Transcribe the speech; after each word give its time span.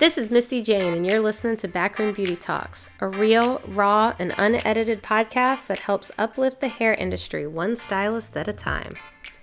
This 0.00 0.18
is 0.18 0.28
Misty 0.28 0.60
Jane, 0.60 0.92
and 0.92 1.08
you're 1.08 1.20
listening 1.20 1.56
to 1.58 1.68
Backroom 1.68 2.14
Beauty 2.14 2.34
Talks, 2.34 2.88
a 2.98 3.06
real, 3.06 3.62
raw, 3.64 4.12
and 4.18 4.34
unedited 4.36 5.04
podcast 5.04 5.68
that 5.68 5.78
helps 5.78 6.10
uplift 6.18 6.60
the 6.60 6.66
hair 6.66 6.94
industry 6.94 7.46
one 7.46 7.76
stylist 7.76 8.36
at 8.36 8.48
a 8.48 8.52
time. 8.52 8.96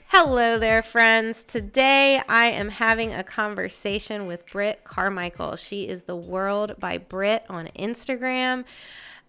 Hello 0.09 0.59
there, 0.59 0.83
friends. 0.83 1.45
Today 1.45 2.21
I 2.27 2.47
am 2.47 2.67
having 2.67 3.13
a 3.13 3.23
conversation 3.23 4.27
with 4.27 4.45
Britt 4.45 4.83
Carmichael. 4.83 5.55
She 5.55 5.87
is 5.87 6.03
the 6.03 6.17
World 6.17 6.75
by 6.77 6.97
Britt 6.97 7.45
on 7.47 7.69
Instagram. 7.79 8.65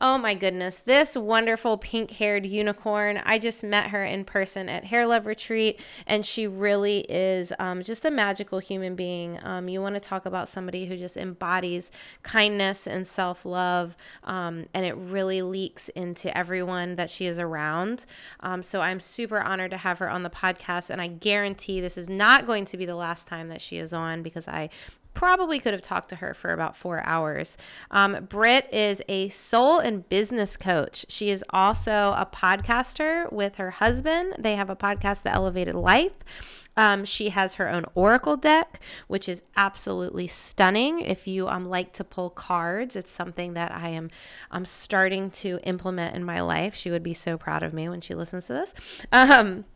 Oh 0.05 0.19
my 0.19 0.35
goodness, 0.35 0.81
this 0.81 1.17
wonderful 1.17 1.79
pink 1.79 2.11
haired 2.11 2.45
unicorn. 2.45 3.23
I 3.25 3.39
just 3.39 3.63
met 3.63 3.91
her 3.91 4.05
in 4.05 4.25
person 4.25 4.69
at 4.69 4.87
Hair 4.87 5.07
Love 5.07 5.27
Retreat, 5.27 5.79
and 6.09 6.27
she 6.27 6.49
really 6.49 7.07
is 7.09 7.53
um, 7.61 7.85
just 7.85 8.05
a 8.05 8.11
magical 8.11 8.59
human 8.59 8.97
being. 8.97 9.39
Um, 9.45 9.69
you 9.69 9.81
want 9.81 9.95
to 9.95 10.01
talk 10.01 10.27
about 10.27 10.49
somebody 10.49 10.87
who 10.87 10.97
just 10.97 11.17
embodies 11.17 11.93
kindness 12.25 12.89
and 12.89 13.07
self 13.07 13.47
love, 13.47 13.97
um, 14.25 14.67
and 14.75 14.85
it 14.85 14.97
really 14.97 15.41
leaks 15.41 15.89
into 15.91 16.37
everyone 16.37 16.97
that 16.97 17.09
she 17.09 17.27
is 17.27 17.39
around. 17.39 18.05
Um, 18.41 18.65
so 18.65 18.81
I'm 18.81 18.99
super 18.99 19.41
honored 19.41 19.71
to 19.71 19.77
have 19.77 20.01
her 20.01 20.11
on 20.11 20.25
the 20.25 20.31
podcast, 20.31 20.91
and 20.91 21.01
I 21.01 21.07
guarantee 21.07 21.81
this 21.81 21.97
is 21.97 22.09
not 22.09 22.45
going 22.45 22.65
to 22.65 22.77
be 22.77 22.87
the 22.87 22.97
last 22.97 23.29
time 23.29 23.51
that 23.51 23.61
she 23.61 23.79
is 23.79 23.93
on 23.93 24.25
because 24.25 24.49
I 24.49 24.69
probably 25.15 25.59
could 25.59 25.73
have 25.73 25.83
talked 25.83 26.09
to 26.11 26.17
her 26.17 26.35
for 26.35 26.53
about 26.53 26.77
four 26.77 27.05
hours. 27.07 27.57
Um, 27.91 28.27
Britt 28.29 28.69
is 28.73 29.03
a 29.09 29.29
soul 29.29 29.79
and 29.79 30.09
business 30.09 30.57
coach. 30.57 31.07
She 31.09 31.31
is 31.31 31.45
also 31.51 32.15
a 32.17 32.27
podcaster 32.31 33.31
with 33.33 33.57
her 33.57 33.71
husband. 33.73 34.37
They 34.39 34.57
have 34.57 34.71
a 34.71 34.77
podcast, 34.77 35.23
The 35.23 35.33
Elevated 35.33 35.75
Life. 35.75 36.17
Um, 36.77 37.05
she 37.05 37.29
has 37.29 37.57
her 37.57 37.69
own 37.69 37.85
oracle 37.95 38.37
deck, 38.37 38.81
which 39.07 39.29
is 39.29 39.43
absolutely 39.57 40.27
stunning. 40.27 41.01
If 41.01 41.27
you 41.27 41.49
um, 41.49 41.69
like 41.69 41.93
to 41.95 42.05
pull 42.05 42.31
cards, 42.31 42.97
it's 42.97 43.13
something 43.13 43.55
that 43.55 43.73
I 43.73 43.89
am 43.91 44.11
I'm 44.51 44.65
starting 44.65 45.31
to 45.33 45.59
implement 45.65 46.17
in 46.17 46.25
my 46.25 46.41
life. 46.41 46.75
She 46.75 46.91
would 46.91 47.03
be 47.03 47.13
so 47.13 47.37
proud 47.37 47.63
of 47.63 47.75
me 47.75 47.89
when 47.89 48.01
she 48.01 48.15
listens 48.15 48.47
to 48.47 48.55
this. 48.55 48.75
Um, 49.13 49.67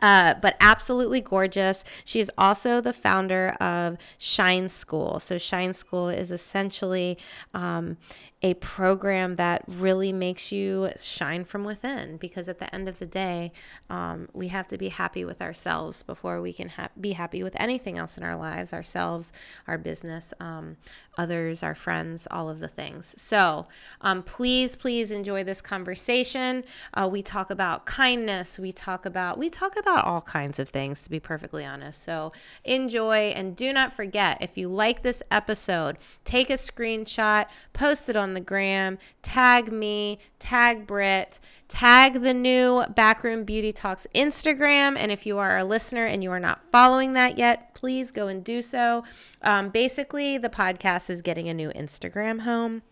uh, 0.00 0.34
but 0.40 0.56
absolutely 0.60 1.20
gorgeous. 1.20 1.84
She 2.04 2.20
is 2.20 2.30
also 2.38 2.80
the 2.80 2.92
founder 2.92 3.50
of 3.60 3.98
Shine 4.18 4.68
School. 4.68 5.20
So, 5.20 5.38
Shine 5.38 5.74
School 5.74 6.08
is 6.08 6.30
essentially 6.30 7.18
um, 7.52 7.98
a 8.42 8.54
program 8.54 9.36
that 9.36 9.62
really 9.68 10.12
makes 10.12 10.50
you 10.50 10.90
shine 11.00 11.44
from 11.44 11.62
within 11.62 12.16
because 12.16 12.48
at 12.48 12.58
the 12.58 12.72
end 12.74 12.88
of 12.88 12.98
the 12.98 13.06
day, 13.06 13.52
um, 13.88 14.28
we 14.32 14.48
have 14.48 14.66
to 14.66 14.76
be 14.76 14.88
happy 14.88 15.24
with 15.24 15.40
ourselves 15.40 16.02
before 16.02 16.40
we 16.40 16.52
can 16.52 16.70
ha- 16.70 16.88
be 17.00 17.12
happy 17.12 17.42
with 17.42 17.54
anything 17.60 17.98
else 17.98 18.18
in 18.18 18.24
our 18.24 18.36
lives 18.36 18.72
ourselves, 18.72 19.32
our 19.68 19.78
business, 19.78 20.34
um, 20.40 20.76
others, 21.16 21.62
our 21.62 21.74
friends, 21.74 22.26
all 22.30 22.48
of 22.48 22.58
the 22.58 22.68
things. 22.68 23.14
So 23.20 23.68
um, 24.00 24.22
please, 24.22 24.74
please 24.74 25.12
enjoy 25.12 25.44
this 25.44 25.60
conversation. 25.60 26.64
Uh, 26.94 27.08
we 27.10 27.22
talk 27.22 27.50
about 27.50 27.86
kindness. 27.86 28.58
We 28.58 28.72
talk 28.72 29.06
about 29.06 29.38
we 29.38 29.50
talk 29.50 29.76
about 29.76 30.04
all 30.04 30.22
kinds 30.22 30.58
of 30.58 30.68
things 30.68 31.02
to 31.04 31.10
be 31.10 31.20
perfectly 31.20 31.64
honest. 31.64 32.02
So 32.02 32.32
enjoy 32.64 33.32
and 33.36 33.54
do 33.54 33.72
not 33.72 33.92
forget 33.92 34.38
if 34.40 34.58
you 34.58 34.68
like 34.68 35.02
this 35.02 35.22
episode, 35.30 35.98
take 36.24 36.50
a 36.50 36.54
screenshot, 36.54 37.46
post 37.72 38.08
it 38.08 38.16
on 38.16 38.31
the 38.34 38.40
gram, 38.40 38.98
tag 39.22 39.72
me, 39.72 40.18
tag 40.38 40.86
Britt, 40.86 41.40
tag 41.68 42.22
the 42.22 42.34
new 42.34 42.84
Backroom 42.94 43.44
Beauty 43.44 43.72
Talks 43.72 44.06
Instagram. 44.14 44.96
And 44.96 45.10
if 45.10 45.26
you 45.26 45.38
are 45.38 45.58
a 45.58 45.64
listener 45.64 46.06
and 46.06 46.22
you 46.22 46.30
are 46.30 46.40
not 46.40 46.64
following 46.70 47.14
that 47.14 47.38
yet, 47.38 47.74
please 47.74 48.10
go 48.10 48.28
and 48.28 48.44
do 48.44 48.60
so. 48.60 49.04
Um, 49.42 49.70
basically, 49.70 50.38
the 50.38 50.48
podcast 50.48 51.08
is 51.10 51.22
getting 51.22 51.48
a 51.48 51.54
new 51.54 51.70
Instagram 51.70 52.40
home. 52.40 52.82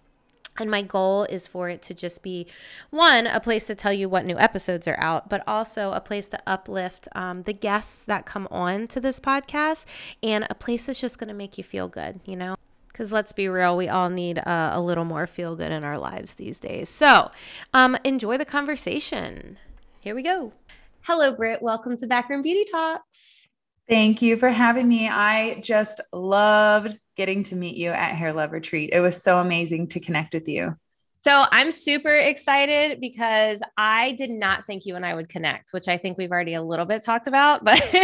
And 0.59 0.71
my 0.71 0.83
goal 0.83 1.25
is 1.25 1.47
for 1.47 1.69
it 1.69 1.81
to 1.83 1.95
just 1.95 2.23
be 2.23 2.47
one, 2.91 3.27
a 3.27 3.41
place 3.41 3.67
to 3.69 3.75
tell 3.75 3.93
you 3.93 4.09
what 4.09 4.27
new 4.27 4.39
episodes 4.39 4.89
are 4.89 4.99
out, 4.99 5.29
but 5.29 5.43
also 5.47 5.93
a 5.93 6.01
place 6.01 6.29
to 6.29 6.43
uplift 6.47 7.09
um, 7.15 7.45
the 7.45 7.53
guests 7.53 8.05
that 8.05 8.27
come 8.27 8.49
on 8.51 8.87
to 8.89 9.01
this 9.01 9.21
podcast 9.21 9.85
and 10.23 10.47
a 10.51 10.55
place 10.55 10.87
that's 10.87 11.01
just 11.01 11.19
going 11.19 11.29
to 11.29 11.35
make 11.35 11.57
you 11.57 11.65
feel 11.65 11.89
good, 11.89 12.21
you 12.27 12.37
know? 12.37 12.57
Because 13.01 13.13
let's 13.13 13.33
be 13.33 13.49
real, 13.49 13.79
we 13.79 13.89
all 13.89 14.11
need 14.11 14.37
uh, 14.37 14.73
a 14.75 14.79
little 14.79 15.07
more 15.07 15.27
feel 15.27 15.57
good 15.57 15.73
in 15.73 15.85
our 15.85 15.97
lives 15.97 16.35
these 16.35 16.59
days. 16.59 16.91
So 16.91 17.31
um, 17.73 17.97
enjoy 18.05 18.37
the 18.37 18.45
conversation. 18.45 19.57
Here 20.01 20.15
we 20.15 20.23
go. 20.23 20.53
Hello, 21.01 21.33
Britt. 21.33 21.63
Welcome 21.63 21.97
to 21.97 22.07
Backroom 22.07 22.43
Beauty 22.43 22.67
Talks. 22.71 23.49
Thank 23.89 24.21
you 24.21 24.37
for 24.37 24.51
having 24.51 24.87
me. 24.87 25.09
I 25.09 25.61
just 25.61 26.03
loved 26.13 26.99
getting 27.17 27.43
to 27.45 27.57
meet 27.57 27.79
you 27.79 27.89
at 27.89 28.17
Hair 28.17 28.35
Love 28.35 28.53
Retreat. 28.53 28.91
It 28.93 29.01
was 29.01 29.23
so 29.23 29.39
amazing 29.39 29.89
to 29.89 30.01
connect 30.01 30.35
with 30.35 30.47
you. 30.47 30.77
So 31.21 31.47
I'm 31.51 31.71
super 31.71 32.15
excited 32.15 33.01
because 33.01 33.63
I 33.79 34.13
did 34.13 34.31
not 34.31 34.67
think 34.67 34.85
you 34.85 34.97
and 34.97 35.07
I 35.07 35.15
would 35.15 35.31
connect, 35.31 35.73
which 35.73 35.89
I 35.89 35.97
think 35.97 36.19
we've 36.19 36.33
already 36.33 36.53
a 36.53 36.63
little 36.63 36.85
bit 36.85 37.03
talked 37.03 37.29
about, 37.29 37.65
but 37.65 37.83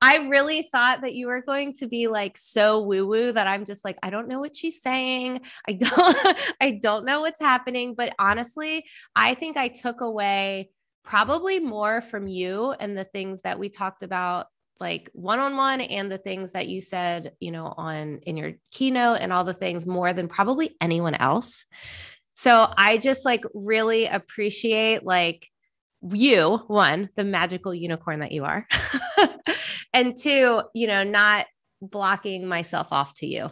I 0.00 0.28
really 0.28 0.62
thought 0.62 1.00
that 1.02 1.14
you 1.14 1.26
were 1.26 1.42
going 1.42 1.72
to 1.74 1.88
be 1.88 2.06
like 2.08 2.38
so 2.38 2.80
woo 2.80 3.06
woo 3.06 3.32
that 3.32 3.46
I'm 3.46 3.64
just 3.64 3.84
like, 3.84 3.98
I 4.02 4.10
don't 4.10 4.28
know 4.28 4.40
what 4.40 4.56
she's 4.56 4.80
saying. 4.80 5.40
I 5.68 5.72
don't, 5.74 6.38
I 6.60 6.78
don't 6.82 7.04
know 7.04 7.22
what's 7.22 7.40
happening. 7.40 7.94
But 7.94 8.14
honestly, 8.18 8.84
I 9.16 9.34
think 9.34 9.56
I 9.56 9.68
took 9.68 10.00
away 10.00 10.70
probably 11.04 11.58
more 11.58 12.00
from 12.00 12.28
you 12.28 12.72
and 12.78 12.96
the 12.96 13.04
things 13.04 13.42
that 13.42 13.58
we 13.58 13.68
talked 13.68 14.02
about 14.02 14.46
like 14.80 15.10
one-on-one 15.12 15.80
and 15.80 16.12
the 16.12 16.18
things 16.18 16.52
that 16.52 16.68
you 16.68 16.80
said 16.80 17.32
you 17.40 17.50
know 17.50 17.72
on 17.76 18.18
in 18.18 18.36
your 18.36 18.52
keynote 18.70 19.18
and 19.20 19.32
all 19.32 19.42
the 19.42 19.54
things 19.54 19.86
more 19.86 20.12
than 20.12 20.28
probably 20.28 20.76
anyone 20.80 21.14
else 21.14 21.64
so 22.34 22.72
i 22.76 22.98
just 22.98 23.24
like 23.24 23.42
really 23.54 24.06
appreciate 24.06 25.04
like 25.04 25.48
you 26.12 26.58
one 26.68 27.08
the 27.16 27.24
magical 27.24 27.74
unicorn 27.74 28.20
that 28.20 28.32
you 28.32 28.44
are 28.44 28.66
and 29.92 30.16
two 30.16 30.62
you 30.74 30.86
know 30.86 31.04
not 31.04 31.46
blocking 31.80 32.46
myself 32.46 32.88
off 32.90 33.14
to 33.14 33.26
you 33.26 33.50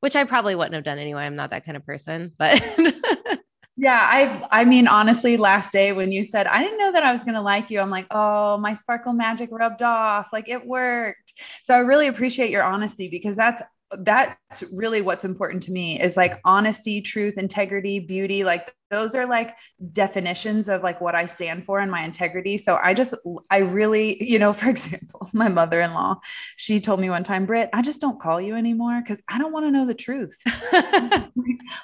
which 0.00 0.16
i 0.16 0.24
probably 0.24 0.54
wouldn't 0.54 0.74
have 0.74 0.84
done 0.84 0.98
anyway. 0.98 1.22
I'm 1.22 1.36
not 1.36 1.50
that 1.50 1.64
kind 1.64 1.76
of 1.76 1.84
person 1.84 2.32
but 2.38 2.62
yeah 3.76 4.08
i 4.10 4.46
i 4.50 4.64
mean 4.64 4.88
honestly 4.88 5.36
last 5.36 5.72
day 5.72 5.92
when 5.92 6.10
you 6.10 6.24
said 6.24 6.46
i 6.46 6.58
didn't 6.58 6.78
know 6.78 6.92
that 6.92 7.04
i 7.04 7.12
was 7.12 7.22
going 7.24 7.34
to 7.34 7.40
like 7.40 7.70
you 7.70 7.78
i'm 7.80 7.90
like 7.90 8.06
oh 8.10 8.58
my 8.58 8.74
sparkle 8.74 9.12
magic 9.12 9.50
rubbed 9.52 9.82
off. 9.82 10.28
Like 10.32 10.48
it 10.48 10.66
worked. 10.66 11.32
So 11.62 11.74
i 11.74 11.78
really 11.78 12.08
appreciate 12.08 12.50
your 12.50 12.62
honesty 12.62 13.08
because 13.08 13.36
that's 13.36 13.62
that's 14.00 14.64
really 14.72 15.00
what's 15.00 15.24
important 15.24 15.62
to 15.64 15.72
me 15.72 15.98
is 16.00 16.16
like 16.16 16.40
honesty 16.44 17.00
truth 17.00 17.38
integrity 17.38 18.00
beauty 18.00 18.44
like 18.44 18.74
those 18.90 19.14
are 19.14 19.26
like 19.26 19.56
definitions 19.92 20.68
of 20.68 20.82
like 20.82 21.00
what 21.00 21.14
I 21.14 21.26
stand 21.26 21.64
for 21.64 21.78
and 21.80 21.90
my 21.90 22.02
integrity. 22.02 22.56
So 22.56 22.78
I 22.82 22.94
just, 22.94 23.14
I 23.50 23.58
really, 23.58 24.22
you 24.22 24.38
know, 24.38 24.52
for 24.52 24.68
example, 24.70 25.28
my 25.32 25.48
mother 25.48 25.80
in 25.80 25.94
law, 25.94 26.20
she 26.56 26.80
told 26.80 27.00
me 27.00 27.10
one 27.10 27.24
time, 27.24 27.46
Britt, 27.46 27.70
I 27.72 27.82
just 27.82 28.00
don't 28.00 28.20
call 28.20 28.40
you 28.40 28.54
anymore 28.54 29.00
because 29.02 29.22
I 29.28 29.38
don't 29.38 29.52
want 29.52 29.66
to 29.66 29.70
know 29.70 29.86
the 29.86 29.94
truth. 29.94 30.40
well, 30.72 31.30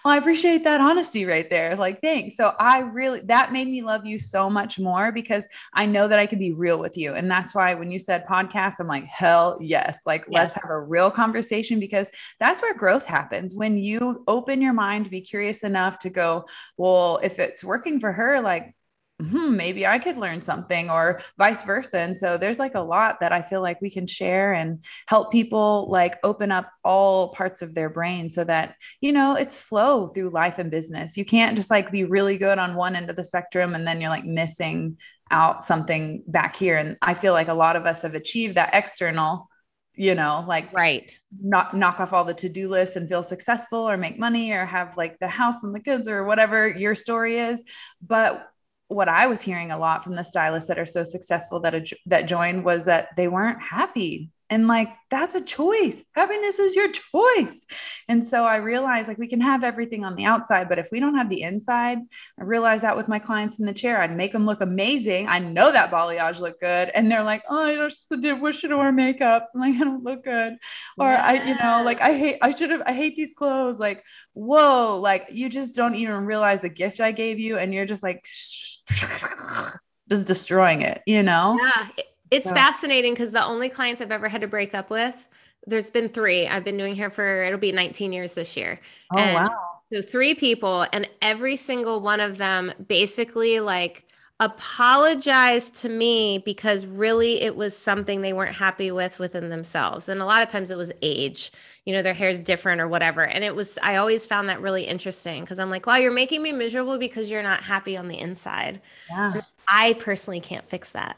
I 0.04 0.16
appreciate 0.16 0.64
that 0.64 0.80
honesty 0.80 1.24
right 1.24 1.48
there. 1.50 1.76
Like, 1.76 2.00
thanks. 2.00 2.36
So 2.36 2.54
I 2.58 2.80
really, 2.80 3.20
that 3.20 3.52
made 3.52 3.68
me 3.68 3.82
love 3.82 4.06
you 4.06 4.18
so 4.18 4.48
much 4.48 4.78
more 4.78 5.12
because 5.12 5.46
I 5.74 5.86
know 5.86 6.08
that 6.08 6.18
I 6.18 6.26
can 6.26 6.38
be 6.38 6.52
real 6.52 6.78
with 6.78 6.96
you. 6.96 7.12
And 7.14 7.30
that's 7.30 7.54
why 7.54 7.74
when 7.74 7.90
you 7.90 7.98
said 7.98 8.26
podcast, 8.26 8.76
I'm 8.80 8.86
like, 8.86 9.04
hell 9.04 9.58
yes. 9.60 10.02
Like, 10.06 10.24
yes. 10.28 10.32
let's 10.32 10.54
have 10.56 10.70
a 10.70 10.80
real 10.80 11.10
conversation 11.10 11.80
because 11.80 12.10
that's 12.40 12.62
where 12.62 12.74
growth 12.74 13.04
happens. 13.04 13.54
When 13.54 13.76
you 13.76 14.24
open 14.26 14.62
your 14.62 14.72
mind, 14.72 15.10
be 15.10 15.20
curious 15.20 15.64
enough 15.64 15.98
to 16.00 16.10
go, 16.10 16.46
well, 16.76 16.93
if 17.22 17.38
it's 17.38 17.64
working 17.64 18.00
for 18.00 18.12
her, 18.12 18.40
like, 18.40 18.74
hmm, 19.20 19.56
maybe 19.56 19.86
I 19.86 20.00
could 20.00 20.16
learn 20.16 20.42
something 20.42 20.90
or 20.90 21.20
vice 21.38 21.62
versa. 21.62 21.98
And 21.98 22.16
so 22.16 22.36
there's 22.36 22.58
like 22.58 22.74
a 22.74 22.80
lot 22.80 23.20
that 23.20 23.32
I 23.32 23.42
feel 23.42 23.62
like 23.62 23.80
we 23.80 23.90
can 23.90 24.06
share 24.06 24.52
and 24.52 24.84
help 25.06 25.30
people 25.30 25.86
like 25.88 26.18
open 26.24 26.50
up 26.50 26.68
all 26.84 27.28
parts 27.28 27.62
of 27.62 27.74
their 27.74 27.88
brain 27.88 28.28
so 28.28 28.42
that, 28.44 28.74
you 29.00 29.12
know, 29.12 29.34
it's 29.34 29.56
flow 29.56 30.08
through 30.08 30.30
life 30.30 30.58
and 30.58 30.70
business. 30.70 31.16
You 31.16 31.24
can't 31.24 31.56
just 31.56 31.70
like 31.70 31.92
be 31.92 32.04
really 32.04 32.38
good 32.38 32.58
on 32.58 32.74
one 32.74 32.96
end 32.96 33.08
of 33.08 33.16
the 33.16 33.24
spectrum 33.24 33.74
and 33.74 33.86
then 33.86 34.00
you're 34.00 34.10
like 34.10 34.24
missing 34.24 34.98
out 35.30 35.64
something 35.64 36.24
back 36.26 36.56
here. 36.56 36.76
And 36.76 36.96
I 37.00 37.14
feel 37.14 37.32
like 37.32 37.48
a 37.48 37.54
lot 37.54 37.76
of 37.76 37.86
us 37.86 38.02
have 38.02 38.14
achieved 38.14 38.56
that 38.56 38.74
external 38.74 39.48
you 39.96 40.14
know, 40.14 40.44
like 40.46 40.72
right, 40.72 41.18
knock 41.40 41.72
knock 41.72 42.00
off 42.00 42.12
all 42.12 42.24
the 42.24 42.34
to-do 42.34 42.68
lists 42.68 42.96
and 42.96 43.08
feel 43.08 43.22
successful 43.22 43.78
or 43.78 43.96
make 43.96 44.18
money 44.18 44.50
or 44.50 44.66
have 44.66 44.96
like 44.96 45.18
the 45.20 45.28
house 45.28 45.62
and 45.62 45.74
the 45.74 45.80
goods 45.80 46.08
or 46.08 46.24
whatever 46.24 46.68
your 46.68 46.94
story 46.94 47.38
is. 47.38 47.62
But 48.02 48.48
what 48.88 49.08
I 49.08 49.26
was 49.26 49.40
hearing 49.40 49.70
a 49.70 49.78
lot 49.78 50.04
from 50.04 50.14
the 50.14 50.24
stylists 50.24 50.68
that 50.68 50.78
are 50.78 50.86
so 50.86 51.04
successful 51.04 51.60
that 51.60 51.92
that 52.06 52.26
joined 52.26 52.64
was 52.64 52.86
that 52.86 53.08
they 53.16 53.28
weren't 53.28 53.62
happy 53.62 54.30
And 54.50 54.68
like, 54.68 54.88
that's 55.10 55.34
a 55.34 55.40
choice. 55.40 56.02
Happiness 56.14 56.58
is 56.58 56.76
your 56.76 56.90
choice. 56.90 57.64
And 58.08 58.24
so 58.24 58.44
I 58.44 58.56
realized 58.56 59.08
like 59.08 59.18
we 59.18 59.26
can 59.26 59.40
have 59.40 59.64
everything 59.64 60.04
on 60.04 60.16
the 60.16 60.26
outside, 60.26 60.68
but 60.68 60.78
if 60.78 60.88
we 60.92 61.00
don't 61.00 61.16
have 61.16 61.30
the 61.30 61.42
inside, 61.42 61.98
I 62.38 62.42
realized 62.42 62.84
that 62.84 62.96
with 62.96 63.08
my 63.08 63.18
clients 63.18 63.58
in 63.58 63.66
the 63.66 63.72
chair, 63.72 64.00
I'd 64.00 64.16
make 64.16 64.32
them 64.32 64.44
look 64.44 64.60
amazing. 64.60 65.28
I 65.28 65.38
know 65.38 65.72
that 65.72 65.90
balayage 65.90 66.40
looked 66.40 66.60
good. 66.60 66.90
And 66.94 67.10
they're 67.10 67.24
like, 67.24 67.42
oh, 67.48 67.64
I 67.64 67.76
just 67.76 68.10
did 68.10 68.40
wish 68.40 68.60
to 68.60 68.76
wear 68.76 68.92
makeup. 68.92 69.50
I'm 69.54 69.60
like, 69.60 69.74
I 69.80 69.84
don't 69.84 70.04
look 70.04 70.24
good. 70.24 70.54
Or 70.98 71.08
yeah. 71.08 71.24
I, 71.26 71.44
you 71.44 71.54
know, 71.56 71.82
like 71.84 72.00
I 72.00 72.16
hate, 72.16 72.38
I 72.42 72.54
should 72.54 72.70
have, 72.70 72.82
I 72.86 72.92
hate 72.92 73.16
these 73.16 73.34
clothes. 73.34 73.80
Like, 73.80 74.04
whoa, 74.34 75.00
like 75.00 75.28
you 75.32 75.48
just 75.48 75.74
don't 75.74 75.94
even 75.94 76.26
realize 76.26 76.60
the 76.60 76.68
gift 76.68 77.00
I 77.00 77.12
gave 77.12 77.38
you. 77.38 77.56
And 77.56 77.72
you're 77.72 77.86
just 77.86 78.02
like, 78.02 78.24
just 80.08 80.26
destroying 80.26 80.82
it, 80.82 81.02
you 81.06 81.22
know? 81.22 81.58
Yeah. 81.60 82.04
It's 82.30 82.46
yeah. 82.46 82.54
fascinating 82.54 83.14
because 83.14 83.30
the 83.30 83.44
only 83.44 83.68
clients 83.68 84.00
I've 84.00 84.12
ever 84.12 84.28
had 84.28 84.40
to 84.40 84.48
break 84.48 84.74
up 84.74 84.90
with, 84.90 85.28
there's 85.66 85.90
been 85.90 86.08
three. 86.08 86.46
I've 86.46 86.64
been 86.64 86.76
doing 86.76 86.94
hair 86.94 87.10
for, 87.10 87.42
it'll 87.42 87.58
be 87.58 87.72
19 87.72 88.12
years 88.12 88.34
this 88.34 88.56
year. 88.56 88.80
Oh, 89.12 89.18
and 89.18 89.34
wow. 89.34 89.58
So 89.92 90.02
three 90.02 90.34
people, 90.34 90.86
and 90.92 91.08
every 91.22 91.56
single 91.56 92.00
one 92.00 92.20
of 92.20 92.38
them 92.38 92.72
basically 92.88 93.60
like 93.60 94.04
apologized 94.40 95.76
to 95.76 95.88
me 95.88 96.38
because 96.38 96.86
really 96.86 97.40
it 97.40 97.54
was 97.54 97.76
something 97.76 98.20
they 98.20 98.32
weren't 98.32 98.56
happy 98.56 98.90
with 98.90 99.18
within 99.18 99.48
themselves. 99.48 100.08
And 100.08 100.20
a 100.20 100.24
lot 100.24 100.42
of 100.42 100.48
times 100.48 100.70
it 100.70 100.76
was 100.76 100.90
age, 101.02 101.52
you 101.84 101.94
know, 101.94 102.02
their 102.02 102.14
hair 102.14 102.30
is 102.30 102.40
different 102.40 102.80
or 102.80 102.88
whatever. 102.88 103.24
And 103.24 103.44
it 103.44 103.54
was, 103.54 103.78
I 103.82 103.96
always 103.96 104.26
found 104.26 104.48
that 104.48 104.60
really 104.60 104.84
interesting 104.84 105.42
because 105.42 105.60
I'm 105.60 105.70
like, 105.70 105.86
wow, 105.86 105.96
you're 105.96 106.12
making 106.12 106.42
me 106.42 106.50
miserable 106.50 106.98
because 106.98 107.30
you're 107.30 107.44
not 107.44 107.62
happy 107.62 107.96
on 107.96 108.08
the 108.08 108.18
inside. 108.18 108.80
Yeah. 109.08 109.42
I 109.68 109.92
personally 109.94 110.40
can't 110.40 110.66
fix 110.66 110.90
that. 110.90 111.16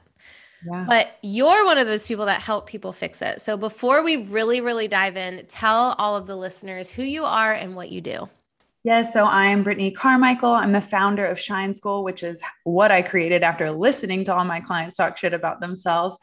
Yeah. 0.64 0.84
But 0.88 1.18
you're 1.22 1.64
one 1.64 1.78
of 1.78 1.86
those 1.86 2.06
people 2.06 2.26
that 2.26 2.40
help 2.40 2.66
people 2.66 2.92
fix 2.92 3.22
it. 3.22 3.40
So 3.40 3.56
before 3.56 4.02
we 4.02 4.16
really, 4.16 4.60
really 4.60 4.88
dive 4.88 5.16
in, 5.16 5.46
tell 5.48 5.94
all 5.98 6.16
of 6.16 6.26
the 6.26 6.36
listeners 6.36 6.90
who 6.90 7.02
you 7.02 7.24
are 7.24 7.52
and 7.52 7.76
what 7.76 7.90
you 7.90 8.00
do. 8.00 8.28
Yes, 8.86 9.12
so 9.12 9.24
I'm 9.24 9.64
Brittany 9.64 9.90
Carmichael. 9.90 10.52
I'm 10.52 10.70
the 10.70 10.80
founder 10.80 11.26
of 11.26 11.40
Shine 11.40 11.74
School, 11.74 12.04
which 12.04 12.22
is 12.22 12.40
what 12.62 12.92
I 12.92 13.02
created 13.02 13.42
after 13.42 13.68
listening 13.72 14.24
to 14.26 14.32
all 14.32 14.44
my 14.44 14.60
clients 14.60 14.94
talk 14.94 15.16
shit 15.16 15.34
about 15.34 15.60
themselves, 15.60 16.16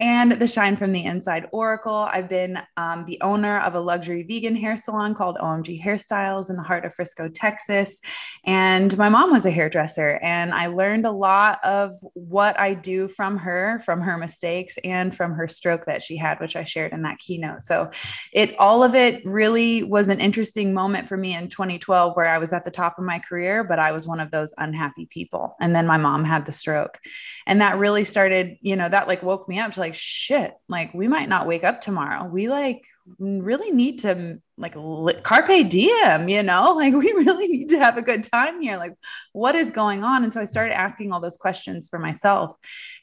and 0.00 0.32
the 0.32 0.46
Shine 0.46 0.76
from 0.76 0.92
the 0.92 1.02
Inside 1.02 1.48
Oracle. 1.50 2.06
I've 2.12 2.28
been 2.28 2.58
um, 2.76 3.06
the 3.06 3.18
owner 3.22 3.60
of 3.60 3.74
a 3.74 3.80
luxury 3.80 4.22
vegan 4.24 4.54
hair 4.54 4.76
salon 4.76 5.14
called 5.14 5.38
OMG 5.38 5.82
Hairstyles 5.82 6.50
in 6.50 6.56
the 6.56 6.62
heart 6.62 6.84
of 6.84 6.92
Frisco, 6.92 7.30
Texas. 7.30 8.02
And 8.44 8.94
my 8.98 9.08
mom 9.08 9.32
was 9.32 9.46
a 9.46 9.50
hairdresser, 9.50 10.18
and 10.22 10.52
I 10.52 10.66
learned 10.66 11.06
a 11.06 11.10
lot 11.10 11.58
of 11.64 11.94
what 12.12 12.60
I 12.60 12.74
do 12.74 13.08
from 13.08 13.38
her, 13.38 13.80
from 13.82 14.02
her 14.02 14.18
mistakes, 14.18 14.76
and 14.84 15.16
from 15.16 15.32
her 15.32 15.48
stroke 15.48 15.86
that 15.86 16.02
she 16.02 16.18
had, 16.18 16.38
which 16.38 16.54
I 16.54 16.64
shared 16.64 16.92
in 16.92 17.00
that 17.04 17.18
keynote. 17.18 17.62
So, 17.62 17.90
it 18.34 18.54
all 18.58 18.82
of 18.82 18.94
it 18.94 19.24
really 19.24 19.84
was 19.84 20.10
an 20.10 20.20
interesting 20.20 20.74
moment 20.74 21.08
for 21.08 21.16
me 21.16 21.34
in 21.34 21.48
2012 21.48 22.09
where 22.16 22.28
I 22.28 22.38
was 22.38 22.52
at 22.52 22.64
the 22.64 22.70
top 22.70 22.98
of 22.98 23.04
my 23.04 23.18
career, 23.18 23.64
but 23.64 23.78
I 23.78 23.92
was 23.92 24.06
one 24.06 24.20
of 24.20 24.30
those 24.30 24.54
unhappy 24.58 25.06
people. 25.06 25.56
And 25.60 25.74
then 25.74 25.86
my 25.86 25.96
mom 25.96 26.24
had 26.24 26.46
the 26.46 26.52
stroke. 26.52 26.98
And 27.46 27.60
that 27.60 27.78
really 27.78 28.04
started, 28.04 28.56
you 28.60 28.76
know, 28.76 28.88
that 28.88 29.08
like 29.08 29.22
woke 29.22 29.48
me 29.48 29.58
up 29.58 29.72
to 29.72 29.80
like, 29.80 29.94
shit, 29.94 30.54
like 30.68 30.92
we 30.94 31.08
might 31.08 31.28
not 31.28 31.46
wake 31.46 31.64
up 31.64 31.80
tomorrow. 31.80 32.26
We 32.26 32.48
like 32.48 32.84
really 33.18 33.70
need 33.70 34.00
to 34.00 34.40
like 34.60 34.74
carpe 35.22 35.68
diem 35.68 36.28
you 36.28 36.42
know? 36.42 36.74
Like 36.80 36.94
we 36.94 37.12
really 37.12 37.46
need 37.46 37.68
to 37.70 37.78
have 37.78 37.98
a 37.98 38.02
good 38.02 38.24
time 38.24 38.62
here. 38.62 38.78
Like 38.78 38.94
what 39.32 39.54
is 39.54 39.70
going 39.70 40.02
on? 40.02 40.24
And 40.24 40.32
so 40.32 40.40
i 40.40 40.44
started 40.44 40.74
asking 40.74 41.12
all 41.12 41.20
those 41.20 41.36
questions 41.36 41.88
for 41.88 41.98
myself. 41.98 42.54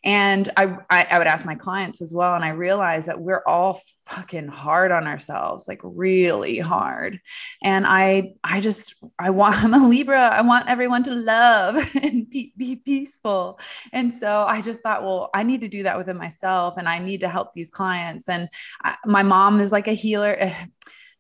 And 0.04 0.50
I, 0.58 0.78
I, 0.90 1.08
I 1.12 1.18
would 1.20 1.28
ask 1.28 1.46
my 1.46 1.56
clients 1.56 2.02
as 2.02 2.14
well. 2.14 2.36
And 2.36 2.44
i 2.44 2.50
realized 2.50 3.08
that 3.08 3.20
we're 3.20 3.44
all 3.46 3.82
fucking 4.08 4.48
hard 4.48 4.92
on 4.92 5.06
ourselves 5.06 5.68
like 5.68 5.82
really 5.84 6.60
hard. 6.60 7.20
And 7.62 7.86
i 7.86 8.34
i 8.44 8.62
just 8.62 8.96
i 9.20 9.30
want 9.30 9.56
i'm 9.64 9.74
a 9.74 9.88
libra. 9.88 10.30
I 10.30 10.42
want 10.42 10.70
everyone 10.70 11.04
to 11.04 11.14
love 11.14 11.76
and 12.02 12.30
be, 12.30 12.54
be 12.58 12.78
peaceful. 12.78 13.60
And 13.94 14.14
so 14.14 14.46
i 14.48 14.62
just 14.62 14.82
thought 14.82 15.04
well 15.04 15.30
i 15.34 15.44
need 15.44 15.62
to 15.62 15.68
do 15.68 15.84
that 15.84 15.98
within 15.98 16.18
myself 16.18 16.78
and 16.78 16.88
i 16.88 17.00
need 17.00 17.20
to 17.22 17.30
help 17.30 17.54
these 17.54 17.70
clients. 17.70 18.30
And 18.30 18.50
I, 18.84 18.96
my 19.06 19.24
mom 19.24 19.60
is 19.60 19.72
like 19.72 19.88
a 19.88 19.94
healer 19.94 20.36
eh, 20.40 20.66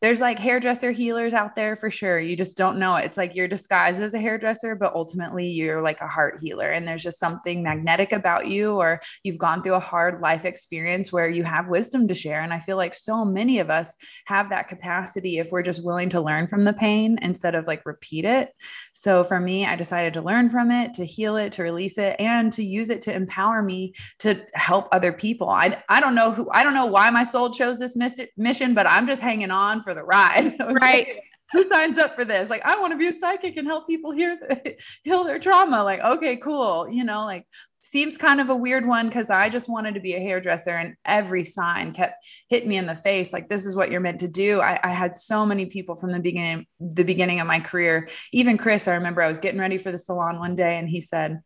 there's 0.01 0.21
like 0.21 0.37
hairdresser 0.37 0.91
healers 0.91 1.33
out 1.33 1.55
there 1.55 1.75
for 1.75 1.89
sure. 1.89 2.19
You 2.19 2.35
just 2.35 2.55
don't 2.55 2.77
know 2.77 2.95
it. 2.95 3.05
It's 3.05 3.17
like 3.17 3.35
you're 3.35 3.47
disguised 3.47 4.01
as 4.01 4.13
a 4.13 4.19
hairdresser, 4.19 4.75
but 4.75 4.93
ultimately 4.93 5.47
you're 5.47 5.81
like 5.81 5.99
a 6.01 6.07
heart 6.07 6.39
healer. 6.39 6.69
And 6.69 6.87
there's 6.87 7.01
just 7.01 7.19
something 7.19 7.63
magnetic 7.63 8.11
about 8.11 8.47
you, 8.47 8.73
or 8.73 9.01
you've 9.23 9.39
gone 9.39 9.63
through 9.63 9.73
a 9.73 9.79
hard 9.79 10.21
life 10.21 10.45
experience 10.45 11.11
where 11.11 11.27
you 11.27 11.43
have 11.43 11.67
wisdom 11.67 12.07
to 12.07 12.13
share. 12.13 12.41
And 12.41 12.53
I 12.53 12.59
feel 12.59 12.77
like 12.77 12.93
so 12.93 13.25
many 13.25 13.57
of 13.57 13.71
us 13.71 13.95
have 14.25 14.49
that 14.49 14.67
capacity 14.67 15.39
if 15.39 15.51
we're 15.51 15.63
just 15.63 15.83
willing 15.83 16.09
to 16.09 16.21
learn 16.21 16.47
from 16.47 16.63
the 16.63 16.73
pain 16.73 17.17
instead 17.23 17.55
of 17.55 17.65
like 17.65 17.85
repeat 17.85 18.25
it. 18.25 18.53
So 18.93 19.23
for 19.23 19.39
me, 19.39 19.65
I 19.65 19.75
decided 19.75 20.13
to 20.13 20.21
learn 20.21 20.51
from 20.51 20.69
it, 20.69 20.93
to 20.95 21.05
heal 21.05 21.37
it, 21.37 21.53
to 21.53 21.63
release 21.63 21.97
it, 21.97 22.15
and 22.19 22.53
to 22.53 22.63
use 22.63 22.91
it 22.91 23.01
to 23.03 23.13
empower 23.13 23.63
me 23.63 23.93
to 24.19 24.45
help 24.53 24.89
other 24.91 25.11
people. 25.11 25.49
I, 25.49 25.83
I 25.89 25.99
don't 25.99 26.13
know 26.13 26.31
who, 26.31 26.49
I 26.51 26.61
don't 26.61 26.75
know 26.75 26.85
why 26.85 27.09
my 27.09 27.23
soul 27.23 27.51
chose 27.51 27.79
this 27.79 27.95
mission, 27.95 28.73
but 28.75 28.85
I'm 28.85 29.07
just 29.07 29.21
hanging 29.21 29.49
on 29.49 29.81
for 29.87 29.93
the 29.93 30.03
ride. 30.03 30.53
Okay? 30.61 30.73
Right. 30.73 31.19
Who 31.53 31.63
signs 31.63 31.97
up 31.97 32.15
for 32.15 32.25
this? 32.25 32.49
Like, 32.49 32.65
I 32.65 32.77
want 32.77 32.91
to 32.91 32.97
be 32.97 33.07
a 33.07 33.17
psychic 33.17 33.55
and 33.55 33.65
help 33.65 33.87
people 33.87 34.11
heal, 34.11 34.35
heal 35.03 35.23
their 35.23 35.39
trauma. 35.39 35.81
Like, 35.81 36.01
okay, 36.01 36.35
cool. 36.35 36.89
You 36.89 37.05
know, 37.05 37.23
like 37.23 37.45
seems 37.81 38.17
kind 38.17 38.41
of 38.41 38.49
a 38.49 38.55
weird 38.55 38.85
one 38.85 39.07
because 39.07 39.29
I 39.29 39.47
just 39.47 39.69
wanted 39.69 39.93
to 39.93 40.01
be 40.01 40.15
a 40.15 40.19
hairdresser 40.19 40.71
and 40.71 40.95
every 41.05 41.45
sign 41.45 41.93
kept 41.93 42.15
hitting 42.49 42.67
me 42.67 42.75
in 42.75 42.85
the 42.85 42.97
face. 42.97 43.31
Like, 43.31 43.47
this 43.47 43.65
is 43.65 43.77
what 43.77 43.89
you're 43.89 44.01
meant 44.01 44.19
to 44.19 44.27
do. 44.27 44.59
I, 44.59 44.77
I, 44.83 44.91
had 44.91 45.15
so 45.15 45.45
many 45.45 45.67
people 45.67 45.95
from 45.95 46.11
the 46.11 46.19
beginning, 46.19 46.65
the 46.81 47.03
beginning 47.03 47.39
of 47.39 47.47
my 47.47 47.61
career. 47.61 48.09
Even 48.33 48.57
Chris, 48.57 48.89
I 48.89 48.95
remember 48.95 49.21
I 49.21 49.29
was 49.29 49.39
getting 49.39 49.61
ready 49.61 49.77
for 49.77 49.93
the 49.93 49.97
salon 49.97 50.39
one 50.39 50.55
day 50.55 50.77
and 50.77 50.89
he 50.89 50.99
said, 50.99 51.39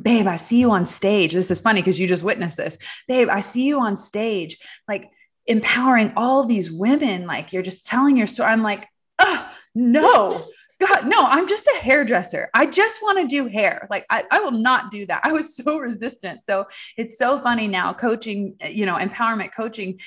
Babe, 0.00 0.26
I 0.26 0.36
see 0.36 0.58
you 0.58 0.70
on 0.70 0.86
stage. 0.86 1.34
This 1.34 1.50
is 1.50 1.60
funny 1.60 1.82
because 1.82 2.00
you 2.00 2.08
just 2.08 2.24
witnessed 2.24 2.56
this. 2.56 2.78
Babe, 3.06 3.28
I 3.28 3.40
see 3.40 3.64
you 3.64 3.78
on 3.80 3.98
stage. 3.98 4.56
Like 4.88 5.10
empowering 5.46 6.12
all 6.16 6.44
these 6.44 6.70
women. 6.70 7.26
Like 7.26 7.52
you're 7.52 7.62
just 7.62 7.86
telling 7.86 8.16
your 8.16 8.26
story. 8.26 8.50
I'm 8.50 8.62
like, 8.62 8.86
oh, 9.18 9.50
no. 9.74 10.46
God, 10.80 11.06
no, 11.06 11.18
I'm 11.18 11.48
just 11.48 11.66
a 11.66 11.78
hairdresser. 11.78 12.50
I 12.52 12.66
just 12.66 13.00
want 13.02 13.18
to 13.18 13.26
do 13.26 13.46
hair. 13.46 13.86
Like, 13.90 14.04
I, 14.10 14.24
I 14.30 14.40
will 14.40 14.50
not 14.50 14.90
do 14.90 15.06
that. 15.06 15.20
I 15.24 15.32
was 15.32 15.56
so 15.56 15.78
resistant. 15.78 16.40
So 16.44 16.66
it's 16.96 17.16
so 17.16 17.38
funny 17.38 17.68
now 17.68 17.92
coaching, 17.92 18.56
you 18.68 18.86
know, 18.86 18.96
empowerment 18.96 19.54
coaching 19.54 20.00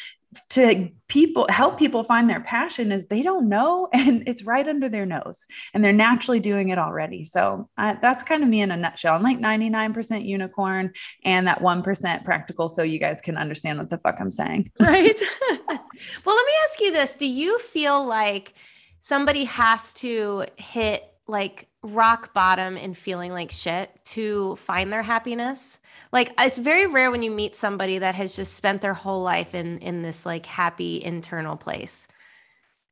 to 0.50 0.90
people 1.08 1.48
help 1.50 1.80
people 1.80 2.04
find 2.04 2.30
their 2.30 2.42
passion 2.42 2.92
is 2.92 3.08
they 3.08 3.22
don't 3.22 3.48
know 3.48 3.88
and 3.94 4.28
it's 4.28 4.44
right 4.44 4.68
under 4.68 4.90
their 4.90 5.06
nose 5.06 5.46
and 5.74 5.84
they're 5.84 5.94
naturally 5.94 6.40
doing 6.40 6.70
it 6.70 6.78
already. 6.78 7.24
So 7.24 7.70
that's 7.78 8.24
kind 8.24 8.44
of 8.44 8.50
me 8.50 8.62
in 8.62 8.72
a 8.72 8.78
nutshell. 8.78 9.16
I'm 9.16 9.24
like 9.24 9.40
99% 9.40 10.26
unicorn 10.26 10.94
and 11.24 11.48
that 11.48 11.60
1% 11.60 12.24
practical 12.24 12.68
so 12.68 12.84
you 12.84 13.00
guys 13.00 13.22
can 13.22 13.38
understand 13.38 13.80
what 13.80 13.90
the 13.90 13.98
fuck 13.98 14.20
i'm 14.20 14.32
saying. 14.32 14.72
Right. 14.80 15.20
Well 16.26 16.36
let 16.36 16.46
me 16.46 16.54
ask 16.70 16.80
you 16.80 16.92
this. 16.92 17.14
Do 17.16 17.26
you 17.26 17.58
feel 17.58 18.06
like 18.06 18.54
somebody 19.00 19.46
has 19.46 19.96
to 19.96 20.46
hit 20.56 21.04
like 21.28 21.68
rock 21.94 22.34
bottom 22.34 22.78
and 22.78 22.98
feeling 22.98 23.32
like 23.32 23.52
shit 23.52 23.90
to 24.06 24.56
find 24.58 24.92
their 24.92 25.02
happiness. 25.02 25.80
Like 26.12 26.34
it's 26.38 26.58
very 26.58 26.88
rare 26.88 27.12
when 27.12 27.24
you 27.24 27.32
meet 27.32 27.56
somebody 27.56 28.00
that 28.00 28.16
has 28.16 28.36
just 28.36 28.56
spent 28.56 28.82
their 28.82 28.94
whole 28.94 29.22
life 29.22 29.56
in 29.56 29.80
in 29.80 30.02
this 30.02 30.26
like 30.26 30.46
happy 30.46 31.04
internal 31.04 31.56
place 31.56 32.08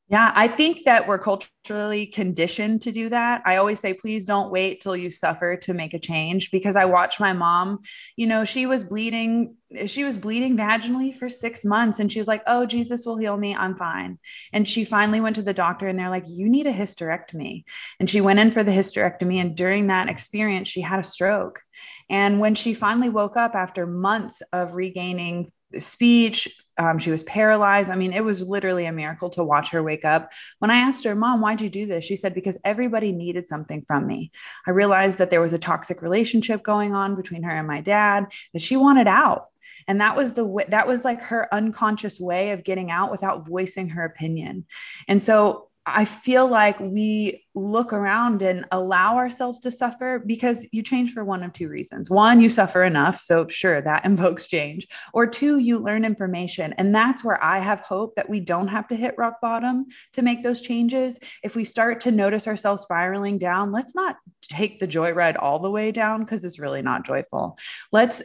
yeah, 0.07 0.31
I 0.35 0.47
think 0.47 0.85
that 0.85 1.07
we're 1.07 1.17
culturally 1.17 2.05
conditioned 2.05 2.83
to 2.83 2.91
do 2.91 3.09
that. 3.09 3.41
I 3.43 3.55
always 3.55 3.79
say, 3.79 3.95
please 3.95 4.23
don't 4.23 4.51
wait 4.51 4.81
till 4.81 4.95
you 4.95 5.09
suffer 5.09 5.57
to 5.57 5.73
make 5.73 5.95
a 5.95 5.99
change 5.99 6.51
because 6.51 6.75
I 6.75 6.85
watched 6.85 7.19
my 7.19 7.33
mom, 7.33 7.79
you 8.15 8.27
know, 8.27 8.45
she 8.45 8.67
was 8.67 8.83
bleeding, 8.83 9.55
she 9.87 10.03
was 10.03 10.15
bleeding 10.15 10.55
vaginally 10.55 11.13
for 11.13 11.27
six 11.27 11.65
months 11.65 11.99
and 11.99 12.11
she 12.11 12.19
was 12.19 12.27
like, 12.27 12.43
oh, 12.45 12.67
Jesus 12.67 13.03
will 13.03 13.17
heal 13.17 13.35
me. 13.35 13.55
I'm 13.55 13.73
fine. 13.73 14.19
And 14.53 14.67
she 14.67 14.85
finally 14.85 15.21
went 15.21 15.37
to 15.37 15.41
the 15.41 15.55
doctor 15.55 15.87
and 15.87 15.97
they're 15.97 16.11
like, 16.11 16.25
you 16.27 16.49
need 16.49 16.67
a 16.67 16.71
hysterectomy. 16.71 17.63
And 17.99 18.07
she 18.07 18.21
went 18.21 18.37
in 18.37 18.51
for 18.51 18.63
the 18.63 18.71
hysterectomy. 18.71 19.41
And 19.41 19.57
during 19.57 19.87
that 19.87 20.07
experience, 20.07 20.67
she 20.67 20.81
had 20.81 20.99
a 20.99 21.03
stroke. 21.03 21.63
And 22.11 22.39
when 22.39 22.53
she 22.53 22.75
finally 22.75 23.09
woke 23.09 23.37
up 23.37 23.55
after 23.55 23.87
months 23.87 24.43
of 24.53 24.75
regaining 24.75 25.51
speech, 25.79 26.47
um, 26.77 26.97
she 26.97 27.11
was 27.11 27.23
paralyzed. 27.23 27.89
I 27.89 27.95
mean, 27.95 28.13
it 28.13 28.23
was 28.23 28.41
literally 28.41 28.85
a 28.85 28.91
miracle 28.91 29.29
to 29.31 29.43
watch 29.43 29.71
her 29.71 29.81
wake 29.81 30.05
up. 30.05 30.31
When 30.59 30.71
I 30.71 30.77
asked 30.77 31.03
her, 31.05 31.15
Mom, 31.15 31.41
why'd 31.41 31.61
you 31.61 31.69
do 31.69 31.85
this? 31.85 32.03
She 32.03 32.15
said, 32.15 32.33
Because 32.33 32.57
everybody 32.63 33.11
needed 33.11 33.47
something 33.47 33.83
from 33.87 34.05
me. 34.05 34.31
I 34.67 34.71
realized 34.71 35.17
that 35.19 35.29
there 35.29 35.41
was 35.41 35.53
a 35.53 35.59
toxic 35.59 36.01
relationship 36.01 36.63
going 36.63 36.93
on 36.93 37.15
between 37.15 37.43
her 37.43 37.51
and 37.51 37.67
my 37.67 37.81
dad, 37.81 38.27
that 38.53 38.61
she 38.61 38.75
wanted 38.75 39.07
out. 39.07 39.47
And 39.87 40.01
that 40.01 40.15
was 40.15 40.33
the 40.33 40.45
way, 40.45 40.65
that 40.69 40.87
was 40.87 41.05
like 41.05 41.21
her 41.23 41.53
unconscious 41.53 42.19
way 42.19 42.51
of 42.51 42.63
getting 42.63 42.91
out 42.91 43.11
without 43.11 43.45
voicing 43.45 43.89
her 43.89 44.03
opinion. 44.03 44.65
And 45.07 45.21
so 45.21 45.69
I 45.87 46.05
feel 46.05 46.47
like 46.47 46.79
we 46.79 47.45
look 47.53 47.93
around 47.93 48.41
and 48.41 48.65
allow 48.71 49.17
ourselves 49.17 49.59
to 49.61 49.71
suffer 49.71 50.21
because 50.25 50.67
you 50.71 50.81
change 50.81 51.13
for 51.13 51.23
one 51.23 51.43
of 51.43 51.53
two 51.53 51.69
reasons. 51.69 52.09
One, 52.09 52.41
you 52.41 52.49
suffer 52.49 52.83
enough. 52.83 53.21
So, 53.21 53.47
sure, 53.47 53.81
that 53.81 54.03
invokes 54.05 54.47
change. 54.47 54.87
Or 55.13 55.27
two, 55.27 55.59
you 55.59 55.77
learn 55.77 56.03
information. 56.03 56.73
And 56.73 56.93
that's 56.93 57.23
where 57.23 57.41
I 57.43 57.59
have 57.59 57.81
hope 57.81 58.15
that 58.15 58.29
we 58.29 58.39
don't 58.39 58.67
have 58.67 58.87
to 58.87 58.95
hit 58.95 59.15
rock 59.17 59.39
bottom 59.41 59.85
to 60.13 60.23
make 60.23 60.43
those 60.43 60.61
changes. 60.61 61.19
If 61.43 61.55
we 61.55 61.63
start 61.63 62.01
to 62.01 62.11
notice 62.11 62.47
ourselves 62.47 62.81
spiraling 62.81 63.37
down, 63.37 63.71
let's 63.71 63.93
not 63.93 64.17
take 64.41 64.79
the 64.79 64.87
joyride 64.87 65.37
all 65.39 65.59
the 65.59 65.71
way 65.71 65.91
down 65.91 66.21
because 66.21 66.43
it's 66.43 66.59
really 66.59 66.81
not 66.81 67.05
joyful. 67.05 67.59
Let's 67.91 68.23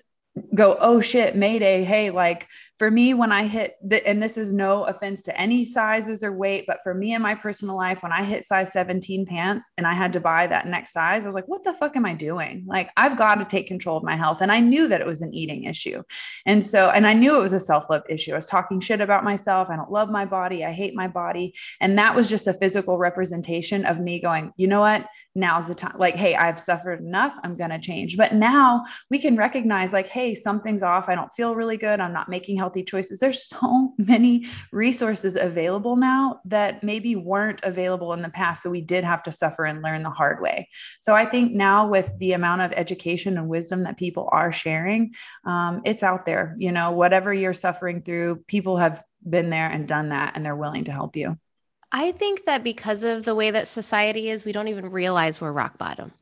go, 0.55 0.77
oh 0.81 1.01
shit, 1.01 1.37
Mayday. 1.37 1.85
Hey, 1.85 2.11
like 2.11 2.47
for 2.81 2.91
me, 2.91 3.13
when 3.13 3.31
I 3.31 3.47
hit 3.47 3.77
the, 3.85 4.05
and 4.09 4.23
this 4.23 4.39
is 4.39 4.55
no 4.55 4.85
offense 4.85 5.21
to 5.25 5.39
any 5.39 5.67
sizes 5.67 6.25
or 6.25 6.33
weight, 6.33 6.65
but 6.67 6.79
for 6.83 6.95
me 6.95 7.13
in 7.13 7.21
my 7.21 7.35
personal 7.35 7.77
life, 7.77 8.03
when 8.03 8.11
I 8.11 8.25
hit 8.25 8.43
size 8.43 8.73
17 8.73 9.27
pants 9.27 9.69
and 9.77 9.87
I 9.87 9.93
had 9.93 10.15
to 10.15 10.21
buy 10.21 10.47
that 10.47 10.67
next 10.67 10.95
size, 10.95 11.25
I 11.25 11.27
was 11.27 11.35
like, 11.35 11.47
what 11.47 11.63
the 11.63 11.75
fuck 11.75 11.95
am 11.95 12.07
I 12.07 12.15
doing? 12.15 12.65
Like, 12.67 12.89
I've 12.97 13.19
got 13.19 13.35
to 13.35 13.45
take 13.45 13.67
control 13.67 13.99
of 13.99 14.03
my 14.03 14.17
health. 14.17 14.41
And 14.41 14.51
I 14.51 14.61
knew 14.61 14.89
that 14.89 15.03
it 15.03 15.07
was 15.07 15.21
an 15.21 15.35
eating 15.35 15.65
issue. 15.65 16.03
And 16.47 16.65
so, 16.65 16.89
and 16.89 17.07
I 17.07 17.13
knew 17.13 17.37
it 17.37 17.43
was 17.43 17.53
a 17.53 17.61
self 17.61 17.91
love 17.91 18.05
issue. 18.09 18.33
I 18.33 18.37
was 18.37 18.47
talking 18.47 18.81
shit 18.81 19.03
about 19.03 19.25
myself. 19.25 19.69
I 19.69 19.77
don't 19.77 19.93
love 19.93 20.09
my 20.09 20.25
body. 20.25 20.65
I 20.65 20.73
hate 20.73 20.95
my 20.95 21.07
body. 21.07 21.53
And 21.83 21.99
that 21.99 22.17
was 22.17 22.31
just 22.31 22.47
a 22.47 22.55
physical 22.55 22.97
representation 22.97 23.85
of 23.85 24.01
me 24.01 24.23
going, 24.23 24.55
you 24.57 24.69
know 24.69 24.81
what? 24.81 25.05
now's 25.37 25.69
the 25.69 25.75
time 25.75 25.95
like 25.97 26.17
hey 26.17 26.35
i've 26.35 26.59
suffered 26.59 27.01
enough 27.01 27.39
i'm 27.45 27.57
going 27.57 27.71
to 27.71 27.79
change 27.79 28.17
but 28.17 28.35
now 28.35 28.85
we 29.11 29.19
can 29.19 29.37
recognize 29.37 29.93
like 29.93 30.09
hey 30.09 30.35
something's 30.35 30.83
off 30.83 31.09
i 31.09 31.15
don't 31.15 31.33
feel 31.33 31.55
really 31.55 31.77
good 31.77 32.01
i'm 32.01 32.13
not 32.13 32.29
making 32.29 32.57
healthy 32.57 32.70
choices. 32.83 33.19
There's 33.19 33.47
so 33.47 33.93
many 33.99 34.47
resources 34.73 35.37
available 35.37 35.97
now 35.97 36.41
that 36.47 36.83
maybe 36.83 37.17
weren't 37.17 37.61
available 37.63 38.13
in 38.13 38.23
the 38.23 38.29
past 38.29 38.63
so 38.63 38.71
we 38.71 38.81
did 38.81 39.05
have 39.05 39.23
to 39.25 39.33
suffer 39.33 39.65
and 39.65 39.83
learn 39.83 40.03
the 40.03 40.11
hard 40.11 40.41
way. 40.41 40.69
So 41.01 41.15
i 41.15 41.25
think 41.25 41.53
now 41.53 41.89
with 41.89 42.17
the 42.19 42.33
amount 42.33 42.63
of 42.63 42.73
education 42.73 43.37
and 43.37 43.49
wisdom 43.49 43.83
that 43.83 43.97
people 43.97 44.29
are 44.33 44.53
sharing 44.53 45.15
um, 45.45 45.83
it's 45.85 46.03
out 46.03 46.27
there 46.27 46.55
you 46.59 46.73
know 46.73 46.93
whatever 46.93 47.33
you're 47.33 47.55
suffering 47.55 48.03
through 48.03 48.37
people 48.47 48.77
have 48.77 49.03
been 49.29 49.51
there 49.51 49.69
and 49.69 49.87
done 49.87 50.11
that 50.11 50.37
and 50.37 50.45
they're 50.45 50.57
willing 50.57 50.85
to 50.85 50.93
help 50.93 51.17
you. 51.17 51.39
I 51.93 52.13
think 52.13 52.45
that 52.45 52.63
because 52.63 53.03
of 53.03 53.25
the 53.25 53.35
way 53.35 53.51
that 53.51 53.67
society 53.67 54.31
is, 54.31 54.45
we 54.45 54.53
don't 54.53 54.69
even 54.69 54.91
realize 54.91 55.41
we're 55.41 55.53
rock 55.53 55.77
bottom. 55.77 56.13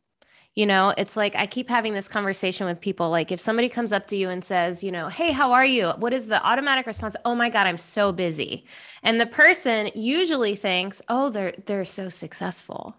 You 0.55 0.67
know, 0.67 0.93
it's 0.99 1.17
like 1.17 1.37
I 1.37 1.47
keep 1.47 1.69
having 1.69 1.95
this 1.95 2.09
conversation 2.09 2.67
with 2.67 2.81
people. 2.81 3.11
Like, 3.11 3.31
if 3.31 3.40
somebody 3.40 3.69
comes 3.69 3.93
up 3.93 4.09
to 4.09 4.17
you 4.17 4.28
and 4.28 4.45
says, 4.45 4.83
you 4.83 4.90
know, 4.90 5.09
hey, 5.09 5.31
how 5.31 5.52
are 5.52 5.64
you? 5.64 5.90
What 5.90 6.12
is 6.12 6.26
the 6.26 6.45
automatic 6.45 6.87
response? 6.87 7.14
Oh 7.25 7.35
my 7.37 7.49
God, 7.49 7.67
I'm 7.67 7.78
so 7.78 8.11
busy. 8.11 8.67
And 9.02 9.21
the 9.21 9.26
person 9.26 9.90
usually 9.95 10.57
thinks, 10.57 11.00
oh, 11.09 11.31
they're 11.31 11.55
they're 11.67 11.85
so 11.85 12.09
successful 12.09 12.97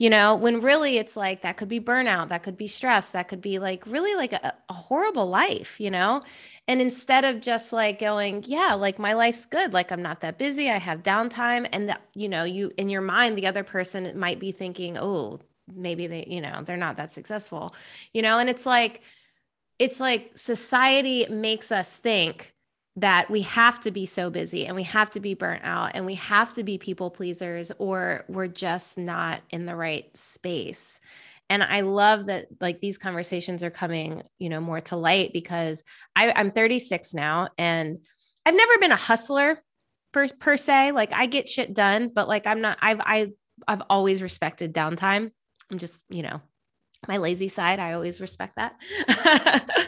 you 0.00 0.08
know, 0.08 0.34
when 0.34 0.62
really 0.62 0.96
it's 0.96 1.14
like 1.14 1.42
that 1.42 1.58
could 1.58 1.68
be 1.68 1.78
burnout, 1.78 2.30
that 2.30 2.42
could 2.42 2.56
be 2.56 2.66
stress, 2.66 3.10
that 3.10 3.28
could 3.28 3.42
be 3.42 3.58
like 3.58 3.84
really 3.86 4.14
like 4.14 4.32
a, 4.32 4.54
a, 4.70 4.72
horrible 4.72 5.28
life, 5.28 5.78
you 5.78 5.90
know? 5.90 6.22
And 6.66 6.80
instead 6.80 7.22
of 7.26 7.42
just 7.42 7.70
like 7.70 7.98
going, 7.98 8.42
yeah, 8.46 8.72
like 8.72 8.98
my 8.98 9.12
life's 9.12 9.44
good, 9.44 9.74
like 9.74 9.92
I'm 9.92 10.00
not 10.00 10.22
that 10.22 10.38
busy, 10.38 10.70
I 10.70 10.78
have 10.78 11.02
downtime. 11.02 11.68
And 11.70 11.90
that, 11.90 12.00
you 12.14 12.30
know, 12.30 12.44
you 12.44 12.72
in 12.78 12.88
your 12.88 13.02
mind, 13.02 13.36
the 13.36 13.46
other 13.46 13.62
person 13.62 14.18
might 14.18 14.40
be 14.40 14.52
thinking, 14.52 14.96
oh, 14.96 15.40
maybe 15.74 16.06
they, 16.06 16.26
you 16.28 16.40
know, 16.40 16.62
they're 16.64 16.76
not 16.76 16.96
that 16.96 17.12
successful, 17.12 17.74
you 18.12 18.22
know? 18.22 18.38
And 18.38 18.50
it's 18.50 18.66
like, 18.66 19.02
it's 19.78 19.98
like 19.98 20.32
society 20.36 21.26
makes 21.30 21.72
us 21.72 21.96
think 21.96 22.54
that 22.96 23.30
we 23.30 23.42
have 23.42 23.80
to 23.80 23.90
be 23.90 24.04
so 24.04 24.28
busy 24.28 24.66
and 24.66 24.76
we 24.76 24.82
have 24.82 25.10
to 25.10 25.20
be 25.20 25.34
burnt 25.34 25.64
out 25.64 25.92
and 25.94 26.04
we 26.04 26.16
have 26.16 26.52
to 26.54 26.62
be 26.62 26.76
people 26.76 27.10
pleasers 27.10 27.72
or 27.78 28.24
we're 28.28 28.46
just 28.46 28.98
not 28.98 29.40
in 29.50 29.64
the 29.64 29.74
right 29.74 30.14
space. 30.16 31.00
And 31.48 31.64
i 31.64 31.80
love 31.80 32.26
that 32.26 32.46
like 32.60 32.80
these 32.80 32.96
conversations 32.96 33.64
are 33.64 33.72
coming 33.72 34.22
you 34.38 34.48
know 34.48 34.60
more 34.60 34.80
to 34.82 34.94
light 34.94 35.32
because 35.32 35.82
I, 36.14 36.30
i'm 36.30 36.52
36 36.52 37.12
now 37.12 37.48
and 37.58 37.98
i've 38.46 38.54
never 38.54 38.78
been 38.78 38.92
a 38.92 38.96
hustler 38.96 39.60
per, 40.12 40.28
per 40.28 40.56
se. 40.56 40.92
Like 40.92 41.12
i 41.12 41.26
get 41.26 41.48
shit 41.48 41.74
done 41.74 42.12
but 42.14 42.28
like 42.28 42.46
i'm 42.46 42.60
not 42.60 42.78
i've 42.80 43.00
I, 43.00 43.30
i've 43.66 43.82
always 43.90 44.22
respected 44.22 44.72
downtime 44.72 45.32
i'm 45.70 45.78
just 45.78 46.02
you 46.08 46.22
know 46.22 46.40
my 47.08 47.16
lazy 47.16 47.48
side 47.48 47.78
i 47.78 47.92
always 47.92 48.20
respect 48.20 48.56
that. 48.56 48.74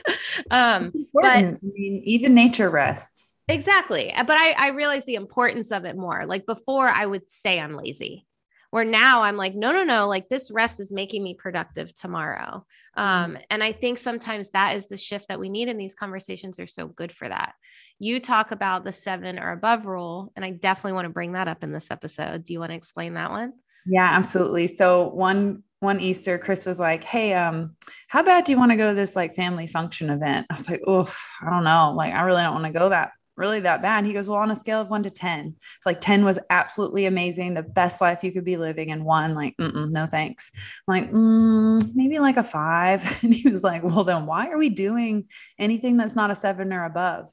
Um 0.51 0.93
but 1.13 1.25
I 1.25 1.43
mean, 1.63 2.03
even 2.05 2.35
nature 2.35 2.69
rests. 2.69 3.39
Exactly. 3.49 4.13
But 4.17 4.37
I, 4.37 4.53
I 4.53 4.69
realize 4.69 5.05
the 5.05 5.15
importance 5.15 5.71
of 5.71 5.85
it 5.85 5.97
more. 5.97 6.27
Like 6.27 6.47
before 6.47 6.89
i 6.89 7.05
would 7.05 7.29
say 7.31 7.61
i'm 7.61 7.75
lazy 7.75 8.27
where 8.71 8.85
now 8.85 9.23
i'm 9.23 9.37
like 9.37 9.55
no 9.55 9.71
no 9.71 9.85
no 9.85 10.09
like 10.09 10.31
this 10.31 10.51
rest 10.51 10.81
is 10.81 10.91
making 10.91 11.23
me 11.23 11.35
productive 11.35 11.95
tomorrow. 11.95 12.65
Um, 12.97 13.33
mm-hmm. 13.35 13.43
and 13.51 13.63
i 13.63 13.73
think 13.73 13.99
sometimes 13.99 14.51
that 14.51 14.77
is 14.77 14.89
the 14.89 14.97
shift 14.97 15.29
that 15.29 15.41
we 15.41 15.49
need 15.49 15.69
in 15.69 15.77
these 15.77 15.95
conversations 15.95 16.59
are 16.59 16.67
so 16.67 16.87
good 16.89 17.13
for 17.13 17.29
that. 17.29 17.55
You 17.99 18.19
talk 18.21 18.51
about 18.51 18.85
the 18.85 18.93
seven 18.93 19.39
or 19.39 19.53
above 19.53 19.87
rule 19.87 20.33
and 20.35 20.45
i 20.45 20.51
definitely 20.51 20.95
want 20.95 21.07
to 21.07 21.13
bring 21.13 21.33
that 21.33 21.49
up 21.49 21.63
in 21.63 21.73
this 21.73 21.91
episode. 21.91 22.45
Do 22.45 22.53
you 22.53 22.61
want 22.61 22.71
to 22.71 22.77
explain 22.77 23.15
that 23.15 23.31
one? 23.31 23.53
Yeah 23.87 24.09
absolutely. 24.11 24.67
So 24.67 25.09
one 25.09 25.63
one 25.83 26.01
Easter, 26.01 26.39
Chris 26.39 26.65
was 26.67 26.79
like, 26.79 27.05
Hey, 27.05 27.35
um, 27.35 27.77
how 28.09 28.23
bad 28.23 28.45
do 28.45 28.53
you 28.53 28.59
want 28.59 28.71
to 28.71 28.77
go 28.77 28.91
to 28.91 28.95
this 28.95 29.17
like 29.17 29.35
family 29.35 29.67
function 29.67 30.11
event? 30.11 30.47
I 30.51 30.55
was 30.55 30.69
like, 30.69 30.83
Oh, 30.87 31.13
I 31.41 31.51
don't 31.51 31.65
know. 31.65 31.93
Like, 31.97 32.15
I 32.15 32.23
really 32.23 32.43
don't 32.43 32.55
want 32.55 32.67
to 32.67 32.79
go 32.79 32.89
that 32.91 33.13
really 33.37 33.61
that 33.61 33.83
bad. 33.83 34.05
He 34.05 34.13
goes, 34.13 34.29
Well, 34.29 34.39
on 34.39 34.51
a 34.51 34.57
scale 34.57 34.81
of 34.81 34.89
one 34.89 35.03
to 35.03 35.11
10, 35.11 35.57
like 35.85 36.01
10 36.01 36.25
was 36.25 36.39
absolutely 36.51 37.07
amazing, 37.07 37.55
the 37.55 37.63
best 37.63 38.01
life 38.01 38.23
you 38.23 38.33
could 38.33 38.45
be 38.45 38.57
living, 38.57 38.91
and 38.91 39.05
one, 39.05 39.35
like, 39.35 39.55
no 39.59 40.07
thanks. 40.07 40.53
I'm 40.87 40.95
like, 40.95 41.11
mm, 41.11 41.95
maybe 41.95 42.19
like 42.19 42.37
a 42.37 42.43
five. 42.43 43.03
And 43.23 43.35
he 43.35 43.49
was 43.49 43.63
like, 43.63 43.83
Well, 43.83 44.05
then 44.05 44.27
why 44.27 44.49
are 44.51 44.59
we 44.59 44.69
doing 44.69 45.27
anything 45.59 45.97
that's 45.97 46.17
not 46.17 46.31
a 46.31 46.35
seven 46.35 46.73
or 46.73 46.85
above? 46.85 47.29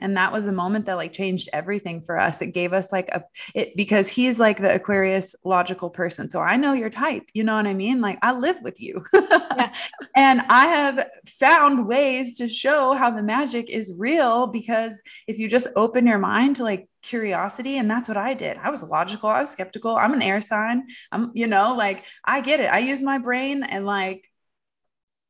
And 0.00 0.16
that 0.16 0.32
was 0.32 0.46
a 0.46 0.52
moment 0.52 0.86
that 0.86 0.94
like 0.94 1.12
changed 1.12 1.48
everything 1.52 2.02
for 2.02 2.18
us. 2.18 2.42
It 2.42 2.48
gave 2.48 2.72
us 2.72 2.92
like 2.92 3.08
a 3.08 3.24
it 3.54 3.76
because 3.76 4.08
he's 4.08 4.38
like 4.38 4.60
the 4.60 4.74
aquarius 4.74 5.34
logical 5.44 5.90
person. 5.90 6.28
So 6.30 6.40
i 6.40 6.56
know 6.56 6.72
your 6.72 6.90
type 6.90 7.24
you 7.32 7.44
know 7.44 7.56
what 7.56 7.66
i 7.66 7.74
mean? 7.74 8.00
Like 8.00 8.18
i 8.22 8.32
live 8.32 8.60
with 8.62 8.80
you. 8.80 9.04
Yeah. 9.12 9.72
and 10.16 10.40
i 10.48 10.66
have 10.66 11.08
found 11.26 11.86
ways 11.86 12.36
to 12.38 12.48
show 12.48 12.92
how 12.94 13.10
the 13.10 13.22
magic 13.22 13.70
is 13.70 13.94
real 13.96 14.46
because 14.46 15.00
if 15.26 15.38
you 15.38 15.48
just 15.48 15.68
open 15.76 16.06
your 16.06 16.18
mind 16.18 16.56
to 16.56 16.64
like 16.64 16.88
curiosity 17.02 17.78
and 17.78 17.90
that's 17.90 18.08
what 18.08 18.16
i 18.16 18.34
did. 18.34 18.56
I 18.56 18.70
was 18.70 18.82
logical 18.82 19.28
i 19.28 19.40
was 19.40 19.50
skeptical 19.50 19.96
i'm 19.96 20.14
an 20.14 20.22
air 20.22 20.40
sign 20.40 20.86
i'm 21.12 21.30
you 21.34 21.46
know 21.46 21.74
like 21.74 22.04
i 22.24 22.40
get 22.40 22.60
it. 22.60 22.66
I 22.66 22.78
use 22.78 23.02
my 23.02 23.18
brain 23.18 23.62
and 23.62 23.86
like 23.86 24.28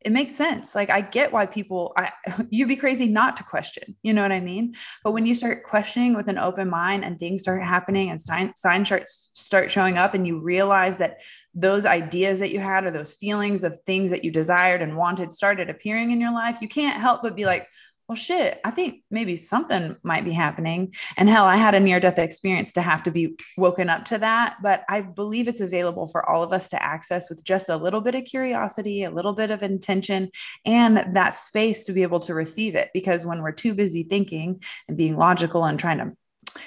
it 0.05 0.13
makes 0.13 0.35
sense. 0.35 0.75
Like 0.75 0.91
I 0.91 1.01
get 1.01 1.33
why 1.33 1.47
people 1.47 1.95
I 1.97 2.13
you'd 2.51 2.69
be 2.69 2.77
crazy 2.77 3.09
not 3.09 3.37
to 3.39 3.43
question. 3.43 3.97
You 4.03 4.13
know 4.13 4.23
what 4.23 4.33
I 4.33 4.41
mean? 4.41 4.75
But 5.03 5.13
when 5.13 5.25
you 5.25 5.35
start 5.35 5.65
questioning 5.65 6.15
with 6.15 6.29
an 6.29 6.39
open 6.39 6.69
mind 6.69 7.05
and 7.05 7.19
things 7.19 7.43
start 7.43 7.63
happening 7.63 8.11
and 8.11 8.21
sign, 8.21 8.53
signs 8.55 8.89
start 8.89 9.09
start 9.09 9.71
showing 9.71 9.97
up 9.97 10.15
and 10.15 10.27
you 10.27 10.39
realize 10.39 10.99
that 10.99 11.21
those 11.55 11.87
ideas 11.87 12.39
that 12.41 12.53
you 12.53 12.61
had 12.61 12.85
or 12.85 12.91
those 12.91 13.15
feelings 13.15 13.65
of 13.65 13.79
things 13.87 14.11
that 14.11 14.25
you 14.25 14.31
desired 14.31 14.83
and 14.83 14.97
wanted 14.97 15.33
started 15.33 15.71
appearing 15.71 16.11
in 16.11 16.21
your 16.21 16.33
life, 16.33 16.59
you 16.61 16.69
can't 16.69 17.01
help 17.01 17.23
but 17.23 17.35
be 17.35 17.47
like, 17.47 17.67
well, 18.09 18.17
shit, 18.17 18.61
I 18.65 18.71
think 18.71 19.03
maybe 19.11 19.35
something 19.35 19.97
might 20.03 20.27
be 20.27 20.33
happening. 20.33 20.95
And 21.17 21.27
hell, 21.27 21.47
I 21.47 21.57
had 21.57 21.75
a 21.75 21.81
near 21.81 22.01
death 22.01 22.19
experience 22.19 22.73
to 22.73 22.83
have 22.83 23.03
to 23.05 23.11
be 23.11 23.37
woken 23.57 23.89
up 23.89 24.05
to 24.07 24.19
that. 24.19 24.57
But 24.63 24.85
I 24.91 25.01
believe 25.01 25.49
it's 25.49 25.63
available 25.63 26.09
for 26.09 26.29
all 26.29 26.43
of 26.43 26.53
us 26.53 26.69
to 26.71 26.83
access 26.83 27.31
with 27.31 27.43
just 27.43 27.71
a 27.71 27.77
little 27.77 28.03
bit 28.03 28.15
of 28.15 28.27
curiosity, 28.27 29.05
a 29.05 29.11
little 29.11 29.33
bit 29.33 29.51
of 29.51 29.63
intention, 29.63 30.31
and 30.67 31.15
that 31.15 31.35
space 31.35 31.87
to 31.87 31.95
be 31.95 32.03
able 32.03 32.21
to 32.21 32.35
receive 32.35 32.75
it. 32.75 32.91
Because 32.93 33.25
when 33.25 33.41
we're 33.41 33.53
too 33.53 33.73
busy 33.73 34.03
thinking 34.03 34.63
and 34.87 34.99
being 34.99 35.17
logical 35.17 35.65
and 35.65 35.79
trying 35.79 35.99
to 35.99 36.13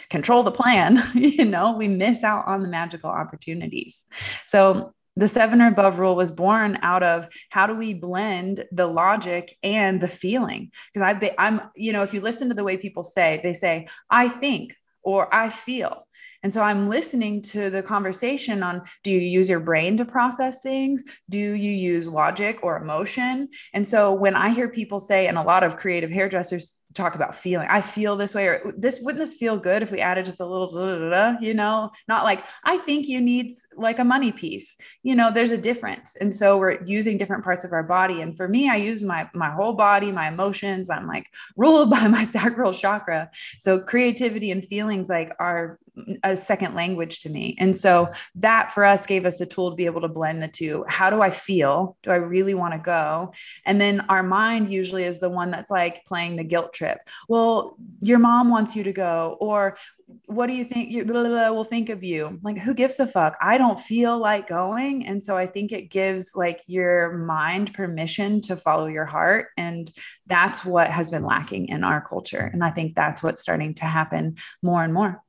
control 0.10 0.42
the 0.42 0.52
plan, 0.52 1.04
you 1.14 1.46
know, 1.46 1.78
we 1.78 1.88
miss 1.88 2.24
out 2.24 2.48
on 2.48 2.64
the 2.64 2.68
magical 2.68 3.12
opportunities. 3.12 4.06
So 4.48 4.96
the 5.18 5.28
seven 5.28 5.62
or 5.62 5.68
above 5.68 6.00
rule 6.00 6.16
was 6.16 6.32
born 6.32 6.78
out 6.84 7.04
of 7.04 7.28
how 7.50 7.66
do 7.66 7.74
we 7.74 7.94
blend 7.94 8.64
the 8.72 8.86
logic 8.86 9.58
and 9.64 10.00
the 10.00 10.08
feeling 10.08 10.72
because 10.94 11.04
i 11.04 11.36
i'm 11.38 11.60
you 11.76 11.92
know 11.92 12.04
if 12.04 12.14
you 12.14 12.22
listen 12.22 12.48
to 12.48 12.54
the 12.54 12.64
way 12.64 12.78
people 12.78 13.04
say 13.04 13.40
they 13.44 13.54
say 13.54 13.88
i 14.10 14.30
think 14.30 14.76
or 15.04 15.34
i 15.34 15.50
feel 15.50 16.08
and 16.44 16.54
so 16.54 16.62
I'm 16.62 16.88
listening 16.88 17.42
to 17.44 17.70
the 17.70 17.82
conversation 17.82 18.64
on 18.64 18.84
do 19.04 19.12
you 19.12 19.20
use 19.20 19.50
your 19.50 19.60
brain 19.60 19.98
to 19.98 20.06
process 20.06 20.62
things? 20.62 21.04
Do 21.30 21.38
you 21.38 21.72
use 21.72 22.08
logic 22.08 22.60
or 22.62 22.78
emotion? 22.78 23.50
And 23.74 23.88
so 23.88 24.14
when 24.14 24.36
I 24.36 24.52
hear 24.52 24.70
people 24.70 25.00
say, 25.00 25.28
and 25.28 25.38
a 25.38 25.44
lot 25.44 25.64
of 25.64 25.78
creative 25.78 26.12
hairdressers 26.12 26.80
talk 26.98 27.16
about 27.16 27.36
feeling. 27.36 27.68
I 27.70 27.82
feel 27.82 28.18
this 28.18 28.36
way, 28.36 28.48
or 28.48 28.74
this 28.78 29.00
wouldn't 29.02 29.24
this 29.24 29.36
feel 29.36 29.58
good 29.58 29.84
if 29.84 29.92
we 29.92 30.00
added 30.00 30.26
just 30.26 30.40
a 30.40 30.46
little, 30.46 30.70
blah, 30.70 30.98
blah, 30.98 31.10
blah, 31.10 31.40
you 31.40 31.54
know, 31.54 31.92
not 32.08 32.24
like 32.24 32.44
I 32.64 32.78
think 32.80 33.08
you 33.08 33.22
need 33.22 33.52
like 33.76 34.00
a 34.00 34.04
money 34.04 34.32
piece. 34.32 34.78
You 35.04 35.16
know, 35.16 35.32
there's 35.32 35.52
a 35.52 35.58
difference, 35.58 36.16
and 36.18 36.34
so 36.34 36.58
we're 36.58 36.84
using 36.84 37.18
different 37.18 37.44
parts 37.44 37.64
of 37.64 37.72
our 37.72 37.84
body. 37.84 38.22
And 38.22 38.36
for 38.36 38.48
me, 38.48 38.70
I 38.70 38.76
use 38.76 39.04
my 39.04 39.30
my 39.34 39.50
whole 39.50 39.74
body, 39.74 40.12
my 40.12 40.28
emotions. 40.28 40.90
I'm 40.90 41.08
like 41.08 41.28
ruled 41.56 41.90
by 41.98 42.08
my 42.08 42.24
sacral 42.24 42.74
chakra. 42.74 43.30
So 43.60 43.80
creativity 43.80 44.52
and 44.52 44.66
feelings 44.66 45.10
like 45.10 45.34
are 45.40 45.80
a 46.24 46.38
second 46.38 46.76
language 46.76 47.20
to 47.22 47.30
me. 47.30 47.56
And 47.60 47.76
so 47.76 48.10
that 48.36 48.72
for 48.72 48.86
us 48.86 49.06
gave 49.06 49.26
us 49.26 49.42
a 49.42 49.46
tool 49.46 49.72
to 49.72 49.76
be 49.76 49.86
able 49.86 50.02
to 50.02 50.08
blend 50.08 50.42
the 50.42 50.48
two. 50.48 50.86
How 50.88 51.10
do 51.10 51.22
I 51.22 51.30
feel? 51.30 51.98
Do 52.04 52.12
I 52.12 52.16
really 52.16 52.54
want 52.54 52.74
to 52.74 52.80
go? 52.80 53.34
And 53.66 53.80
then 53.80 54.02
our 54.10 54.24
mind 54.24 54.72
usually 54.72 55.04
is 55.04 55.20
the 55.20 55.30
one 55.30 55.52
that's 55.52 55.72
like 55.72 56.06
playing 56.06 56.36
the 56.36 56.44
guilt 56.44 56.74
trip. 56.74 56.87
Well, 57.28 57.78
your 58.02 58.20
mom 58.20 58.50
wants 58.50 58.76
you 58.76 58.84
to 58.84 58.94
go, 58.94 59.38
or 59.40 59.78
what 60.26 60.48
do 60.48 60.54
you 60.54 60.64
think 60.64 60.90
you 60.92 61.04
blah, 61.04 61.22
blah, 61.22 61.30
blah, 61.30 61.52
will 61.52 61.64
think 61.64 61.90
of 61.90 62.04
you? 62.04 62.40
Like, 62.42 62.58
who 62.58 62.74
gives 62.74 63.00
a 63.00 63.08
fuck? 63.08 63.36
I 63.42 63.58
don't 63.58 63.80
feel 63.80 64.18
like 64.18 64.48
going. 64.48 65.06
And 65.06 65.22
so 65.22 65.36
I 65.36 65.48
think 65.48 65.72
it 65.72 65.90
gives 65.90 66.32
like 66.36 66.62
your 66.68 67.18
mind 67.18 67.74
permission 67.74 68.42
to 68.42 68.56
follow 68.56 68.88
your 68.88 69.06
heart. 69.06 69.48
And 69.58 69.92
that's 70.26 70.64
what 70.64 70.90
has 70.90 71.10
been 71.10 71.26
lacking 71.26 71.68
in 71.68 71.84
our 71.84 72.02
culture. 72.02 72.50
And 72.52 72.64
I 72.64 72.70
think 72.70 72.96
that's 72.96 73.22
what's 73.22 73.42
starting 73.42 73.74
to 73.76 73.86
happen 73.86 74.38
more 74.62 74.84
and 74.84 74.94
more. 74.94 75.22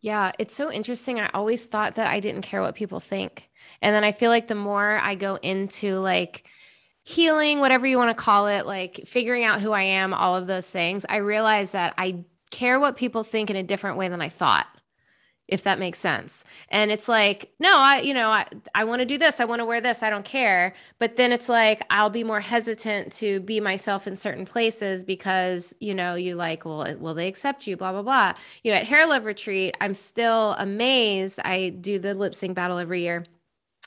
Yeah, 0.00 0.32
it's 0.38 0.54
so 0.54 0.70
interesting. 0.70 1.18
I 1.18 1.30
always 1.32 1.64
thought 1.64 1.94
that 1.96 2.06
I 2.06 2.20
didn't 2.20 2.42
care 2.42 2.60
what 2.60 2.74
people 2.74 3.00
think. 3.00 3.48
And 3.82 3.94
then 3.94 4.04
I 4.04 4.12
feel 4.12 4.30
like 4.30 4.48
the 4.48 4.54
more 4.54 4.98
I 4.98 5.14
go 5.14 5.36
into 5.36 5.98
like 5.98 6.46
healing, 7.06 7.60
whatever 7.60 7.86
you 7.86 7.96
want 7.98 8.16
to 8.16 8.20
call 8.20 8.48
it, 8.48 8.66
like 8.66 9.04
figuring 9.06 9.44
out 9.44 9.60
who 9.60 9.70
I 9.70 9.82
am, 9.82 10.12
all 10.12 10.34
of 10.34 10.48
those 10.48 10.68
things, 10.68 11.06
I 11.08 11.16
realize 11.16 11.70
that 11.70 11.94
I 11.96 12.24
care 12.50 12.80
what 12.80 12.96
people 12.96 13.22
think 13.22 13.48
in 13.48 13.54
a 13.54 13.62
different 13.62 13.96
way 13.96 14.08
than 14.08 14.20
I 14.20 14.28
thought 14.28 14.66
if 15.48 15.62
that 15.62 15.78
makes 15.78 15.98
sense. 15.98 16.44
And 16.70 16.90
it's 16.90 17.08
like, 17.08 17.52
no, 17.60 17.78
I, 17.78 18.00
you 18.00 18.12
know, 18.12 18.30
I, 18.30 18.46
I 18.74 18.84
want 18.84 19.00
to 19.00 19.06
do 19.06 19.16
this. 19.16 19.38
I 19.38 19.44
want 19.44 19.60
to 19.60 19.64
wear 19.64 19.80
this. 19.80 20.02
I 20.02 20.10
don't 20.10 20.24
care. 20.24 20.74
But 20.98 21.16
then 21.16 21.32
it's 21.32 21.48
like, 21.48 21.82
I'll 21.88 22.10
be 22.10 22.24
more 22.24 22.40
hesitant 22.40 23.12
to 23.14 23.40
be 23.40 23.60
myself 23.60 24.08
in 24.08 24.16
certain 24.16 24.44
places 24.44 25.04
because, 25.04 25.72
you 25.78 25.94
know, 25.94 26.16
you 26.16 26.34
like, 26.34 26.64
well, 26.64 26.96
will 26.98 27.14
they 27.14 27.28
accept 27.28 27.66
you? 27.66 27.76
Blah, 27.76 27.92
blah, 27.92 28.02
blah. 28.02 28.34
You 28.64 28.72
know, 28.72 28.78
at 28.78 28.86
Hair 28.86 29.06
Love 29.06 29.24
Retreat, 29.24 29.76
I'm 29.80 29.94
still 29.94 30.56
amazed. 30.58 31.38
I 31.44 31.68
do 31.68 31.98
the 32.00 32.14
lip 32.14 32.34
sync 32.34 32.56
battle 32.56 32.78
every 32.78 33.02
year. 33.02 33.24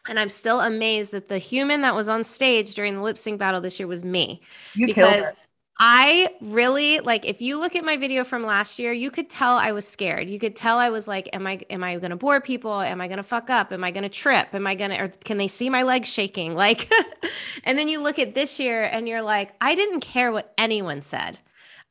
And 0.10 0.20
I'm 0.20 0.30
still 0.30 0.60
amazed 0.60 1.12
that 1.12 1.30
the 1.30 1.38
human 1.38 1.82
that 1.82 1.96
was 1.96 2.10
on 2.10 2.24
stage 2.24 2.74
during 2.74 2.96
the 2.96 3.02
lip 3.02 3.18
sync 3.18 3.40
battle 3.40 3.62
this 3.62 3.80
year 3.80 3.88
was 3.88 4.04
me. 4.04 4.42
You 4.74 4.88
because 4.88 5.14
killed 5.14 5.24
her. 5.26 5.36
I 5.82 6.36
really 6.42 7.00
like 7.00 7.24
if 7.26 7.42
you 7.42 7.58
look 7.58 7.74
at 7.74 7.86
my 7.86 7.96
video 7.96 8.26
from 8.26 8.44
last 8.44 8.80
year, 8.80 8.92
you 8.92 9.10
could 9.10 9.30
tell 9.30 9.58
I 9.58 9.72
was 9.72 9.88
scared. 9.88 10.30
You 10.30 10.38
could 10.38 10.56
tell 10.56 10.78
I 10.78 10.90
was 10.90 11.08
like, 11.08 11.30
am 11.32 11.48
I 11.48 11.62
am 11.70 11.86
I 11.86 11.98
going 12.00 12.10
to 12.10 12.18
bore 12.18 12.42
people? 12.42 12.82
Am 12.82 13.00
I 13.00 13.08
going 13.08 13.18
to 13.18 13.24
fuck 13.24 13.50
up? 13.50 13.72
Am 13.72 13.84
I 13.84 13.92
going 13.92 14.04
to 14.04 14.10
trip? 14.10 14.48
Am 14.54 14.68
I 14.68 14.76
going 14.76 14.90
to 14.90 14.98
or 15.00 15.08
can 15.24 15.38
they 15.38 15.48
see 15.48 15.70
my 15.70 15.84
legs 15.84 16.10
shaking? 16.10 16.54
Like 16.54 16.92
and 17.64 17.80
then 17.80 17.88
you 17.88 18.02
look 18.02 18.20
at 18.20 18.36
this 18.36 18.60
year 18.60 18.84
and 18.84 19.08
you're 19.08 19.22
like, 19.22 19.54
I 19.62 19.74
didn't 19.74 20.02
care 20.02 20.34
what 20.34 20.54
anyone 20.58 21.02
said. 21.02 21.40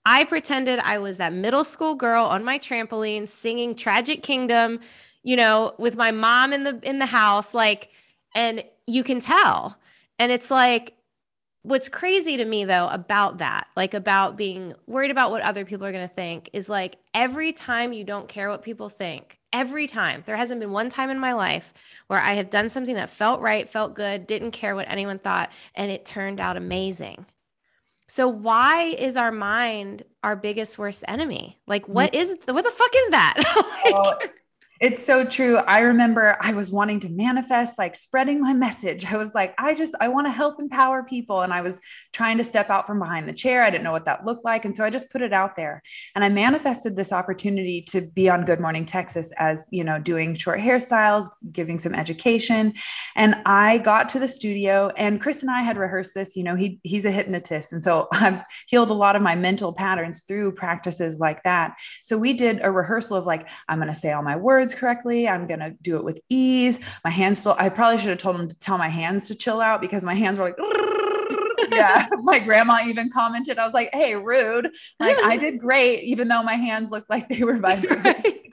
I 0.04 0.24
pretended 0.24 0.80
I 0.80 0.98
was 0.98 1.16
that 1.16 1.32
middle 1.32 1.64
school 1.64 1.94
girl 1.94 2.26
on 2.26 2.44
my 2.44 2.58
trampoline 2.58 3.26
singing 3.26 3.74
Tragic 3.74 4.22
Kingdom, 4.22 4.80
you 5.22 5.36
know, 5.36 5.74
with 5.78 5.96
my 5.96 6.10
mom 6.10 6.52
in 6.52 6.64
the 6.64 6.78
in 6.82 6.98
the 6.98 7.06
house 7.06 7.54
like 7.54 7.90
and 8.34 8.64
you 8.86 9.02
can 9.02 9.20
tell. 9.20 9.78
And 10.18 10.32
it's 10.32 10.50
like 10.50 10.94
what's 11.62 11.88
crazy 11.88 12.36
to 12.36 12.44
me 12.44 12.64
though 12.64 12.88
about 12.88 13.38
that 13.38 13.66
like 13.76 13.92
about 13.92 14.36
being 14.36 14.72
worried 14.86 15.10
about 15.10 15.32
what 15.32 15.42
other 15.42 15.64
people 15.64 15.84
are 15.84 15.92
going 15.92 16.08
to 16.08 16.14
think 16.14 16.48
is 16.52 16.68
like 16.68 16.96
every 17.12 17.52
time 17.52 17.92
you 17.92 18.04
don't 18.04 18.28
care 18.28 18.48
what 18.48 18.62
people 18.62 18.88
think 18.88 19.38
every 19.52 19.88
time 19.88 20.22
there 20.24 20.36
hasn't 20.36 20.60
been 20.60 20.70
one 20.70 20.88
time 20.88 21.10
in 21.10 21.18
my 21.18 21.32
life 21.32 21.74
where 22.06 22.20
i 22.20 22.34
have 22.34 22.48
done 22.48 22.70
something 22.70 22.94
that 22.94 23.10
felt 23.10 23.40
right 23.40 23.68
felt 23.68 23.94
good 23.94 24.24
didn't 24.26 24.52
care 24.52 24.76
what 24.76 24.88
anyone 24.88 25.18
thought 25.18 25.50
and 25.74 25.90
it 25.90 26.06
turned 26.06 26.40
out 26.40 26.56
amazing. 26.56 27.26
So 28.08 28.26
why 28.26 28.84
is 28.84 29.16
our 29.16 29.30
mind 29.30 30.02
our 30.24 30.34
biggest 30.34 30.78
worst 30.78 31.04
enemy? 31.06 31.58
Like 31.66 31.86
what 31.88 32.12
mm-hmm. 32.12 32.22
is 32.22 32.38
what 32.46 32.64
the 32.64 32.70
fuck 32.70 32.90
is 32.96 33.10
that? 33.10 33.64
Like, 33.84 34.34
it's 34.80 35.04
so 35.04 35.24
true. 35.24 35.56
I 35.56 35.80
remember 35.80 36.36
I 36.40 36.52
was 36.52 36.70
wanting 36.70 37.00
to 37.00 37.08
manifest, 37.08 37.78
like 37.78 37.96
spreading 37.96 38.40
my 38.40 38.52
message. 38.52 39.04
I 39.10 39.16
was 39.16 39.34
like, 39.34 39.54
I 39.58 39.74
just, 39.74 39.94
I 40.00 40.06
want 40.06 40.28
to 40.28 40.30
help 40.30 40.60
empower 40.60 41.02
people. 41.02 41.42
And 41.42 41.52
I 41.52 41.62
was 41.62 41.80
trying 42.12 42.38
to 42.38 42.44
step 42.44 42.70
out 42.70 42.86
from 42.86 43.00
behind 43.00 43.28
the 43.28 43.32
chair. 43.32 43.64
I 43.64 43.70
didn't 43.70 43.82
know 43.82 43.92
what 43.92 44.04
that 44.04 44.24
looked 44.24 44.44
like. 44.44 44.64
And 44.64 44.76
so 44.76 44.84
I 44.84 44.90
just 44.90 45.10
put 45.10 45.20
it 45.20 45.32
out 45.32 45.56
there. 45.56 45.82
And 46.14 46.22
I 46.22 46.28
manifested 46.28 46.94
this 46.94 47.12
opportunity 47.12 47.82
to 47.88 48.02
be 48.02 48.28
on 48.28 48.44
Good 48.44 48.60
Morning 48.60 48.86
Texas 48.86 49.32
as, 49.36 49.68
you 49.72 49.82
know, 49.82 49.98
doing 49.98 50.36
short 50.36 50.60
hairstyles, 50.60 51.26
giving 51.50 51.80
some 51.80 51.94
education. 51.94 52.74
And 53.16 53.36
I 53.46 53.78
got 53.78 54.08
to 54.10 54.20
the 54.20 54.28
studio 54.28 54.92
and 54.96 55.20
Chris 55.20 55.42
and 55.42 55.50
I 55.50 55.62
had 55.62 55.76
rehearsed 55.76 56.14
this. 56.14 56.36
You 56.36 56.44
know, 56.44 56.54
he, 56.54 56.78
he's 56.84 57.04
a 57.04 57.10
hypnotist. 57.10 57.72
And 57.72 57.82
so 57.82 58.06
I've 58.12 58.42
healed 58.68 58.90
a 58.90 58.94
lot 58.94 59.16
of 59.16 59.22
my 59.22 59.34
mental 59.34 59.72
patterns 59.72 60.22
through 60.22 60.52
practices 60.52 61.18
like 61.18 61.42
that. 61.42 61.74
So 62.04 62.16
we 62.16 62.32
did 62.32 62.60
a 62.62 62.70
rehearsal 62.70 63.16
of 63.16 63.26
like, 63.26 63.48
I'm 63.68 63.78
going 63.78 63.88
to 63.88 63.94
say 63.94 64.12
all 64.12 64.22
my 64.22 64.36
words 64.36 64.67
words 64.68 64.78
correctly. 64.78 65.28
I'm 65.28 65.46
going 65.46 65.60
to 65.60 65.70
do 65.82 65.96
it 65.96 66.04
with 66.04 66.20
ease. 66.28 66.80
My 67.04 67.10
hands 67.10 67.38
still, 67.38 67.56
I 67.58 67.68
probably 67.68 67.98
should 67.98 68.10
have 68.10 68.18
told 68.18 68.36
him 68.38 68.48
to 68.48 68.54
tell 68.56 68.78
my 68.78 68.88
hands 68.88 69.28
to 69.28 69.34
chill 69.34 69.60
out 69.60 69.80
because 69.80 70.04
my 70.04 70.14
hands 70.14 70.38
were 70.38 70.44
like, 70.44 70.56
yeah. 71.70 72.06
My 72.22 72.38
grandma 72.38 72.80
even 72.86 73.10
commented, 73.10 73.58
I 73.58 73.64
was 73.64 73.74
like, 73.74 73.90
hey, 73.92 74.14
rude. 74.14 74.70
Like 75.00 75.16
I 75.18 75.36
did 75.36 75.58
great, 75.58 76.02
even 76.02 76.28
though 76.28 76.42
my 76.42 76.54
hands 76.54 76.90
looked 76.90 77.10
like 77.10 77.28
they 77.28 77.42
were 77.42 77.58
vibrating. 77.60 78.52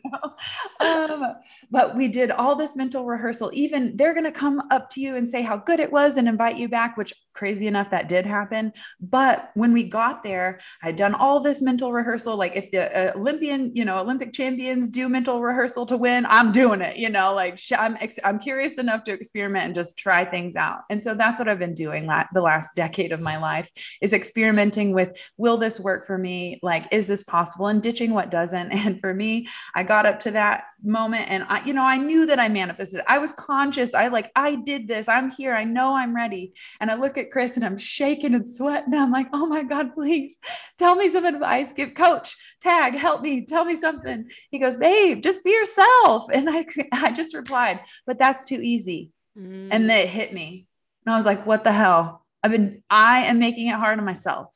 um, 0.79 1.35
but 1.69 1.95
we 1.95 2.07
did 2.07 2.31
all 2.31 2.55
this 2.55 2.75
mental 2.75 3.05
rehearsal. 3.05 3.51
Even 3.53 3.95
they're 3.97 4.13
going 4.13 4.25
to 4.25 4.31
come 4.31 4.61
up 4.71 4.89
to 4.91 5.01
you 5.01 5.15
and 5.15 5.27
say 5.27 5.41
how 5.41 5.57
good 5.57 5.79
it 5.79 5.91
was 5.91 6.17
and 6.17 6.27
invite 6.27 6.57
you 6.57 6.67
back, 6.69 6.97
which 6.97 7.13
crazy 7.35 7.67
enough, 7.67 7.91
that 7.91 8.09
did 8.09 8.25
happen. 8.25 8.73
But 8.99 9.51
when 9.53 9.73
we 9.73 9.83
got 9.83 10.23
there, 10.23 10.59
I'd 10.81 10.95
done 10.95 11.13
all 11.13 11.39
this 11.39 11.61
mental 11.61 11.91
rehearsal. 11.93 12.37
Like 12.37 12.55
if 12.55 12.71
the 12.71 13.11
uh, 13.11 13.17
Olympian, 13.17 13.75
you 13.75 13.85
know, 13.85 13.99
Olympic 13.99 14.33
champions 14.33 14.87
do 14.87 15.09
mental 15.09 15.41
rehearsal 15.41 15.85
to 15.87 15.97
win, 15.97 16.25
I'm 16.27 16.51
doing 16.51 16.81
it, 16.81 16.97
you 16.97 17.09
know, 17.09 17.33
like 17.33 17.59
I'm, 17.77 17.97
I'm 18.23 18.39
curious 18.39 18.77
enough 18.77 19.03
to 19.03 19.13
experiment 19.13 19.65
and 19.65 19.75
just 19.75 19.97
try 19.97 20.25
things 20.25 20.55
out. 20.55 20.79
And 20.89 21.03
so 21.03 21.13
that's 21.13 21.39
what 21.39 21.49
I've 21.49 21.59
been 21.59 21.75
doing 21.75 22.05
la- 22.05 22.25
the 22.33 22.41
last 22.41 22.75
decade 22.75 23.11
of 23.11 23.19
my 23.19 23.37
life 23.37 23.69
is 24.01 24.13
experimenting 24.13 24.93
with, 24.93 25.17
will 25.37 25.57
this 25.57 25.79
work 25.79 26.07
for 26.07 26.17
me? 26.17 26.59
Like, 26.63 26.87
is 26.91 27.07
this 27.07 27.23
possible? 27.23 27.67
And 27.67 27.83
ditching 27.83 28.11
what 28.11 28.31
doesn't. 28.31 28.73
And 28.85 28.99
for 28.99 29.13
me, 29.13 29.47
I 29.73 29.81
got 29.81 30.05
up 30.05 30.19
to 30.21 30.31
that 30.31 30.65
moment 30.85 31.25
and 31.29 31.45
I, 31.47 31.63
you 31.65 31.73
know, 31.73 31.83
I 31.83 31.97
knew 31.97 32.25
that 32.27 32.39
I 32.39 32.47
manifested. 32.47 33.01
I 33.07 33.17
was 33.17 33.31
conscious. 33.33 33.93
I 33.93 34.07
like, 34.07 34.31
I 34.35 34.55
did 34.55 34.87
this. 34.87 35.07
I'm 35.07 35.31
here. 35.31 35.53
I 35.53 35.63
know 35.63 35.95
I'm 35.95 36.15
ready. 36.15 36.53
And 36.79 36.89
I 36.91 36.95
look 36.95 37.17
at 37.17 37.31
Chris 37.31 37.55
and 37.55 37.65
I'm 37.65 37.77
shaking 37.77 38.33
and 38.33 38.47
sweating. 38.47 38.93
I'm 38.93 39.11
like, 39.11 39.27
oh 39.33 39.45
my 39.45 39.63
God, 39.63 39.93
please 39.93 40.37
tell 40.77 40.95
me 40.95 41.09
some 41.09 41.25
advice. 41.25 41.71
Give 41.71 41.93
coach, 41.93 42.35
tag, 42.61 42.95
help 42.95 43.21
me, 43.21 43.45
tell 43.45 43.65
me 43.65 43.75
something. 43.75 44.29
He 44.51 44.59
goes, 44.59 44.77
babe, 44.77 45.21
just 45.21 45.43
be 45.43 45.51
yourself. 45.51 46.25
And 46.31 46.49
I, 46.49 46.65
I 46.91 47.11
just 47.11 47.35
replied, 47.35 47.81
but 48.05 48.19
that's 48.19 48.45
too 48.45 48.61
easy. 48.61 49.11
Mm. 49.37 49.69
And 49.71 49.89
then 49.89 49.99
it 49.99 50.09
hit 50.09 50.33
me. 50.33 50.67
And 51.05 51.13
I 51.13 51.17
was 51.17 51.25
like, 51.25 51.45
what 51.45 51.63
the 51.63 51.71
hell? 51.71 52.25
I've 52.43 52.51
been, 52.51 52.83
I 52.89 53.25
am 53.25 53.39
making 53.39 53.67
it 53.67 53.75
hard 53.75 53.97
on 53.97 54.05
myself. 54.05 54.55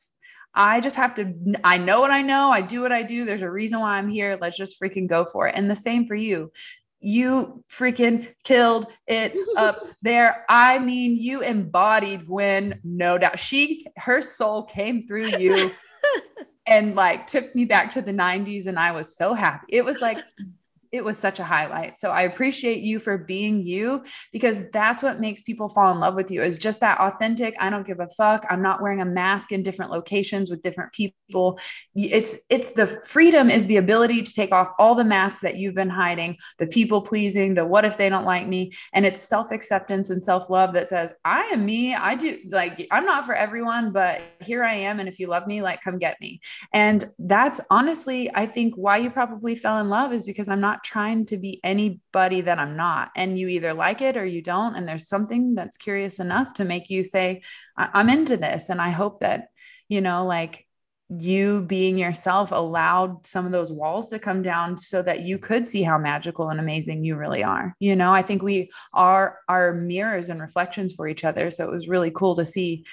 I 0.54 0.80
just 0.80 0.96
have 0.96 1.14
to, 1.14 1.34
I 1.62 1.78
know 1.78 2.00
what 2.00 2.10
I 2.10 2.22
know. 2.22 2.50
I 2.50 2.60
do 2.60 2.80
what 2.80 2.92
I 2.92 3.02
do. 3.02 3.24
There's 3.24 3.42
a 3.42 3.50
reason 3.50 3.80
why 3.80 3.96
I'm 3.96 4.08
here. 4.08 4.38
Let's 4.40 4.56
just 4.56 4.80
freaking 4.80 5.08
go 5.08 5.24
for 5.24 5.46
it. 5.48 5.54
And 5.56 5.70
the 5.70 5.76
same 5.76 6.06
for 6.06 6.14
you. 6.14 6.52
You 6.98 7.62
freaking 7.70 8.28
killed 8.44 8.86
it 9.06 9.34
up 9.56 9.86
there. 10.02 10.44
I 10.48 10.78
mean, 10.78 11.16
you 11.16 11.40
embodied 11.40 12.26
Gwen, 12.26 12.80
no 12.84 13.16
doubt. 13.16 13.38
She, 13.38 13.86
her 13.96 14.20
soul 14.20 14.64
came 14.64 15.06
through 15.06 15.38
you 15.38 15.72
and 16.66 16.94
like 16.94 17.26
took 17.26 17.54
me 17.54 17.64
back 17.64 17.92
to 17.92 18.02
the 18.02 18.12
90s. 18.12 18.66
And 18.66 18.78
I 18.78 18.92
was 18.92 19.16
so 19.16 19.34
happy. 19.34 19.66
It 19.70 19.84
was 19.84 20.00
like 20.00 20.18
it 20.92 21.04
was 21.04 21.16
such 21.16 21.38
a 21.38 21.44
highlight. 21.44 21.98
So 21.98 22.10
I 22.10 22.22
appreciate 22.22 22.82
you 22.82 22.98
for 22.98 23.16
being 23.16 23.64
you 23.64 24.02
because 24.32 24.68
that's 24.70 25.02
what 25.02 25.20
makes 25.20 25.42
people 25.42 25.68
fall 25.68 25.92
in 25.92 26.00
love 26.00 26.14
with 26.14 26.30
you 26.30 26.42
is 26.42 26.58
just 26.58 26.80
that 26.80 26.98
authentic. 26.98 27.54
I 27.60 27.70
don't 27.70 27.86
give 27.86 28.00
a 28.00 28.08
fuck. 28.08 28.44
I'm 28.50 28.62
not 28.62 28.82
wearing 28.82 29.00
a 29.00 29.04
mask 29.04 29.52
in 29.52 29.62
different 29.62 29.92
locations 29.92 30.50
with 30.50 30.62
different 30.62 30.92
people. 30.92 31.60
It's 31.94 32.38
it's 32.48 32.72
the 32.72 32.86
freedom 33.04 33.50
is 33.50 33.66
the 33.66 33.76
ability 33.76 34.22
to 34.22 34.32
take 34.32 34.52
off 34.52 34.70
all 34.78 34.94
the 34.94 35.04
masks 35.04 35.40
that 35.42 35.56
you've 35.56 35.76
been 35.76 35.90
hiding, 35.90 36.36
the 36.58 36.66
people 36.66 37.02
pleasing, 37.02 37.54
the 37.54 37.64
what 37.64 37.84
if 37.84 37.96
they 37.96 38.08
don't 38.08 38.24
like 38.24 38.48
me, 38.48 38.72
and 38.92 39.06
it's 39.06 39.20
self-acceptance 39.20 40.10
and 40.10 40.22
self-love 40.22 40.72
that 40.74 40.88
says, 40.88 41.14
"I 41.24 41.42
am 41.52 41.64
me. 41.64 41.94
I 41.94 42.16
do 42.16 42.38
like 42.50 42.86
I'm 42.90 43.04
not 43.04 43.26
for 43.26 43.34
everyone, 43.34 43.92
but 43.92 44.22
here 44.40 44.64
I 44.64 44.74
am 44.74 44.98
and 44.98 45.08
if 45.08 45.20
you 45.20 45.28
love 45.28 45.46
me, 45.46 45.62
like 45.62 45.82
come 45.82 45.98
get 45.98 46.20
me." 46.20 46.40
And 46.72 47.04
that's 47.18 47.60
honestly 47.70 48.28
I 48.34 48.46
think 48.46 48.74
why 48.74 48.96
you 48.96 49.10
probably 49.10 49.54
fell 49.54 49.78
in 49.78 49.88
love 49.88 50.12
is 50.12 50.24
because 50.24 50.48
I'm 50.48 50.60
not 50.60 50.79
trying 50.84 51.26
to 51.26 51.36
be 51.36 51.60
anybody 51.62 52.42
that 52.42 52.58
I'm 52.58 52.76
not. 52.76 53.10
And 53.16 53.38
you 53.38 53.48
either 53.48 53.72
like 53.72 54.00
it 54.00 54.16
or 54.16 54.24
you 54.24 54.42
don't. 54.42 54.74
And 54.74 54.86
there's 54.86 55.08
something 55.08 55.54
that's 55.54 55.76
curious 55.76 56.20
enough 56.20 56.54
to 56.54 56.64
make 56.64 56.90
you 56.90 57.04
say, 57.04 57.42
I- 57.76 58.00
am 58.00 58.08
into 58.08 58.36
this. 58.36 58.68
And 58.68 58.80
I 58.80 58.90
hope 58.90 59.20
that, 59.20 59.48
you 59.88 60.00
know, 60.00 60.26
like 60.26 60.66
you 61.10 61.62
being 61.62 61.98
yourself 61.98 62.52
allowed 62.52 63.26
some 63.26 63.44
of 63.44 63.52
those 63.52 63.72
walls 63.72 64.10
to 64.10 64.18
come 64.18 64.42
down 64.42 64.76
so 64.76 65.02
that 65.02 65.22
you 65.22 65.38
could 65.38 65.66
see 65.66 65.82
how 65.82 65.98
magical 65.98 66.50
and 66.50 66.60
amazing 66.60 67.04
you 67.04 67.16
really 67.16 67.42
are. 67.42 67.74
You 67.80 67.96
know, 67.96 68.12
I 68.12 68.22
think 68.22 68.42
we 68.42 68.70
are 68.92 69.38
our 69.48 69.74
mirrors 69.74 70.30
and 70.30 70.40
reflections 70.40 70.92
for 70.92 71.08
each 71.08 71.24
other. 71.24 71.50
So 71.50 71.64
it 71.66 71.72
was 71.72 71.88
really 71.88 72.12
cool 72.12 72.36
to 72.36 72.44
see. 72.44 72.84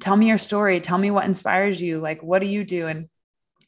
Tell 0.00 0.16
me 0.16 0.28
your 0.28 0.38
story. 0.38 0.80
Tell 0.80 0.98
me 0.98 1.12
what 1.12 1.24
inspires 1.24 1.80
you. 1.80 2.00
Like, 2.00 2.22
what 2.22 2.40
do 2.40 2.46
you 2.46 2.64
do? 2.64 2.88
And 2.88 3.08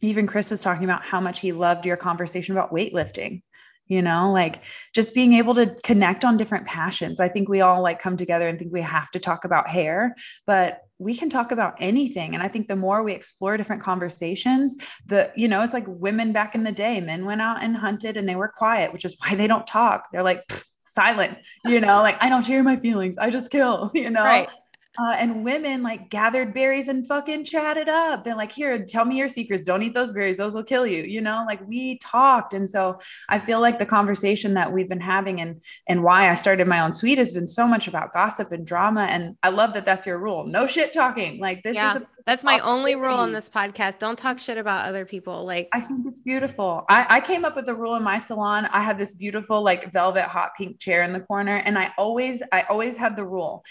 even 0.01 0.27
Chris 0.27 0.51
was 0.51 0.63
talking 0.63 0.85
about 0.85 1.03
how 1.03 1.21
much 1.21 1.41
he 1.41 1.53
loved 1.53 1.87
your 1.87 1.97
conversation 1.97 2.57
about 2.57 2.73
weightlifting 2.73 3.43
you 3.87 4.03
know 4.03 4.33
like 4.33 4.63
just 4.95 5.15
being 5.15 5.35
able 5.35 5.55
to 5.55 5.75
connect 5.83 6.25
on 6.25 6.37
different 6.37 6.67
passions. 6.67 7.21
I 7.21 7.29
think 7.29 7.49
we 7.49 7.61
all 7.61 7.83
like 7.83 8.01
come 8.01 8.17
together 8.17 8.47
and 8.47 8.59
think 8.59 8.73
we 8.73 8.81
have 8.81 9.11
to 9.13 9.19
talk 9.19 9.45
about 9.45 9.69
hair 9.69 10.15
but 10.47 10.81
we 10.99 11.15
can 11.15 11.29
talk 11.29 11.51
about 11.53 11.75
anything. 11.81 12.35
And 12.35 12.43
i 12.43 12.49
think 12.49 12.69
the 12.69 12.77
more 12.77 13.03
we 13.03 13.13
explore 13.13 13.57
different 13.57 13.83
conversations 13.83 14.77
the 15.07 15.31
you 15.37 15.49
know 15.49 15.63
it's 15.63 15.75
like 15.75 15.87
women 15.87 16.33
back 16.33 16.55
in 16.55 16.65
the 16.65 16.73
day 16.73 17.01
men 17.01 17.25
went 17.25 17.41
out 17.41 17.63
and 17.63 17.77
hunted 17.77 18.17
and 18.17 18.29
they 18.29 18.37
were 18.37 18.49
quiet 18.49 18.93
which 18.93 19.05
is 19.05 19.17
why 19.21 19.35
they 19.35 19.47
don't 19.47 19.67
talk. 19.67 20.09
They're 20.13 20.23
like 20.23 20.45
silent 20.83 21.39
you 21.65 21.81
know 21.81 22.03
like 22.03 22.17
i 22.23 22.29
don't 22.29 22.45
share 22.45 22.63
my 22.63 22.77
feelings. 22.77 23.19
I 23.19 23.31
just 23.31 23.51
kill 23.51 23.91
you 23.95 24.11
know? 24.11 24.23
Right. 24.23 24.49
Uh, 24.97 25.17
and 25.19 25.45
women 25.45 25.83
like 25.83 26.09
gathered 26.09 26.55
berries 26.55 26.87
and 26.87 27.05
fucking 27.07 27.45
chatted 27.45 27.89
up. 27.89 28.23
They're 28.23 28.37
like, 28.37 28.53
here, 28.53 28.85
tell 28.85 29.05
me 29.05 29.17
your 29.19 29.29
secrets. 29.29 29.65
Don't 29.65 29.83
eat 29.83 29.93
those 29.93 30.13
berries. 30.13 30.37
Those 30.37 30.55
will 30.55 30.63
kill 30.63 30.87
you. 30.87 31.03
You 31.03 31.21
know, 31.21 31.45
like 31.47 31.67
we 31.67 31.99
talked. 31.99 32.55
And 32.55 32.71
so 32.71 33.01
I 33.29 33.41
feel 33.41 33.61
like 33.61 33.81
the 33.81 33.87
conversation 33.87 34.55
that 34.55 34.73
we've 34.73 34.89
been 34.89 35.01
having 35.01 35.41
and, 35.41 35.63
and 35.89 36.05
why 36.05 36.31
I 36.31 36.35
started 36.35 36.69
my 36.69 36.81
own 36.81 36.93
suite 36.93 37.19
has 37.19 37.33
been 37.33 37.49
so 37.49 37.67
much 37.67 37.89
about 37.89 38.13
gossip 38.13 38.53
and 38.53 38.65
drama. 38.65 39.03
And 39.11 39.37
I 39.43 39.49
love 39.49 39.75
that 39.75 39.85
that's 39.85 40.07
your 40.07 40.19
rule. 40.19 40.47
No 40.47 40.69
shit 40.69 40.93
talking. 40.93 41.41
Like 41.41 41.65
this 41.65 41.75
yeah, 41.75 41.97
is, 41.97 42.03
a, 42.03 42.07
that's 42.25 42.45
my 42.45 42.61
only 42.61 42.95
rule 42.95 43.17
on 43.17 43.33
this 43.33 43.49
podcast. 43.49 43.99
Don't 43.99 44.19
talk 44.19 44.39
shit 44.39 44.59
about 44.59 44.87
other 44.87 45.05
people. 45.05 45.45
Like, 45.45 45.69
I 45.73 45.81
think 45.81 46.07
it's 46.07 46.21
beautiful. 46.21 46.85
I, 46.89 47.07
I 47.11 47.21
came 47.21 47.45
up 47.45 47.57
with 47.57 47.69
a 47.69 47.75
rule 47.75 47.97
in 47.97 48.05
my 48.05 48.19
salon. 48.19 48.67
I 48.67 48.81
have 48.81 48.97
this 48.97 49.15
beautiful, 49.15 49.61
like 49.63 49.93
velvet 49.93 50.25
hot 50.25 50.53
pink 50.57 50.79
chair 50.79 51.03
in 51.03 51.13
the 51.13 51.21
corner. 51.21 51.57
And 51.57 51.77
I 51.77 51.93
always, 51.99 52.45
I 52.53 52.63
always 52.63 52.97
had 52.97 53.17
the 53.17 53.25
rule 53.25 53.65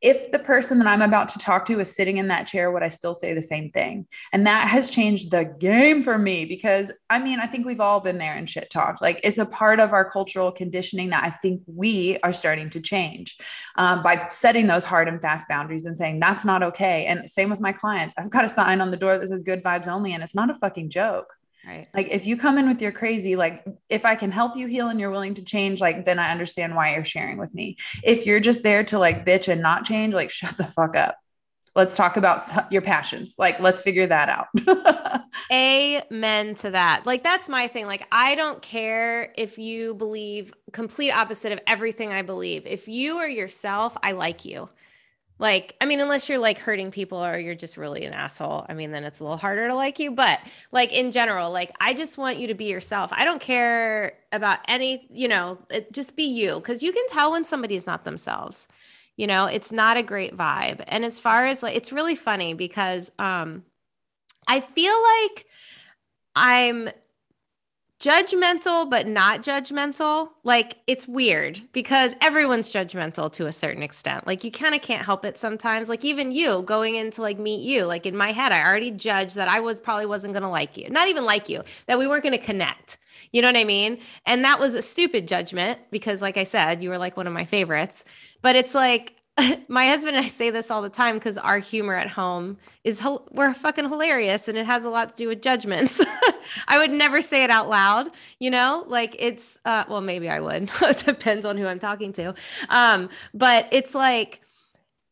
if 0.00 0.30
the 0.30 0.38
person 0.38 0.78
that 0.78 0.86
I'm 0.86 1.02
about 1.02 1.28
to 1.30 1.38
talk 1.38 1.66
to 1.66 1.80
is 1.80 1.94
sitting 1.94 2.18
in 2.18 2.28
that 2.28 2.46
chair, 2.46 2.70
would 2.70 2.82
I 2.82 2.88
still 2.88 3.14
say 3.14 3.34
the 3.34 3.42
same 3.42 3.70
thing? 3.70 4.06
And 4.32 4.46
that 4.46 4.68
has 4.68 4.90
changed 4.90 5.30
the 5.30 5.44
game 5.44 6.02
for 6.02 6.16
me 6.16 6.44
because 6.44 6.92
I 7.10 7.18
mean, 7.18 7.40
I 7.40 7.46
think 7.46 7.66
we've 7.66 7.80
all 7.80 8.00
been 8.00 8.18
there 8.18 8.34
and 8.34 8.48
shit 8.48 8.70
talked. 8.70 9.02
Like 9.02 9.20
it's 9.24 9.38
a 9.38 9.46
part 9.46 9.80
of 9.80 9.92
our 9.92 10.08
cultural 10.08 10.52
conditioning 10.52 11.10
that 11.10 11.24
I 11.24 11.30
think 11.30 11.62
we 11.66 12.18
are 12.22 12.32
starting 12.32 12.70
to 12.70 12.80
change 12.80 13.36
um, 13.76 14.02
by 14.02 14.28
setting 14.30 14.66
those 14.66 14.84
hard 14.84 15.08
and 15.08 15.20
fast 15.20 15.48
boundaries 15.48 15.86
and 15.86 15.96
saying 15.96 16.20
that's 16.20 16.44
not 16.44 16.62
okay. 16.62 17.06
And 17.06 17.28
same 17.28 17.50
with 17.50 17.60
my 17.60 17.72
clients. 17.72 18.14
I've 18.16 18.30
got 18.30 18.44
a 18.44 18.48
sign 18.48 18.80
on 18.80 18.90
the 18.90 18.96
door 18.96 19.18
that 19.18 19.28
says 19.28 19.42
good 19.42 19.64
vibes 19.64 19.88
only, 19.88 20.12
and 20.12 20.22
it's 20.22 20.34
not 20.34 20.50
a 20.50 20.54
fucking 20.54 20.90
joke. 20.90 21.32
Right. 21.68 21.86
Like 21.92 22.08
if 22.08 22.26
you 22.26 22.38
come 22.38 22.56
in 22.56 22.66
with 22.66 22.80
your 22.80 22.92
crazy, 22.92 23.36
like 23.36 23.62
if 23.90 24.06
I 24.06 24.14
can 24.14 24.30
help 24.30 24.56
you 24.56 24.68
heal 24.68 24.88
and 24.88 24.98
you're 24.98 25.10
willing 25.10 25.34
to 25.34 25.42
change, 25.42 25.82
like 25.82 26.06
then 26.06 26.18
I 26.18 26.30
understand 26.30 26.74
why 26.74 26.94
you're 26.94 27.04
sharing 27.04 27.36
with 27.36 27.54
me. 27.54 27.76
If 28.02 28.24
you're 28.24 28.40
just 28.40 28.62
there 28.62 28.84
to 28.84 28.98
like 28.98 29.26
bitch 29.26 29.48
and 29.48 29.60
not 29.60 29.84
change, 29.84 30.14
like 30.14 30.30
shut 30.38 30.56
the 30.56 30.64
fuck 30.64 30.96
up. 30.96 31.18
Let's 31.76 31.94
talk 31.94 32.16
about 32.16 32.40
your 32.72 32.80
passions. 32.80 33.34
Like 33.36 33.60
let's 33.60 33.82
figure 33.82 34.06
that 34.06 34.30
out. 34.30 34.46
Amen 35.52 36.54
to 36.56 36.70
that. 36.70 37.04
Like 37.04 37.22
that's 37.22 37.50
my 37.50 37.68
thing. 37.68 37.84
Like 37.84 38.06
I 38.10 38.34
don't 38.34 38.62
care 38.62 39.34
if 39.36 39.58
you 39.58 39.94
believe 39.94 40.54
complete 40.72 41.10
opposite 41.10 41.52
of 41.52 41.60
everything 41.66 42.12
I 42.12 42.22
believe. 42.22 42.66
If 42.66 42.88
you 42.88 43.18
are 43.18 43.28
yourself, 43.28 43.94
I 44.02 44.12
like 44.12 44.46
you. 44.46 44.70
Like, 45.38 45.76
I 45.80 45.84
mean, 45.84 46.00
unless 46.00 46.28
you're 46.28 46.38
like 46.38 46.58
hurting 46.58 46.90
people 46.90 47.24
or 47.24 47.38
you're 47.38 47.54
just 47.54 47.76
really 47.76 48.04
an 48.04 48.12
asshole, 48.12 48.66
I 48.68 48.74
mean, 48.74 48.90
then 48.90 49.04
it's 49.04 49.20
a 49.20 49.22
little 49.22 49.36
harder 49.36 49.68
to 49.68 49.74
like 49.74 49.98
you. 49.98 50.10
But 50.10 50.40
like 50.72 50.92
in 50.92 51.12
general, 51.12 51.50
like, 51.52 51.70
I 51.80 51.94
just 51.94 52.18
want 52.18 52.38
you 52.38 52.48
to 52.48 52.54
be 52.54 52.64
yourself. 52.64 53.12
I 53.12 53.24
don't 53.24 53.40
care 53.40 54.14
about 54.32 54.58
any, 54.66 55.06
you 55.10 55.28
know, 55.28 55.58
it, 55.70 55.92
just 55.92 56.16
be 56.16 56.24
you 56.24 56.56
because 56.56 56.82
you 56.82 56.92
can 56.92 57.06
tell 57.08 57.30
when 57.32 57.44
somebody's 57.44 57.86
not 57.86 58.04
themselves. 58.04 58.66
You 59.16 59.26
know, 59.26 59.46
it's 59.46 59.72
not 59.72 59.96
a 59.96 60.02
great 60.02 60.36
vibe. 60.36 60.82
And 60.86 61.04
as 61.04 61.20
far 61.20 61.46
as 61.46 61.62
like, 61.62 61.76
it's 61.76 61.92
really 61.92 62.14
funny 62.16 62.54
because 62.54 63.10
um, 63.18 63.64
I 64.46 64.60
feel 64.60 64.94
like 64.94 65.46
I'm 66.34 66.88
judgmental 68.00 68.88
but 68.88 69.08
not 69.08 69.42
judgmental 69.42 70.28
like 70.44 70.76
it's 70.86 71.08
weird 71.08 71.60
because 71.72 72.14
everyone's 72.20 72.72
judgmental 72.72 73.32
to 73.32 73.46
a 73.46 73.52
certain 73.52 73.82
extent. 73.82 74.26
Like 74.26 74.44
you 74.44 74.52
kind 74.52 74.74
of 74.74 74.82
can't 74.82 75.04
help 75.04 75.24
it 75.24 75.36
sometimes. 75.36 75.88
Like 75.88 76.04
even 76.04 76.30
you 76.30 76.62
going 76.62 76.94
in 76.94 77.10
to 77.12 77.22
like 77.22 77.38
meet 77.38 77.60
you 77.60 77.84
like 77.84 78.06
in 78.06 78.16
my 78.16 78.32
head 78.32 78.52
i 78.52 78.64
already 78.64 78.90
judged 78.90 79.34
that 79.34 79.48
i 79.48 79.58
was 79.60 79.80
probably 79.80 80.06
wasn't 80.06 80.32
going 80.32 80.42
to 80.42 80.48
like 80.48 80.76
you 80.76 80.88
not 80.90 81.08
even 81.08 81.24
like 81.24 81.48
you 81.48 81.62
that 81.86 81.98
we 81.98 82.06
weren't 82.06 82.22
going 82.22 82.38
to 82.38 82.44
connect. 82.44 82.98
You 83.32 83.42
know 83.42 83.48
what 83.48 83.56
i 83.56 83.64
mean? 83.64 83.98
And 84.26 84.44
that 84.44 84.60
was 84.60 84.74
a 84.74 84.82
stupid 84.82 85.26
judgment 85.26 85.80
because 85.90 86.22
like 86.22 86.36
i 86.36 86.44
said 86.44 86.82
you 86.82 86.90
were 86.90 86.98
like 86.98 87.16
one 87.16 87.26
of 87.26 87.32
my 87.32 87.44
favorites. 87.44 88.04
But 88.42 88.54
it's 88.54 88.74
like 88.74 89.17
my 89.68 89.86
husband 89.86 90.16
and 90.16 90.24
I 90.24 90.28
say 90.28 90.50
this 90.50 90.70
all 90.70 90.82
the 90.82 90.88
time 90.88 91.14
because 91.14 91.38
our 91.38 91.58
humor 91.58 91.94
at 91.94 92.08
home 92.08 92.58
is 92.84 93.02
we're 93.30 93.54
fucking 93.54 93.88
hilarious 93.88 94.48
and 94.48 94.58
it 94.58 94.66
has 94.66 94.84
a 94.84 94.90
lot 94.90 95.10
to 95.10 95.16
do 95.16 95.28
with 95.28 95.42
judgments. 95.42 96.00
I 96.68 96.78
would 96.78 96.90
never 96.90 97.22
say 97.22 97.44
it 97.44 97.50
out 97.50 97.68
loud, 97.68 98.10
you 98.38 98.50
know, 98.50 98.84
like 98.86 99.14
it's 99.18 99.58
uh, 99.64 99.84
well 99.88 100.00
maybe 100.00 100.28
I 100.28 100.40
would. 100.40 100.70
it 100.82 100.98
depends 100.98 101.46
on 101.46 101.56
who 101.56 101.66
I'm 101.66 101.78
talking 101.78 102.12
to. 102.14 102.34
Um, 102.68 103.10
but 103.32 103.68
it's 103.70 103.94
like 103.94 104.40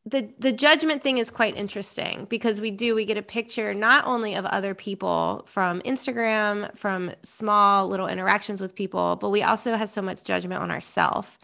the 0.04 0.28
the 0.38 0.52
judgment 0.52 1.02
thing 1.02 1.18
is 1.18 1.30
quite 1.30 1.56
interesting 1.56 2.26
because 2.28 2.60
we 2.60 2.70
do 2.70 2.94
we 2.94 3.04
get 3.04 3.16
a 3.16 3.22
picture 3.22 3.74
not 3.74 4.06
only 4.06 4.34
of 4.34 4.44
other 4.46 4.74
people 4.74 5.44
from 5.46 5.80
Instagram, 5.82 6.76
from 6.76 7.12
small 7.22 7.88
little 7.88 8.08
interactions 8.08 8.60
with 8.60 8.74
people, 8.74 9.16
but 9.16 9.30
we 9.30 9.42
also 9.42 9.74
have 9.74 9.90
so 9.90 10.02
much 10.02 10.22
judgment 10.24 10.62
on 10.62 10.70
ourselves. 10.70 11.38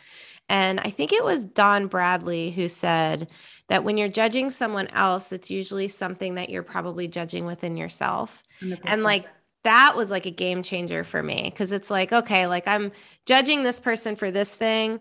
And 0.53 0.81
I 0.81 0.91
think 0.91 1.15
it 1.15 1.25
was 1.25 1.47
Don 1.47 1.87
Bradley 1.87 2.51
who 2.51 2.69
said 2.69 3.31
that 3.69 3.85
when 3.85 3.97
you're 3.97 4.09
judging 4.09 4.51
someone 4.51 4.87
else, 4.89 5.33
it's 5.33 5.51
usually 5.51 5.89
something 5.89 6.35
that 6.35 6.51
you're 6.51 6.63
probably 6.63 7.09
judging 7.09 7.47
within 7.47 7.79
yourself. 7.79 8.43
And 8.85 9.03
like 9.03 9.27
that 9.65 9.97
was 9.97 10.11
like 10.11 10.27
a 10.27 10.31
game 10.31 10.63
changer 10.63 11.05
for 11.05 11.23
me 11.23 11.45
because 11.45 11.73
it's 11.73 11.91
like, 11.91 12.13
okay, 12.13 12.47
like 12.47 12.69
I'm 12.69 12.93
judging 13.25 13.63
this 13.63 13.81
person 13.81 14.15
for 14.15 14.31
this 14.31 14.55
thing, 14.55 15.01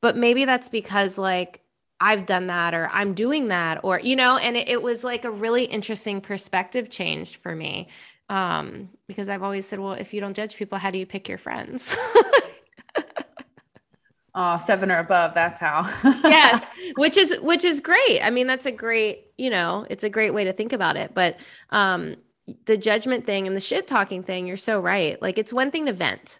but 0.00 0.16
maybe 0.16 0.46
that's 0.46 0.70
because 0.70 1.18
like 1.18 1.60
I've 2.00 2.24
done 2.24 2.46
that 2.46 2.72
or 2.72 2.88
I'm 2.90 3.12
doing 3.12 3.48
that 3.48 3.80
or, 3.84 4.00
you 4.00 4.16
know, 4.16 4.38
and 4.38 4.56
it, 4.56 4.70
it 4.70 4.82
was 4.82 5.04
like 5.04 5.26
a 5.26 5.30
really 5.30 5.64
interesting 5.64 6.22
perspective 6.22 6.88
change 6.88 7.36
for 7.36 7.54
me. 7.54 7.88
Um, 8.30 8.88
because 9.06 9.28
I've 9.28 9.42
always 9.42 9.68
said, 9.68 9.78
well, 9.78 9.92
if 9.92 10.14
you 10.14 10.22
don't 10.22 10.34
judge 10.34 10.56
people, 10.56 10.78
how 10.78 10.90
do 10.90 10.96
you 10.98 11.06
pick 11.06 11.28
your 11.28 11.38
friends? 11.38 11.94
oh, 14.36 14.58
seven 14.58 14.92
or 14.92 14.98
above. 14.98 15.34
That's 15.34 15.58
how. 15.58 15.90
yes, 16.04 16.68
which 16.96 17.16
is 17.16 17.34
which 17.40 17.64
is 17.64 17.80
great. 17.80 18.20
I 18.22 18.30
mean, 18.30 18.46
that's 18.46 18.66
a 18.66 18.72
great, 18.72 19.26
you 19.36 19.50
know, 19.50 19.86
it's 19.90 20.04
a 20.04 20.10
great 20.10 20.32
way 20.32 20.44
to 20.44 20.52
think 20.52 20.72
about 20.72 20.96
it. 20.96 21.12
But 21.14 21.38
um, 21.70 22.16
the 22.66 22.76
judgment 22.76 23.26
thing 23.26 23.46
and 23.46 23.56
the 23.56 23.60
shit 23.60 23.88
talking 23.88 24.22
thing, 24.22 24.46
you're 24.46 24.56
so 24.56 24.78
right. 24.78 25.20
Like 25.20 25.38
it's 25.38 25.52
one 25.52 25.70
thing 25.70 25.86
to 25.86 25.92
vent, 25.92 26.38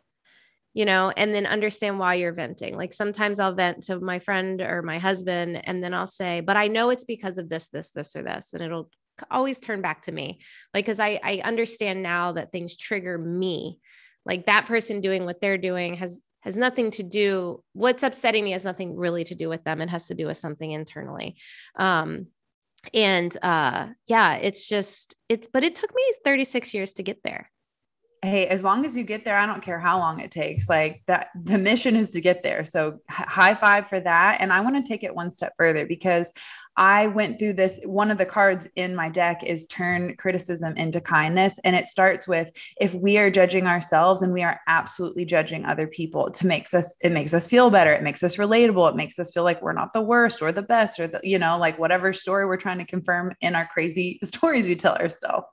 you 0.75 0.85
know, 0.85 1.13
and 1.17 1.35
then 1.35 1.47
understand 1.47 1.99
why 1.99 2.15
you're 2.15 2.33
venting. 2.33 2.77
Like 2.77 2.93
sometimes 2.93 3.41
I'll 3.41 3.55
vent 3.55 3.85
to 3.85 3.99
my 3.99 4.19
friend 4.19 4.61
or 4.61 4.83
my 4.83 4.99
husband, 4.99 5.61
and 5.65 5.83
then 5.83 5.95
I'll 5.95 6.07
say, 6.07 6.41
but 6.41 6.57
I 6.57 6.69
know 6.69 6.91
it's 6.91 7.05
because 7.05 7.39
of 7.39 7.49
this, 7.49 7.69
this, 7.69 7.91
this, 7.91 8.15
or 8.15 8.23
this, 8.23 8.53
and 8.53 8.63
it'll 8.63 8.91
always 9.31 9.59
turn 9.59 9.81
back 9.81 10.03
to 10.03 10.13
me. 10.13 10.41
Like, 10.75 10.85
because 10.85 11.01
I 11.01 11.19
I 11.25 11.41
understand 11.43 12.03
now 12.03 12.33
that 12.33 12.53
things 12.53 12.77
trigger 12.77 13.17
me. 13.17 13.81
Like 14.27 14.47
that 14.47 14.67
person 14.67 15.01
doing 15.01 15.25
what 15.25 15.41
they're 15.41 15.57
doing 15.57 15.95
has 15.95 16.21
has 16.47 16.57
nothing 16.57 16.93
to 16.93 17.03
do 17.03 17.63
what's 17.73 18.05
upsetting 18.05 18.45
me 18.45 18.53
has 18.53 18.65
nothing 18.65 18.97
really 18.97 19.25
to 19.25 19.35
do 19.35 19.49
with 19.49 19.65
them. 19.65 19.81
It 19.81 19.91
has 19.91 20.07
to 20.07 20.15
do 20.15 20.27
with 20.27 20.39
something 20.39 20.71
internally. 20.71 21.37
Um 21.77 22.29
and 22.95 23.37
uh 23.43 23.89
yeah 24.07 24.35
it's 24.35 24.69
just 24.69 25.17
it's 25.29 25.49
but 25.53 25.65
it 25.65 25.75
took 25.75 25.93
me 25.93 26.03
36 26.25 26.73
years 26.73 26.93
to 26.95 27.03
get 27.03 27.23
there. 27.25 27.51
Hey 28.23 28.47
as 28.47 28.65
long 28.65 28.85
as 28.85 28.97
you 28.97 29.03
get 29.03 29.25
there 29.25 29.37
i 29.37 29.45
don't 29.45 29.63
care 29.63 29.81
how 29.81 29.99
long 29.99 30.21
it 30.21 30.31
takes. 30.31 30.69
Like 30.69 31.03
that 31.09 31.31
the 31.35 31.59
mission 31.59 31.97
is 31.97 32.11
to 32.11 32.21
get 32.21 32.45
there. 32.45 32.65
So 32.65 33.01
high 33.11 33.55
five 33.55 33.89
for 33.89 33.99
that. 33.99 34.39
And 34.41 34.53
i 34.53 34.61
want 34.61 34.77
to 34.77 34.89
take 34.89 35.03
it 35.03 35.15
one 35.15 35.31
step 35.31 35.53
further 35.59 35.85
because 35.85 36.33
I 36.77 37.07
went 37.07 37.39
through 37.39 37.55
this. 37.55 37.81
One 37.85 38.11
of 38.11 38.19
the 38.19 38.27
cards 38.27 38.69
in 38.77 38.95
my 38.95 39.09
deck 39.09 39.43
is 39.43 39.67
turn 39.67 40.15
criticism 40.17 40.77
into 40.77 41.01
kindness. 41.01 41.59
And 41.65 41.75
it 41.75 41.87
starts 41.87 42.29
with 42.29 42.51
if 42.81 42.95
we 42.95 43.17
are 43.19 43.31
judging 43.31 43.67
ourselves 43.67 44.23
and 44.23 44.33
we 44.33 44.43
are 44.43 44.61
absolutely 44.67 45.25
judging 45.25 45.65
other 45.65 45.87
people, 45.87 46.31
to 46.31 46.47
makes 46.47 46.75
us, 46.75 46.95
it 47.01 47.13
makes 47.13 47.33
us 47.33 47.47
feel 47.47 47.71
better. 47.71 47.93
It 47.93 48.03
makes 48.03 48.23
us 48.23 48.37
relatable. 48.37 48.91
It 48.91 48.97
makes 48.97 49.19
us 49.19 49.33
feel 49.33 49.45
like 49.45 49.63
we're 49.63 49.73
not 49.73 49.93
the 49.93 50.03
worst 50.03 50.43
or 50.43 50.53
the 50.53 50.63
best 50.63 51.01
or 51.01 51.07
the, 51.07 51.21
you 51.23 51.39
know, 51.39 51.59
like 51.59 51.79
whatever 51.79 52.13
story 52.13 52.45
we're 52.47 52.57
trying 52.57 52.79
to 52.79 52.85
confirm 52.85 53.33
in 53.41 53.55
our 53.55 53.67
crazy 53.67 54.19
stories 54.25 54.67
we 54.67 54.77
tell 54.77 54.97
ourselves. 54.97 55.47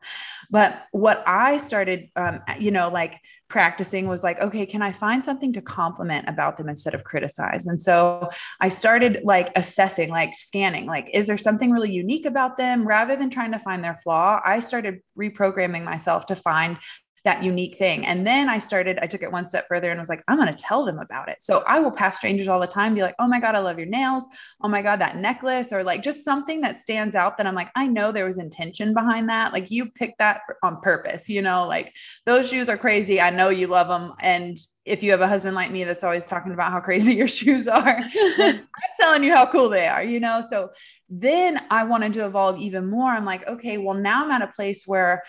But 0.49 0.85
what 0.91 1.23
I 1.25 1.57
started, 1.57 2.09
um, 2.15 2.41
you 2.59 2.71
know, 2.71 2.89
like 2.89 3.19
practicing 3.53 4.07
was 4.07 4.23
like, 4.23 4.41
okay, 4.41 4.65
can 4.65 4.81
I 4.81 4.91
find 4.91 5.23
something 5.23 5.53
to 5.53 5.61
compliment 5.61 6.27
about 6.27 6.57
them 6.57 6.67
instead 6.67 6.95
of 6.95 7.03
criticize? 7.03 7.67
And 7.67 7.79
so 7.79 8.27
I 8.59 8.69
started 8.69 9.21
like 9.23 9.51
assessing, 9.55 10.09
like 10.09 10.35
scanning, 10.35 10.87
like, 10.87 11.07
is 11.13 11.27
there 11.27 11.37
something 11.37 11.69
really 11.69 11.91
unique 11.91 12.25
about 12.25 12.57
them? 12.57 12.87
Rather 12.87 13.15
than 13.15 13.29
trying 13.29 13.51
to 13.51 13.59
find 13.59 13.83
their 13.83 13.93
flaw, 13.93 14.41
I 14.43 14.59
started 14.59 15.01
reprogramming 15.15 15.83
myself 15.83 16.25
to 16.25 16.35
find 16.35 16.79
that 17.23 17.41
unique 17.41 17.77
thing. 17.77 18.05
And 18.05 18.27
then 18.27 18.49
I 18.49 18.57
started, 18.57 18.99
I 19.01 19.07
took 19.07 19.21
it 19.21 19.31
one 19.31 19.45
step 19.45 19.65
further 19.69 19.89
and 19.89 19.97
was 19.97 20.09
like, 20.09 20.23
I'm 20.27 20.37
going 20.37 20.53
to 20.53 20.63
tell 20.63 20.83
them 20.83 20.99
about 20.99 21.29
it. 21.29 21.41
So 21.41 21.63
I 21.65 21.79
will 21.79 21.91
pass 21.91 22.17
strangers 22.17 22.49
all 22.49 22.59
the 22.59 22.67
time, 22.67 22.93
be 22.93 23.01
like, 23.01 23.15
oh 23.17 23.27
my 23.27 23.39
God, 23.39 23.55
I 23.55 23.59
love 23.59 23.77
your 23.77 23.87
nails. 23.87 24.25
Oh 24.61 24.67
my 24.67 24.81
God, 24.81 24.99
that 24.99 25.15
necklace, 25.15 25.71
or 25.71 25.83
like 25.83 26.03
just 26.03 26.25
something 26.25 26.59
that 26.61 26.77
stands 26.77 27.15
out 27.15 27.37
that 27.37 27.47
I'm 27.47 27.55
like, 27.55 27.69
I 27.75 27.87
know 27.87 28.11
there 28.11 28.25
was 28.25 28.39
intention 28.39 28.93
behind 28.93 29.29
that. 29.29 29.53
Like 29.53 29.71
you 29.71 29.89
picked 29.91 30.17
that 30.17 30.41
on 30.61 30.81
purpose, 30.81 31.29
you 31.29 31.41
know, 31.41 31.65
like 31.65 31.93
those 32.25 32.49
shoes 32.49 32.67
are 32.67 32.77
crazy. 32.77 33.21
I 33.21 33.29
know 33.29 33.47
you 33.47 33.67
love 33.67 33.87
them. 33.87 34.13
And 34.19 34.57
if 34.83 35.01
you 35.01 35.11
have 35.11 35.21
a 35.21 35.27
husband 35.27 35.55
like 35.55 35.71
me 35.71 35.85
that's 35.85 36.03
always 36.03 36.25
talking 36.25 36.51
about 36.51 36.73
how 36.73 36.81
crazy 36.81 37.15
your 37.15 37.29
shoes 37.29 37.69
are, 37.69 37.99
I'm 38.37 38.67
telling 38.99 39.23
you 39.23 39.33
how 39.33 39.45
cool 39.45 39.69
they 39.69 39.87
are, 39.87 40.03
you 40.03 40.19
know? 40.19 40.41
So 40.41 40.71
then 41.09 41.61
I 41.69 41.85
wanted 41.85 42.11
to 42.13 42.25
evolve 42.25 42.59
even 42.59 42.89
more. 42.89 43.09
I'm 43.09 43.23
like, 43.23 43.47
okay, 43.47 43.77
well, 43.77 43.95
now 43.95 44.25
I'm 44.25 44.31
at 44.31 44.41
a 44.41 44.47
place 44.47 44.85
where 44.85 45.23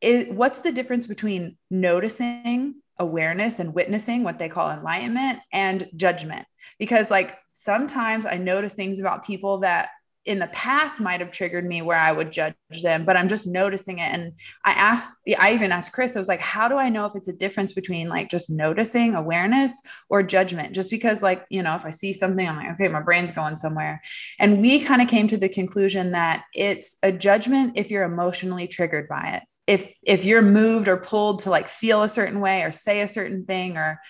is 0.00 0.26
what's 0.28 0.60
the 0.60 0.72
difference 0.72 1.06
between 1.06 1.56
noticing 1.70 2.74
awareness 2.98 3.58
and 3.58 3.74
witnessing 3.74 4.22
what 4.22 4.38
they 4.38 4.48
call 4.48 4.70
enlightenment 4.70 5.38
and 5.52 5.88
judgment 5.96 6.46
because 6.78 7.10
like 7.10 7.38
sometimes 7.50 8.26
i 8.26 8.36
notice 8.36 8.74
things 8.74 9.00
about 9.00 9.24
people 9.24 9.58
that 9.58 9.88
in 10.26 10.38
the 10.38 10.48
past 10.48 11.00
might 11.00 11.20
have 11.20 11.30
triggered 11.30 11.66
me 11.66 11.80
where 11.80 11.98
I 11.98 12.12
would 12.12 12.30
judge 12.30 12.54
them, 12.82 13.06
but 13.06 13.16
I'm 13.16 13.28
just 13.28 13.46
noticing 13.46 13.98
it. 14.00 14.12
And 14.12 14.34
I 14.64 14.72
asked, 14.72 15.16
I 15.38 15.54
even 15.54 15.72
asked 15.72 15.92
Chris, 15.92 16.14
I 16.14 16.18
was 16.18 16.28
like, 16.28 16.42
how 16.42 16.68
do 16.68 16.76
I 16.76 16.90
know 16.90 17.06
if 17.06 17.16
it's 17.16 17.28
a 17.28 17.32
difference 17.32 17.72
between 17.72 18.08
like 18.08 18.30
just 18.30 18.50
noticing 18.50 19.14
awareness 19.14 19.80
or 20.10 20.22
judgment? 20.22 20.74
Just 20.74 20.90
because, 20.90 21.22
like, 21.22 21.46
you 21.48 21.62
know, 21.62 21.74
if 21.74 21.86
I 21.86 21.90
see 21.90 22.12
something, 22.12 22.46
I'm 22.46 22.56
like, 22.56 22.72
okay, 22.72 22.88
my 22.88 23.00
brain's 23.00 23.32
going 23.32 23.56
somewhere. 23.56 24.02
And 24.38 24.60
we 24.60 24.80
kind 24.80 25.00
of 25.00 25.08
came 25.08 25.26
to 25.28 25.38
the 25.38 25.48
conclusion 25.48 26.12
that 26.12 26.44
it's 26.54 26.96
a 27.02 27.12
judgment 27.12 27.72
if 27.76 27.90
you're 27.90 28.04
emotionally 28.04 28.68
triggered 28.68 29.08
by 29.08 29.40
it 29.40 29.42
if 29.70 29.88
if 30.02 30.24
you're 30.24 30.42
moved 30.42 30.88
or 30.88 30.96
pulled 30.96 31.38
to 31.40 31.50
like 31.50 31.68
feel 31.68 32.02
a 32.02 32.08
certain 32.08 32.40
way 32.40 32.62
or 32.62 32.72
say 32.72 33.02
a 33.02 33.06
certain 33.06 33.44
thing 33.44 33.76
or 33.76 34.00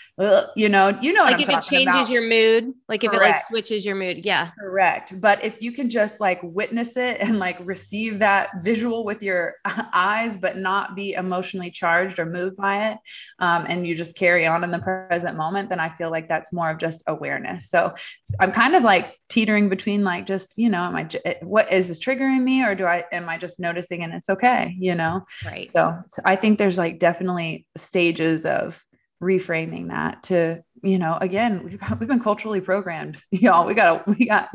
you 0.56 0.68
know 0.68 0.96
you 1.02 1.12
know 1.12 1.24
like 1.24 1.40
if 1.40 1.50
it 1.50 1.62
changes 1.62 1.94
about. 1.94 2.08
your 2.08 2.22
mood 2.22 2.72
like 2.88 3.04
if 3.04 3.12
it 3.12 3.16
like 3.18 3.44
switches 3.46 3.84
your 3.84 3.94
mood 3.94 4.24
yeah 4.24 4.50
Correct. 4.60 5.18
But 5.20 5.42
if 5.44 5.62
you 5.62 5.72
can 5.72 5.88
just 5.88 6.20
like 6.20 6.40
witness 6.42 6.96
it 6.96 7.18
and 7.20 7.38
like 7.38 7.58
receive 7.64 8.18
that 8.18 8.50
visual 8.62 9.04
with 9.04 9.22
your 9.22 9.54
eyes, 9.64 10.38
but 10.38 10.56
not 10.56 10.94
be 10.94 11.14
emotionally 11.14 11.70
charged 11.70 12.18
or 12.18 12.26
moved 12.26 12.56
by 12.56 12.90
it, 12.90 12.98
um, 13.38 13.64
and 13.68 13.86
you 13.86 13.94
just 13.94 14.16
carry 14.16 14.46
on 14.46 14.62
in 14.62 14.70
the 14.70 14.78
present 14.78 15.36
moment, 15.36 15.70
then 15.70 15.80
I 15.80 15.88
feel 15.88 16.10
like 16.10 16.28
that's 16.28 16.52
more 16.52 16.70
of 16.70 16.78
just 16.78 17.02
awareness. 17.06 17.70
So 17.70 17.94
I'm 18.38 18.52
kind 18.52 18.74
of 18.74 18.84
like 18.84 19.16
teetering 19.28 19.68
between 19.68 20.04
like 20.04 20.26
just 20.26 20.58
you 20.58 20.68
know, 20.68 20.82
am 20.82 20.96
I 20.96 21.08
eh, 21.24 21.34
what 21.42 21.72
is 21.72 21.88
this 21.88 21.98
triggering 21.98 22.42
me, 22.42 22.62
or 22.62 22.74
do 22.74 22.84
I 22.84 23.04
am 23.12 23.28
I 23.28 23.38
just 23.38 23.60
noticing 23.60 24.02
and 24.02 24.12
it's 24.12 24.28
okay, 24.28 24.76
you 24.78 24.94
know? 24.94 25.24
Right. 25.44 25.49
So, 25.68 26.02
so 26.08 26.22
I 26.24 26.36
think 26.36 26.58
there's 26.58 26.78
like 26.78 26.98
definitely 26.98 27.66
stages 27.76 28.46
of 28.46 28.84
reframing 29.22 29.88
that 29.88 30.22
to 30.22 30.62
you 30.82 30.98
know 30.98 31.18
again 31.20 31.62
we've 31.62 31.78
got, 31.78 32.00
we've 32.00 32.08
been 32.08 32.22
culturally 32.22 32.62
programmed 32.62 33.22
y'all 33.30 33.66
we 33.66 33.74
gotta 33.74 34.02
we 34.06 34.24
got 34.24 34.48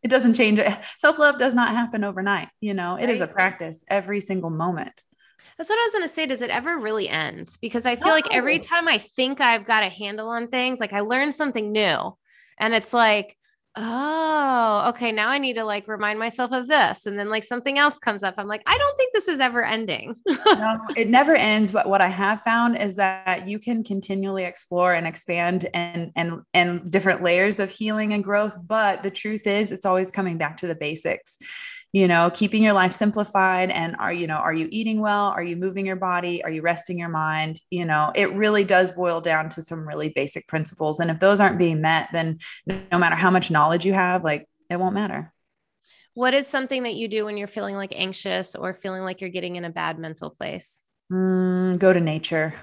it 0.00 0.06
doesn't 0.06 0.34
change 0.34 0.60
self-love 1.00 1.40
does 1.40 1.54
not 1.54 1.70
happen 1.70 2.04
overnight 2.04 2.46
you 2.60 2.72
know 2.72 2.94
it 2.94 3.06
right. 3.06 3.10
is 3.10 3.20
a 3.20 3.26
practice 3.26 3.84
every 3.88 4.20
single 4.20 4.48
moment 4.48 5.02
that's 5.58 5.68
what 5.68 5.78
I 5.78 5.84
was 5.84 5.92
going 5.92 6.08
to 6.08 6.14
say. 6.14 6.26
Does 6.26 6.40
it 6.40 6.50
ever 6.50 6.78
really 6.78 7.08
end? 7.08 7.56
Because 7.60 7.86
I 7.86 7.96
feel 7.96 8.08
no. 8.08 8.14
like 8.14 8.32
every 8.32 8.58
time 8.58 8.88
I 8.88 8.98
think 8.98 9.40
I've 9.40 9.66
got 9.66 9.84
a 9.84 9.88
handle 9.88 10.28
on 10.28 10.48
things, 10.48 10.80
like 10.80 10.92
I 10.92 11.00
learn 11.00 11.32
something 11.32 11.72
new 11.72 12.16
and 12.58 12.74
it's 12.74 12.92
like, 12.92 13.36
oh, 13.74 14.84
okay, 14.90 15.12
now 15.12 15.28
I 15.28 15.38
need 15.38 15.54
to 15.54 15.64
like 15.64 15.88
remind 15.88 16.18
myself 16.18 16.52
of 16.52 16.68
this. 16.68 17.06
And 17.06 17.18
then 17.18 17.30
like 17.30 17.44
something 17.44 17.78
else 17.78 17.98
comes 17.98 18.22
up. 18.22 18.34
I'm 18.36 18.48
like, 18.48 18.62
I 18.66 18.76
don't 18.76 18.96
think 18.96 19.12
this 19.12 19.28
is 19.28 19.40
ever 19.40 19.64
ending. 19.64 20.16
no, 20.26 20.78
it 20.96 21.08
never 21.08 21.34
ends. 21.34 21.72
But 21.72 21.88
what 21.88 22.00
I 22.00 22.08
have 22.08 22.42
found 22.42 22.78
is 22.78 22.96
that 22.96 23.48
you 23.48 23.58
can 23.58 23.82
continually 23.82 24.44
explore 24.44 24.92
and 24.94 25.06
expand 25.06 25.68
and 25.72 26.12
and 26.16 26.42
and 26.52 26.90
different 26.90 27.22
layers 27.22 27.60
of 27.60 27.70
healing 27.70 28.12
and 28.12 28.22
growth. 28.22 28.56
But 28.62 29.02
the 29.02 29.10
truth 29.10 29.46
is 29.46 29.72
it's 29.72 29.86
always 29.86 30.10
coming 30.10 30.38
back 30.38 30.58
to 30.58 30.66
the 30.66 30.74
basics 30.74 31.38
you 31.92 32.08
know 32.08 32.30
keeping 32.32 32.62
your 32.62 32.72
life 32.72 32.92
simplified 32.92 33.70
and 33.70 33.96
are 33.98 34.12
you 34.12 34.26
know 34.26 34.36
are 34.36 34.52
you 34.52 34.68
eating 34.70 35.00
well? 35.00 35.26
Are 35.26 35.42
you 35.42 35.56
moving 35.56 35.86
your 35.86 35.96
body? 35.96 36.42
Are 36.42 36.50
you 36.50 36.62
resting 36.62 36.98
your 36.98 37.08
mind? 37.08 37.60
You 37.70 37.84
know 37.84 38.12
it 38.14 38.32
really 38.32 38.64
does 38.64 38.90
boil 38.90 39.20
down 39.20 39.48
to 39.50 39.62
some 39.62 39.86
really 39.86 40.10
basic 40.10 40.46
principles. 40.48 41.00
And 41.00 41.10
if 41.10 41.20
those 41.20 41.40
aren't 41.40 41.58
being 41.58 41.80
met 41.80 42.08
then 42.12 42.38
no 42.66 42.98
matter 42.98 43.16
how 43.16 43.30
much 43.30 43.50
knowledge 43.50 43.84
you 43.84 43.92
have 43.92 44.24
like 44.24 44.48
it 44.70 44.76
won't 44.80 44.94
matter. 44.94 45.32
What 46.14 46.34
is 46.34 46.46
something 46.46 46.82
that 46.82 46.94
you 46.94 47.08
do 47.08 47.24
when 47.24 47.38
you're 47.38 47.48
feeling 47.48 47.74
like 47.74 47.92
anxious 47.96 48.54
or 48.54 48.74
feeling 48.74 49.02
like 49.02 49.20
you're 49.20 49.30
getting 49.30 49.56
in 49.56 49.64
a 49.64 49.70
bad 49.70 49.98
mental 49.98 50.30
place? 50.30 50.82
Mm, 51.10 51.78
go 51.78 51.92
to 51.92 52.00
nature 52.00 52.54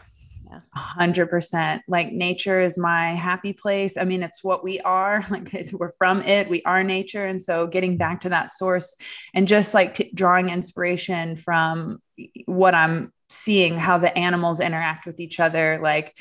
hundred 0.73 1.27
percent. 1.27 1.81
Like 1.87 2.11
nature 2.11 2.59
is 2.59 2.77
my 2.77 3.15
happy 3.15 3.53
place. 3.53 3.97
I 3.97 4.03
mean, 4.03 4.23
it's 4.23 4.43
what 4.43 4.63
we 4.63 4.79
are. 4.81 5.23
Like 5.29 5.53
we're 5.73 5.91
from 5.91 6.21
it. 6.23 6.49
We 6.49 6.63
are 6.63 6.83
nature, 6.83 7.25
and 7.25 7.41
so 7.41 7.67
getting 7.67 7.97
back 7.97 8.21
to 8.21 8.29
that 8.29 8.51
source 8.51 8.95
and 9.33 9.47
just 9.47 9.73
like 9.73 9.93
t- 9.93 10.11
drawing 10.13 10.49
inspiration 10.49 11.35
from 11.35 12.01
what 12.45 12.73
I'm 12.73 13.13
seeing, 13.29 13.77
how 13.77 13.99
the 13.99 14.15
animals 14.17 14.59
interact 14.59 15.05
with 15.05 15.19
each 15.19 15.39
other, 15.39 15.79
like 15.81 16.15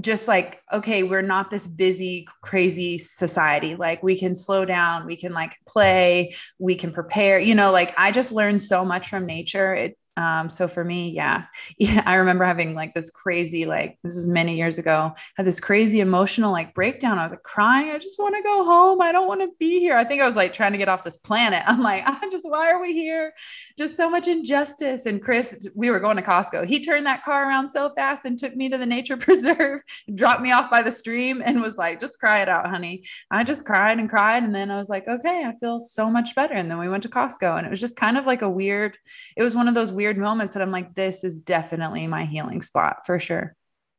just 0.00 0.28
like 0.28 0.60
okay 0.72 1.02
we're 1.02 1.22
not 1.22 1.50
this 1.50 1.66
busy 1.66 2.26
crazy 2.42 2.98
society 2.98 3.74
like 3.74 4.02
we 4.02 4.18
can 4.18 4.34
slow 4.34 4.64
down 4.64 5.06
we 5.06 5.16
can 5.16 5.32
like 5.32 5.56
play 5.66 6.34
we 6.58 6.74
can 6.74 6.92
prepare 6.92 7.38
you 7.38 7.54
know 7.54 7.72
like 7.72 7.94
i 7.96 8.10
just 8.10 8.32
learned 8.32 8.62
so 8.62 8.84
much 8.84 9.08
from 9.08 9.26
nature 9.26 9.74
it 9.74 9.97
um, 10.18 10.50
so 10.50 10.66
for 10.66 10.82
me, 10.82 11.10
yeah, 11.10 11.44
yeah, 11.78 12.02
I 12.04 12.16
remember 12.16 12.44
having 12.44 12.74
like 12.74 12.92
this 12.92 13.08
crazy, 13.08 13.66
like 13.66 13.98
this 14.02 14.16
is 14.16 14.26
many 14.26 14.56
years 14.56 14.76
ago, 14.76 15.14
had 15.36 15.46
this 15.46 15.60
crazy 15.60 16.00
emotional 16.00 16.50
like 16.50 16.74
breakdown. 16.74 17.20
I 17.20 17.22
was 17.22 17.32
like 17.32 17.44
crying. 17.44 17.90
I 17.90 17.98
just 17.98 18.18
want 18.18 18.34
to 18.34 18.42
go 18.42 18.64
home. 18.64 19.00
I 19.00 19.12
don't 19.12 19.28
want 19.28 19.42
to 19.42 19.50
be 19.60 19.78
here. 19.78 19.96
I 19.96 20.02
think 20.02 20.20
I 20.20 20.26
was 20.26 20.34
like 20.34 20.52
trying 20.52 20.72
to 20.72 20.78
get 20.78 20.88
off 20.88 21.04
this 21.04 21.16
planet. 21.16 21.62
I'm 21.68 21.82
like, 21.82 22.02
I 22.04 22.28
just 22.32 22.48
why 22.48 22.72
are 22.72 22.82
we 22.82 22.92
here? 22.92 23.32
Just 23.76 23.96
so 23.96 24.10
much 24.10 24.26
injustice. 24.26 25.06
And 25.06 25.22
Chris, 25.22 25.68
we 25.76 25.88
were 25.90 26.00
going 26.00 26.16
to 26.16 26.22
Costco. 26.22 26.66
He 26.66 26.82
turned 26.82 27.06
that 27.06 27.24
car 27.24 27.48
around 27.48 27.68
so 27.68 27.90
fast 27.94 28.24
and 28.24 28.36
took 28.36 28.56
me 28.56 28.68
to 28.68 28.78
the 28.78 28.86
nature 28.86 29.16
preserve, 29.28 29.82
dropped 30.14 30.42
me 30.42 30.50
off 30.50 30.68
by 30.68 30.82
the 30.82 30.90
stream, 30.90 31.42
and 31.44 31.62
was 31.62 31.78
like, 31.78 32.00
just 32.00 32.18
cry 32.18 32.42
it 32.42 32.48
out, 32.48 32.66
honey. 32.66 33.04
I 33.30 33.44
just 33.44 33.64
cried 33.64 34.00
and 34.00 34.10
cried, 34.10 34.42
and 34.42 34.52
then 34.52 34.72
I 34.72 34.78
was 34.78 34.88
like, 34.88 35.06
okay, 35.06 35.44
I 35.44 35.54
feel 35.58 35.78
so 35.78 36.10
much 36.10 36.34
better. 36.34 36.54
And 36.54 36.68
then 36.68 36.78
we 36.78 36.88
went 36.88 37.04
to 37.04 37.08
Costco, 37.08 37.56
and 37.56 37.64
it 37.64 37.70
was 37.70 37.80
just 37.80 37.94
kind 37.94 38.18
of 38.18 38.26
like 38.26 38.42
a 38.42 38.50
weird. 38.50 38.98
It 39.36 39.44
was 39.44 39.54
one 39.54 39.68
of 39.68 39.74
those 39.74 39.92
weird 39.92 40.07
weird 40.08 40.16
moments 40.16 40.54
that 40.54 40.62
I'm 40.62 40.70
like, 40.70 40.94
this 40.94 41.22
is 41.22 41.42
definitely 41.42 42.06
my 42.06 42.24
healing 42.24 42.62
spot 42.62 43.04
for 43.04 43.18
sure. 43.18 43.54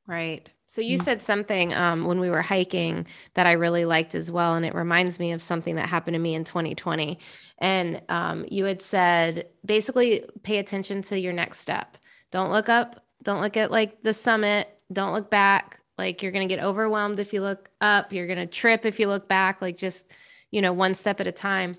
Right. 0.08 0.50
So 0.66 0.82
you 0.82 0.98
mm. 0.98 1.04
said 1.04 1.22
something 1.22 1.72
um, 1.72 2.06
when 2.06 2.20
we 2.20 2.32
were 2.32 2.42
hiking 2.42 3.06
that 3.36 3.46
I 3.46 3.52
really 3.52 3.86
liked 3.86 4.16
as 4.16 4.32
well, 4.32 4.56
and 4.56 4.66
it 4.66 4.74
reminds 4.74 5.20
me 5.20 5.34
of 5.34 5.42
something 5.42 5.76
that 5.76 5.88
happened 5.88 6.16
to 6.16 6.20
me 6.20 6.34
in 6.34 6.44
2020. 6.44 7.20
And 7.60 8.02
um, 8.10 8.46
you 8.50 8.66
had 8.66 8.82
said 8.82 9.50
basically 9.64 10.26
pay 10.42 10.58
attention 10.58 11.04
to 11.04 11.20
your 11.20 11.34
next 11.34 11.60
step. 11.60 11.98
Don't 12.32 12.52
look 12.52 12.70
up. 12.70 13.06
Don't 13.22 13.42
look 13.42 13.56
at 13.56 13.70
like 13.70 14.02
the 14.02 14.14
summit. 14.16 14.68
Don't 14.92 15.14
look 15.14 15.30
back. 15.30 15.80
Like 16.00 16.24
you're 16.24 16.32
gonna 16.32 16.48
get 16.48 16.64
overwhelmed 16.64 17.20
if 17.20 17.34
you 17.34 17.42
look 17.42 17.70
up. 17.82 18.14
You're 18.14 18.28
gonna 18.28 18.48
trip 18.48 18.84
if 18.84 19.00
you 19.00 19.08
look 19.08 19.28
back. 19.28 19.62
Like 19.62 19.78
just 19.78 20.08
you 20.50 20.62
know 20.62 20.74
one 20.74 20.96
step 20.96 21.22
at 21.22 21.28
a 21.28 21.32
time. 21.32 21.78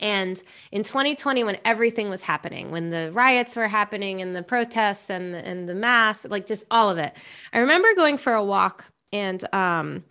And 0.00 0.42
in 0.72 0.82
2020, 0.82 1.44
when 1.44 1.58
everything 1.64 2.10
was 2.10 2.22
happening, 2.22 2.70
when 2.70 2.90
the 2.90 3.10
riots 3.12 3.56
were 3.56 3.68
happening 3.68 4.22
and 4.22 4.34
the 4.34 4.42
protests 4.42 5.10
and 5.10 5.34
the, 5.34 5.38
and 5.38 5.68
the 5.68 5.74
mass, 5.74 6.24
like 6.24 6.46
just 6.46 6.64
all 6.70 6.90
of 6.90 6.98
it, 6.98 7.14
I 7.52 7.58
remember 7.58 7.94
going 7.94 8.18
for 8.18 8.32
a 8.32 8.44
walk 8.44 8.84
and 9.12 9.54
um, 9.54 10.04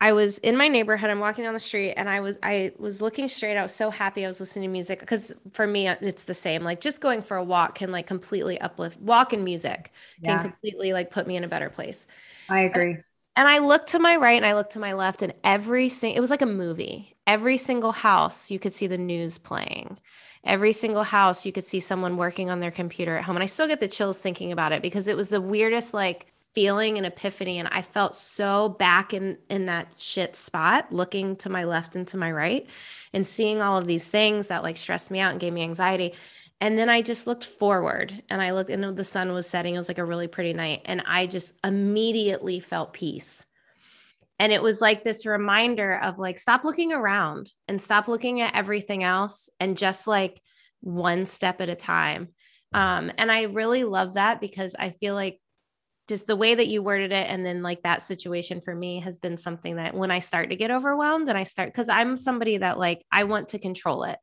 I 0.00 0.12
was 0.12 0.38
in 0.38 0.56
my 0.56 0.68
neighborhood. 0.68 1.08
I'm 1.08 1.20
walking 1.20 1.44
down 1.44 1.54
the 1.54 1.60
street 1.60 1.94
and 1.94 2.08
I 2.08 2.20
was 2.20 2.36
I 2.42 2.72
was 2.78 3.00
looking 3.00 3.28
straight. 3.28 3.56
I 3.56 3.62
was 3.62 3.74
so 3.74 3.90
happy. 3.90 4.24
I 4.24 4.28
was 4.28 4.40
listening 4.40 4.68
to 4.68 4.72
music 4.72 5.00
because 5.00 5.32
for 5.52 5.66
me 5.66 5.88
it's 5.88 6.24
the 6.24 6.34
same. 6.34 6.62
Like 6.62 6.80
just 6.80 7.00
going 7.00 7.22
for 7.22 7.36
a 7.36 7.44
walk 7.44 7.76
can 7.76 7.90
like 7.92 8.06
completely 8.06 8.60
uplift. 8.60 9.00
Walk 9.00 9.32
and 9.32 9.42
music 9.42 9.92
can 10.22 10.36
yeah. 10.36 10.42
completely 10.42 10.92
like 10.92 11.10
put 11.10 11.26
me 11.26 11.36
in 11.36 11.44
a 11.44 11.48
better 11.48 11.70
place. 11.70 12.06
I 12.48 12.60
agree. 12.62 12.92
And, 12.92 13.04
and 13.36 13.48
I 13.48 13.58
looked 13.58 13.90
to 13.90 13.98
my 13.98 14.16
right 14.16 14.36
and 14.36 14.44
I 14.46 14.54
looked 14.54 14.72
to 14.72 14.78
my 14.78 14.92
left, 14.92 15.22
and 15.22 15.32
every 15.42 15.88
single, 15.88 16.18
it 16.18 16.20
was 16.20 16.30
like 16.30 16.42
a 16.42 16.46
movie. 16.46 17.15
Every 17.26 17.56
single 17.56 17.92
house, 17.92 18.50
you 18.50 18.58
could 18.58 18.72
see 18.72 18.86
the 18.86 18.98
news 18.98 19.38
playing. 19.38 19.98
Every 20.44 20.72
single 20.72 21.02
house, 21.02 21.44
you 21.44 21.52
could 21.52 21.64
see 21.64 21.80
someone 21.80 22.16
working 22.16 22.50
on 22.50 22.60
their 22.60 22.70
computer 22.70 23.16
at 23.16 23.24
home. 23.24 23.36
And 23.36 23.42
I 23.42 23.46
still 23.46 23.66
get 23.66 23.80
the 23.80 23.88
chills 23.88 24.18
thinking 24.18 24.52
about 24.52 24.72
it 24.72 24.80
because 24.80 25.08
it 25.08 25.16
was 25.16 25.28
the 25.28 25.40
weirdest, 25.40 25.92
like, 25.92 26.26
feeling 26.56 26.96
and 26.96 27.06
epiphany. 27.06 27.58
And 27.58 27.68
I 27.68 27.82
felt 27.82 28.16
so 28.16 28.70
back 28.70 29.12
in, 29.12 29.36
in 29.50 29.66
that 29.66 29.88
shit 29.98 30.34
spot, 30.34 30.90
looking 30.90 31.36
to 31.36 31.50
my 31.50 31.64
left 31.64 31.94
and 31.94 32.08
to 32.08 32.16
my 32.16 32.32
right 32.32 32.66
and 33.12 33.26
seeing 33.26 33.60
all 33.60 33.76
of 33.76 33.86
these 33.86 34.08
things 34.08 34.46
that 34.46 34.62
like 34.62 34.78
stressed 34.78 35.10
me 35.10 35.20
out 35.20 35.32
and 35.32 35.40
gave 35.40 35.52
me 35.52 35.62
anxiety. 35.62 36.14
And 36.58 36.78
then 36.78 36.88
I 36.88 37.02
just 37.02 37.26
looked 37.26 37.44
forward 37.44 38.22
and 38.30 38.40
I 38.40 38.52
looked 38.52 38.70
and 38.70 38.96
the 38.96 39.04
sun 39.04 39.34
was 39.34 39.46
setting. 39.46 39.74
It 39.74 39.78
was 39.78 39.88
like 39.88 39.98
a 39.98 40.04
really 40.04 40.28
pretty 40.28 40.54
night. 40.54 40.80
And 40.86 41.02
I 41.06 41.26
just 41.26 41.52
immediately 41.62 42.60
felt 42.60 42.94
peace. 42.94 43.44
And 44.38 44.52
it 44.52 44.62
was 44.62 44.80
like 44.80 45.02
this 45.02 45.26
reminder 45.26 45.98
of 45.98 46.18
like, 46.18 46.38
stop 46.38 46.64
looking 46.64 46.92
around 46.92 47.50
and 47.68 47.80
stop 47.80 48.08
looking 48.08 48.40
at 48.40 48.54
everything 48.54 49.02
else 49.02 49.48
and 49.58 49.78
just 49.78 50.06
like 50.06 50.40
one 50.80 51.26
step 51.26 51.60
at 51.60 51.68
a 51.68 51.74
time. 51.74 52.28
Um, 52.72 53.10
and 53.16 53.32
I 53.32 53.42
really 53.42 53.84
love 53.84 54.14
that 54.14 54.40
because 54.40 54.74
I 54.78 54.90
feel 54.90 55.14
like 55.14 55.40
just 56.08 56.26
the 56.26 56.36
way 56.36 56.54
that 56.54 56.68
you 56.68 56.82
worded 56.82 57.12
it 57.12 57.28
and 57.28 57.44
then 57.44 57.62
like 57.62 57.82
that 57.82 58.02
situation 58.02 58.60
for 58.64 58.74
me 58.74 59.00
has 59.00 59.18
been 59.18 59.38
something 59.38 59.76
that 59.76 59.94
when 59.94 60.10
I 60.10 60.20
start 60.20 60.50
to 60.50 60.56
get 60.56 60.70
overwhelmed 60.70 61.28
and 61.28 61.38
I 61.38 61.44
start 61.44 61.72
because 61.72 61.88
I'm 61.88 62.16
somebody 62.16 62.58
that 62.58 62.78
like 62.78 63.04
I 63.10 63.24
want 63.24 63.48
to 63.48 63.58
control 63.58 64.04
it 64.04 64.18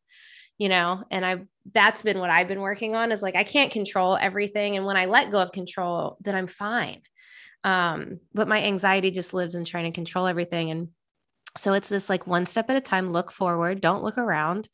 you 0.58 0.70
know 0.70 1.04
and 1.10 1.26
i 1.26 1.38
that's 1.74 2.04
been 2.04 2.20
what 2.20 2.30
i've 2.30 2.48
been 2.48 2.62
working 2.62 2.96
on 2.96 3.12
is 3.12 3.22
like 3.22 3.36
i 3.36 3.44
can't 3.44 3.72
control 3.72 4.18
everything 4.18 4.78
and 4.78 4.86
when 4.86 4.98
i 4.98 5.06
let 5.06 5.32
go 5.32 5.40
of 5.40 5.52
control 5.52 6.18
then 6.22 6.36
i'm 6.36 6.48
fine 6.48 7.02
um 7.64 8.20
but 8.34 8.48
my 8.48 8.64
anxiety 8.64 9.12
just 9.12 9.34
lives 9.34 9.56
in 9.56 9.66
trying 9.66 9.92
to 9.92 9.96
control 9.96 10.28
everything. 10.28 10.72
And 10.72 10.90
so 11.58 11.74
it's 11.74 11.90
this 11.90 12.10
like 12.10 12.28
one 12.28 12.46
step 12.46 12.70
at 12.70 12.76
a 12.76 12.82
time 12.82 13.10
look 13.10 13.32
forward 13.32 13.82
don't 13.82 14.04
look 14.04 14.18
around. 14.18 14.70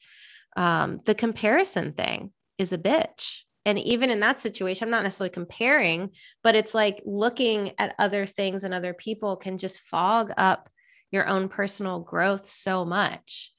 Um 0.55 1.01
the 1.05 1.15
comparison 1.15 1.93
thing 1.93 2.31
is 2.57 2.73
a 2.73 2.77
bitch. 2.77 3.43
And 3.65 3.77
even 3.77 4.09
in 4.09 4.21
that 4.21 4.39
situation 4.39 4.87
i'm 4.87 4.91
not 4.91 5.03
necessarily 5.03 5.31
comparing 5.31 6.11
but 6.43 6.55
it's 6.55 6.73
like 6.73 7.01
looking 7.05 7.73
at 7.77 7.93
other 7.99 8.25
things 8.25 8.63
and 8.63 8.73
other 8.73 8.93
people 8.93 9.37
can 9.37 9.57
just 9.57 9.79
fog 9.79 10.31
up 10.37 10.69
your 11.11 11.27
own 11.27 11.49
personal 11.49 11.99
growth 11.99 12.45
so 12.45 12.85
much. 12.85 13.53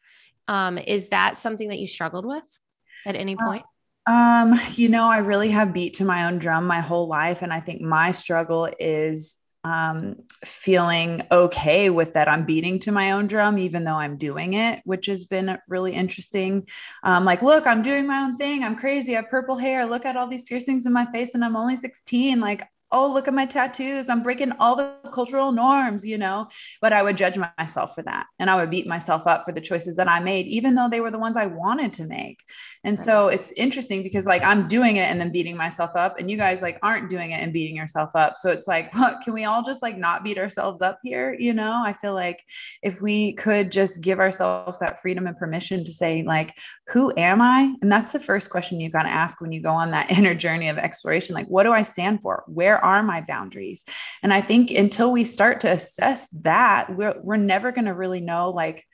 Um, 0.48 0.78
is 0.78 1.08
that 1.08 1.36
something 1.36 1.68
that 1.68 1.78
you 1.78 1.86
struggled 1.86 2.26
with 2.26 2.58
at 3.06 3.16
any 3.16 3.36
uh, 3.40 3.44
point? 3.44 3.64
Um, 4.10 4.60
you 4.74 4.88
know, 4.88 5.08
I 5.08 5.18
really 5.18 5.50
have 5.50 5.72
beat 5.72 5.94
to 5.94 6.04
my 6.04 6.26
own 6.26 6.38
drum 6.40 6.66
my 6.66 6.80
whole 6.80 7.06
life. 7.06 7.42
And 7.42 7.52
I 7.52 7.60
think 7.60 7.80
my 7.80 8.10
struggle 8.10 8.68
is 8.80 9.36
um, 9.62 10.16
feeling 10.44 11.22
okay 11.30 11.90
with 11.90 12.14
that 12.14 12.26
I'm 12.26 12.44
beating 12.44 12.80
to 12.80 12.90
my 12.90 13.12
own 13.12 13.28
drum, 13.28 13.56
even 13.56 13.84
though 13.84 13.94
I'm 13.94 14.16
doing 14.16 14.54
it, 14.54 14.80
which 14.84 15.06
has 15.06 15.26
been 15.26 15.56
really 15.68 15.92
interesting. 15.92 16.66
Um, 17.04 17.24
like, 17.24 17.40
look, 17.40 17.68
I'm 17.68 17.82
doing 17.82 18.08
my 18.08 18.22
own 18.22 18.36
thing. 18.36 18.64
I'm 18.64 18.74
crazy. 18.74 19.16
I 19.16 19.20
have 19.20 19.30
purple 19.30 19.58
hair. 19.58 19.86
Look 19.86 20.04
at 20.04 20.16
all 20.16 20.26
these 20.26 20.42
piercings 20.42 20.86
in 20.86 20.92
my 20.92 21.06
face, 21.12 21.36
and 21.36 21.44
I'm 21.44 21.54
only 21.54 21.76
16. 21.76 22.40
Like, 22.40 22.66
oh, 22.92 23.12
look 23.12 23.28
at 23.28 23.34
my 23.34 23.46
tattoos. 23.46 24.08
I'm 24.08 24.22
breaking 24.22 24.52
all 24.58 24.74
the 24.74 24.94
cultural 25.12 25.52
norms, 25.52 26.04
you 26.04 26.18
know, 26.18 26.48
but 26.80 26.92
I 26.92 27.02
would 27.02 27.16
judge 27.16 27.38
myself 27.58 27.94
for 27.94 28.02
that. 28.02 28.26
And 28.38 28.50
I 28.50 28.56
would 28.56 28.70
beat 28.70 28.86
myself 28.86 29.26
up 29.26 29.44
for 29.44 29.52
the 29.52 29.60
choices 29.60 29.96
that 29.96 30.08
I 30.08 30.20
made, 30.20 30.46
even 30.46 30.74
though 30.74 30.88
they 30.88 31.00
were 31.00 31.10
the 31.10 31.18
ones 31.18 31.36
I 31.36 31.46
wanted 31.46 31.92
to 31.94 32.06
make. 32.06 32.42
And 32.82 32.96
right. 32.96 33.04
so 33.04 33.28
it's 33.28 33.52
interesting 33.52 34.02
because 34.02 34.26
like 34.26 34.42
I'm 34.42 34.66
doing 34.66 34.96
it 34.96 35.10
and 35.10 35.20
then 35.20 35.30
beating 35.30 35.56
myself 35.56 35.92
up, 35.94 36.18
and 36.18 36.30
you 36.30 36.36
guys 36.36 36.62
like 36.62 36.78
aren't 36.82 37.10
doing 37.10 37.30
it 37.30 37.40
and 37.40 37.52
beating 37.52 37.76
yourself 37.76 38.10
up. 38.14 38.36
So 38.36 38.50
it's 38.50 38.66
like, 38.66 38.94
what, 38.98 39.20
can 39.22 39.34
we 39.34 39.44
all 39.44 39.62
just 39.62 39.82
like 39.82 39.96
not 39.96 40.24
beat 40.24 40.38
ourselves 40.38 40.80
up 40.82 40.98
here? 41.02 41.36
You 41.38 41.52
know, 41.52 41.82
I 41.84 41.92
feel 41.92 42.14
like 42.14 42.42
if 42.82 43.00
we 43.00 43.34
could 43.34 43.70
just 43.70 44.00
give 44.00 44.18
ourselves 44.18 44.78
that 44.80 45.00
freedom 45.00 45.26
and 45.26 45.36
permission 45.36 45.84
to 45.84 45.90
say, 45.90 46.22
like, 46.22 46.56
who 46.88 47.12
am 47.16 47.40
I? 47.40 47.74
And 47.82 47.92
that's 47.92 48.12
the 48.12 48.20
first 48.20 48.50
question 48.50 48.80
you've 48.80 48.92
got 48.92 49.02
to 49.02 49.10
ask 49.10 49.40
when 49.40 49.52
you 49.52 49.60
go 49.60 49.70
on 49.70 49.90
that 49.92 50.10
inner 50.18 50.34
journey 50.34 50.68
of 50.68 50.78
exploration. 50.78 51.34
Like, 51.34 51.46
what 51.46 51.64
do 51.64 51.72
I 51.72 51.82
stand 51.82 52.20
for? 52.20 52.44
Where 52.46 52.79
are 52.84 53.02
my 53.02 53.20
boundaries? 53.20 53.84
And 54.22 54.32
I 54.32 54.40
think 54.40 54.70
until 54.70 55.12
we 55.12 55.24
start 55.24 55.60
to 55.60 55.72
assess 55.72 56.28
that, 56.42 56.96
we're, 56.96 57.20
we're 57.22 57.36
never 57.36 57.72
going 57.72 57.86
to 57.86 57.94
really 57.94 58.20
know 58.20 58.50
like 58.50 58.84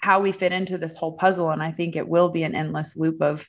how 0.00 0.20
we 0.20 0.32
fit 0.32 0.52
into 0.52 0.78
this 0.78 0.96
whole 0.96 1.12
puzzle. 1.12 1.50
And 1.50 1.62
I 1.62 1.72
think 1.72 1.96
it 1.96 2.08
will 2.08 2.28
be 2.28 2.44
an 2.44 2.54
endless 2.54 2.96
loop 2.96 3.20
of 3.20 3.48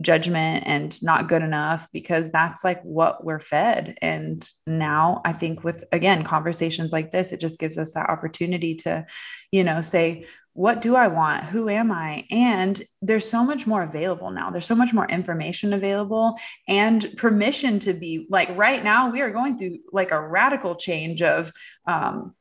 judgment 0.00 0.64
and 0.66 1.02
not 1.02 1.28
good 1.28 1.42
enough 1.42 1.88
because 1.92 2.30
that's 2.30 2.62
like 2.62 2.82
what 2.82 3.24
we're 3.24 3.40
fed. 3.40 3.96
And 4.02 4.46
now 4.66 5.22
I 5.24 5.32
think 5.32 5.64
with, 5.64 5.84
again, 5.90 6.22
conversations 6.22 6.92
like 6.92 7.12
this, 7.12 7.32
it 7.32 7.40
just 7.40 7.58
gives 7.58 7.78
us 7.78 7.94
that 7.94 8.10
opportunity 8.10 8.74
to, 8.76 9.06
you 9.50 9.64
know, 9.64 9.80
say, 9.80 10.26
what 10.56 10.80
do 10.80 10.96
I 10.96 11.08
want? 11.08 11.44
Who 11.44 11.68
am 11.68 11.92
I? 11.92 12.24
And 12.30 12.82
there's 13.02 13.28
so 13.28 13.44
much 13.44 13.66
more 13.66 13.82
available 13.82 14.30
now. 14.30 14.50
There's 14.50 14.64
so 14.64 14.74
much 14.74 14.94
more 14.94 15.06
information 15.06 15.74
available 15.74 16.38
and 16.66 17.14
permission 17.18 17.78
to 17.80 17.92
be 17.92 18.26
like 18.30 18.48
right 18.56 18.82
now, 18.82 19.10
we 19.10 19.20
are 19.20 19.30
going 19.30 19.58
through 19.58 19.80
like 19.92 20.12
a 20.12 20.20
radical 20.20 20.74
change 20.74 21.20
of, 21.20 21.52
um, 21.86 22.34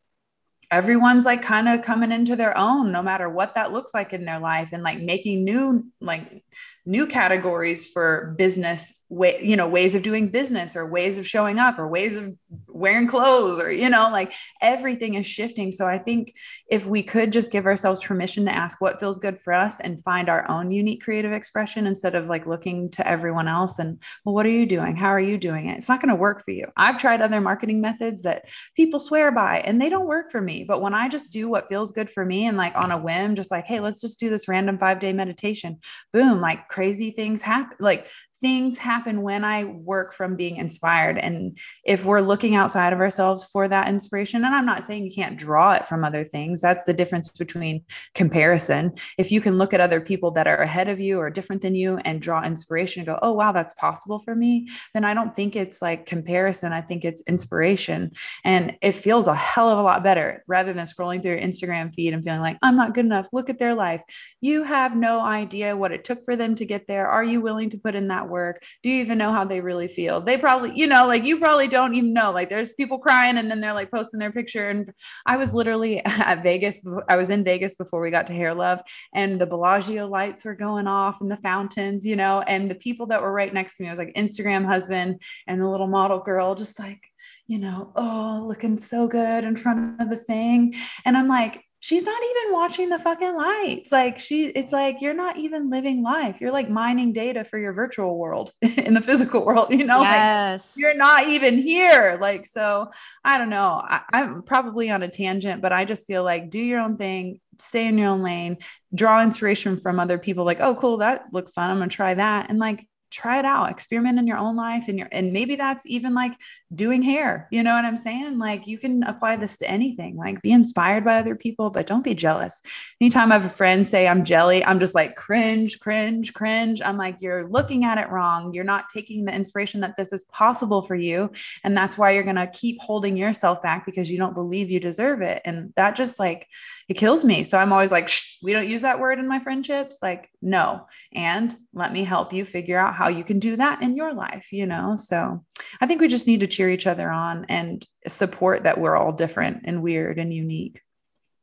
everyone's 0.72 1.26
like 1.26 1.42
kind 1.42 1.68
of 1.68 1.84
coming 1.84 2.12
into 2.12 2.36
their 2.36 2.58
own 2.58 2.92
no 2.92 3.04
matter 3.04 3.30
what 3.30 3.54
that 3.54 3.72
looks 3.72 3.94
like 3.94 4.14
in 4.14 4.26
their 4.26 4.40
life 4.40 4.74
and 4.74 4.82
like 4.82 5.00
making 5.00 5.44
new 5.44 5.86
like 6.02 6.44
new 6.88 7.06
categories 7.06 7.88
for 7.92 8.34
business 8.38 9.05
way 9.10 9.40
you 9.44 9.56
know 9.56 9.68
ways 9.68 9.94
of 9.94 10.02
doing 10.02 10.30
business 10.30 10.76
or 10.76 10.86
ways 10.86 11.18
of 11.18 11.28
showing 11.28 11.60
up 11.60 11.78
or 11.78 11.88
ways 11.88 12.16
of 12.16 12.34
wearing 12.68 13.08
clothes 13.08 13.60
or 13.60 13.72
you 13.72 13.90
know 13.90 14.10
like 14.12 14.34
everything 14.62 15.14
is 15.14 15.26
shifting. 15.26 15.72
So 15.72 15.86
i 15.86 15.98
think 15.98 16.34
if 16.70 16.86
we 16.88 17.04
could 17.04 17.32
just 17.32 17.52
give 17.52 17.66
ourselves 17.66 18.00
permission 18.04 18.46
to 18.46 18.56
ask 18.56 18.82
what 18.82 19.00
feels 19.00 19.20
good 19.20 19.40
for 19.40 19.54
us 19.54 19.80
and 19.80 20.04
find 20.04 20.28
our 20.28 20.50
own 20.50 20.72
unique 20.72 21.04
creative 21.04 21.32
expression 21.32 21.86
instead 21.86 22.16
of 22.16 22.28
like 22.28 22.48
looking 22.48 22.90
to 22.92 23.08
everyone 23.08 23.48
else 23.48 23.80
and 23.80 24.00
well 24.24 24.34
what 24.34 24.46
are 24.46 24.50
you 24.50 24.66
doing? 24.66 24.96
How 24.96 25.10
are 25.10 25.20
you 25.20 25.38
doing 25.38 25.70
it? 25.70 25.78
It's 25.78 25.90
not 25.90 26.02
going 26.02 26.10
to 26.10 26.16
work 26.16 26.44
for 26.44 26.52
you. 26.52 26.66
I've 26.76 26.98
tried 26.98 27.22
other 27.22 27.42
marketing 27.42 27.82
methods 27.82 28.24
that 28.24 28.50
people 28.76 29.00
swear 29.00 29.32
by 29.32 29.60
and 29.60 29.80
they 29.82 29.90
don't 29.90 30.08
work 30.08 30.32
for 30.32 30.42
me. 30.42 30.64
But 30.64 30.82
when 30.82 30.94
i 30.94 31.08
just 31.08 31.32
do 31.32 31.48
what 31.48 31.68
feels 31.68 31.92
good 31.92 32.10
for 32.10 32.26
me 32.26 32.48
and 32.48 32.58
like 32.58 32.74
on 32.76 32.92
a 32.92 32.98
whim 32.98 33.36
just 33.36 33.52
like 33.52 33.68
hey 33.68 33.80
let's 33.80 34.02
just 34.02 34.20
do 34.20 34.30
this 34.30 34.48
random 34.48 34.78
5 34.78 35.00
day 35.00 35.14
meditation 35.14 35.80
boom 36.14 36.42
like 36.42 36.68
crazy 36.68 37.12
things 37.12 37.42
happen 37.42 37.78
like 37.80 38.08
things 38.42 38.78
happen 38.78 39.22
when 39.22 39.44
I 39.44 39.64
work 39.64 40.14
from 40.14 40.36
being 40.36 40.58
inspired. 40.58 41.18
And 41.18 41.58
if 41.84 42.06
we're 42.06 42.22
looking 42.22 42.56
outside 42.56 42.94
of 42.94 43.00
ourselves 43.00 43.44
for 43.44 43.68
that 43.68 43.88
inspiration, 43.88 44.46
and 44.46 44.54
I'm 44.54 44.66
not 44.66 44.84
saying 44.84 45.06
you 45.06 45.12
can't 45.14 45.38
draw 45.38 45.74
it 45.74 45.88
from 45.88 46.04
other 46.04 46.24
things, 46.24 46.62
that's 46.62 46.84
the 46.84 46.94
difference 46.94 47.30
between 47.30 47.84
comparison. 48.14 48.94
If 49.18 49.32
you 49.32 49.42
can 49.42 49.58
look 49.58 49.74
at 49.74 49.80
other 49.80 50.00
people 50.00 50.32
that 50.32 50.48
are 50.48 50.58
ahead 50.58 50.90
of 50.90 51.00
you 51.00 51.20
or 51.20 51.30
different 51.30 51.62
than 51.62 51.76
you 51.76 51.98
and 52.06 52.22
draw 52.22 52.44
inspiration 52.44 53.02
and 53.02 53.08
go, 53.08 53.18
oh, 53.22 53.32
wow, 53.34 53.52
that's 53.52 53.74
possible 53.76 54.20
for 54.20 54.36
me, 54.36 54.70
then 54.94 55.06
I 55.06 55.14
don't 55.14 55.36
think 55.36 55.56
it's 55.56 55.82
like 55.82 56.06
comparison. 56.06 56.72
I 56.72 56.82
think 56.82 57.04
it's 57.04 57.24
inspiration. 57.28 58.12
And 58.44 58.78
it 58.82 58.92
feels 58.92 59.28
a 59.28 59.36
hell 59.36 59.70
of 59.70 59.80
a 59.80 59.84
lot 59.84 60.04
better 60.04 60.44
rather 60.48 60.74
than 60.74 60.86
scrolling 60.86 61.22
through 61.22 61.32
your 61.32 61.42
Instagram 61.42 61.94
feed 61.96 62.14
and 62.14 62.24
feeling 62.24 62.42
like, 62.42 62.58
I'm 62.62 62.76
not 62.76 62.94
good 62.94 63.06
enough. 63.06 63.28
Look 63.34 63.50
at 63.50 63.60
their 63.60 63.74
life. 63.74 64.02
You 64.42 64.64
have 64.64 64.96
no 64.96 65.20
idea 65.20 65.76
what 65.76 65.92
it 65.92 66.04
took 66.04 66.24
for 66.26 66.36
them 66.36 66.54
to 66.56 66.66
get 66.66 66.86
there. 66.88 67.08
Are 67.08 67.24
you 67.24 67.42
willing 67.42 67.72
to 67.72 67.78
put 67.78 67.96
in 67.96 68.10
that 68.10 68.30
work? 68.30 68.35
Do 68.84 68.90
you 68.90 69.02
even 69.02 69.18
know 69.18 69.32
how 69.32 69.46
they 69.46 69.62
really 69.62 69.88
feel? 69.88 70.22
They 70.22 70.38
probably, 70.38 70.72
you 70.76 70.88
know, 70.88 71.08
like 71.08 71.24
you 71.24 71.40
probably 71.40 71.68
don't 71.68 71.96
even 71.96 72.14
know. 72.14 72.32
Like 72.32 72.50
there's 72.50 72.74
people 72.74 73.00
crying 73.00 73.38
and 73.38 73.50
then 73.50 73.62
they're 73.62 73.74
like 73.74 73.92
posting 73.92 74.20
their 74.20 74.32
picture. 74.32 74.70
And 74.70 74.92
I 75.26 75.38
was 75.38 75.54
literally 75.54 76.00
at 76.06 76.44
Vegas. 76.44 76.80
I 77.08 77.16
was 77.16 77.30
in 77.30 77.44
Vegas 77.44 77.76
before 77.76 78.02
we 78.02 78.12
got 78.12 78.28
to 78.28 78.34
Hair 78.34 78.54
Love 78.54 78.82
and 79.14 79.40
the 79.40 79.46
Bellagio 79.46 80.08
lights 80.08 80.46
were 80.46 80.56
going 80.56 80.88
off 80.88 81.22
and 81.22 81.30
the 81.30 81.38
fountains, 81.38 82.06
you 82.06 82.16
know, 82.16 82.42
and 82.42 82.70
the 82.70 82.76
people 82.76 83.08
that 83.08 83.22
were 83.22 83.32
right 83.32 83.54
next 83.54 83.78
to 83.78 83.84
me, 83.84 83.90
I 83.90 83.92
was 83.92 84.00
like 84.00 84.14
Instagram 84.16 84.66
husband 84.66 85.22
and 85.48 85.62
the 85.62 85.68
little 85.68 85.88
model 85.88 86.20
girl, 86.20 86.56
just 86.56 86.80
like, 86.80 87.02
you 87.48 87.60
know, 87.60 87.92
oh, 87.96 88.44
looking 88.48 88.78
so 88.78 89.08
good 89.08 89.44
in 89.44 89.56
front 89.56 90.02
of 90.02 90.10
the 90.10 90.18
thing. 90.18 90.76
And 91.06 91.16
I'm 91.16 91.28
like, 91.28 91.64
she's 91.86 92.04
not 92.04 92.20
even 92.20 92.52
watching 92.52 92.90
the 92.90 92.98
fucking 92.98 93.36
lights. 93.36 93.92
Like 93.92 94.18
she, 94.18 94.46
it's 94.48 94.72
like 94.72 95.02
you're 95.02 95.14
not 95.14 95.38
even 95.38 95.70
living 95.70 96.02
life. 96.02 96.42
You're 96.42 96.52
like 96.52 96.68
mining 96.68 97.14
data 97.14 97.44
for 97.44 97.60
your 97.60 97.74
virtual 97.74 98.18
world 98.18 98.52
in 98.62 98.96
the 98.96 99.02
physical 99.02 99.46
world, 99.46 99.68
you 99.70 99.86
know? 99.86 100.02
Yes. 100.02 100.76
Like 100.76 100.82
you're 100.82 100.98
not 100.98 101.28
even 101.28 101.60
here. 101.60 102.18
Like, 102.20 102.48
so 102.48 102.90
I 103.24 103.38
don't 103.38 103.52
know. 103.52 103.84
I, 103.88 104.02
I'm 104.12 104.42
probably 104.42 104.90
on 104.90 105.04
a 105.04 105.08
tangent, 105.08 105.62
but 105.62 105.72
I 105.72 105.86
just 105.86 106.08
feel 106.08 106.24
like 106.24 106.50
do 106.50 106.60
your 106.60 106.80
own 106.80 106.98
thing, 106.98 107.40
stay 107.60 107.86
in 107.86 108.00
your 108.00 108.08
own 108.08 108.24
lane, 108.24 108.58
draw 108.96 109.22
inspiration 109.22 109.78
from 109.78 110.00
other 110.00 110.18
people, 110.18 110.44
like, 110.44 110.62
oh, 110.62 110.74
cool, 110.74 110.98
that 110.98 111.26
looks 111.34 111.52
fun. 111.52 111.70
I'm 111.70 111.78
gonna 111.78 111.90
try 111.90 112.16
that. 112.16 112.50
And 112.50 112.58
like 112.58 112.88
try 113.12 113.38
it 113.38 113.46
out 113.46 113.70
experiment 113.70 114.18
in 114.18 114.26
your 114.26 114.38
own 114.38 114.56
life 114.56 114.86
and 114.88 114.98
your 114.98 115.08
and 115.12 115.32
maybe 115.32 115.56
that's 115.56 115.86
even 115.86 116.14
like 116.14 116.34
doing 116.76 117.02
hair 117.02 117.48
you 117.52 117.64
know 117.64 117.74
what 117.74 117.86
i'm 117.86 117.98
saying 117.98 118.38
like 118.38 118.68
you 118.68 118.78
can 118.78 119.04
apply 119.04 119.36
this 119.36 119.58
to 119.58 119.70
anything 119.70 120.16
like 120.16 120.42
be 120.42 120.52
inspired 120.52 121.04
by 121.04 121.18
other 121.18 121.36
people 121.36 121.70
but 121.70 121.88
don't 121.88 122.04
be 122.04 122.14
jealous 122.14 122.62
anytime 123.00 123.32
i 123.32 123.36
have 123.36 123.46
a 123.46 123.50
friend 123.50 123.88
say 123.88 124.08
i'm 124.08 124.24
jelly 124.24 124.64
i'm 124.66 124.80
just 124.80 124.96
like 124.96 125.16
cringe 125.16 125.80
cringe 125.80 126.34
cringe 126.34 126.82
i'm 126.84 126.98
like 126.98 127.16
you're 127.22 127.48
looking 127.50 127.86
at 127.86 127.98
it 127.98 128.10
wrong 128.10 128.54
you're 128.54 128.64
not 128.64 128.90
taking 128.90 129.26
the 129.26 129.34
inspiration 129.34 129.82
that 129.82 129.96
this 129.98 130.12
is 130.12 130.24
possible 130.26 130.82
for 130.82 130.96
you 130.96 131.32
and 131.64 131.78
that's 131.78 131.98
why 131.98 132.12
you're 132.12 132.24
going 132.24 132.36
to 132.36 132.48
keep 132.48 132.80
holding 132.82 133.16
yourself 133.16 133.62
back 133.62 133.86
because 133.86 134.10
you 134.10 134.18
don't 134.18 134.34
believe 134.34 134.70
you 134.70 134.80
deserve 134.80 135.22
it 135.22 135.42
and 135.46 135.74
that 135.76 135.96
just 135.96 136.20
like 136.20 136.48
it 136.88 136.96
kills 136.96 137.26
me. 137.26 137.44
So 137.44 137.58
I'm 137.58 137.74
always 137.74 137.92
like, 137.92 138.12
we 138.44 138.54
don't 138.54 138.70
use 138.70 138.84
that 138.84 139.00
word 139.00 139.18
in 139.18 139.28
my 139.28 139.40
friendships. 139.40 140.00
Like, 140.04 140.30
no. 140.42 140.86
And 141.14 141.56
let 141.74 141.92
me 141.92 142.04
help 142.04 142.32
you 142.32 142.46
figure 142.46 142.78
out 142.78 142.94
how 142.94 143.10
you 143.10 143.24
can 143.24 143.40
do 143.40 143.56
that 143.56 143.82
in 143.82 143.96
your 143.96 144.14
life, 144.14 144.52
you 144.52 144.68
know? 144.68 144.96
So 144.96 145.44
I 145.80 145.88
think 145.88 146.02
we 146.02 146.08
just 146.08 146.28
need 146.28 146.42
to 146.42 146.48
cheer 146.48 146.70
each 146.70 146.88
other 146.88 147.10
on 147.10 147.46
and 147.50 147.86
support 148.08 148.64
that 148.64 148.80
we're 148.80 148.96
all 148.96 149.12
different 149.12 149.62
and 149.66 149.82
weird 149.82 150.20
and 150.20 150.34
unique. 150.34 150.82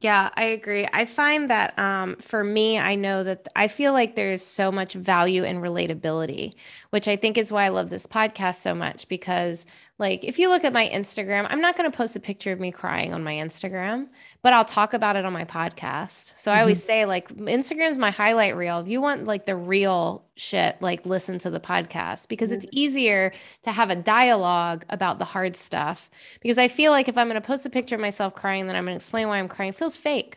Yeah, 0.02 0.30
I 0.34 0.46
agree. 0.46 0.88
I 0.92 1.04
find 1.04 1.48
that 1.50 1.78
um, 1.78 2.16
for 2.16 2.42
me, 2.42 2.76
I 2.76 2.96
know 2.96 3.22
that 3.22 3.46
I 3.54 3.68
feel 3.68 3.92
like 3.92 4.16
there's 4.16 4.42
so 4.42 4.72
much 4.72 4.94
value 4.94 5.44
in 5.44 5.58
relatability, 5.58 6.54
which 6.90 7.06
I 7.06 7.14
think 7.14 7.38
is 7.38 7.52
why 7.52 7.66
I 7.66 7.68
love 7.68 7.88
this 7.88 8.08
podcast 8.08 8.56
so 8.56 8.74
much 8.74 9.06
because 9.06 9.64
like, 10.02 10.24
if 10.24 10.40
you 10.40 10.48
look 10.48 10.64
at 10.64 10.72
my 10.72 10.88
Instagram, 10.88 11.46
I'm 11.48 11.60
not 11.60 11.76
going 11.76 11.88
to 11.88 11.96
post 11.96 12.16
a 12.16 12.20
picture 12.20 12.50
of 12.50 12.58
me 12.58 12.72
crying 12.72 13.14
on 13.14 13.22
my 13.22 13.34
Instagram, 13.34 14.08
but 14.42 14.52
I'll 14.52 14.64
talk 14.64 14.94
about 14.94 15.14
it 15.14 15.24
on 15.24 15.32
my 15.32 15.44
podcast. 15.44 16.32
So 16.36 16.50
mm-hmm. 16.50 16.58
I 16.58 16.60
always 16.60 16.80
mm-hmm. 16.80 16.86
say, 16.86 17.04
like, 17.06 17.28
Instagram's 17.36 17.98
my 17.98 18.10
highlight 18.10 18.56
reel. 18.56 18.80
If 18.80 18.88
you 18.88 19.00
want 19.00 19.26
like 19.26 19.46
the 19.46 19.54
real 19.54 20.24
shit, 20.34 20.82
like, 20.82 21.06
listen 21.06 21.38
to 21.38 21.50
the 21.50 21.60
podcast 21.60 22.26
because 22.26 22.50
mm-hmm. 22.50 22.58
it's 22.58 22.66
easier 22.72 23.32
to 23.62 23.70
have 23.70 23.90
a 23.90 23.94
dialogue 23.94 24.84
about 24.90 25.20
the 25.20 25.24
hard 25.24 25.54
stuff. 25.54 26.10
Because 26.40 26.58
I 26.58 26.66
feel 26.66 26.90
like 26.90 27.08
if 27.08 27.16
I'm 27.16 27.28
going 27.28 27.40
to 27.40 27.46
post 27.46 27.64
a 27.64 27.70
picture 27.70 27.94
of 27.94 28.00
myself 28.00 28.34
crying, 28.34 28.66
then 28.66 28.74
I'm 28.74 28.84
going 28.84 28.94
to 28.94 29.00
explain 29.00 29.28
why 29.28 29.38
I'm 29.38 29.46
crying, 29.46 29.68
it 29.68 29.76
feels 29.76 29.96
fake 29.96 30.36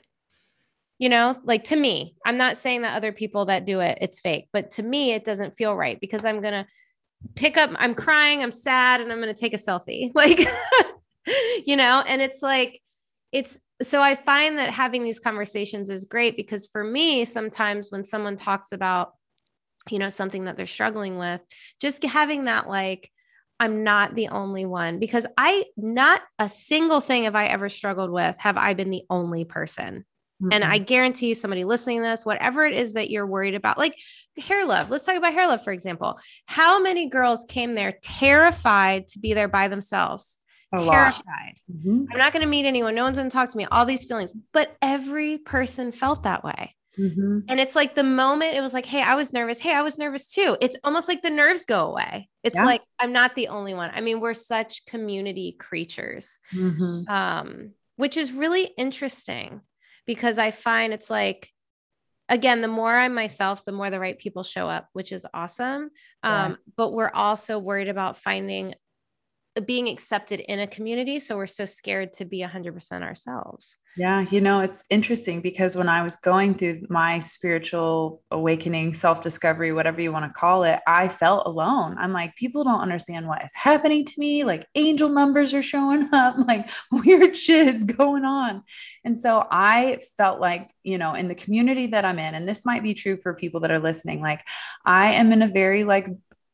you 0.97 1.09
know 1.09 1.36
like 1.43 1.66
to 1.66 1.76
me 1.76 2.16
i'm 2.26 2.38
not 2.38 2.55
saying 2.55 2.84
that 2.84 2.95
other 2.95 3.11
people 3.11 3.45
that 3.47 3.66
do 3.66 3.82
it 3.82 3.97
it's 3.99 4.22
fake 4.22 4.47
but 4.53 4.72
to 4.72 4.82
me 4.82 5.11
it 5.11 5.26
doesn't 5.26 5.57
feel 5.57 5.76
right 5.76 5.99
because 5.99 6.24
i'm 6.24 6.41
going 6.41 6.53
to 6.53 6.66
pick 7.36 7.57
up 7.57 7.72
i'm 7.78 7.95
crying 7.95 8.41
i'm 8.41 8.51
sad 8.51 9.01
and 9.01 9.11
i'm 9.11 9.22
going 9.22 9.34
to 9.34 9.39
take 9.39 9.53
a 9.53 9.57
selfie. 9.57 10.11
Like 10.16 10.39
you 11.66 11.76
know 11.76 12.03
and 12.05 12.22
it's 12.22 12.41
like 12.41 12.80
it's 13.32 13.59
so 13.82 14.01
i 14.01 14.16
find 14.16 14.57
that 14.59 14.70
having 14.70 15.03
these 15.03 15.20
conversations 15.20 15.89
is 15.89 16.05
great 16.05 16.38
because 16.38 16.68
for 16.68 16.84
me 16.84 17.26
sometimes 17.26 17.91
when 17.91 18.03
someone 18.03 18.36
talks 18.36 18.72
about 18.72 19.13
you 19.89 19.99
know 19.99 20.09
something 20.09 20.45
that 20.45 20.55
they're 20.55 20.66
struggling 20.66 21.18
with 21.18 21.41
just 21.82 22.03
having 22.03 22.45
that 22.45 22.68
like 22.68 23.11
i'm 23.59 23.84
not 23.84 24.16
the 24.16 24.28
only 24.30 24.66
one 24.66 24.99
because 24.99 25.26
i 25.38 25.66
not 25.76 26.22
a 26.39 26.47
single 26.47 27.01
thing 27.01 27.24
have 27.24 27.36
i 27.36 27.47
ever 27.47 27.70
struggled 27.70 28.11
with 28.11 28.38
have 28.38 28.57
i 28.57 28.74
been 28.74 28.91
the 28.91 29.03
only 29.09 29.45
person 29.45 30.05
Mm-hmm. 30.41 30.53
And 30.53 30.63
I 30.63 30.79
guarantee 30.79 31.33
somebody 31.33 31.63
listening 31.63 32.01
to 32.01 32.07
this, 32.07 32.25
whatever 32.25 32.65
it 32.65 32.73
is 32.73 32.93
that 32.93 33.09
you're 33.09 33.25
worried 33.25 33.55
about, 33.55 33.77
like 33.77 33.97
hair 34.38 34.65
love, 34.65 34.89
let's 34.89 35.05
talk 35.05 35.15
about 35.15 35.33
hair 35.33 35.47
love, 35.47 35.63
for 35.63 35.71
example. 35.71 36.19
How 36.45 36.81
many 36.81 37.09
girls 37.09 37.45
came 37.47 37.73
there 37.73 37.97
terrified 38.03 39.07
to 39.09 39.19
be 39.19 39.33
there 39.33 39.47
by 39.47 39.69
themselves? 39.69 40.38
A 40.73 40.77
terrified. 40.77 41.55
Mm-hmm. 41.71 42.05
I'm 42.11 42.17
not 42.17 42.33
going 42.33 42.41
to 42.41 42.49
meet 42.49 42.65
anyone. 42.65 42.95
No 42.95 43.05
one's 43.05 43.17
going 43.17 43.29
to 43.29 43.33
talk 43.33 43.49
to 43.49 43.57
me. 43.57 43.65
All 43.65 43.86
these 43.86 44.03
feelings. 44.03 44.36
But 44.51 44.75
every 44.81 45.38
person 45.38 45.93
felt 45.93 46.23
that 46.23 46.43
way. 46.43 46.75
Mm-hmm. 46.99 47.39
And 47.47 47.59
it's 47.59 47.75
like 47.75 47.95
the 47.95 48.03
moment 48.03 48.55
it 48.55 48.61
was 48.61 48.73
like, 48.73 48.86
hey, 48.86 49.01
I 49.01 49.15
was 49.15 49.31
nervous. 49.33 49.59
Hey, 49.59 49.73
I 49.73 49.81
was 49.81 49.97
nervous 49.97 50.27
too. 50.27 50.57
It's 50.61 50.77
almost 50.83 51.07
like 51.07 51.21
the 51.21 51.29
nerves 51.29 51.65
go 51.65 51.88
away. 51.88 52.29
It's 52.43 52.55
yeah. 52.55 52.65
like 52.65 52.81
I'm 52.99 53.11
not 53.11 53.36
the 53.36 53.49
only 53.49 53.73
one. 53.73 53.91
I 53.93 54.01
mean, 54.01 54.19
we're 54.19 54.33
such 54.33 54.86
community 54.86 55.55
creatures, 55.57 56.39
mm-hmm. 56.53 57.09
um, 57.09 57.71
which 57.95 58.17
is 58.17 58.31
really 58.31 58.69
interesting 58.77 59.61
because 60.06 60.38
I 60.38 60.51
find 60.51 60.93
it's 60.93 61.10
like, 61.10 61.49
again, 62.30 62.62
the 62.62 62.68
more 62.68 62.95
I'm 62.95 63.14
myself, 63.14 63.66
the 63.66 63.72
more 63.72 63.89
the 63.89 63.99
right 63.99 64.18
people 64.18 64.43
show 64.43 64.68
up, 64.68 64.88
which 64.93 65.12
is 65.12 65.26
awesome. 65.34 65.91
Yeah. 66.24 66.45
Um, 66.45 66.58
but 66.76 66.93
we're 66.93 67.12
also 67.14 67.60
worried 67.60 67.89
about 67.89 68.18
finding 68.18 68.76
being 69.66 69.88
accepted 69.88 70.41
in 70.41 70.60
a 70.60 70.68
community. 70.68 71.20
So 71.20 71.38
we're 71.38 71.47
so 71.47 71.66
scared 71.66 72.14
to 72.14 72.26
be 72.26 72.41
100% 72.41 73.03
ourselves. 73.03 73.78
Yeah, 73.97 74.25
you 74.29 74.41
know, 74.41 74.59
it's 74.59 74.83
interesting 74.89 75.39
because 75.39 75.77
when 75.77 75.87
I 75.87 76.03
was 76.03 76.17
going 76.17 76.55
through 76.55 76.81
my 76.89 77.19
spiritual 77.19 78.21
awakening, 78.29 78.93
self 78.93 79.21
discovery, 79.21 79.71
whatever 79.71 80.01
you 80.01 80.11
want 80.11 80.25
to 80.25 80.37
call 80.37 80.65
it, 80.65 80.81
I 80.85 81.07
felt 81.07 81.47
alone. 81.47 81.95
I'm 81.97 82.11
like, 82.11 82.35
people 82.35 82.65
don't 82.65 82.81
understand 82.81 83.25
what 83.25 83.45
is 83.45 83.53
happening 83.55 84.03
to 84.03 84.13
me. 84.19 84.43
Like, 84.43 84.67
angel 84.75 85.07
numbers 85.07 85.53
are 85.53 85.61
showing 85.61 86.09
up, 86.13 86.35
like, 86.45 86.69
weird 86.91 87.37
shit 87.37 87.67
is 87.67 87.85
going 87.85 88.25
on. 88.25 88.63
And 89.05 89.17
so 89.17 89.47
I 89.49 90.01
felt 90.17 90.41
like, 90.41 90.71
you 90.83 90.97
know, 90.97 91.13
in 91.13 91.29
the 91.29 91.35
community 91.35 91.87
that 91.87 92.03
I'm 92.03 92.19
in, 92.19 92.35
and 92.35 92.45
this 92.47 92.65
might 92.65 92.83
be 92.83 92.95
true 92.95 93.15
for 93.15 93.33
people 93.33 93.61
that 93.61 93.71
are 93.71 93.79
listening, 93.79 94.21
like, 94.21 94.41
I 94.85 95.13
am 95.13 95.31
in 95.31 95.41
a 95.41 95.47
very 95.47 95.85
like 95.85 96.07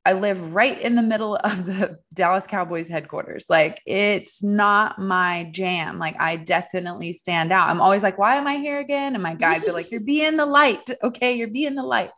I 0.03 0.13
live 0.13 0.53
right 0.53 0.79
in 0.79 0.95
the 0.95 1.01
middle 1.01 1.35
of 1.35 1.65
the 1.65 1.99
Dallas 2.13 2.47
Cowboys 2.47 2.87
headquarters. 2.87 3.47
Like 3.49 3.81
it's 3.85 4.41
not 4.41 4.97
my 4.99 5.49
jam. 5.51 5.99
Like 5.99 6.19
I 6.19 6.37
definitely 6.37 7.13
stand 7.13 7.51
out. 7.51 7.69
I'm 7.69 7.81
always 7.81 8.03
like, 8.03 8.17
why 8.17 8.37
am 8.37 8.47
I 8.47 8.57
here 8.57 8.79
again? 8.79 9.13
And 9.13 9.23
my 9.23 9.35
guides 9.35 9.67
are 9.67 9.73
like, 9.73 9.91
you're 9.91 9.99
being 10.01 10.37
the 10.37 10.45
light. 10.45 10.89
Okay. 11.03 11.33
You're 11.33 11.47
being 11.47 11.75
the 11.75 11.83
light 11.83 12.11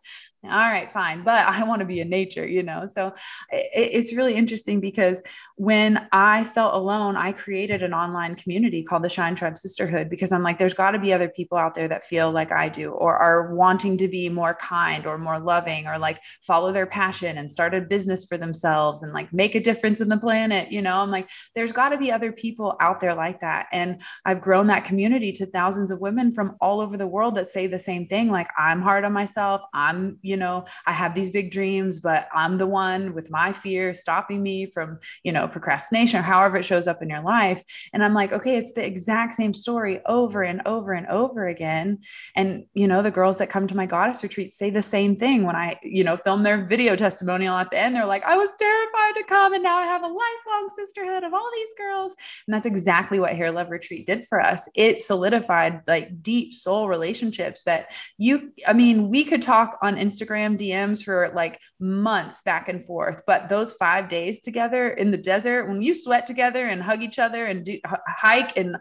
all 0.46 0.60
right, 0.60 0.92
fine. 0.92 1.24
But 1.24 1.48
I 1.48 1.64
want 1.64 1.80
to 1.80 1.86
be 1.86 2.02
in 2.02 2.10
nature, 2.10 2.46
you 2.46 2.64
know? 2.64 2.86
So 2.86 3.14
it, 3.50 3.70
it's 3.74 4.14
really 4.14 4.36
interesting 4.36 4.82
because 4.82 5.22
when 5.56 6.08
I 6.12 6.43
felt 6.45 6.74
alone, 6.74 7.16
I 7.16 7.32
created 7.32 7.84
an 7.84 7.93
online 7.93 8.36
community 8.36 8.82
called 8.82 9.04
the 9.04 9.10
Shine 9.10 9.36
Tribe 9.36 9.58
Sisterhood 9.58 10.10
because 10.10 10.32
I'm 10.32 10.41
like, 10.41 10.58
there's 10.58 10.74
got 10.74 10.91
to 10.91 10.99
be 10.99 11.14
other 11.14 11.30
people 11.30 11.58
out 11.58 11.76
there 11.76 11.88
that 11.88 12.04
feel 12.04 12.32
like 12.32 12.51
I 12.51 12.70
do 12.70 12.91
or 12.91 13.16
are 13.16 13.54
wanting 13.54 13.97
to 13.99 14.08
be 14.08 14.30
more 14.30 14.56
kind 14.56 15.06
or 15.06 15.18
more 15.18 15.39
loving 15.39 15.86
or 15.86 15.99
like 15.99 16.20
follow 16.41 16.72
their 16.72 16.88
passion 16.88 17.38
and 17.38 17.49
start 17.49 17.76
a 17.76 17.82
business 17.82 18.26
for 18.26 18.38
themselves 18.38 19.04
and 19.04 19.14
like 19.14 19.32
make 19.32 19.54
a 19.54 19.60
difference 19.60 20.01
in 20.01 20.10
the 20.10 20.18
planet. 20.18 20.72
You 20.72 20.82
know, 20.82 20.97
I'm 20.97 21.12
like, 21.12 21.30
there's 21.54 21.72
got 21.72 21.89
to 21.89 21.97
be 21.97 22.12
other 22.12 22.32
people 22.32 22.76
out 22.80 22.99
there 22.99 23.14
like 23.14 23.41
that. 23.41 23.68
And 23.72 24.01
I've 24.26 24.41
grown 24.41 24.68
that 24.68 24.86
community 24.86 25.32
to 25.34 25.45
thousands 25.45 25.91
of 25.91 26.01
women 26.01 26.32
from 26.32 26.56
all 26.62 26.80
over 26.80 26.97
the 26.97 27.08
world 27.08 27.36
that 27.36 27.47
say 27.47 27.68
the 27.68 27.78
same 27.78 28.08
thing 28.08 28.32
like, 28.32 28.49
I'm 28.58 28.82
hard 28.82 29.06
on 29.06 29.14
myself. 29.14 29.62
I'm, 29.72 30.18
you 30.24 30.38
know, 30.38 30.66
I 30.88 30.93
have 30.93 31.14
these 31.14 31.30
big 31.30 31.51
dreams, 31.51 31.99
but 31.99 32.28
I'm 32.34 32.58
the 32.58 32.68
one 32.68 33.14
with 33.14 33.30
my 33.30 33.54
fear 33.54 33.93
stopping 33.93 34.41
me 34.41 34.66
from, 34.66 34.99
you 35.24 35.32
know, 35.32 35.43
procrastination 35.48 36.20
or 36.20 36.24
however 36.24 36.58
it 36.58 36.66
shows 36.66 36.88
up 36.88 37.02
in 37.02 37.10
your 37.10 37.22
life. 37.22 37.64
And 37.94 38.04
I'm 38.04 38.14
like, 38.14 38.32
okay, 38.32 38.58
it's 38.58 38.74
the 38.74 38.86
exact 38.86 39.34
same 39.34 39.54
story 39.54 40.02
over 40.06 40.44
and 40.44 40.62
over 40.66 40.94
and 40.94 41.08
over 41.08 41.48
again. 41.48 42.00
And, 42.36 42.66
you 42.74 42.88
know, 42.88 43.02
the 43.02 43.12
girls 43.12 43.38
that 43.38 43.50
come 43.50 43.68
to 43.68 43.76
my 43.76 43.86
goddess 43.86 44.24
retreat 44.24 44.54
say 44.54 44.70
the 44.70 44.82
same 44.82 45.16
thing 45.16 45.44
when 45.44 45.56
I, 45.56 45.80
you 45.84 46.04
know, 46.04 46.18
film 46.18 46.44
their 46.44 46.66
video 46.66 46.96
testimonial 46.96 47.56
at 47.56 47.72
the 47.72 47.78
end. 47.78 47.96
They're 47.96 48.06
like, 48.06 48.24
I 48.24 48.38
was 48.38 48.56
terrified 48.58 49.16
to 49.16 49.24
come 49.28 49.54
and 49.54 49.64
now 49.64 49.78
I 49.78 49.86
have 49.86 50.04
a 50.04 50.08
lifelong 50.08 50.70
sisterhood 50.76 51.24
of 51.24 51.34
all 51.34 51.50
these 51.56 51.70
girls. 51.78 52.16
And 52.48 52.54
that's 52.54 52.66
exactly 52.66 53.20
what 53.20 53.36
Hair 53.36 53.52
Love 53.52 53.70
Retreat 53.70 54.06
did 54.06 54.26
for 54.26 54.39
us. 54.39 54.68
It 54.76 55.02
solidified 55.02 55.82
like 55.88 56.22
deep 56.22 56.54
soul 56.54 56.88
relationships 56.88 57.64
that 57.64 57.94
you, 58.18 58.52
I 58.66 58.74
mean, 58.74 59.10
we 59.10 59.24
could 59.24 59.41
talk 59.41 59.78
on 59.82 59.98
Instagram 59.98 60.58
DMs 60.58 61.04
for 61.04 61.32
like 61.36 61.60
months 61.84 62.42
back 62.42 62.70
and 62.70 62.84
forth. 62.84 63.22
But 63.28 63.50
those 63.50 63.74
five 63.74 64.10
days 64.10 64.40
together 64.40 64.90
in 64.90 65.12
the 65.12 65.18
desert, 65.18 65.68
when 65.68 65.82
you 65.82 65.94
sweat 65.94 66.26
together 66.26 66.68
and 66.68 66.82
hug 66.82 67.04
each 67.04 67.20
other 67.20 67.46
and 67.46 67.66
do 67.66 67.74
h- 67.74 67.82
hike 68.08 68.58
and 68.58 68.78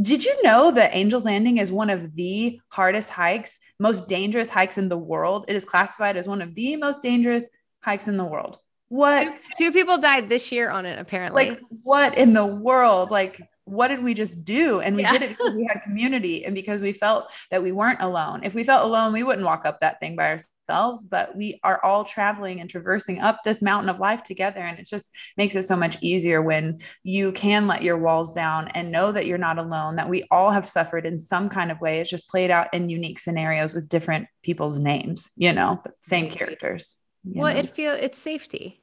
did 0.00 0.24
you 0.24 0.42
know 0.42 0.70
that 0.70 0.94
Angel's 0.94 1.26
Landing 1.26 1.58
is 1.58 1.70
one 1.70 1.90
of 1.90 2.14
the 2.14 2.58
hardest 2.68 3.10
hikes, 3.10 3.60
most 3.78 4.08
dangerous 4.08 4.48
hikes 4.48 4.78
in 4.78 4.88
the 4.88 4.96
world? 4.96 5.44
It 5.48 5.56
is 5.56 5.66
classified 5.66 6.16
as 6.16 6.26
one 6.26 6.40
of 6.40 6.54
the 6.54 6.76
most 6.76 7.02
dangerous 7.02 7.46
hikes 7.80 8.08
in 8.08 8.16
the 8.16 8.24
world. 8.24 8.58
What? 8.88 9.24
Two, 9.24 9.32
two 9.58 9.72
people 9.72 9.98
died 9.98 10.30
this 10.30 10.50
year 10.50 10.70
on 10.70 10.86
it, 10.86 10.98
apparently. 10.98 11.50
Like, 11.50 11.60
what 11.82 12.16
in 12.16 12.32
the 12.32 12.46
world? 12.46 13.10
Like, 13.10 13.40
what 13.72 13.88
did 13.88 14.02
we 14.02 14.12
just 14.12 14.44
do? 14.44 14.80
And 14.80 14.94
we 14.94 15.02
yeah. 15.02 15.12
did 15.12 15.22
it 15.22 15.28
because 15.30 15.54
we 15.54 15.64
had 15.64 15.82
community 15.82 16.44
and 16.44 16.54
because 16.54 16.82
we 16.82 16.92
felt 16.92 17.32
that 17.50 17.62
we 17.62 17.72
weren't 17.72 18.02
alone. 18.02 18.40
If 18.44 18.54
we 18.54 18.64
felt 18.64 18.84
alone, 18.84 19.14
we 19.14 19.22
wouldn't 19.22 19.46
walk 19.46 19.64
up 19.64 19.80
that 19.80 19.98
thing 19.98 20.14
by 20.14 20.28
ourselves, 20.28 21.04
but 21.04 21.34
we 21.34 21.58
are 21.64 21.82
all 21.82 22.04
traveling 22.04 22.60
and 22.60 22.68
traversing 22.68 23.20
up 23.20 23.38
this 23.42 23.62
mountain 23.62 23.88
of 23.88 23.98
life 23.98 24.22
together. 24.22 24.60
And 24.60 24.78
it 24.78 24.86
just 24.86 25.10
makes 25.38 25.54
it 25.54 25.62
so 25.62 25.74
much 25.74 25.96
easier 26.02 26.42
when 26.42 26.80
you 27.02 27.32
can 27.32 27.66
let 27.66 27.82
your 27.82 27.96
walls 27.96 28.34
down 28.34 28.68
and 28.68 28.92
know 28.92 29.10
that 29.10 29.24
you're 29.24 29.38
not 29.38 29.58
alone, 29.58 29.96
that 29.96 30.10
we 30.10 30.26
all 30.30 30.50
have 30.50 30.68
suffered 30.68 31.06
in 31.06 31.18
some 31.18 31.48
kind 31.48 31.72
of 31.72 31.80
way. 31.80 32.00
It's 32.00 32.10
just 32.10 32.28
played 32.28 32.50
out 32.50 32.74
in 32.74 32.90
unique 32.90 33.18
scenarios 33.18 33.72
with 33.72 33.88
different 33.88 34.28
people's 34.42 34.78
names, 34.78 35.30
you 35.34 35.54
know, 35.54 35.82
same 36.00 36.30
characters. 36.30 36.96
Well, 37.24 37.52
know? 37.52 37.58
it 37.58 37.70
feel 37.70 37.94
it's 37.94 38.18
safety. 38.18 38.82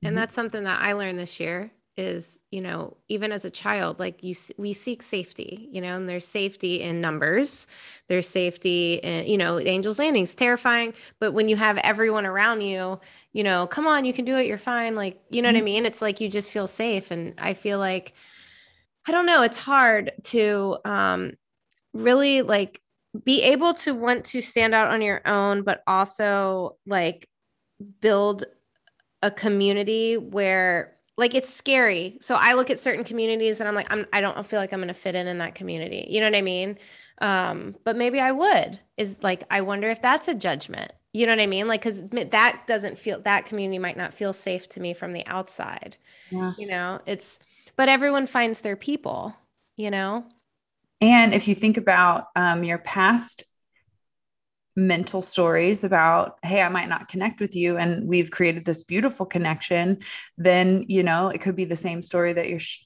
And 0.00 0.10
mm-hmm. 0.10 0.20
that's 0.20 0.34
something 0.36 0.62
that 0.62 0.80
I 0.80 0.92
learned 0.92 1.18
this 1.18 1.40
year 1.40 1.72
is 1.98 2.38
you 2.52 2.60
know 2.60 2.96
even 3.08 3.32
as 3.32 3.44
a 3.44 3.50
child 3.50 3.98
like 3.98 4.22
you 4.22 4.32
we 4.56 4.72
seek 4.72 5.02
safety 5.02 5.68
you 5.72 5.80
know 5.80 5.96
and 5.96 6.08
there's 6.08 6.26
safety 6.26 6.80
in 6.80 7.00
numbers 7.00 7.66
there's 8.08 8.28
safety 8.28 8.94
in 8.94 9.26
you 9.26 9.36
know 9.36 9.58
angels 9.58 9.98
landings 9.98 10.34
terrifying 10.34 10.94
but 11.18 11.32
when 11.32 11.48
you 11.48 11.56
have 11.56 11.76
everyone 11.78 12.24
around 12.24 12.60
you 12.60 13.00
you 13.32 13.42
know 13.42 13.66
come 13.66 13.86
on 13.86 14.04
you 14.04 14.12
can 14.12 14.24
do 14.24 14.36
it 14.36 14.46
you're 14.46 14.58
fine 14.58 14.94
like 14.94 15.20
you 15.28 15.42
know 15.42 15.48
mm-hmm. 15.48 15.56
what 15.56 15.58
i 15.58 15.58
mm-hmm. 15.58 15.64
mean 15.64 15.86
it's 15.86 16.00
like 16.00 16.20
you 16.20 16.28
just 16.28 16.52
feel 16.52 16.68
safe 16.68 17.10
and 17.10 17.34
i 17.38 17.52
feel 17.52 17.80
like 17.80 18.14
i 19.08 19.12
don't 19.12 19.26
know 19.26 19.42
it's 19.42 19.58
hard 19.58 20.12
to 20.22 20.78
um 20.84 21.32
really 21.92 22.42
like 22.42 22.80
be 23.24 23.42
able 23.42 23.74
to 23.74 23.92
want 23.92 24.24
to 24.24 24.40
stand 24.40 24.72
out 24.72 24.88
on 24.88 25.02
your 25.02 25.26
own 25.26 25.62
but 25.62 25.82
also 25.88 26.76
like 26.86 27.28
build 28.00 28.44
a 29.20 29.32
community 29.32 30.16
where 30.16 30.97
like 31.18 31.34
it's 31.34 31.52
scary. 31.52 32.16
So 32.20 32.36
I 32.36 32.54
look 32.54 32.70
at 32.70 32.78
certain 32.78 33.04
communities 33.04 33.58
and 33.60 33.68
I'm 33.68 33.74
like, 33.74 33.88
I'm 33.90 34.06
I 34.12 34.20
don't 34.20 34.46
feel 34.46 34.60
like 34.60 34.72
I'm 34.72 34.80
gonna 34.80 34.94
fit 34.94 35.16
in 35.16 35.26
in 35.26 35.38
that 35.38 35.56
community. 35.56 36.06
You 36.08 36.20
know 36.20 36.26
what 36.26 36.36
I 36.36 36.42
mean? 36.42 36.78
Um, 37.20 37.74
but 37.84 37.96
maybe 37.96 38.20
I 38.20 38.30
would. 38.30 38.78
Is 38.96 39.16
like 39.20 39.42
I 39.50 39.60
wonder 39.62 39.90
if 39.90 40.00
that's 40.00 40.28
a 40.28 40.34
judgment. 40.34 40.92
You 41.12 41.26
know 41.26 41.32
what 41.32 41.42
I 41.42 41.46
mean? 41.46 41.66
Like 41.66 41.82
because 41.82 42.00
that 42.30 42.62
doesn't 42.68 42.98
feel 42.98 43.20
that 43.22 43.46
community 43.46 43.78
might 43.78 43.96
not 43.96 44.14
feel 44.14 44.32
safe 44.32 44.68
to 44.70 44.80
me 44.80 44.94
from 44.94 45.12
the 45.12 45.26
outside. 45.26 45.96
Yeah. 46.30 46.52
You 46.56 46.68
know, 46.68 47.00
it's 47.04 47.40
but 47.74 47.88
everyone 47.88 48.28
finds 48.28 48.60
their 48.60 48.76
people. 48.76 49.34
You 49.76 49.90
know. 49.90 50.24
And 51.00 51.34
if 51.34 51.48
you 51.48 51.54
think 51.54 51.76
about 51.76 52.26
um, 52.36 52.64
your 52.64 52.78
past 52.78 53.44
mental 54.78 55.20
stories 55.20 55.82
about 55.82 56.38
hey 56.44 56.62
i 56.62 56.68
might 56.68 56.88
not 56.88 57.08
connect 57.08 57.40
with 57.40 57.56
you 57.56 57.76
and 57.76 58.06
we've 58.06 58.30
created 58.30 58.64
this 58.64 58.84
beautiful 58.84 59.26
connection 59.26 59.98
then 60.36 60.84
you 60.86 61.02
know 61.02 61.28
it 61.28 61.40
could 61.40 61.56
be 61.56 61.64
the 61.64 61.74
same 61.74 62.00
story 62.00 62.32
that 62.32 62.48
you're 62.48 62.60
sh- 62.60 62.84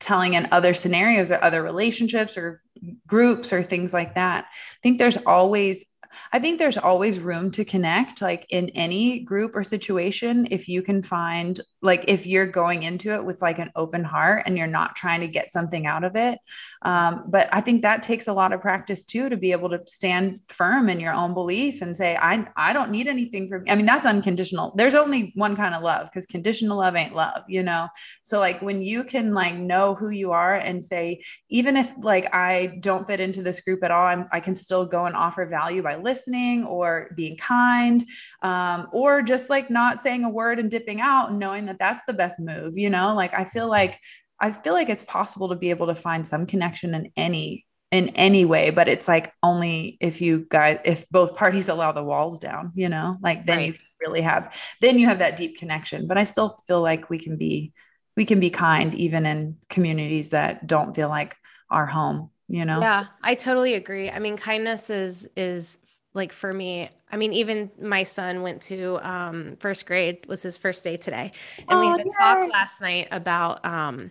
telling 0.00 0.34
in 0.34 0.48
other 0.50 0.74
scenarios 0.74 1.30
or 1.30 1.42
other 1.42 1.62
relationships 1.62 2.36
or 2.36 2.60
groups 3.06 3.52
or 3.52 3.62
things 3.62 3.94
like 3.94 4.16
that 4.16 4.46
i 4.46 4.78
think 4.82 4.98
there's 4.98 5.16
always 5.18 5.86
I 6.32 6.38
think 6.38 6.58
there's 6.58 6.78
always 6.78 7.18
room 7.18 7.50
to 7.52 7.64
connect, 7.64 8.22
like 8.22 8.46
in 8.50 8.68
any 8.70 9.20
group 9.20 9.56
or 9.56 9.64
situation. 9.64 10.46
If 10.50 10.68
you 10.68 10.80
can 10.80 11.02
find, 11.02 11.60
like, 11.84 12.04
if 12.08 12.26
you're 12.26 12.46
going 12.46 12.82
into 12.82 13.12
it 13.14 13.24
with 13.24 13.42
like 13.42 13.58
an 13.58 13.70
open 13.76 14.02
heart 14.02 14.44
and 14.46 14.56
you're 14.58 14.66
not 14.66 14.96
trying 14.96 15.20
to 15.20 15.28
get 15.28 15.52
something 15.52 15.86
out 15.86 16.02
of 16.02 16.16
it. 16.16 16.38
Um, 16.82 17.24
but 17.28 17.48
I 17.52 17.60
think 17.60 17.82
that 17.82 18.02
takes 18.02 18.26
a 18.26 18.32
lot 18.32 18.52
of 18.52 18.60
practice 18.60 19.04
too 19.04 19.28
to 19.28 19.36
be 19.36 19.52
able 19.52 19.70
to 19.70 19.80
stand 19.86 20.40
firm 20.48 20.88
in 20.88 21.00
your 21.00 21.12
own 21.12 21.34
belief 21.34 21.82
and 21.82 21.96
say, 21.96 22.16
I, 22.16 22.46
I 22.56 22.72
don't 22.72 22.90
need 22.90 23.06
anything 23.06 23.48
from, 23.48 23.64
I 23.68 23.74
mean, 23.74 23.86
that's 23.86 24.06
unconditional. 24.06 24.72
There's 24.76 24.94
only 24.94 25.32
one 25.34 25.56
kind 25.56 25.74
of 25.74 25.82
love 25.82 26.08
because 26.10 26.26
conditional 26.26 26.78
love 26.78 26.96
ain't 26.96 27.14
love, 27.14 27.42
you 27.48 27.62
know? 27.62 27.88
So, 28.22 28.40
like, 28.40 28.62
when 28.62 28.82
you 28.82 29.04
can 29.04 29.34
like 29.34 29.54
know 29.54 29.94
who 29.94 30.10
you 30.10 30.32
are 30.32 30.56
and 30.56 30.82
say, 30.82 31.22
even 31.48 31.76
if 31.76 31.92
like 31.98 32.34
I 32.34 32.78
don't 32.80 33.06
fit 33.06 33.20
into 33.20 33.42
this 33.42 33.60
group 33.60 33.84
at 33.84 33.90
all, 33.90 34.06
I'm, 34.06 34.26
I 34.32 34.40
can 34.40 34.54
still 34.54 34.86
go 34.86 35.04
and 35.04 35.14
offer 35.14 35.46
value 35.46 35.82
by 35.82 35.96
listening 35.96 36.64
or 36.64 37.10
being 37.14 37.36
kind 37.36 38.04
um, 38.42 38.88
or 38.92 39.22
just 39.22 39.50
like 39.50 39.70
not 39.70 40.00
saying 40.00 40.24
a 40.24 40.30
word 40.30 40.58
and 40.58 40.70
dipping 40.70 41.00
out 41.00 41.30
and 41.30 41.38
knowing 41.38 41.66
that 41.66 41.73
that's 41.78 42.04
the 42.04 42.12
best 42.12 42.40
move 42.40 42.76
you 42.76 42.90
know? 42.90 43.14
Like 43.14 43.34
i 43.34 43.44
feel 43.44 43.64
mm-hmm. 43.64 43.70
like 43.70 43.98
i 44.40 44.50
feel 44.50 44.72
like 44.72 44.88
it's 44.88 45.04
possible 45.04 45.48
to 45.48 45.56
be 45.56 45.70
able 45.70 45.86
to 45.86 45.94
find 45.94 46.26
some 46.26 46.46
connection 46.46 46.94
in 46.94 47.12
any 47.16 47.66
in 47.90 48.08
any 48.10 48.44
way 48.44 48.70
but 48.70 48.88
it's 48.88 49.06
like 49.06 49.32
only 49.42 49.96
if 50.00 50.20
you 50.20 50.46
guys 50.48 50.80
if 50.84 51.08
both 51.10 51.36
parties 51.36 51.68
allow 51.68 51.92
the 51.92 52.02
walls 52.02 52.40
down 52.40 52.72
you 52.74 52.88
know? 52.88 53.16
Like 53.22 53.46
then 53.46 53.58
right. 53.58 53.66
you 53.68 53.74
really 54.00 54.22
have 54.22 54.54
then 54.80 54.98
you 54.98 55.06
have 55.06 55.20
that 55.20 55.36
deep 55.36 55.58
connection 55.58 56.06
but 56.06 56.18
i 56.18 56.24
still 56.24 56.60
feel 56.66 56.82
like 56.82 57.08
we 57.08 57.18
can 57.18 57.36
be 57.36 57.72
we 58.16 58.24
can 58.24 58.40
be 58.40 58.50
kind 58.50 58.94
even 58.94 59.26
in 59.26 59.56
communities 59.68 60.30
that 60.30 60.66
don't 60.66 60.94
feel 60.94 61.08
like 61.08 61.36
our 61.70 61.86
home 61.86 62.30
you 62.48 62.64
know? 62.64 62.80
Yeah 62.80 63.06
i 63.22 63.34
totally 63.34 63.74
agree. 63.74 64.10
I 64.10 64.18
mean 64.18 64.36
kindness 64.36 64.90
is 64.90 65.28
is 65.36 65.78
like 66.14 66.32
for 66.32 66.52
me 66.52 66.90
i 67.14 67.16
mean 67.16 67.32
even 67.32 67.70
my 67.80 68.02
son 68.02 68.42
went 68.42 68.60
to 68.60 68.98
um, 68.98 69.56
first 69.60 69.86
grade 69.86 70.26
was 70.26 70.42
his 70.42 70.58
first 70.58 70.82
day 70.82 70.96
today 70.96 71.32
and 71.58 71.66
oh, 71.70 71.80
we 71.80 71.86
had 71.86 72.00
a 72.00 72.04
yay. 72.04 72.12
talk 72.18 72.52
last 72.52 72.80
night 72.80 73.08
about 73.10 73.64
um, 73.64 74.10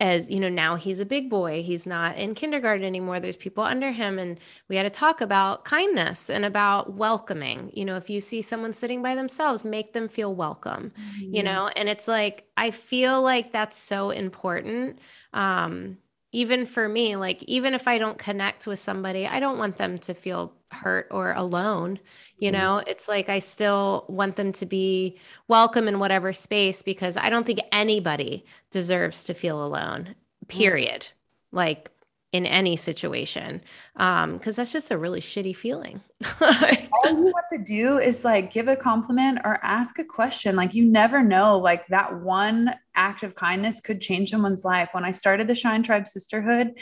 as 0.00 0.30
you 0.30 0.40
know 0.40 0.48
now 0.48 0.76
he's 0.76 0.98
a 0.98 1.04
big 1.04 1.28
boy 1.28 1.62
he's 1.62 1.86
not 1.86 2.16
in 2.16 2.34
kindergarten 2.34 2.84
anymore 2.84 3.20
there's 3.20 3.36
people 3.36 3.62
under 3.62 3.92
him 3.92 4.18
and 4.18 4.40
we 4.68 4.76
had 4.76 4.84
to 4.84 4.90
talk 4.90 5.20
about 5.20 5.64
kindness 5.64 6.30
and 6.30 6.44
about 6.44 6.94
welcoming 6.94 7.70
you 7.74 7.84
know 7.84 7.96
if 7.96 8.08
you 8.08 8.20
see 8.20 8.40
someone 8.40 8.72
sitting 8.72 9.02
by 9.02 9.14
themselves 9.14 9.64
make 9.64 9.92
them 9.92 10.08
feel 10.08 10.34
welcome 10.34 10.92
mm-hmm. 10.98 11.34
you 11.34 11.42
know 11.42 11.68
and 11.76 11.88
it's 11.88 12.08
like 12.08 12.44
i 12.56 12.70
feel 12.70 13.22
like 13.22 13.52
that's 13.52 13.76
so 13.76 14.10
important 14.10 14.98
um 15.34 15.98
even 16.32 16.64
for 16.64 16.88
me 16.88 17.16
like 17.16 17.42
even 17.42 17.74
if 17.74 17.86
i 17.86 17.98
don't 17.98 18.18
connect 18.18 18.66
with 18.66 18.78
somebody 18.78 19.26
i 19.26 19.38
don't 19.38 19.58
want 19.58 19.76
them 19.76 19.98
to 19.98 20.14
feel 20.14 20.54
hurt 20.70 21.08
or 21.10 21.32
alone 21.32 21.98
you 22.40 22.50
mm-hmm. 22.50 22.60
know 22.60 22.82
it's 22.86 23.08
like 23.08 23.28
i 23.28 23.38
still 23.38 24.04
want 24.08 24.36
them 24.36 24.52
to 24.52 24.66
be 24.66 25.18
welcome 25.48 25.86
in 25.86 25.98
whatever 25.98 26.32
space 26.32 26.82
because 26.82 27.16
i 27.16 27.30
don't 27.30 27.46
think 27.46 27.60
anybody 27.72 28.44
deserves 28.70 29.24
to 29.24 29.34
feel 29.34 29.64
alone 29.64 30.14
mm. 30.44 30.48
period 30.48 31.06
like 31.52 31.90
in 32.32 32.46
any 32.46 32.76
situation 32.76 33.60
um 33.96 34.34
because 34.34 34.56
that's 34.56 34.72
just 34.72 34.90
a 34.90 34.98
really 34.98 35.20
shitty 35.20 35.54
feeling 35.54 36.00
all 36.40 37.10
you 37.10 37.32
have 37.34 37.48
to 37.52 37.58
do 37.64 37.98
is 37.98 38.24
like 38.24 38.52
give 38.52 38.68
a 38.68 38.76
compliment 38.76 39.38
or 39.44 39.58
ask 39.62 39.98
a 39.98 40.04
question 40.04 40.54
like 40.54 40.74
you 40.74 40.84
never 40.84 41.22
know 41.22 41.58
like 41.58 41.86
that 41.88 42.20
one 42.20 42.72
act 43.00 43.22
of 43.22 43.34
kindness 43.34 43.80
could 43.80 44.00
change 44.00 44.30
someone's 44.30 44.64
life 44.64 44.90
when 44.92 45.04
i 45.04 45.10
started 45.10 45.48
the 45.48 45.54
shine 45.54 45.82
tribe 45.82 46.06
sisterhood 46.06 46.74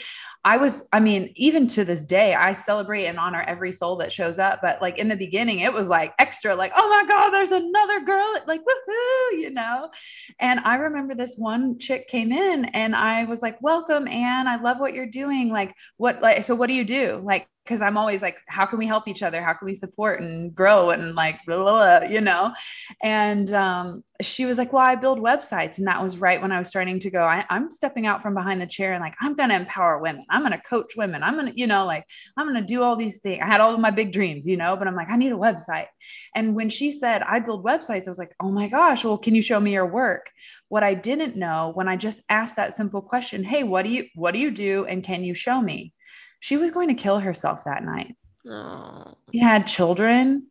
I 0.45 0.55
was, 0.55 0.87
I 0.93 1.01
mean, 1.01 1.33
even 1.35 1.67
to 1.67 1.83
this 1.83 2.05
day, 2.05 2.33
I 2.33 2.53
celebrate 2.53 3.07
and 3.07 3.19
honor 3.19 3.41
every 3.41 3.73
soul 3.73 3.97
that 3.97 4.13
shows 4.13 4.39
up. 4.39 4.59
But 4.61 4.81
like 4.81 4.97
in 4.97 5.09
the 5.09 5.17
beginning, 5.17 5.59
it 5.59 5.73
was 5.73 5.89
like 5.89 6.13
extra, 6.17 6.55
like, 6.55 6.71
oh 6.77 6.89
my 6.89 7.05
God, 7.07 7.31
there's 7.31 7.51
another 7.51 7.99
girl, 8.05 8.35
like, 8.47 8.61
woohoo, 8.61 9.39
you 9.39 9.49
know? 9.49 9.89
And 10.39 10.61
I 10.61 10.75
remember 10.75 11.13
this 11.13 11.35
one 11.37 11.77
chick 11.77 12.07
came 12.07 12.31
in 12.31 12.65
and 12.65 12.95
I 12.95 13.25
was 13.25 13.41
like, 13.41 13.61
welcome, 13.61 14.07
Anne. 14.07 14.47
I 14.47 14.61
love 14.61 14.79
what 14.79 14.93
you're 14.93 15.05
doing. 15.05 15.49
Like, 15.49 15.75
what, 15.97 16.21
like, 16.21 16.45
so 16.45 16.55
what 16.55 16.67
do 16.67 16.73
you 16.73 16.85
do? 16.85 17.21
Like, 17.21 17.49
because 17.69 17.83
I'm 17.83 17.97
always 17.97 18.23
like, 18.23 18.37
how 18.47 18.65
can 18.65 18.79
we 18.79 18.87
help 18.87 19.07
each 19.07 19.21
other? 19.21 19.43
How 19.43 19.53
can 19.53 19.67
we 19.67 19.75
support 19.75 20.21
and 20.21 20.55
grow 20.55 20.89
and 20.89 21.13
like, 21.13 21.45
blah, 21.45 21.57
blah, 21.57 21.99
blah, 21.99 22.09
you 22.09 22.19
know? 22.19 22.51
And 23.03 23.53
um, 23.53 24.03
she 24.21 24.45
was 24.45 24.57
like, 24.57 24.73
well, 24.73 24.83
I 24.83 24.95
build 24.95 25.19
websites. 25.19 25.77
And 25.77 25.85
that 25.85 26.01
was 26.01 26.17
right 26.17 26.41
when 26.41 26.51
I 26.51 26.57
was 26.57 26.67
starting 26.67 26.97
to 27.01 27.11
go, 27.11 27.21
I, 27.21 27.45
am 27.51 27.69
stepping 27.69 28.07
out 28.07 28.23
from 28.23 28.33
behind 28.33 28.59
the 28.59 28.65
chair 28.65 28.93
and 28.93 29.01
like, 29.03 29.13
I'm 29.21 29.35
going 29.35 29.49
to 29.49 29.55
empower 29.55 29.99
women. 29.99 30.25
I'm 30.31 30.41
going 30.41 30.53
to 30.53 30.57
coach 30.57 30.95
women. 30.97 31.21
I'm 31.21 31.35
going 31.35 31.53
to, 31.53 31.59
you 31.59 31.67
know, 31.67 31.85
like, 31.85 32.05
I'm 32.35 32.47
going 32.47 32.59
to 32.59 32.65
do 32.65 32.81
all 32.81 32.95
these 32.95 33.19
things. 33.19 33.39
I 33.43 33.45
had 33.45 33.61
all 33.61 33.71
of 33.71 33.79
my 33.79 33.91
big 33.91 34.11
dreams, 34.11 34.47
you 34.47 34.57
know, 34.57 34.75
but 34.75 34.87
I'm 34.87 34.95
like, 34.95 35.09
I 35.09 35.15
need 35.15 35.31
a 35.31 35.35
website. 35.35 35.89
And 36.33 36.55
when 36.55 36.71
she 36.71 36.89
said, 36.89 37.21
I 37.21 37.37
build 37.37 37.63
websites, 37.63 38.07
I 38.07 38.09
was 38.09 38.17
like, 38.17 38.33
oh 38.39 38.49
my 38.49 38.67
gosh, 38.67 39.05
well, 39.05 39.19
can 39.19 39.35
you 39.35 39.43
show 39.43 39.59
me 39.59 39.73
your 39.73 39.85
work? 39.85 40.31
What 40.69 40.81
I 40.81 40.95
didn't 40.95 41.35
know 41.35 41.71
when 41.75 41.87
I 41.87 41.97
just 41.97 42.19
asked 42.29 42.55
that 42.55 42.73
simple 42.73 43.03
question, 43.03 43.43
hey, 43.43 43.61
what 43.61 43.83
do 43.83 43.91
you, 43.91 44.07
what 44.15 44.33
do 44.33 44.39
you 44.39 44.49
do? 44.49 44.85
And 44.85 45.03
can 45.03 45.23
you 45.23 45.35
show 45.35 45.61
me? 45.61 45.93
She 46.39 46.57
was 46.57 46.71
going 46.71 46.89
to 46.89 46.93
kill 46.93 47.19
herself 47.19 47.63
that 47.65 47.83
night. 47.83 48.15
Oh. 48.47 49.15
She 49.31 49.39
had 49.39 49.67
children, 49.67 50.47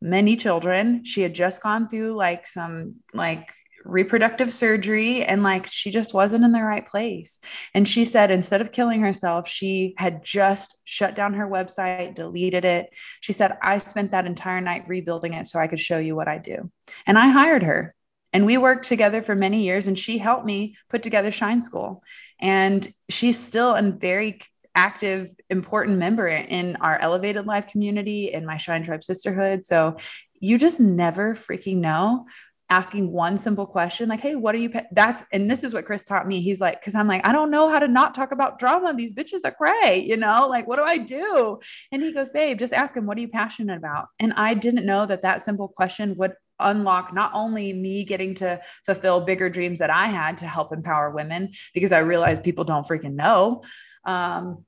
many 0.00 0.36
children. 0.36 1.04
She 1.04 1.22
had 1.22 1.34
just 1.34 1.62
gone 1.62 1.88
through 1.88 2.14
like 2.14 2.46
some 2.46 2.96
like 3.14 3.48
reproductive 3.84 4.52
surgery 4.52 5.24
and 5.24 5.42
like 5.42 5.66
she 5.66 5.90
just 5.90 6.12
wasn't 6.12 6.44
in 6.44 6.52
the 6.52 6.62
right 6.62 6.86
place. 6.86 7.40
And 7.74 7.88
she 7.88 8.04
said 8.04 8.30
instead 8.30 8.60
of 8.60 8.72
killing 8.72 9.00
herself, 9.00 9.48
she 9.48 9.94
had 9.96 10.24
just 10.24 10.76
shut 10.84 11.14
down 11.14 11.34
her 11.34 11.48
website, 11.48 12.14
deleted 12.14 12.64
it. 12.64 12.90
She 13.20 13.32
said, 13.32 13.56
I 13.62 13.78
spent 13.78 14.10
that 14.10 14.26
entire 14.26 14.60
night 14.60 14.88
rebuilding 14.88 15.34
it 15.34 15.46
so 15.46 15.58
I 15.58 15.68
could 15.68 15.80
show 15.80 15.98
you 15.98 16.14
what 16.14 16.28
I 16.28 16.38
do. 16.38 16.70
And 17.06 17.18
I 17.18 17.28
hired 17.28 17.62
her. 17.62 17.94
And 18.32 18.44
we 18.44 18.58
worked 18.58 18.86
together 18.86 19.22
for 19.22 19.34
many 19.34 19.64
years 19.64 19.86
and 19.88 19.98
she 19.98 20.18
helped 20.18 20.44
me 20.44 20.76
put 20.90 21.02
together 21.02 21.30
Shine 21.30 21.62
School. 21.62 22.02
And 22.40 22.86
she's 23.08 23.38
still 23.38 23.74
a 23.74 23.82
very 23.82 24.38
active, 24.74 25.30
important 25.50 25.98
member 25.98 26.28
in 26.28 26.76
our 26.76 26.98
elevated 26.98 27.46
life 27.46 27.66
community, 27.66 28.32
in 28.32 28.46
my 28.46 28.56
Shine 28.56 28.82
Tribe 28.82 29.04
sisterhood. 29.04 29.66
So 29.66 29.96
you 30.40 30.58
just 30.58 30.80
never 30.80 31.34
freaking 31.34 31.78
know 31.78 32.26
asking 32.70 33.10
one 33.10 33.38
simple 33.38 33.64
question 33.64 34.08
like 34.08 34.20
hey 34.20 34.34
what 34.34 34.54
are 34.54 34.58
you 34.58 34.68
pa-? 34.68 34.82
that's 34.92 35.24
and 35.32 35.50
this 35.50 35.64
is 35.64 35.72
what 35.72 35.86
chris 35.86 36.04
taught 36.04 36.28
me 36.28 36.40
he's 36.40 36.60
like 36.60 36.80
because 36.80 36.94
i'm 36.94 37.08
like 37.08 37.24
i 37.26 37.32
don't 37.32 37.50
know 37.50 37.68
how 37.68 37.78
to 37.78 37.88
not 37.88 38.14
talk 38.14 38.30
about 38.30 38.58
drama 38.58 38.92
these 38.94 39.14
bitches 39.14 39.40
are 39.44 39.52
cray 39.52 40.04
you 40.06 40.16
know 40.16 40.46
like 40.48 40.66
what 40.68 40.76
do 40.76 40.82
i 40.82 40.98
do 40.98 41.58
and 41.92 42.02
he 42.02 42.12
goes 42.12 42.30
babe 42.30 42.58
just 42.58 42.72
ask 42.72 42.96
him 42.96 43.06
what 43.06 43.16
are 43.16 43.22
you 43.22 43.28
passionate 43.28 43.78
about 43.78 44.08
and 44.18 44.34
i 44.34 44.52
didn't 44.52 44.84
know 44.84 45.06
that 45.06 45.22
that 45.22 45.44
simple 45.44 45.68
question 45.68 46.14
would 46.16 46.34
unlock 46.60 47.14
not 47.14 47.30
only 47.34 47.72
me 47.72 48.04
getting 48.04 48.34
to 48.34 48.60
fulfill 48.84 49.24
bigger 49.24 49.48
dreams 49.48 49.78
that 49.78 49.90
i 49.90 50.06
had 50.06 50.36
to 50.36 50.46
help 50.46 50.72
empower 50.72 51.10
women 51.10 51.50
because 51.72 51.92
i 51.92 51.98
realized 51.98 52.42
people 52.44 52.64
don't 52.64 52.86
freaking 52.86 53.14
know 53.14 53.62
um, 54.08 54.64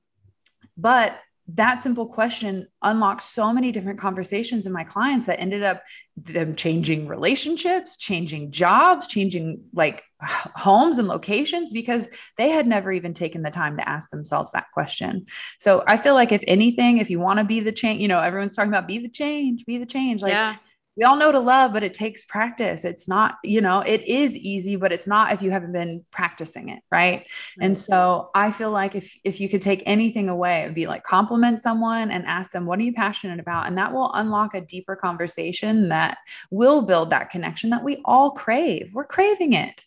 but 0.77 1.19
that 1.55 1.81
simple 1.83 2.05
question 2.05 2.67
unlocked 2.83 3.23
so 3.23 3.51
many 3.51 3.71
different 3.71 3.99
conversations 3.99 4.67
in 4.67 4.71
my 4.71 4.83
clients 4.83 5.25
that 5.25 5.39
ended 5.39 5.63
up 5.63 5.81
them 6.15 6.55
changing 6.55 7.07
relationships, 7.07 7.97
changing 7.97 8.51
jobs, 8.51 9.07
changing 9.07 9.63
like 9.73 10.03
homes 10.21 10.99
and 10.99 11.07
locations 11.07 11.73
because 11.73 12.07
they 12.37 12.49
had 12.49 12.67
never 12.67 12.91
even 12.91 13.13
taken 13.13 13.41
the 13.41 13.49
time 13.49 13.77
to 13.77 13.89
ask 13.89 14.11
themselves 14.11 14.51
that 14.51 14.67
question. 14.73 15.25
So 15.57 15.83
I 15.87 15.97
feel 15.97 16.13
like 16.13 16.31
if 16.31 16.43
anything, 16.47 16.99
if 16.99 17.09
you 17.09 17.19
want 17.19 17.39
to 17.39 17.43
be 17.43 17.59
the 17.59 17.71
change, 17.71 17.99
you 17.99 18.07
know, 18.07 18.19
everyone's 18.19 18.55
talking 18.55 18.71
about 18.71 18.87
be 18.87 18.99
the 18.99 19.09
change, 19.09 19.65
be 19.65 19.79
the 19.79 19.85
change. 19.87 20.21
Like 20.21 20.33
yeah 20.33 20.55
we 20.97 21.03
all 21.03 21.15
know 21.15 21.31
to 21.31 21.39
love, 21.39 21.71
but 21.71 21.83
it 21.83 21.93
takes 21.93 22.25
practice. 22.25 22.83
It's 22.83 23.07
not, 23.07 23.37
you 23.43 23.61
know, 23.61 23.79
it 23.79 24.03
is 24.03 24.35
easy, 24.35 24.75
but 24.75 24.91
it's 24.91 25.07
not 25.07 25.31
if 25.31 25.41
you 25.41 25.49
haven't 25.49 25.71
been 25.71 26.03
practicing 26.11 26.69
it. 26.69 26.81
Right. 26.91 27.19
right. 27.19 27.25
And 27.61 27.77
so 27.77 28.29
I 28.35 28.51
feel 28.51 28.71
like 28.71 28.95
if, 28.95 29.15
if 29.23 29.39
you 29.39 29.47
could 29.47 29.61
take 29.61 29.83
anything 29.85 30.27
away, 30.27 30.61
it 30.61 30.65
would 30.65 30.75
be 30.75 30.87
like 30.87 31.03
compliment 31.03 31.61
someone 31.61 32.11
and 32.11 32.25
ask 32.25 32.51
them, 32.51 32.65
what 32.65 32.79
are 32.79 32.83
you 32.83 32.93
passionate 32.93 33.39
about? 33.39 33.67
And 33.67 33.77
that 33.77 33.93
will 33.93 34.11
unlock 34.13 34.53
a 34.53 34.61
deeper 34.61 34.95
conversation 34.95 35.89
that 35.89 36.17
will 36.49 36.81
build 36.81 37.09
that 37.11 37.29
connection 37.29 37.69
that 37.69 37.83
we 37.83 38.01
all 38.03 38.31
crave. 38.31 38.91
We're 38.93 39.05
craving 39.05 39.53
it. 39.53 39.85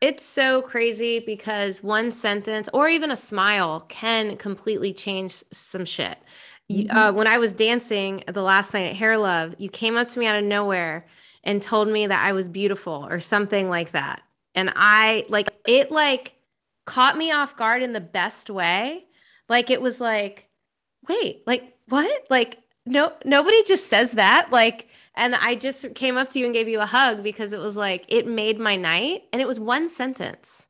It's 0.00 0.24
so 0.24 0.60
crazy 0.60 1.20
because 1.20 1.82
one 1.82 2.12
sentence 2.12 2.68
or 2.72 2.88
even 2.88 3.10
a 3.10 3.16
smile 3.16 3.80
can 3.88 4.36
completely 4.36 4.92
change 4.92 5.42
some 5.52 5.84
shit. 5.84 6.18
Mm-hmm. 6.70 6.96
Uh, 6.96 7.12
when 7.12 7.26
I 7.26 7.38
was 7.38 7.52
dancing 7.52 8.24
the 8.26 8.42
last 8.42 8.74
night 8.74 8.90
at 8.90 8.96
Hair 8.96 9.18
Love, 9.18 9.54
you 9.58 9.70
came 9.70 9.96
up 9.96 10.08
to 10.08 10.18
me 10.18 10.26
out 10.26 10.36
of 10.36 10.44
nowhere 10.44 11.06
and 11.44 11.62
told 11.62 11.88
me 11.88 12.06
that 12.06 12.24
I 12.24 12.32
was 12.32 12.48
beautiful 12.48 13.06
or 13.08 13.20
something 13.20 13.68
like 13.68 13.92
that. 13.92 14.22
And 14.54 14.72
I 14.74 15.24
like 15.28 15.48
it 15.66 15.90
like 15.90 16.34
caught 16.86 17.16
me 17.16 17.30
off 17.30 17.56
guard 17.56 17.82
in 17.82 17.92
the 17.92 18.00
best 18.00 18.50
way. 18.50 19.04
Like 19.48 19.70
it 19.70 19.80
was 19.80 20.00
like, 20.00 20.48
wait, 21.08 21.46
like 21.46 21.76
what? 21.88 22.26
Like 22.28 22.58
no 22.84 23.12
nobody 23.24 23.62
just 23.62 23.86
says 23.86 24.12
that. 24.12 24.50
Like 24.50 24.88
and 25.16 25.34
I 25.34 25.54
just 25.54 25.94
came 25.94 26.16
up 26.16 26.30
to 26.30 26.38
you 26.38 26.44
and 26.44 26.54
gave 26.54 26.68
you 26.68 26.80
a 26.80 26.86
hug 26.86 27.22
because 27.22 27.52
it 27.52 27.60
was 27.60 27.74
like 27.74 28.04
it 28.08 28.26
made 28.26 28.58
my 28.58 28.76
night 28.76 29.22
and 29.32 29.40
it 29.40 29.48
was 29.48 29.58
one 29.58 29.88
sentence. 29.88 30.66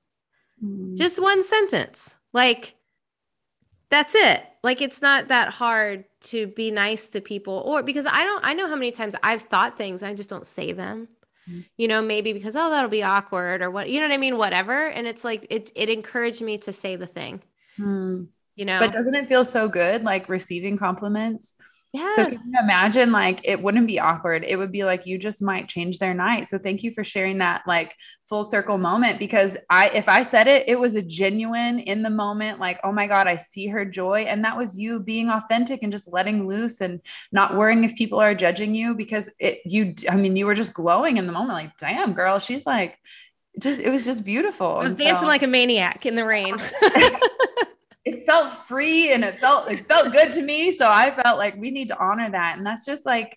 Mm. 0.63 0.97
Just 0.97 1.21
one 1.21 1.43
sentence. 1.43 2.15
Like 2.33 2.75
that's 3.91 4.15
it. 4.15 4.43
Like 4.63 4.81
it's 4.81 5.03
not 5.03 5.29
that 5.29 5.55
hard 5.55 6.05
to 6.23 6.47
be 6.47 6.71
nice 6.71 7.09
to 7.09 7.21
people 7.21 7.63
or 7.67 7.83
because 7.83 8.07
I 8.07 8.25
don't 8.25 8.45
I 8.45 8.55
know 8.55 8.69
how 8.69 8.77
many 8.77 8.93
times 8.93 9.15
I've 9.23 9.43
thought 9.43 9.77
things 9.77 10.03
and 10.03 10.11
I 10.11 10.15
just 10.15 10.31
don't 10.31 10.47
say 10.47 10.73
them. 10.73 11.09
Mm-hmm. 11.49 11.61
You 11.77 11.89
know, 11.89 12.03
maybe 12.03 12.33
because 12.33 12.55
oh 12.55 12.71
that'll 12.71 12.91
be 12.91 13.03
awkward 13.03 13.63
or 13.63 13.71
what 13.71 13.91
you 13.91 13.99
know 13.99 14.07
what 14.07 14.15
I 14.15 14.19
mean, 14.19 14.39
whatever. 14.39 14.87
And 14.87 15.09
it's 15.09 15.25
like 15.25 15.47
it 15.51 15.73
it 15.75 15.91
encouraged 15.91 16.41
me 16.41 16.59
to 16.59 16.73
say 16.73 16.95
the 16.95 17.07
thing. 17.07 17.43
Mm. 17.79 18.29
You 18.55 18.65
know. 18.65 18.79
But 18.79 18.93
doesn't 18.93 19.15
it 19.15 19.29
feel 19.29 19.45
so 19.45 19.69
good 19.69 20.05
like 20.05 20.29
receiving 20.29 20.79
compliments? 20.79 21.55
Yes. 21.97 22.17
So 22.17 22.25
can 22.27 22.53
you 22.53 22.59
imagine 22.61 23.11
like 23.11 23.41
it 23.45 23.63
wouldn't 23.63 23.87
be 23.87 23.99
awkward. 23.99 24.45
It 24.47 24.57
would 24.57 24.71
be 24.71 24.85
like 24.85 25.07
you 25.07 25.19
just 25.19 25.43
might 25.43 25.69
change 25.69 25.99
their 25.99 26.13
night. 26.13 26.47
So 26.47 26.59
thank 26.59 26.83
you 26.83 26.91
for 26.91 27.03
sharing 27.03 27.39
that 27.39 27.63
like 27.67 27.95
full 28.25 28.45
circle 28.45 28.77
moment 28.77 29.19
because 29.19 29.57
I 29.71 29.89
if 29.89 30.09
I 30.09 30.23
said 30.23 30.47
it, 30.47 30.69
it 30.69 30.79
was 30.79 30.95
a 30.95 31.03
genuine 31.03 31.79
in 31.79 32.03
the 32.03 32.11
moment, 32.11 32.61
like, 32.61 32.79
oh 32.85 32.93
my 32.93 33.07
God, 33.07 33.27
I 33.27 33.37
see 33.37 33.67
her 33.69 33.85
joy. 33.85 34.27
And 34.29 34.45
that 34.45 34.57
was 34.57 34.79
you 34.79 35.01
being 35.01 35.31
authentic 35.31 35.83
and 35.83 35.91
just 35.91 36.13
letting 36.13 36.47
loose 36.47 36.81
and 36.83 37.01
not 37.33 37.57
worrying 37.57 37.85
if 37.85 37.95
people 37.95 38.21
are 38.21 38.35
judging 38.35 38.75
you 38.75 38.95
because 38.95 39.31
it 39.39 39.61
you 39.65 39.95
I 40.11 40.17
mean, 40.17 40.37
you 40.37 40.45
were 40.45 40.55
just 40.55 40.75
glowing 40.75 41.17
in 41.17 41.27
the 41.27 41.33
moment, 41.33 41.55
like, 41.55 41.77
damn, 41.79 42.13
girl, 42.13 42.39
she's 42.39 42.67
like 42.67 42.99
just 43.59 43.81
it 43.81 43.91
was 43.91 44.05
just 44.05 44.25
beautiful. 44.25 44.67
I 44.67 44.83
was 44.83 44.99
dancing 44.99 45.23
so, 45.23 45.27
like 45.27 45.43
a 45.43 45.47
maniac 45.47 46.05
in 46.05 46.15
the 46.15 46.25
rain. 46.25 46.57
it 48.07 48.25
felt 48.25 48.53
free 48.53 49.13
and 49.13 49.25
it 49.25 49.41
felt 49.41 49.69
it 49.69 49.85
felt 49.85 50.13
good 50.13 50.33
to 50.33 50.43
me. 50.43 50.71
So 50.71 50.89
i 50.89 51.11
felt 51.11 51.39
like 51.39 51.57
we 51.57 51.73
need 51.73 51.89
to 51.89 51.99
honor 51.99 52.31
that. 52.31 52.57
And 52.57 52.65
that's 52.65 52.87
just 52.87 53.05
like 53.05 53.37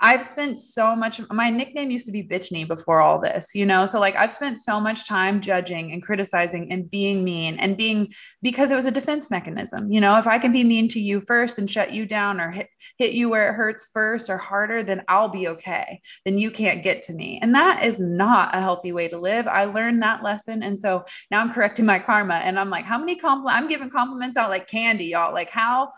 I've 0.00 0.22
spent 0.22 0.58
so 0.58 0.94
much, 0.94 1.20
my 1.30 1.50
nickname 1.50 1.90
used 1.90 2.06
to 2.06 2.12
be 2.12 2.22
Bitch 2.22 2.52
Knee 2.52 2.64
before 2.64 3.00
all 3.00 3.20
this, 3.20 3.54
you 3.54 3.66
know? 3.66 3.84
So, 3.84 3.98
like, 3.98 4.14
I've 4.14 4.32
spent 4.32 4.58
so 4.58 4.78
much 4.78 5.08
time 5.08 5.40
judging 5.40 5.92
and 5.92 6.02
criticizing 6.02 6.70
and 6.70 6.88
being 6.88 7.24
mean 7.24 7.58
and 7.58 7.76
being 7.76 8.12
because 8.40 8.70
it 8.70 8.76
was 8.76 8.86
a 8.86 8.92
defense 8.92 9.28
mechanism. 9.30 9.90
You 9.90 10.00
know, 10.00 10.16
if 10.18 10.28
I 10.28 10.38
can 10.38 10.52
be 10.52 10.62
mean 10.62 10.88
to 10.90 11.00
you 11.00 11.20
first 11.20 11.58
and 11.58 11.68
shut 11.68 11.92
you 11.92 12.06
down 12.06 12.40
or 12.40 12.52
hit, 12.52 12.68
hit 12.96 13.12
you 13.12 13.28
where 13.28 13.50
it 13.50 13.54
hurts 13.54 13.88
first 13.92 14.30
or 14.30 14.38
harder, 14.38 14.84
then 14.84 15.02
I'll 15.08 15.28
be 15.28 15.48
okay. 15.48 16.00
Then 16.24 16.38
you 16.38 16.52
can't 16.52 16.84
get 16.84 17.02
to 17.02 17.12
me. 17.12 17.40
And 17.42 17.54
that 17.56 17.84
is 17.84 17.98
not 18.00 18.54
a 18.54 18.60
healthy 18.60 18.92
way 18.92 19.08
to 19.08 19.18
live. 19.18 19.48
I 19.48 19.64
learned 19.64 20.02
that 20.02 20.22
lesson. 20.22 20.62
And 20.62 20.78
so 20.78 21.04
now 21.30 21.40
I'm 21.40 21.52
correcting 21.52 21.86
my 21.86 21.98
karma 21.98 22.34
and 22.34 22.58
I'm 22.58 22.70
like, 22.70 22.84
how 22.84 22.98
many 22.98 23.16
compliments? 23.16 23.60
I'm 23.60 23.68
giving 23.68 23.90
compliments 23.90 24.36
out 24.36 24.50
like 24.50 24.68
candy, 24.68 25.06
y'all. 25.06 25.34
Like, 25.34 25.50
how 25.50 25.92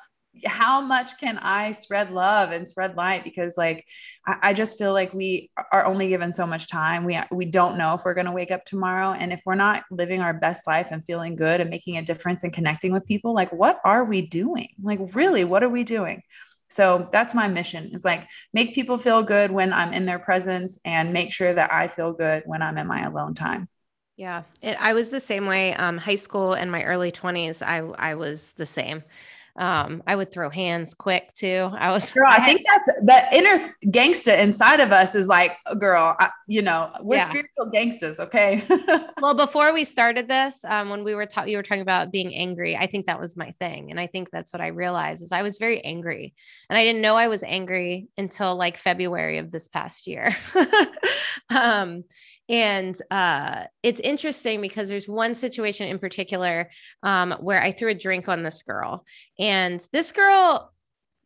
how 0.46 0.80
much 0.80 1.18
can 1.18 1.38
I 1.38 1.72
spread 1.72 2.12
love 2.12 2.52
and 2.52 2.68
spread 2.68 2.96
light? 2.96 3.24
Because 3.24 3.56
like 3.58 3.84
I, 4.26 4.36
I, 4.42 4.52
just 4.54 4.78
feel 4.78 4.92
like 4.92 5.12
we 5.12 5.50
are 5.72 5.84
only 5.84 6.08
given 6.08 6.32
so 6.32 6.46
much 6.46 6.68
time. 6.68 7.04
We 7.04 7.18
we 7.30 7.46
don't 7.46 7.76
know 7.76 7.94
if 7.94 8.04
we're 8.04 8.14
gonna 8.14 8.32
wake 8.32 8.50
up 8.50 8.64
tomorrow. 8.64 9.12
And 9.12 9.32
if 9.32 9.42
we're 9.44 9.56
not 9.56 9.84
living 9.90 10.20
our 10.20 10.32
best 10.32 10.66
life 10.66 10.88
and 10.92 11.04
feeling 11.04 11.36
good 11.36 11.60
and 11.60 11.68
making 11.68 11.96
a 11.96 12.02
difference 12.02 12.44
and 12.44 12.52
connecting 12.52 12.92
with 12.92 13.04
people, 13.06 13.34
like 13.34 13.52
what 13.52 13.80
are 13.84 14.04
we 14.04 14.22
doing? 14.22 14.68
Like 14.82 15.00
really, 15.14 15.44
what 15.44 15.62
are 15.62 15.68
we 15.68 15.84
doing? 15.84 16.22
So 16.70 17.08
that's 17.12 17.34
my 17.34 17.48
mission 17.48 17.90
is 17.92 18.04
like 18.04 18.26
make 18.52 18.74
people 18.74 18.96
feel 18.96 19.24
good 19.24 19.50
when 19.50 19.72
I'm 19.72 19.92
in 19.92 20.06
their 20.06 20.20
presence 20.20 20.78
and 20.84 21.12
make 21.12 21.32
sure 21.32 21.52
that 21.52 21.72
I 21.72 21.88
feel 21.88 22.12
good 22.12 22.44
when 22.46 22.62
I'm 22.62 22.78
in 22.78 22.86
my 22.86 23.02
alone 23.02 23.34
time. 23.34 23.68
Yeah, 24.16 24.42
it, 24.62 24.76
I 24.78 24.92
was 24.92 25.08
the 25.08 25.18
same 25.18 25.46
way. 25.46 25.74
Um, 25.74 25.98
high 25.98 26.14
school 26.14 26.52
and 26.52 26.70
my 26.70 26.84
early 26.84 27.10
20s, 27.10 27.62
I 27.62 27.78
I 27.78 28.14
was 28.14 28.52
the 28.52 28.66
same. 28.66 29.02
Um, 29.58 30.02
I 30.06 30.16
would 30.16 30.30
throw 30.30 30.50
hands 30.50 30.94
quick 30.94 31.32
too. 31.34 31.70
I 31.72 31.90
was 31.90 32.12
girl. 32.12 32.28
I, 32.30 32.44
think 32.44 32.62
that's 32.68 32.86
the 33.02 33.36
inner 33.36 33.74
gangsta 33.86 34.38
inside 34.38 34.80
of 34.80 34.92
us 34.92 35.14
is 35.14 35.28
like, 35.28 35.56
girl, 35.78 36.16
I, 36.18 36.30
you 36.46 36.62
know, 36.62 36.90
we're 37.00 37.16
yeah. 37.16 37.28
spiritual 37.28 37.70
gangsters. 37.72 38.20
Okay. 38.20 38.64
well, 39.20 39.34
before 39.34 39.72
we 39.72 39.84
started 39.84 40.28
this, 40.28 40.64
um, 40.64 40.90
when 40.90 41.04
we 41.04 41.14
were 41.14 41.26
talking, 41.26 41.50
you 41.50 41.56
were 41.56 41.62
talking 41.62 41.82
about 41.82 42.12
being 42.12 42.34
angry. 42.34 42.76
I 42.76 42.86
think 42.86 43.06
that 43.06 43.20
was 43.20 43.36
my 43.36 43.50
thing. 43.52 43.90
And 43.90 44.00
I 44.00 44.06
think 44.06 44.30
that's 44.30 44.52
what 44.52 44.60
I 44.60 44.68
realized 44.68 45.22
is 45.22 45.32
I 45.32 45.42
was 45.42 45.58
very 45.58 45.80
angry 45.84 46.34
and 46.68 46.78
I 46.78 46.84
didn't 46.84 47.02
know 47.02 47.16
I 47.16 47.28
was 47.28 47.42
angry 47.42 48.08
until 48.16 48.56
like 48.56 48.76
February 48.76 49.38
of 49.38 49.50
this 49.50 49.68
past 49.68 50.06
year. 50.06 50.34
um, 51.50 52.04
and 52.50 53.00
uh, 53.12 53.64
it's 53.82 54.00
interesting 54.00 54.60
because 54.60 54.88
there's 54.88 55.08
one 55.08 55.34
situation 55.36 55.86
in 55.88 56.00
particular 56.00 56.68
um, 57.04 57.32
where 57.40 57.62
I 57.62 57.70
threw 57.70 57.90
a 57.90 57.94
drink 57.94 58.28
on 58.28 58.42
this 58.42 58.62
girl, 58.64 59.04
and 59.38 59.80
this 59.92 60.10
girl 60.10 60.72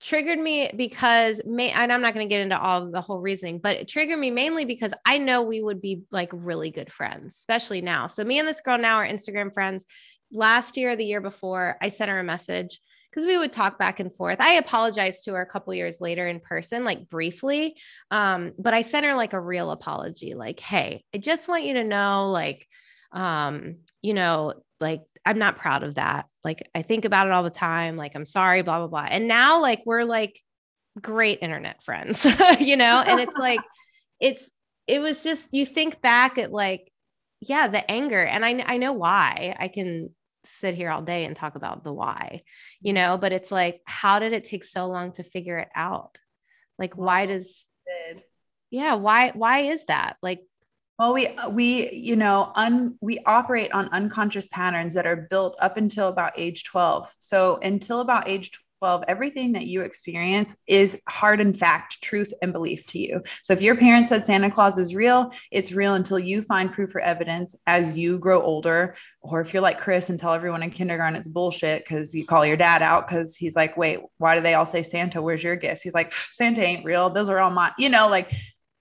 triggered 0.03 0.39
me 0.39 0.70
because 0.77 1.41
may 1.47 1.70
and 1.70 1.91
I'm 1.91 2.03
not 2.03 2.12
going 2.12 2.29
to 2.29 2.33
get 2.33 2.43
into 2.43 2.61
all 2.61 2.91
the 2.91 3.01
whole 3.01 3.20
reasoning, 3.20 3.59
but 3.59 3.77
it 3.79 3.89
triggered 3.89 4.18
me 4.18 4.31
mainly 4.31 4.66
because 4.66 4.93
I 5.07 5.16
know 5.16 5.41
we 5.41 5.62
would 5.62 5.81
be 5.81 6.03
like 6.11 6.29
really 6.31 6.70
good 6.70 6.93
friends, 6.93 7.37
especially 7.37 7.81
now. 7.81 8.09
So 8.09 8.22
me 8.22 8.39
and 8.39 8.47
this 8.47 8.61
girl 8.61 8.77
now 8.77 8.97
are 8.97 9.09
Instagram 9.09 9.53
friends. 9.53 9.87
Last 10.31 10.77
year, 10.77 10.95
the 10.95 11.07
year 11.07 11.22
before, 11.22 11.79
I 11.81 11.89
sent 11.89 12.11
her 12.11 12.18
a 12.18 12.25
message 12.25 12.81
because 13.15 13.27
we 13.27 13.39
would 13.39 13.53
talk 13.53 13.79
back 13.79 14.01
and 14.01 14.15
forth. 14.15 14.41
I 14.41 14.55
apologized 14.55 15.25
to 15.25 15.35
her 15.35 15.43
a 15.43 15.47
couple 15.47 15.73
years 15.73 16.01
later 16.01 16.27
in 16.27 16.41
person, 16.41 16.85
like 16.85 17.09
briefly. 17.09 17.77
Um, 18.11 18.53
but 18.59 18.75
I 18.75 18.81
sent 18.81 19.07
her 19.07 19.15
like 19.15 19.35
a 19.35 19.41
real 19.41 19.71
apology, 19.71 20.35
like, 20.35 20.59
hey, 20.59 21.05
I 21.15 21.19
just 21.19 21.47
want 21.47 21.65
you 21.65 21.75
to 21.75 21.85
know, 21.85 22.33
like, 22.33 22.67
um, 23.12 23.77
you 24.03 24.15
know, 24.15 24.55
like 24.81 25.03
I'm 25.25 25.39
not 25.39 25.59
proud 25.59 25.85
of 25.85 25.95
that. 25.95 26.27
Like 26.43 26.69
I 26.75 26.83
think 26.83 27.05
about 27.05 27.29
it 27.29 27.33
all 27.33 27.45
the 27.45 27.51
time. 27.51 27.97
Like 27.97 28.17
I'm 28.17 28.27
sorry, 28.27 28.62
blah, 28.62 28.79
blah, 28.79 28.89
blah. 28.89 29.07
And 29.09 29.29
now 29.29 29.62
like 29.62 29.83
we're 29.87 30.05
like 30.05 30.41
great 31.01 31.39
internet 31.41 31.85
friends, 31.85 32.27
you 32.59 32.77
know? 32.77 33.01
And 33.07 33.21
it's 33.21 33.39
like, 33.39 33.61
it's, 34.21 34.51
it 34.89 34.99
was 34.99 35.23
just, 35.23 35.55
you 35.55 35.65
think 35.65 36.03
back 36.03 36.37
at 36.37 36.51
like, 36.51 36.91
yeah, 37.41 37.69
the 37.69 37.89
anger. 37.89 38.21
And 38.21 38.45
I, 38.45 38.65
I 38.67 38.77
know 38.79 38.93
why. 38.93 39.55
I 39.57 39.69
can 39.69 40.11
sit 40.47 40.74
here 40.74 40.90
all 40.90 41.03
day 41.03 41.24
and 41.24 41.36
talk 41.36 41.55
about 41.55 41.84
the 41.84 41.92
why, 41.92 42.42
you 42.80 42.90
mm-hmm. 42.90 42.95
know, 42.95 43.18
but 43.18 43.32
it's 43.32 43.51
like, 43.51 43.80
how 43.86 44.18
did 44.18 44.32
it 44.32 44.45
take 44.45 44.64
so 44.64 44.86
long 44.86 45.12
to 45.12 45.22
figure 45.22 45.59
it 45.59 45.68
out? 45.74 46.18
Like, 46.78 46.97
why 46.97 47.26
does, 47.26 47.66
yeah, 48.70 48.95
why, 48.95 49.30
why 49.30 49.61
is 49.61 49.84
that? 49.86 50.16
Like, 50.22 50.42
well, 50.99 51.12
we 51.12 51.36
we 51.51 51.90
you 51.90 52.14
know 52.14 52.53
un 52.55 52.97
we 53.01 53.18
operate 53.26 53.72
on 53.72 53.88
unconscious 53.88 54.47
patterns 54.47 54.95
that 54.95 55.07
are 55.07 55.26
built 55.28 55.57
up 55.61 55.76
until 55.76 56.07
about 56.09 56.34
age 56.36 56.62
12. 56.64 57.12
So 57.18 57.59
until 57.62 58.01
about 58.01 58.28
age 58.28 58.53
12, 58.85 59.05
everything 59.09 59.53
that 59.53 59.66
you 59.66 59.80
experience 59.80 60.59
is 60.66 61.01
hard 61.09 61.41
and 61.41 61.59
fact, 61.59 62.03
truth 62.03 62.35
and 62.43 62.53
belief 62.53 62.85
to 62.85 62.99
you. 62.99 63.22
So 63.43 63.55
if 63.55 63.62
your 63.62 63.76
parents 63.76 64.11
said 64.11 64.26
Santa 64.26 64.51
Claus 64.51 64.76
is 64.76 64.95
real, 64.95 65.32
it's 65.51 65.72
real 65.72 65.95
until 65.95 66.18
you 66.18 66.43
find 66.43 66.70
proof 66.70 66.95
or 66.95 67.01
evidence 67.01 67.57
as 67.66 67.97
you 67.97 68.18
grow 68.18 68.43
older. 68.43 68.95
Or 69.22 69.41
if 69.41 69.55
you're 69.55 69.62
like 69.62 69.80
Chris 69.80 70.11
and 70.11 70.20
tell 70.20 70.35
everyone 70.35 70.62
in 70.62 70.68
kindergarten 70.68 71.16
it's 71.16 71.26
bullshit 71.26 71.82
because 71.82 72.14
you 72.14 72.26
call 72.26 72.45
your 72.45 72.59
dad 72.59 72.82
out 72.82 73.09
because 73.09 73.39
he's 73.39 73.57
like, 73.57 73.74
wait, 73.78 74.01
why 74.18 74.37
do 74.37 74.43
they 74.43 74.53
all 74.53 74.66
say 74.66 74.82
Santa? 74.82 75.22
Where's 75.22 75.43
your 75.43 75.57
gifts? 75.57 75.80
He's 75.80 75.95
like, 75.95 76.12
Santa 76.12 76.61
ain't 76.61 76.85
real. 76.85 77.09
Those 77.09 77.30
are 77.30 77.39
all 77.39 77.51
my, 77.51 77.72
You 77.78 77.89
know, 77.89 78.09
like 78.09 78.35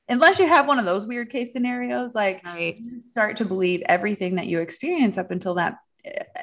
unless 0.09 0.37
you 0.37 0.49
have 0.49 0.67
one 0.67 0.79
of 0.79 0.85
those 0.85 1.07
weird 1.07 1.29
case 1.29 1.53
scenarios, 1.53 2.13
like 2.13 2.43
right. 2.43 2.77
you 2.77 2.99
start 2.99 3.37
to 3.37 3.45
believe 3.45 3.81
everything 3.85 4.35
that 4.35 4.47
you 4.47 4.59
experience 4.59 5.17
up 5.17 5.31
until 5.31 5.53
that 5.53 5.77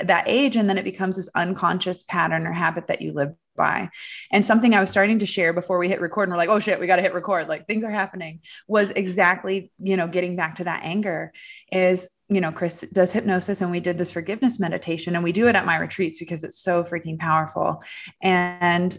that 0.05 0.25
age 0.27 0.57
and 0.57 0.69
then 0.69 0.79
it 0.79 0.85
becomes 0.85 1.17
this 1.17 1.29
unconscious 1.35 2.03
pattern 2.05 2.47
or 2.47 2.53
habit 2.53 2.87
that 2.87 3.03
you 3.03 3.13
live 3.13 3.35
by. 3.57 3.91
And 4.33 4.45
something 4.45 4.75
I 4.75 4.81
was 4.81 4.91
starting 4.91 5.19
to 5.19 5.27
share 5.27 5.53
before 5.53 5.79
we 5.79 5.89
hit 5.89 6.01
record 6.01 6.29
and 6.29 6.33
we're 6.33 6.39
like, 6.39 6.49
oh 6.49 6.61
shit, 6.61 6.81
we 6.81 6.87
got 6.87 6.97
to 6.97 7.03
hit 7.03 7.13
record. 7.13 7.47
Like 7.47 7.67
things 7.67 7.85
are 7.85 7.91
happening 7.91 8.41
was 8.67 8.91
exactly, 8.91 9.71
you 9.79 9.97
know, 9.97 10.09
getting 10.09 10.35
back 10.35 10.57
to 10.57 10.65
that 10.65 10.83
anger 10.83 11.33
is, 11.71 12.09
you 12.29 12.41
know, 12.41 12.53
Chris 12.53 12.85
does 12.93 13.13
hypnosis 13.13 13.61
and 13.61 13.71
we 13.71 13.81
did 13.81 13.99
this 13.99 14.13
forgiveness 14.13 14.59
meditation 14.59 15.15
and 15.15 15.25
we 15.25 15.33
do 15.33 15.47
it 15.49 15.57
at 15.57 15.67
my 15.67 15.77
retreats 15.77 16.19
because 16.19 16.43
it's 16.43 16.59
so 16.59 16.83
freaking 16.83 17.19
powerful. 17.19 17.83
And 18.23 18.97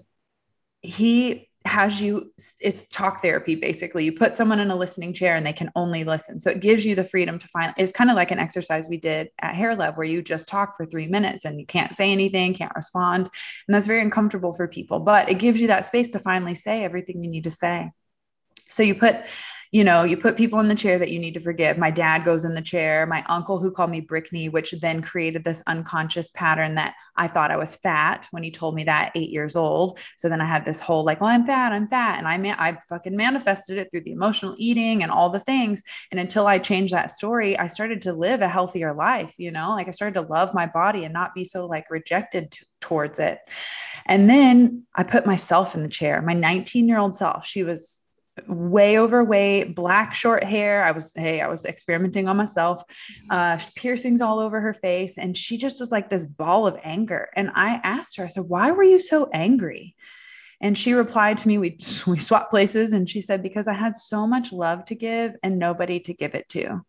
he 0.82 1.50
has 1.64 2.02
you 2.02 2.34
it's 2.60 2.88
talk 2.88 3.22
therapy 3.22 3.56
basically. 3.56 4.04
You 4.04 4.14
put 4.14 4.36
someone 4.36 4.60
in 4.60 4.72
a 4.72 4.76
listening 4.76 5.14
chair 5.14 5.36
and 5.36 5.46
they 5.46 5.54
can 5.54 5.72
only 5.76 6.04
listen. 6.04 6.40
So 6.40 6.50
it 6.50 6.60
gives 6.60 6.86
you 6.86 6.96
the 6.96 7.06
freedom 7.06 7.38
to 7.38 7.48
find 7.48 7.74
it's 7.78 7.92
kind 7.92 8.10
of 8.10 8.16
like 8.16 8.32
an 8.32 8.40
exercise 8.40 8.88
we 8.90 8.98
did 8.98 9.30
at 9.40 9.54
hair 9.54 9.76
love 9.76 9.96
where 9.96 10.06
you 10.06 10.22
just 10.22 10.48
talk 10.48 10.76
for 10.76 10.86
three 10.86 11.08
minutes 11.08 11.46
and 11.46 11.60
you 11.60 11.66
can't 11.66 11.94
say 11.94 12.12
anything 12.12 12.54
can't 12.54 12.76
respond 12.76 13.30
and 13.68 13.76
that's 13.76 13.88
very 13.88 14.02
uncomfortable 14.02 14.54
for 14.54 14.68
people 14.68 15.00
but 15.00 15.30
it 15.30 15.36
gives 15.36 15.60
you 15.60 15.68
that 15.68 15.86
space 15.86 16.10
to 16.12 16.20
finally 16.20 16.56
say 16.56 16.84
everything 16.84 17.24
you 17.24 17.30
need 17.30 17.44
to 17.44 17.52
say. 17.52 17.92
So 18.70 18.84
you 18.84 18.96
put 18.96 19.16
you 19.72 19.86
know, 19.86 20.04
you 20.04 20.18
put 20.18 20.36
people 20.36 20.60
in 20.60 20.68
the 20.68 20.76
chair 20.76 21.00
that 21.00 21.12
you 21.12 21.20
need 21.20 21.34
to 21.34 21.40
forgive. 21.40 21.78
My 21.78 21.92
dad 21.92 22.26
goes 22.26 22.44
in 22.44 22.54
the 22.54 22.62
chair, 22.62 23.06
my 23.06 23.24
uncle 23.30 23.58
who 23.58 23.72
called 23.72 23.90
me 23.90 24.02
Brickney, 24.02 24.50
which 24.50 24.74
then 24.82 25.02
created 25.02 25.46
this 25.46 25.64
unconscious 25.66 26.30
pattern 26.30 26.76
that 26.76 26.96
I 27.16 27.30
thought 27.30 27.52
I 27.52 27.56
was 27.56 27.78
fat 27.78 28.28
when 28.32 28.44
he 28.44 28.52
told 28.52 28.76
me 28.76 28.84
that 28.84 29.14
eight 29.16 29.30
years 29.30 29.56
old. 29.56 29.98
So 30.18 30.28
then 30.28 30.42
I 30.42 30.46
had 30.46 30.66
this 30.66 30.82
whole 30.82 31.06
like, 31.06 31.22
well, 31.22 31.30
I'm 31.30 31.46
fat, 31.46 31.72
I'm 31.72 31.88
fat. 31.88 32.18
And 32.18 32.28
I 32.28 32.38
man, 32.38 32.58
I 32.60 32.80
fucking 32.90 33.16
manifested 33.16 33.78
it 33.78 33.90
through 33.92 34.02
the 34.02 34.12
emotional 34.12 34.56
eating 34.58 35.04
and 35.04 35.12
all 35.12 35.30
the 35.30 35.40
things. 35.40 35.84
And 36.12 36.20
until 36.20 36.48
I 36.48 36.60
changed 36.60 36.94
that 36.94 37.10
story, 37.10 37.58
I 37.58 37.68
started 37.68 38.02
to 38.02 38.14
live 38.14 38.42
a 38.42 38.50
healthier 38.50 38.94
life, 38.94 39.36
you 39.38 39.52
know, 39.52 39.70
like 39.70 39.88
I 39.88 39.92
started 39.92 40.20
to 40.20 40.28
love 40.28 40.54
my 40.54 40.66
body 40.66 41.06
and 41.06 41.14
not 41.14 41.34
be 41.34 41.46
so 41.46 41.66
like 41.66 41.90
rejected 41.90 42.52
to, 42.52 42.66
towards 42.82 43.20
it. 43.20 43.40
And 44.06 44.30
then 44.30 44.84
I 44.94 45.04
put 45.04 45.26
myself 45.26 45.76
in 45.76 45.84
the 45.84 45.88
chair, 45.88 46.22
my 46.22 46.34
19 46.34 46.90
year 46.90 46.98
old 46.98 47.16
self. 47.16 47.46
She 47.46 47.64
was 47.64 48.01
way 48.48 49.00
overweight, 49.00 49.76
black 49.76 50.14
short 50.14 50.44
hair. 50.44 50.84
I 50.84 50.92
was, 50.92 51.14
hey, 51.16 51.42
I 51.42 51.48
was 51.48 51.66
experimenting 51.66 52.28
on 52.28 52.38
myself, 52.38 52.84
uh, 53.30 53.60
piercings 53.76 54.22
all 54.22 54.40
over 54.40 54.60
her 54.62 54.74
face. 54.74 55.18
And 55.18 55.36
she 55.36 55.58
just 55.58 55.80
was 55.80 55.92
like 55.92 56.10
this 56.10 56.26
ball 56.26 56.68
of 56.68 56.78
anger. 56.84 57.30
And 57.36 57.52
I 57.56 57.80
asked 57.84 58.18
her, 58.18 58.24
I 58.24 58.28
said, 58.28 58.46
why 58.48 58.72
were 58.72 58.84
you 58.84 59.00
so 59.00 59.30
angry? 59.34 59.96
And 60.62 60.78
she 60.78 60.94
replied 60.94 61.40
to 61.40 61.48
me, 61.48 61.58
we, 61.58 61.78
we 62.08 62.20
swapped 62.20 62.52
places. 62.52 62.94
And 62.94 63.10
she 63.10 63.22
said, 63.22 63.42
because 63.42 63.68
I 63.68 63.74
had 63.74 63.96
so 63.98 64.28
much 64.28 64.52
love 64.52 64.86
to 64.86 64.96
give 64.96 65.36
and 65.44 65.58
nobody 65.58 66.00
to 66.02 66.14
give 66.14 66.36
it 66.36 66.48
to 66.50 66.86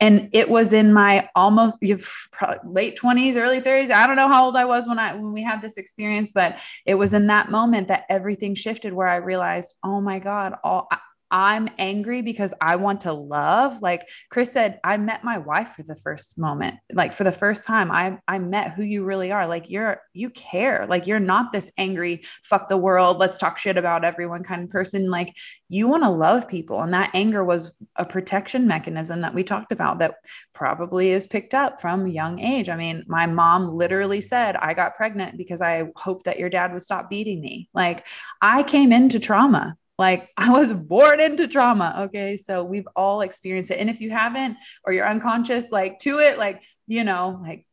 and 0.00 0.28
it 0.32 0.48
was 0.48 0.72
in 0.72 0.92
my 0.92 1.28
almost 1.34 1.82
late 1.82 2.98
20s 2.98 3.36
early 3.36 3.60
30s 3.60 3.90
i 3.90 4.06
don't 4.06 4.16
know 4.16 4.28
how 4.28 4.44
old 4.44 4.56
i 4.56 4.64
was 4.64 4.88
when 4.88 4.98
i 4.98 5.14
when 5.14 5.32
we 5.32 5.42
had 5.42 5.60
this 5.60 5.76
experience 5.76 6.32
but 6.32 6.58
it 6.86 6.94
was 6.94 7.14
in 7.14 7.26
that 7.26 7.50
moment 7.50 7.88
that 7.88 8.04
everything 8.08 8.54
shifted 8.54 8.92
where 8.92 9.08
i 9.08 9.16
realized 9.16 9.74
oh 9.84 10.00
my 10.00 10.18
god 10.18 10.54
all 10.62 10.88
I'm 11.30 11.68
angry 11.78 12.22
because 12.22 12.54
I 12.60 12.76
want 12.76 13.02
to 13.02 13.12
love. 13.12 13.82
Like 13.82 14.08
Chris 14.30 14.52
said, 14.52 14.80
I 14.82 14.96
met 14.96 15.24
my 15.24 15.38
wife 15.38 15.74
for 15.76 15.82
the 15.82 15.94
first 15.94 16.38
moment. 16.38 16.76
Like 16.92 17.12
for 17.12 17.24
the 17.24 17.32
first 17.32 17.64
time, 17.64 17.90
I 17.90 18.18
I 18.26 18.38
met 18.38 18.72
who 18.72 18.82
you 18.82 19.04
really 19.04 19.30
are. 19.30 19.46
Like 19.46 19.68
you're 19.68 20.00
you 20.14 20.30
care. 20.30 20.86
Like 20.88 21.06
you're 21.06 21.20
not 21.20 21.52
this 21.52 21.70
angry 21.76 22.22
fuck 22.42 22.68
the 22.68 22.76
world, 22.76 23.18
let's 23.18 23.38
talk 23.38 23.58
shit 23.58 23.76
about 23.76 24.04
everyone 24.04 24.42
kind 24.42 24.64
of 24.64 24.70
person. 24.70 25.10
Like 25.10 25.36
you 25.68 25.86
want 25.86 26.02
to 26.04 26.10
love 26.10 26.48
people 26.48 26.80
and 26.80 26.94
that 26.94 27.10
anger 27.12 27.44
was 27.44 27.70
a 27.96 28.04
protection 28.04 28.66
mechanism 28.66 29.20
that 29.20 29.34
we 29.34 29.44
talked 29.44 29.72
about 29.72 29.98
that 29.98 30.16
probably 30.54 31.10
is 31.10 31.26
picked 31.26 31.54
up 31.54 31.80
from 31.80 32.06
young 32.06 32.40
age. 32.40 32.68
I 32.68 32.76
mean, 32.76 33.04
my 33.06 33.26
mom 33.26 33.76
literally 33.76 34.20
said, 34.20 34.56
"I 34.56 34.74
got 34.74 34.96
pregnant 34.96 35.36
because 35.36 35.60
I 35.60 35.90
hoped 35.96 36.24
that 36.24 36.38
your 36.38 36.48
dad 36.48 36.72
would 36.72 36.82
stop 36.82 37.10
beating 37.10 37.40
me." 37.40 37.68
Like 37.74 38.06
I 38.40 38.62
came 38.62 38.92
into 38.92 39.20
trauma 39.20 39.76
like 39.98 40.30
I 40.36 40.50
was 40.50 40.72
born 40.72 41.20
into 41.20 41.48
trauma. 41.48 41.94
Okay. 42.06 42.36
So 42.36 42.64
we've 42.64 42.88
all 42.96 43.20
experienced 43.20 43.70
it. 43.70 43.78
And 43.78 43.90
if 43.90 44.00
you 44.00 44.10
haven't, 44.10 44.56
or 44.84 44.92
you're 44.92 45.08
unconscious, 45.08 45.70
like 45.72 45.98
to 46.00 46.18
it, 46.18 46.38
like, 46.38 46.62
you 46.86 47.04
know, 47.04 47.40
like 47.42 47.66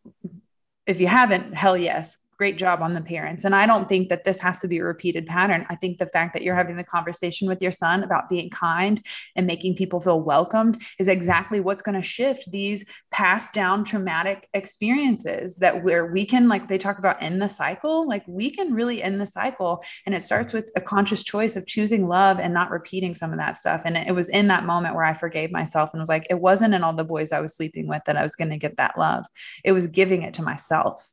if 0.85 0.99
you 0.99 1.07
haven't, 1.07 1.53
hell 1.53 1.77
yes, 1.77 2.17
great 2.37 2.57
job 2.57 2.81
on 2.81 2.93
the 2.93 3.01
parents. 3.01 3.45
And 3.45 3.55
I 3.55 3.65
don't 3.65 3.87
think 3.87 4.09
that 4.09 4.23
this 4.23 4.39
has 4.39 4.59
to 4.59 4.67
be 4.67 4.79
a 4.79 4.83
repeated 4.83 5.25
pattern. 5.25 5.65
I 5.69 5.75
think 5.75 5.97
the 5.97 6.07
fact 6.07 6.33
that 6.33 6.43
you're 6.43 6.55
having 6.55 6.77
the 6.77 6.83
conversation 6.83 7.47
with 7.47 7.61
your 7.61 7.71
son 7.71 8.03
about 8.03 8.29
being 8.29 8.49
kind 8.49 9.03
and 9.35 9.47
making 9.47 9.75
people 9.75 9.99
feel 9.99 10.21
welcomed 10.21 10.81
is 10.99 11.07
exactly 11.07 11.59
what's 11.59 11.81
going 11.81 11.95
to 11.95 12.01
shift 12.01 12.51
these 12.51 12.85
passed 13.11 13.53
down 13.53 13.83
traumatic 13.83 14.47
experiences 14.53 15.57
that 15.57 15.83
where 15.83 16.07
we 16.07 16.25
can, 16.25 16.47
like 16.47 16.67
they 16.67 16.77
talk 16.77 16.99
about 16.99 17.21
in 17.21 17.39
the 17.39 17.47
cycle, 17.47 18.07
like 18.07 18.23
we 18.27 18.49
can 18.49 18.73
really 18.73 19.01
end 19.01 19.19
the 19.19 19.25
cycle. 19.25 19.83
And 20.05 20.13
it 20.13 20.23
starts 20.23 20.53
with 20.53 20.69
a 20.75 20.81
conscious 20.81 21.23
choice 21.23 21.55
of 21.55 21.65
choosing 21.65 22.07
love 22.07 22.39
and 22.39 22.53
not 22.53 22.71
repeating 22.71 23.13
some 23.13 23.31
of 23.31 23.37
that 23.39 23.55
stuff. 23.55 23.83
And 23.85 23.97
it 23.97 24.13
was 24.13 24.29
in 24.29 24.47
that 24.47 24.65
moment 24.65 24.95
where 24.95 25.05
I 25.05 25.13
forgave 25.13 25.51
myself 25.51 25.91
and 25.93 26.01
was 26.01 26.09
like, 26.09 26.27
it 26.29 26.39
wasn't 26.39 26.73
in 26.73 26.83
all 26.83 26.93
the 26.93 27.03
boys 27.03 27.31
I 27.31 27.39
was 27.39 27.55
sleeping 27.55 27.87
with 27.87 28.03
that 28.05 28.17
I 28.17 28.23
was 28.23 28.35
going 28.35 28.51
to 28.51 28.57
get 28.57 28.77
that 28.77 28.97
love. 28.97 29.25
It 29.63 29.71
was 29.71 29.87
giving 29.87 30.23
it 30.23 30.33
to 30.35 30.41
myself. 30.41 31.11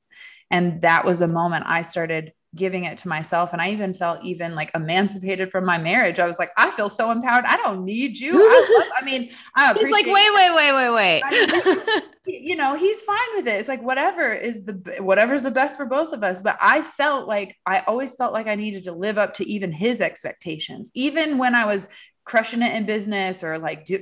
And 0.52 0.82
that 0.82 1.04
was 1.04 1.20
a 1.22 1.28
moment 1.28 1.64
I 1.66 1.82
started 1.82 2.32
giving 2.54 2.84
it 2.84 2.98
to 2.98 3.08
myself. 3.08 3.54
And 3.54 3.62
I 3.62 3.70
even 3.70 3.94
felt 3.94 4.22
even 4.22 4.54
like 4.54 4.70
emancipated 4.74 5.50
from 5.50 5.64
my 5.64 5.78
marriage. 5.78 6.18
I 6.18 6.26
was 6.26 6.38
like, 6.38 6.50
I 6.58 6.70
feel 6.72 6.90
so 6.90 7.10
empowered. 7.10 7.46
I 7.46 7.56
don't 7.56 7.84
need 7.84 8.18
you. 8.18 8.34
I, 8.34 8.76
love, 8.78 8.92
I 9.00 9.04
mean, 9.04 9.30
I 9.56 9.72
He's 9.72 9.90
like, 9.90 10.04
wait, 10.04 10.14
wait, 10.34 10.54
wait, 10.54 10.72
wait, 10.72 10.90
wait. 10.90 11.22
I 11.24 11.30
mean, 11.30 12.02
you 12.26 12.54
know, 12.54 12.76
he's 12.76 13.00
fine 13.02 13.18
with 13.34 13.48
it. 13.48 13.58
It's 13.58 13.68
like 13.68 13.82
whatever 13.82 14.30
is 14.30 14.64
the 14.64 14.74
whatever's 15.00 15.42
the 15.42 15.50
best 15.50 15.76
for 15.76 15.86
both 15.86 16.12
of 16.12 16.22
us. 16.22 16.42
But 16.42 16.58
I 16.60 16.82
felt 16.82 17.26
like 17.26 17.56
I 17.64 17.80
always 17.80 18.14
felt 18.14 18.34
like 18.34 18.46
I 18.46 18.54
needed 18.54 18.84
to 18.84 18.92
live 18.92 19.16
up 19.16 19.32
to 19.34 19.48
even 19.48 19.72
his 19.72 20.02
expectations, 20.02 20.90
even 20.94 21.38
when 21.38 21.54
I 21.54 21.64
was 21.64 21.88
crushing 22.24 22.62
it 22.62 22.74
in 22.74 22.84
business 22.84 23.42
or 23.42 23.58
like 23.58 23.86
do, 23.86 24.00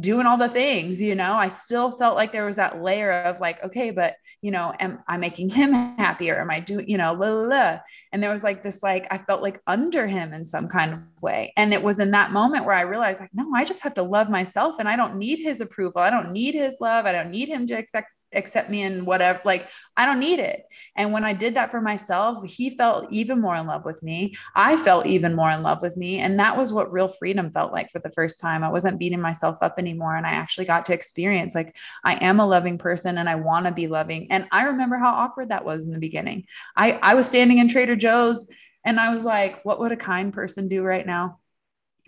doing 0.00 0.26
all 0.26 0.38
the 0.38 0.48
things, 0.48 1.00
you 1.00 1.14
know, 1.14 1.34
I 1.34 1.48
still 1.48 1.90
felt 1.90 2.16
like 2.16 2.32
there 2.32 2.46
was 2.46 2.56
that 2.56 2.82
layer 2.82 3.12
of 3.12 3.40
like, 3.40 3.62
okay, 3.64 3.90
but 3.90 4.16
you 4.46 4.52
know, 4.52 4.72
am 4.78 5.00
I 5.08 5.16
making 5.16 5.48
him 5.48 5.72
happier? 5.98 6.40
Am 6.40 6.52
I 6.52 6.60
doing, 6.60 6.88
you 6.88 6.96
know, 6.96 7.14
la, 7.14 7.30
la, 7.30 7.78
and 8.12 8.22
there 8.22 8.30
was 8.30 8.44
like 8.44 8.62
this, 8.62 8.80
like, 8.80 9.08
I 9.10 9.18
felt 9.18 9.42
like 9.42 9.60
under 9.66 10.06
him 10.06 10.32
in 10.32 10.44
some 10.44 10.68
kind 10.68 10.94
of 10.94 11.00
way. 11.20 11.52
And 11.56 11.74
it 11.74 11.82
was 11.82 11.98
in 11.98 12.12
that 12.12 12.30
moment 12.30 12.64
where 12.64 12.76
I 12.76 12.82
realized 12.82 13.20
like, 13.20 13.34
no, 13.34 13.50
I 13.56 13.64
just 13.64 13.80
have 13.80 13.94
to 13.94 14.04
love 14.04 14.30
myself 14.30 14.76
and 14.78 14.88
I 14.88 14.94
don't 14.94 15.16
need 15.16 15.40
his 15.40 15.60
approval. 15.60 16.00
I 16.00 16.10
don't 16.10 16.30
need 16.30 16.54
his 16.54 16.76
love. 16.80 17.06
I 17.06 17.12
don't 17.12 17.32
need 17.32 17.48
him 17.48 17.66
to 17.66 17.74
accept, 17.74 18.06
accept 18.32 18.68
me 18.68 18.82
and 18.82 19.06
whatever 19.06 19.40
like 19.44 19.68
i 19.96 20.04
don't 20.04 20.20
need 20.20 20.38
it. 20.38 20.64
And 20.96 21.12
when 21.12 21.24
i 21.24 21.32
did 21.32 21.54
that 21.54 21.70
for 21.70 21.80
myself 21.80 22.44
he 22.44 22.70
felt 22.70 23.12
even 23.12 23.40
more 23.40 23.56
in 23.56 23.66
love 23.66 23.84
with 23.84 24.02
me. 24.02 24.36
I 24.54 24.76
felt 24.76 25.06
even 25.06 25.34
more 25.34 25.50
in 25.50 25.62
love 25.62 25.82
with 25.82 25.96
me. 25.96 26.18
And 26.18 26.38
that 26.40 26.56
was 26.56 26.72
what 26.72 26.92
real 26.92 27.08
freedom 27.08 27.50
felt 27.50 27.72
like 27.72 27.90
for 27.90 27.98
the 28.00 28.10
first 28.10 28.40
time. 28.40 28.64
I 28.64 28.70
wasn't 28.70 28.98
beating 28.98 29.20
myself 29.20 29.58
up 29.62 29.76
anymore. 29.78 30.16
And 30.16 30.26
i 30.26 30.30
actually 30.30 30.66
got 30.66 30.84
to 30.86 30.94
experience 30.94 31.54
like 31.54 31.76
i 32.04 32.14
am 32.14 32.40
a 32.40 32.46
loving 32.46 32.78
person 32.78 33.18
and 33.18 33.28
i 33.28 33.36
want 33.36 33.66
to 33.66 33.72
be 33.72 33.86
loving. 33.86 34.30
And 34.30 34.46
i 34.50 34.64
remember 34.64 34.96
how 34.96 35.10
awkward 35.10 35.50
that 35.50 35.64
was 35.64 35.84
in 35.84 35.92
the 35.92 35.98
beginning. 35.98 36.46
I 36.76 36.92
i 37.02 37.14
was 37.14 37.26
standing 37.26 37.58
in 37.58 37.68
trader 37.68 37.96
joe's 37.96 38.48
and 38.84 39.00
i 39.00 39.10
was 39.10 39.24
like 39.24 39.64
what 39.64 39.80
would 39.80 39.92
a 39.92 39.96
kind 39.96 40.32
person 40.32 40.68
do 40.68 40.82
right 40.82 41.06
now 41.06 41.38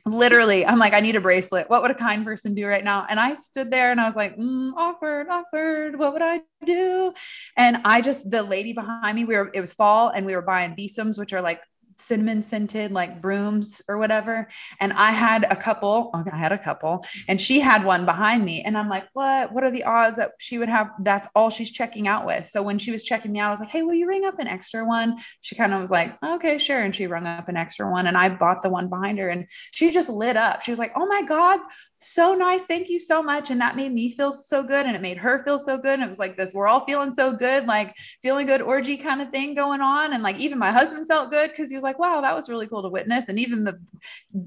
literally 0.07 0.65
i'm 0.65 0.79
like 0.79 0.93
i 0.95 1.01
need 1.01 1.17
a 1.17 1.21
bracelet. 1.21 1.69
What 1.69 1.83
would 1.83 1.91
a 1.91 1.95
kind 1.95 2.25
person 2.25 2.55
do 2.55 2.67
right 2.67 2.85
now? 2.85 3.07
And 3.09 3.19
i 3.21 3.35
stood 3.35 3.71
there 3.71 3.91
and 3.91 4.01
i 4.01 4.07
was 4.07 4.17
like 4.17 4.37
mm, 4.37 4.73
awkward 4.77 5.29
awkward. 5.29 5.99
What 5.99 6.13
would 6.13 6.23
i 6.23 6.41
do? 6.65 7.13
And 7.57 7.79
i 7.85 8.01
just 8.01 8.31
the 8.31 8.43
lady 8.43 8.73
behind 8.73 9.17
me 9.17 9.25
we 9.25 9.37
were 9.37 9.51
it 9.53 9.61
was 9.61 9.75
fall 9.75 10.09
and 10.09 10.27
we 10.27 10.35
were 10.35 10.43
buying 10.43 10.75
besoms 10.75 11.19
which 11.19 11.33
are 11.33 11.43
like 11.43 11.61
cinnamon 11.99 12.41
scented 12.43 12.93
like 12.93 13.21
brooms 13.21 13.83
or 13.89 13.99
whatever. 13.99 14.49
And 14.81 14.93
I 14.93 15.11
had 15.11 15.45
a 15.51 15.57
couple, 15.57 16.11
oh, 16.15 16.25
I 16.33 16.37
had 16.37 16.53
a 16.53 16.59
couple, 16.59 17.05
and 17.27 17.41
she 17.41 17.61
had 17.61 17.85
one 17.85 18.07
behind 18.07 18.45
me. 18.45 18.63
And 18.63 18.79
I'm 18.79 18.89
like, 18.89 19.05
what? 19.13 19.53
What 19.53 19.65
are 19.65 19.71
the 19.71 19.85
odds 19.85 20.17
that 20.17 20.33
she 20.39 20.59
would 20.59 20.69
have? 20.69 20.89
That's 21.01 21.27
all 21.35 21.51
she's 21.51 21.71
checking 21.71 22.09
out 22.09 22.25
with. 22.25 22.47
So 22.47 22.63
when 22.63 22.79
she 22.79 22.91
was 22.91 23.05
checking 23.05 23.33
me 23.33 23.41
out, 23.41 23.49
I 23.49 23.51
was 23.51 23.61
like, 23.61 23.69
hey, 23.69 23.83
will 23.83 23.95
you 23.95 24.09
ring 24.09 24.25
up 24.25 24.39
an 24.39 24.47
extra 24.47 24.85
one? 24.85 25.19
She 25.41 25.55
kind 25.55 25.75
of 25.75 25.81
was 25.81 25.91
like, 25.91 26.17
okay, 26.25 26.59
sure. 26.59 26.81
And 26.81 26.95
she 26.95 27.07
rung 27.07 27.27
up 27.27 27.49
an 27.49 27.57
extra 27.57 27.91
one. 27.91 28.07
And 28.07 28.17
I 28.17 28.29
bought 28.29 28.63
the 28.63 28.71
one 28.71 28.89
behind 28.89 29.19
her 29.19 29.29
and 29.29 29.47
she 29.73 29.91
just 29.91 30.09
lit 30.09 30.37
up. 30.37 30.63
She 30.63 30.71
was 30.71 30.79
like, 30.79 30.93
oh 30.97 31.07
my 31.07 31.23
God, 31.23 31.61
so 31.99 32.35
nice. 32.35 32.65
Thank 32.65 32.89
you 32.89 32.99
so 32.99 33.23
much. 33.23 33.51
And 33.51 33.61
that 33.61 33.77
made 33.77 33.93
me 33.93 34.11
feel 34.11 34.31
so 34.31 34.63
good. 34.63 34.87
And 34.87 34.95
it 34.95 35.03
made 35.03 35.19
her 35.19 35.43
feel 35.45 35.59
so 35.59 35.77
good. 35.77 35.95
And 35.95 36.03
it 36.03 36.09
was 36.09 36.19
like 36.19 36.37
this, 36.37 36.55
we're 36.55 36.69
all 36.69 36.85
feeling 36.85 37.13
so 37.13 37.33
good, 37.33 37.67
like 37.67 37.95
feeling 38.23 38.47
good 38.47 38.63
orgy 38.63 38.97
kind 38.97 39.21
of 39.21 39.31
thing 39.31 39.55
going 39.55 39.81
on. 39.81 40.13
And 40.13 40.23
like 40.23 40.39
even 40.39 40.59
my 40.59 40.71
husband 40.71 41.09
felt 41.09 41.31
good 41.31 41.51
because 41.51 41.71
he 41.71 41.75
was 41.75 41.83
like, 41.83 41.99
wow, 41.99 42.21
that 42.21 42.35
was 42.35 42.49
really 42.49 42.67
cool 42.67 42.83
to 42.83 42.89
witness. 42.89 43.29
And 43.29 43.39
even 43.39 43.65
the 43.65 43.79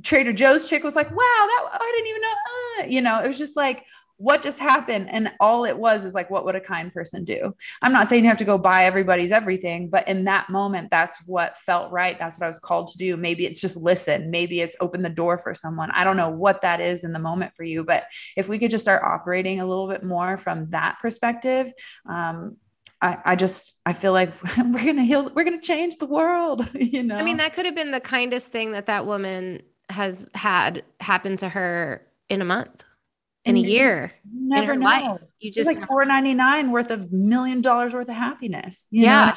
Trader 0.04 0.34
Joe's 0.34 0.68
chick 0.68 0.84
was 0.84 0.96
like, 0.96 1.10
wow, 1.10 1.16
that 1.18 1.70
I 1.74 1.92
didn't 1.96 2.10
even 2.10 2.22
know. 2.22 2.28
Uh, 2.30 2.88
you 2.88 3.02
know, 3.02 3.24
it 3.24 3.28
was 3.28 3.38
just 3.38 3.56
like, 3.56 3.84
what 4.22 4.42
just 4.42 4.60
happened? 4.60 5.10
And 5.12 5.32
all 5.40 5.66
it 5.66 5.78
was 5.78 6.06
is 6.06 6.14
like 6.14 6.30
what 6.30 6.46
would 6.46 6.56
a 6.56 6.62
kind 6.62 6.94
person 6.94 7.24
do? 7.24 7.56
I'm 7.82 7.92
not 7.92 8.08
saying 8.08 8.24
you 8.24 8.30
have 8.30 8.38
to 8.38 8.46
go 8.46 8.58
buy 8.58 8.86
everybody's 8.86 9.32
everything 9.32 9.90
but 9.90 10.08
in 10.08 10.26
that 10.26 10.50
moment 10.50 10.90
that's 10.92 11.18
what 11.26 11.60
felt 11.60 11.92
right. 11.92 12.18
That's 12.18 12.38
what 12.38 12.46
i 12.46 12.50
was 12.50 12.60
called 12.60 12.90
to 12.90 12.98
do. 12.98 13.18
Maybe 13.18 13.46
it's 13.46 13.62
just 13.62 13.78
listen. 13.78 14.30
Maybe 14.30 14.62
it's 14.62 14.76
open 14.80 15.02
the 15.02 15.10
door 15.10 15.38
for 15.38 15.54
someone. 15.56 15.92
I 15.92 16.04
don't 16.04 16.18
know 16.18 16.30
what 16.30 16.62
that 16.62 16.82
is 16.82 17.04
in 17.04 17.14
the 17.14 17.20
moment 17.20 17.54
for 17.56 17.64
you 17.64 17.84
but 17.84 18.06
if 18.38 18.48
we 18.48 18.60
could 18.60 18.72
just 18.72 18.84
start 18.84 19.04
operating 19.04 19.60
a 19.60 19.66
little 19.66 19.88
bit 19.88 20.04
more 20.04 20.38
from 20.38 20.70
that 20.70 20.98
perspective 21.02 21.72
um, 22.08 22.58
I, 23.02 23.18
I 23.26 23.36
just 23.36 23.80
I 23.86 23.94
feel 23.94 24.14
like 24.14 24.32
we're 24.58 24.86
gonna 24.86 25.04
heal 25.04 25.32
we're 25.34 25.44
gonna 25.44 25.62
change 25.62 25.98
the 25.98 26.06
world 26.06 26.70
you 26.76 27.04
know 27.04 27.16
I 27.16 27.24
mean 27.24 27.38
that 27.38 27.54
could 27.54 27.66
have 27.66 27.76
been 27.76 27.92
the 27.92 28.00
kindest 28.00 28.52
thing 28.52 28.74
that 28.74 28.86
that 28.86 29.06
woman 29.06 29.64
has 29.90 30.28
had 30.34 30.84
happen 31.00 31.38
to 31.38 31.50
her 31.50 32.06
in 32.30 32.42
a 32.42 32.46
month 32.46 32.84
in 33.46 33.58
a 33.58 33.60
year 33.60 34.12
never 34.34 34.76
know. 34.76 34.86
Life. 34.86 35.22
You 35.40 35.52
just 35.52 35.70
it's 35.70 35.80
like 35.80 35.88
four 35.88 36.06
ninety 36.06 36.34
nine 36.34 36.72
worth 36.72 36.92
of 36.92 37.12
million 37.12 37.62
dollars 37.62 37.94
worth 37.94 38.10
of 38.10 38.16
happiness. 38.16 38.88
yeah. 38.92 39.26
Know? 39.26 39.34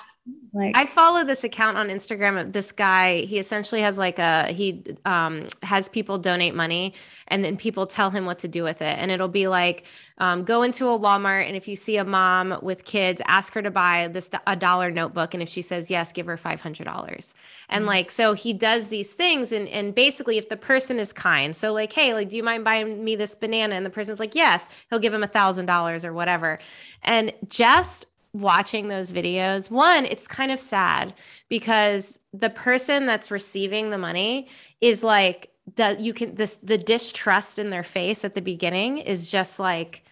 Like 0.54 0.74
I 0.74 0.86
follow 0.86 1.22
this 1.24 1.44
account 1.44 1.76
on 1.76 1.88
Instagram 1.88 2.40
of 2.40 2.52
this 2.52 2.72
guy. 2.72 3.22
He 3.22 3.38
essentially 3.38 3.82
has 3.82 3.98
like 3.98 4.18
a 4.18 4.52
he 4.52 4.82
um 5.04 5.48
has 5.62 5.88
people 5.88 6.16
donate 6.16 6.54
money 6.54 6.94
and 7.28 7.44
then 7.44 7.58
people 7.58 7.86
tell 7.86 8.10
him 8.10 8.24
what 8.24 8.38
to 8.38 8.48
do 8.48 8.62
with 8.62 8.80
it. 8.80 8.96
And 8.98 9.10
it'll 9.10 9.28
be 9.28 9.48
like 9.48 9.84
um, 10.18 10.44
go 10.44 10.62
into 10.62 10.88
a 10.88 10.98
Walmart 10.98 11.46
and 11.46 11.56
if 11.56 11.68
you 11.68 11.76
see 11.76 11.96
a 11.96 12.04
mom 12.04 12.56
with 12.62 12.84
kids, 12.84 13.20
ask 13.26 13.52
her 13.54 13.62
to 13.62 13.70
buy 13.70 14.08
this 14.08 14.30
a 14.46 14.56
dollar 14.56 14.90
notebook. 14.90 15.34
And 15.34 15.42
if 15.42 15.48
she 15.48 15.60
says 15.60 15.90
yes, 15.90 16.12
give 16.12 16.26
her 16.26 16.38
five 16.38 16.62
hundred 16.62 16.84
dollars. 16.84 17.34
And 17.68 17.82
mm-hmm. 17.82 17.88
like 17.88 18.10
so 18.10 18.32
he 18.32 18.54
does 18.54 18.88
these 18.88 19.12
things 19.12 19.52
and 19.52 19.68
and 19.68 19.94
basically 19.94 20.38
if 20.38 20.48
the 20.48 20.56
person 20.56 20.98
is 20.98 21.12
kind, 21.12 21.54
so 21.54 21.74
like, 21.74 21.92
hey, 21.92 22.14
like, 22.14 22.30
do 22.30 22.36
you 22.36 22.42
mind 22.42 22.64
buying 22.64 23.04
me 23.04 23.14
this 23.14 23.34
banana? 23.34 23.74
And 23.74 23.84
the 23.84 23.90
person's 23.90 24.20
like, 24.20 24.34
yes, 24.34 24.70
he'll 24.88 25.00
give 25.00 25.12
him 25.12 25.22
a 25.22 25.28
thousand 25.28 25.66
dollars 25.66 26.02
or 26.02 26.14
whatever. 26.14 26.60
And 27.02 27.32
just 27.48 28.06
watching 28.34 28.88
those 28.88 29.12
videos, 29.12 29.70
one, 29.70 30.04
it's 30.04 30.26
kind 30.26 30.50
of 30.50 30.58
sad 30.58 31.14
because 31.48 32.18
the 32.32 32.50
person 32.50 33.06
that's 33.06 33.30
receiving 33.30 33.90
the 33.90 33.98
money 33.98 34.48
is 34.80 35.02
like, 35.02 35.50
you 35.98 36.12
can 36.12 36.34
this 36.34 36.56
the 36.56 36.76
distrust 36.76 37.58
in 37.58 37.70
their 37.70 37.84
face 37.84 38.22
at 38.24 38.34
the 38.34 38.42
beginning 38.42 38.98
is 38.98 39.30
just 39.30 39.58
like 39.58 40.02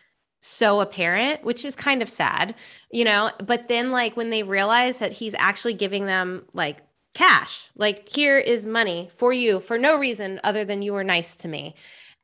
so 0.40 0.80
apparent, 0.80 1.44
which 1.44 1.64
is 1.64 1.76
kind 1.76 2.00
of 2.00 2.08
sad, 2.08 2.54
you 2.90 3.04
know. 3.04 3.30
But 3.44 3.68
then, 3.68 3.90
like, 3.90 4.16
when 4.16 4.30
they 4.30 4.42
realize 4.42 4.98
that 4.98 5.12
he's 5.12 5.34
actually 5.38 5.74
giving 5.74 6.06
them 6.06 6.46
like 6.54 6.78
cash, 7.14 7.68
like, 7.76 8.08
here 8.08 8.38
is 8.38 8.64
money 8.64 9.10
for 9.16 9.32
you 9.32 9.60
for 9.60 9.76
no 9.76 9.98
reason 9.98 10.40
other 10.42 10.64
than 10.64 10.80
you 10.80 10.94
were 10.94 11.04
nice 11.04 11.36
to 11.38 11.48
me. 11.48 11.74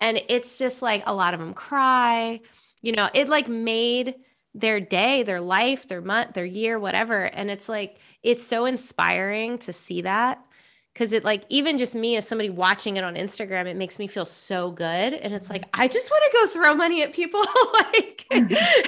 And 0.01 0.23
it's 0.29 0.59
just 0.59 0.81
like 0.81 1.03
a 1.07 1.15
lot 1.15 1.35
of 1.35 1.41
them 1.41 1.55
cry, 1.55 2.41
you 2.83 2.93
know, 2.93 3.11
it 3.13 3.29
like 3.29 3.49
made 3.49 4.15
their 4.59 4.81
day, 4.81 5.23
their 5.23 5.41
life, 5.41 5.89
their 5.89 6.01
month, 6.01 6.35
their 6.35 6.45
year, 6.45 6.79
whatever. 6.79 7.25
And 7.25 7.51
it's 7.51 7.69
like, 7.69 7.99
it's 8.23 8.47
so 8.47 8.65
inspiring 8.65 9.59
to 9.59 9.73
see 9.73 10.03
that. 10.03 10.43
Cause 10.95 11.13
it 11.13 11.25
like, 11.25 11.45
even 11.49 11.79
just 11.79 11.95
me 11.95 12.17
as 12.17 12.27
somebody 12.27 12.51
watching 12.51 12.97
it 12.97 13.05
on 13.05 13.15
Instagram, 13.15 13.69
it 13.69 13.77
makes 13.77 14.01
me 14.01 14.09
feel 14.09 14.25
so 14.25 14.73
good. 14.73 15.15
And 15.15 15.33
it's 15.33 15.49
like, 15.49 15.65
I 15.73 15.87
just 15.87 16.11
want 16.11 16.25
to 16.25 16.39
go 16.39 16.47
throw 16.49 16.75
money 16.75 17.03
at 17.03 17.13
people. 17.13 17.41
like, 17.75 18.27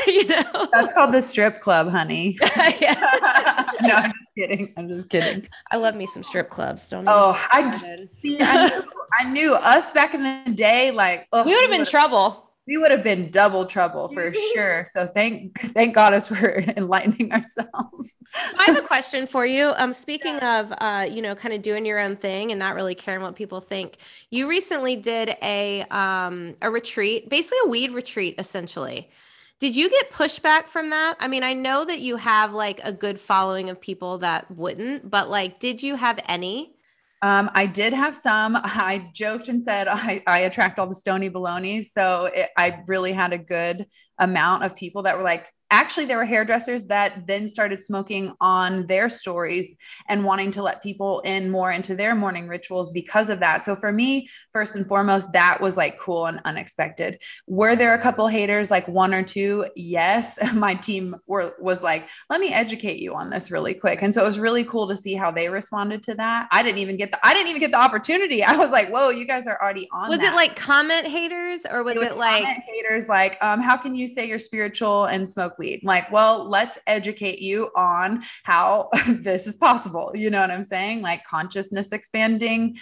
you 0.08 0.26
know, 0.26 0.68
that's 0.72 0.92
called 0.92 1.12
the 1.12 1.22
strip 1.22 1.60
club, 1.60 1.88
honey. 1.88 2.36
no, 2.56 3.94
I'm 3.94 4.10
just 4.10 4.34
kidding. 4.36 4.72
I'm 4.76 4.88
just 4.88 5.08
kidding. 5.08 5.46
I 5.70 5.76
love 5.76 5.94
me 5.94 6.04
some 6.06 6.24
strip 6.24 6.50
clubs. 6.50 6.88
Don't 6.88 7.06
oh, 7.06 7.40
I 7.52 7.70
see. 8.10 8.38
I 8.40 8.68
knew, 8.68 8.84
I 9.20 9.24
knew 9.30 9.54
us 9.54 9.92
back 9.92 10.12
in 10.12 10.24
the 10.24 10.50
day. 10.52 10.90
Like, 10.90 11.28
oh, 11.32 11.44
we 11.44 11.54
would 11.54 11.62
have 11.62 11.70
been 11.70 11.86
trouble 11.86 12.49
we 12.70 12.78
would 12.78 12.92
have 12.92 13.02
been 13.02 13.32
double 13.32 13.66
trouble 13.66 14.08
for 14.08 14.32
sure. 14.54 14.86
So 14.88 15.04
thank 15.04 15.60
thank 15.60 15.92
goddess 15.92 16.28
for 16.28 16.60
enlightening 16.76 17.32
ourselves. 17.32 18.16
I 18.56 18.62
have 18.64 18.78
a 18.78 18.86
question 18.86 19.26
for 19.26 19.44
you. 19.44 19.72
Um, 19.76 19.92
speaking 19.92 20.34
yeah. 20.34 20.60
of 20.60 20.72
uh, 20.78 21.12
you 21.12 21.20
know, 21.20 21.34
kind 21.34 21.52
of 21.52 21.62
doing 21.62 21.84
your 21.84 21.98
own 21.98 22.16
thing 22.16 22.52
and 22.52 22.58
not 22.60 22.76
really 22.76 22.94
caring 22.94 23.22
what 23.22 23.34
people 23.34 23.60
think. 23.60 23.98
You 24.30 24.48
recently 24.48 24.94
did 24.94 25.36
a 25.42 25.82
um 25.90 26.54
a 26.62 26.70
retreat, 26.70 27.28
basically 27.28 27.58
a 27.64 27.68
weed 27.68 27.90
retreat, 27.90 28.36
essentially. 28.38 29.10
Did 29.58 29.76
you 29.76 29.90
get 29.90 30.10
pushback 30.12 30.68
from 30.68 30.88
that? 30.90 31.16
I 31.18 31.28
mean, 31.28 31.42
I 31.42 31.52
know 31.52 31.84
that 31.84 31.98
you 31.98 32.16
have 32.16 32.54
like 32.54 32.80
a 32.84 32.92
good 32.92 33.20
following 33.20 33.68
of 33.68 33.78
people 33.80 34.18
that 34.18 34.50
wouldn't, 34.50 35.10
but 35.10 35.28
like, 35.28 35.58
did 35.58 35.82
you 35.82 35.96
have 35.96 36.18
any? 36.26 36.76
Um, 37.22 37.50
I 37.54 37.66
did 37.66 37.92
have 37.92 38.16
some. 38.16 38.56
I 38.62 39.10
joked 39.12 39.48
and 39.48 39.62
said 39.62 39.88
I, 39.88 40.22
I 40.26 40.40
attract 40.40 40.78
all 40.78 40.86
the 40.86 40.94
stony 40.94 41.30
baloney. 41.30 41.84
So 41.84 42.26
it, 42.26 42.50
I 42.56 42.82
really 42.86 43.12
had 43.12 43.32
a 43.32 43.38
good 43.38 43.86
amount 44.18 44.64
of 44.64 44.74
people 44.74 45.02
that 45.02 45.16
were 45.16 45.24
like, 45.24 45.46
actually 45.70 46.04
there 46.06 46.16
were 46.16 46.24
hairdressers 46.24 46.86
that 46.86 47.26
then 47.26 47.46
started 47.46 47.80
smoking 47.80 48.34
on 48.40 48.86
their 48.86 49.08
stories 49.08 49.74
and 50.08 50.24
wanting 50.24 50.50
to 50.50 50.62
let 50.62 50.82
people 50.82 51.20
in 51.20 51.50
more 51.50 51.70
into 51.70 51.94
their 51.94 52.14
morning 52.14 52.48
rituals 52.48 52.90
because 52.90 53.30
of 53.30 53.40
that. 53.40 53.62
So 53.62 53.76
for 53.76 53.92
me 53.92 54.28
first 54.52 54.74
and 54.74 54.86
foremost 54.86 55.32
that 55.32 55.60
was 55.60 55.76
like 55.76 55.98
cool 55.98 56.26
and 56.26 56.40
unexpected. 56.44 57.22
Were 57.46 57.76
there 57.76 57.94
a 57.94 57.98
couple 57.98 58.26
haters 58.26 58.70
like 58.70 58.86
one 58.88 59.14
or 59.14 59.22
two? 59.22 59.66
Yes. 59.76 60.38
My 60.54 60.74
team 60.74 61.16
were 61.26 61.54
was 61.60 61.82
like 61.82 62.08
let 62.28 62.40
me 62.40 62.52
educate 62.52 62.98
you 62.98 63.14
on 63.14 63.30
this 63.30 63.50
really 63.50 63.74
quick. 63.74 64.02
And 64.02 64.12
so 64.12 64.22
it 64.22 64.26
was 64.26 64.38
really 64.38 64.64
cool 64.64 64.88
to 64.88 64.96
see 64.96 65.14
how 65.14 65.30
they 65.30 65.48
responded 65.48 66.02
to 66.04 66.14
that. 66.14 66.48
I 66.50 66.62
didn't 66.62 66.78
even 66.78 66.96
get 66.96 67.12
the 67.12 67.26
i 67.26 67.32
didn't 67.32 67.48
even 67.48 67.60
get 67.60 67.70
the 67.70 67.80
opportunity. 67.80 68.42
I 68.50 68.56
was 68.56 68.72
like 68.72 68.90
whoa 68.90 69.10
you 69.10 69.26
guys 69.26 69.46
are 69.46 69.60
already 69.62 69.88
on 69.92 70.08
was 70.08 70.18
that. 70.18 70.32
it 70.32 70.36
like 70.36 70.56
comment 70.56 71.06
haters 71.06 71.62
or 71.70 71.84
was 71.84 71.96
it, 71.96 72.00
was 72.00 72.08
it 72.10 72.16
like 72.16 72.44
haters 72.44 73.08
like 73.08 73.38
um 73.40 73.60
how 73.60 73.76
can 73.76 73.94
you 73.94 74.08
say 74.08 74.26
you're 74.26 74.38
spiritual 74.38 75.04
and 75.04 75.28
smoke 75.28 75.58
weed. 75.60 75.82
Like, 75.84 76.10
well, 76.10 76.48
let's 76.48 76.78
educate 76.86 77.38
you 77.38 77.70
on 77.76 78.24
how 78.42 78.88
this 79.08 79.46
is 79.46 79.54
possible. 79.54 80.10
You 80.14 80.30
know 80.30 80.40
what 80.40 80.50
I'm 80.50 80.64
saying? 80.64 81.02
Like 81.02 81.24
consciousness 81.24 81.92
expanding 81.92 82.78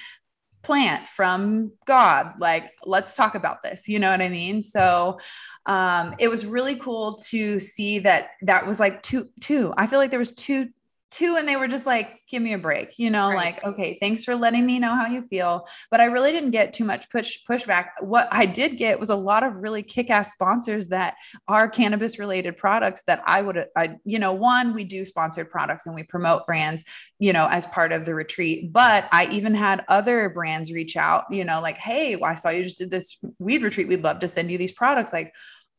plant 0.62 1.06
from 1.06 1.72
God. 1.86 2.34
Like, 2.38 2.72
let's 2.84 3.14
talk 3.14 3.34
about 3.34 3.62
this. 3.62 3.88
You 3.88 3.98
know 3.98 4.10
what 4.10 4.22
I 4.22 4.28
mean? 4.28 4.62
So 4.62 5.18
um, 5.66 6.14
it 6.18 6.28
was 6.28 6.46
really 6.46 6.76
cool 6.76 7.16
to 7.28 7.60
see 7.60 7.98
that 8.00 8.30
that 8.42 8.66
was 8.66 8.80
like 8.80 9.02
two, 9.02 9.28
two. 9.40 9.74
I 9.76 9.86
feel 9.86 9.98
like 9.98 10.10
there 10.10 10.18
was 10.18 10.32
two 10.32 10.68
two 11.10 11.36
and 11.36 11.48
they 11.48 11.56
were 11.56 11.68
just 11.68 11.86
like 11.86 12.20
give 12.28 12.42
me 12.42 12.52
a 12.52 12.58
break 12.58 12.98
you 12.98 13.10
know 13.10 13.28
right. 13.28 13.36
like 13.36 13.64
okay 13.64 13.96
thanks 13.98 14.24
for 14.24 14.34
letting 14.34 14.66
me 14.66 14.78
know 14.78 14.94
how 14.94 15.06
you 15.06 15.22
feel. 15.22 15.66
But 15.90 16.00
i 16.00 16.04
really 16.04 16.32
didn't 16.32 16.50
get 16.50 16.72
too 16.72 16.84
much 16.84 17.10
push 17.10 17.38
pushback. 17.48 17.86
What 18.00 18.28
i 18.30 18.46
did 18.46 18.76
get 18.76 19.00
was 19.00 19.10
a 19.10 19.16
lot 19.16 19.42
of 19.42 19.54
really 19.56 19.82
kick-ass 19.82 20.32
sponsors 20.32 20.88
that 20.88 21.14
are 21.46 21.68
cannabis 21.68 22.18
related 22.18 22.56
products 22.56 23.02
that 23.04 23.22
i 23.26 23.40
would 23.40 23.66
i 23.76 23.96
you 24.04 24.18
know 24.18 24.32
one 24.32 24.74
we 24.74 24.84
do 24.84 25.04
sponsored 25.04 25.50
products 25.50 25.86
and 25.86 25.94
we 25.94 26.02
promote 26.02 26.46
brands 26.46 26.84
you 27.18 27.32
know 27.32 27.46
as 27.50 27.66
part 27.66 27.92
of 27.92 28.04
the 28.04 28.14
retreat 28.14 28.72
but 28.72 29.08
i 29.12 29.26
even 29.26 29.54
had 29.54 29.84
other 29.88 30.28
brands 30.28 30.72
reach 30.72 30.96
out 30.96 31.24
you 31.30 31.44
know 31.44 31.60
like 31.60 31.78
hey 31.78 32.20
i 32.22 32.34
saw 32.34 32.50
you 32.50 32.62
just 32.62 32.78
did 32.78 32.90
this 32.90 33.18
weed 33.38 33.62
retreat. 33.62 33.88
We'd 33.88 34.02
love 34.02 34.20
to 34.20 34.28
send 34.28 34.50
you 34.50 34.58
these 34.58 34.72
products. 34.72 35.12
Like 35.12 35.34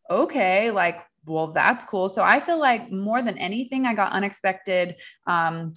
okay 0.10 0.72
like 0.72 1.02
well, 1.30 1.48
that's 1.48 1.84
cool. 1.84 2.10
So 2.10 2.24
I 2.24 2.40
feel 2.40 2.60
like 2.60 2.92
more 2.92 3.22
than 3.22 3.38
anything, 3.38 3.86
I 3.86 3.94
got 3.94 4.12
unexpected 4.12 4.96
um, 5.28 5.74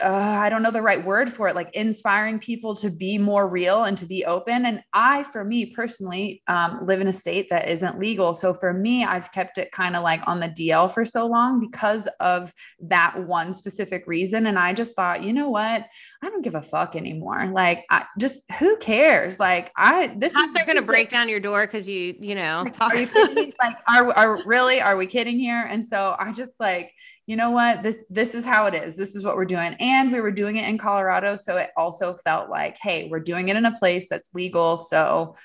uh, 0.00 0.06
I 0.06 0.50
don't 0.50 0.62
know 0.62 0.70
the 0.70 0.82
right 0.82 1.02
word 1.02 1.32
for 1.32 1.48
it, 1.48 1.54
like 1.54 1.74
inspiring 1.74 2.38
people 2.38 2.74
to 2.76 2.90
be 2.90 3.16
more 3.16 3.48
real 3.48 3.84
and 3.84 3.96
to 3.98 4.04
be 4.04 4.26
open. 4.26 4.66
And 4.66 4.82
I, 4.92 5.22
for 5.24 5.42
me 5.42 5.72
personally, 5.74 6.42
um, 6.48 6.86
live 6.86 7.00
in 7.00 7.08
a 7.08 7.12
state 7.12 7.48
that 7.48 7.68
isn't 7.68 7.98
legal. 7.98 8.34
So 8.34 8.52
for 8.52 8.74
me, 8.74 9.04
I've 9.04 9.32
kept 9.32 9.56
it 9.56 9.72
kind 9.72 9.96
of 9.96 10.02
like 10.02 10.20
on 10.26 10.38
the 10.38 10.48
DL 10.48 10.92
for 10.92 11.06
so 11.06 11.26
long 11.26 11.60
because 11.60 12.06
of 12.20 12.52
that 12.80 13.26
one 13.26 13.54
specific 13.54 14.04
reason. 14.06 14.46
And 14.46 14.58
I 14.58 14.74
just 14.74 14.94
thought, 14.94 15.22
you 15.22 15.32
know 15.32 15.48
what? 15.48 15.86
I 16.22 16.28
don't 16.28 16.42
give 16.42 16.56
a 16.56 16.62
fuck 16.62 16.94
anymore. 16.94 17.46
Like, 17.46 17.86
I 17.88 18.04
just 18.18 18.42
who 18.58 18.76
cares? 18.76 19.40
Like, 19.40 19.72
I 19.76 20.14
this 20.18 20.34
is 20.34 20.52
they're 20.52 20.66
gonna 20.66 20.82
break 20.82 21.10
down 21.10 21.30
your 21.30 21.40
door 21.40 21.66
because 21.66 21.88
you, 21.88 22.14
you 22.20 22.34
know, 22.34 22.62
like, 22.64 22.74
talk- 22.74 22.92
are 22.92 22.98
you 22.98 23.52
like, 23.62 23.76
are 23.88 24.12
are 24.12 24.42
really 24.44 24.82
are 24.82 24.98
we 24.98 25.06
kidding 25.06 25.38
here? 25.38 25.66
And 25.68 25.84
so 25.84 26.14
I 26.18 26.32
just 26.32 26.52
like 26.60 26.92
you 27.30 27.36
know 27.36 27.52
what? 27.52 27.84
This 27.84 28.06
this 28.10 28.34
is 28.34 28.44
how 28.44 28.66
it 28.66 28.74
is. 28.74 28.96
This 28.96 29.14
is 29.14 29.24
what 29.24 29.36
we're 29.36 29.44
doing. 29.44 29.76
And 29.78 30.10
we 30.10 30.20
were 30.20 30.32
doing 30.32 30.56
it 30.56 30.68
in 30.68 30.78
colorado 30.78 31.36
so 31.36 31.58
it 31.58 31.70
also 31.76 32.14
felt 32.14 32.50
like 32.50 32.76
hey 32.82 33.08
we're 33.08 33.20
doing 33.20 33.48
it 33.48 33.54
in 33.54 33.66
a 33.66 33.78
place 33.78 34.08
that's 34.08 34.34
legal 34.34 34.76
so 34.76 35.36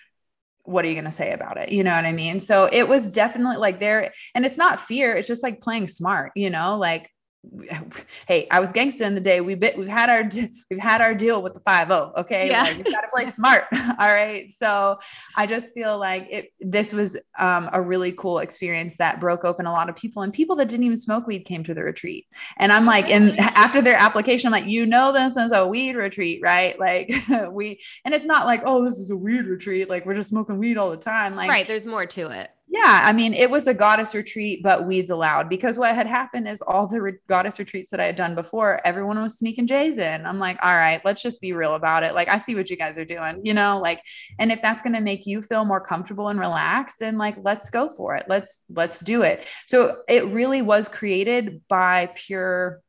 what 0.63 0.83
are 0.83 0.87
you 0.87 0.95
going 0.95 1.05
to 1.05 1.11
say 1.11 1.31
about 1.31 1.57
it? 1.57 1.69
You 1.71 1.83
know 1.83 1.95
what 1.95 2.05
i 2.05 2.11
mean? 2.11 2.39
So 2.39 2.67
it 2.71 2.87
was 2.87 3.11
definitely 3.11 3.57
like 3.57 3.79
there 3.79 4.11
and 4.33 4.47
it's 4.47 4.57
not 4.57 4.81
fear 4.81 5.13
it's 5.13 5.27
just 5.27 5.43
like 5.43 5.61
playing 5.61 5.87
smart 5.87 6.31
you 6.35 6.49
know? 6.49 6.79
Like 6.79 7.11
hey, 8.27 8.47
I 8.49 8.59
was 8.59 8.71
gangster 8.71 9.03
in 9.03 9.15
the 9.15 9.21
day. 9.21 9.41
We 9.41 9.55
bit, 9.55 9.77
we've 9.77 9.87
had 9.87 10.09
our 10.09 10.23
we've 10.69 10.79
had 10.79 11.01
our 11.01 11.13
deal 11.13 11.41
with 11.41 11.53
the 11.53 11.59
five 11.61 11.87
zero. 11.87 12.13
Okay, 12.17 12.49
yeah. 12.49 12.63
like, 12.63 12.77
you 12.77 12.83
got 12.83 13.01
to 13.01 13.07
play 13.13 13.25
smart. 13.25 13.65
All 13.73 14.13
right. 14.13 14.51
So 14.51 14.99
I 15.35 15.45
just 15.47 15.73
feel 15.73 15.97
like 15.97 16.27
it. 16.29 16.53
This 16.59 16.93
was 16.93 17.17
um, 17.39 17.69
a 17.73 17.81
really 17.81 18.11
cool 18.13 18.39
experience 18.39 18.97
that 18.97 19.19
broke 19.19 19.43
open 19.43 19.65
a 19.65 19.71
lot 19.71 19.89
of 19.89 19.95
people, 19.95 20.21
and 20.21 20.33
people 20.33 20.55
that 20.57 20.69
didn't 20.69 20.85
even 20.85 20.97
smoke 20.97 21.27
weed 21.27 21.41
came 21.41 21.63
to 21.63 21.73
the 21.73 21.83
retreat. 21.83 22.27
And 22.57 22.71
I'm 22.71 22.85
like, 22.85 23.09
and 23.09 23.39
after 23.39 23.81
their 23.81 23.95
application, 23.95 24.47
I'm 24.47 24.51
like, 24.51 24.69
you 24.69 24.85
know, 24.85 25.11
this 25.11 25.37
is 25.37 25.51
a 25.51 25.67
weed 25.67 25.95
retreat, 25.95 26.41
right? 26.43 26.79
Like 26.79 27.11
we, 27.51 27.79
and 28.03 28.13
it's 28.13 28.25
not 28.25 28.45
like, 28.45 28.63
oh, 28.65 28.83
this 28.83 28.99
is 28.99 29.09
a 29.09 29.15
weed 29.15 29.45
retreat. 29.45 29.89
Like 29.89 30.05
we're 30.05 30.15
just 30.15 30.29
smoking 30.29 30.57
weed 30.57 30.77
all 30.77 30.91
the 30.91 30.97
time. 30.97 31.35
Like 31.35 31.49
right. 31.49 31.67
There's 31.67 31.85
more 31.85 32.05
to 32.05 32.27
it. 32.27 32.51
Yeah, 32.75 33.03
I 33.05 33.13
mean, 33.13 33.33
it 33.33 33.49
was 33.49 33.67
a 33.67 33.73
goddess 33.73 34.13
retreat, 34.13 34.61
but 34.61 34.85
weeds 34.85 35.09
allowed 35.09 35.47
because 35.47 35.79
what 35.79 35.95
had 35.95 36.07
happened 36.07 36.45
is 36.45 36.61
all 36.61 36.87
the 36.87 37.01
re- 37.01 37.13
goddess 37.29 37.57
retreats 37.57 37.89
that 37.91 38.01
I 38.01 38.05
had 38.05 38.17
done 38.17 38.35
before, 38.35 38.81
everyone 38.83 39.21
was 39.21 39.39
sneaking 39.39 39.65
J's 39.65 39.97
in. 39.97 40.25
I'm 40.25 40.39
like, 40.39 40.57
all 40.61 40.75
right, 40.75 40.99
let's 41.05 41.21
just 41.21 41.39
be 41.39 41.53
real 41.53 41.75
about 41.75 42.03
it. 42.03 42.13
Like, 42.13 42.27
I 42.27 42.35
see 42.35 42.53
what 42.53 42.69
you 42.69 42.75
guys 42.75 42.97
are 42.97 43.05
doing, 43.05 43.39
you 43.45 43.53
know, 43.53 43.79
like, 43.79 44.01
and 44.39 44.51
if 44.51 44.61
that's 44.61 44.83
going 44.83 44.91
to 44.91 44.99
make 44.99 45.25
you 45.25 45.41
feel 45.41 45.63
more 45.63 45.79
comfortable 45.79 46.27
and 46.27 46.37
relaxed, 46.37 46.97
then 46.99 47.17
like, 47.17 47.37
let's 47.43 47.69
go 47.69 47.89
for 47.89 48.13
it. 48.15 48.25
Let's, 48.27 48.65
let's 48.69 48.99
do 48.99 49.21
it. 49.21 49.47
So 49.67 50.01
it 50.09 50.25
really 50.25 50.61
was 50.61 50.89
created 50.89 51.61
by 51.69 52.11
pure 52.13 52.81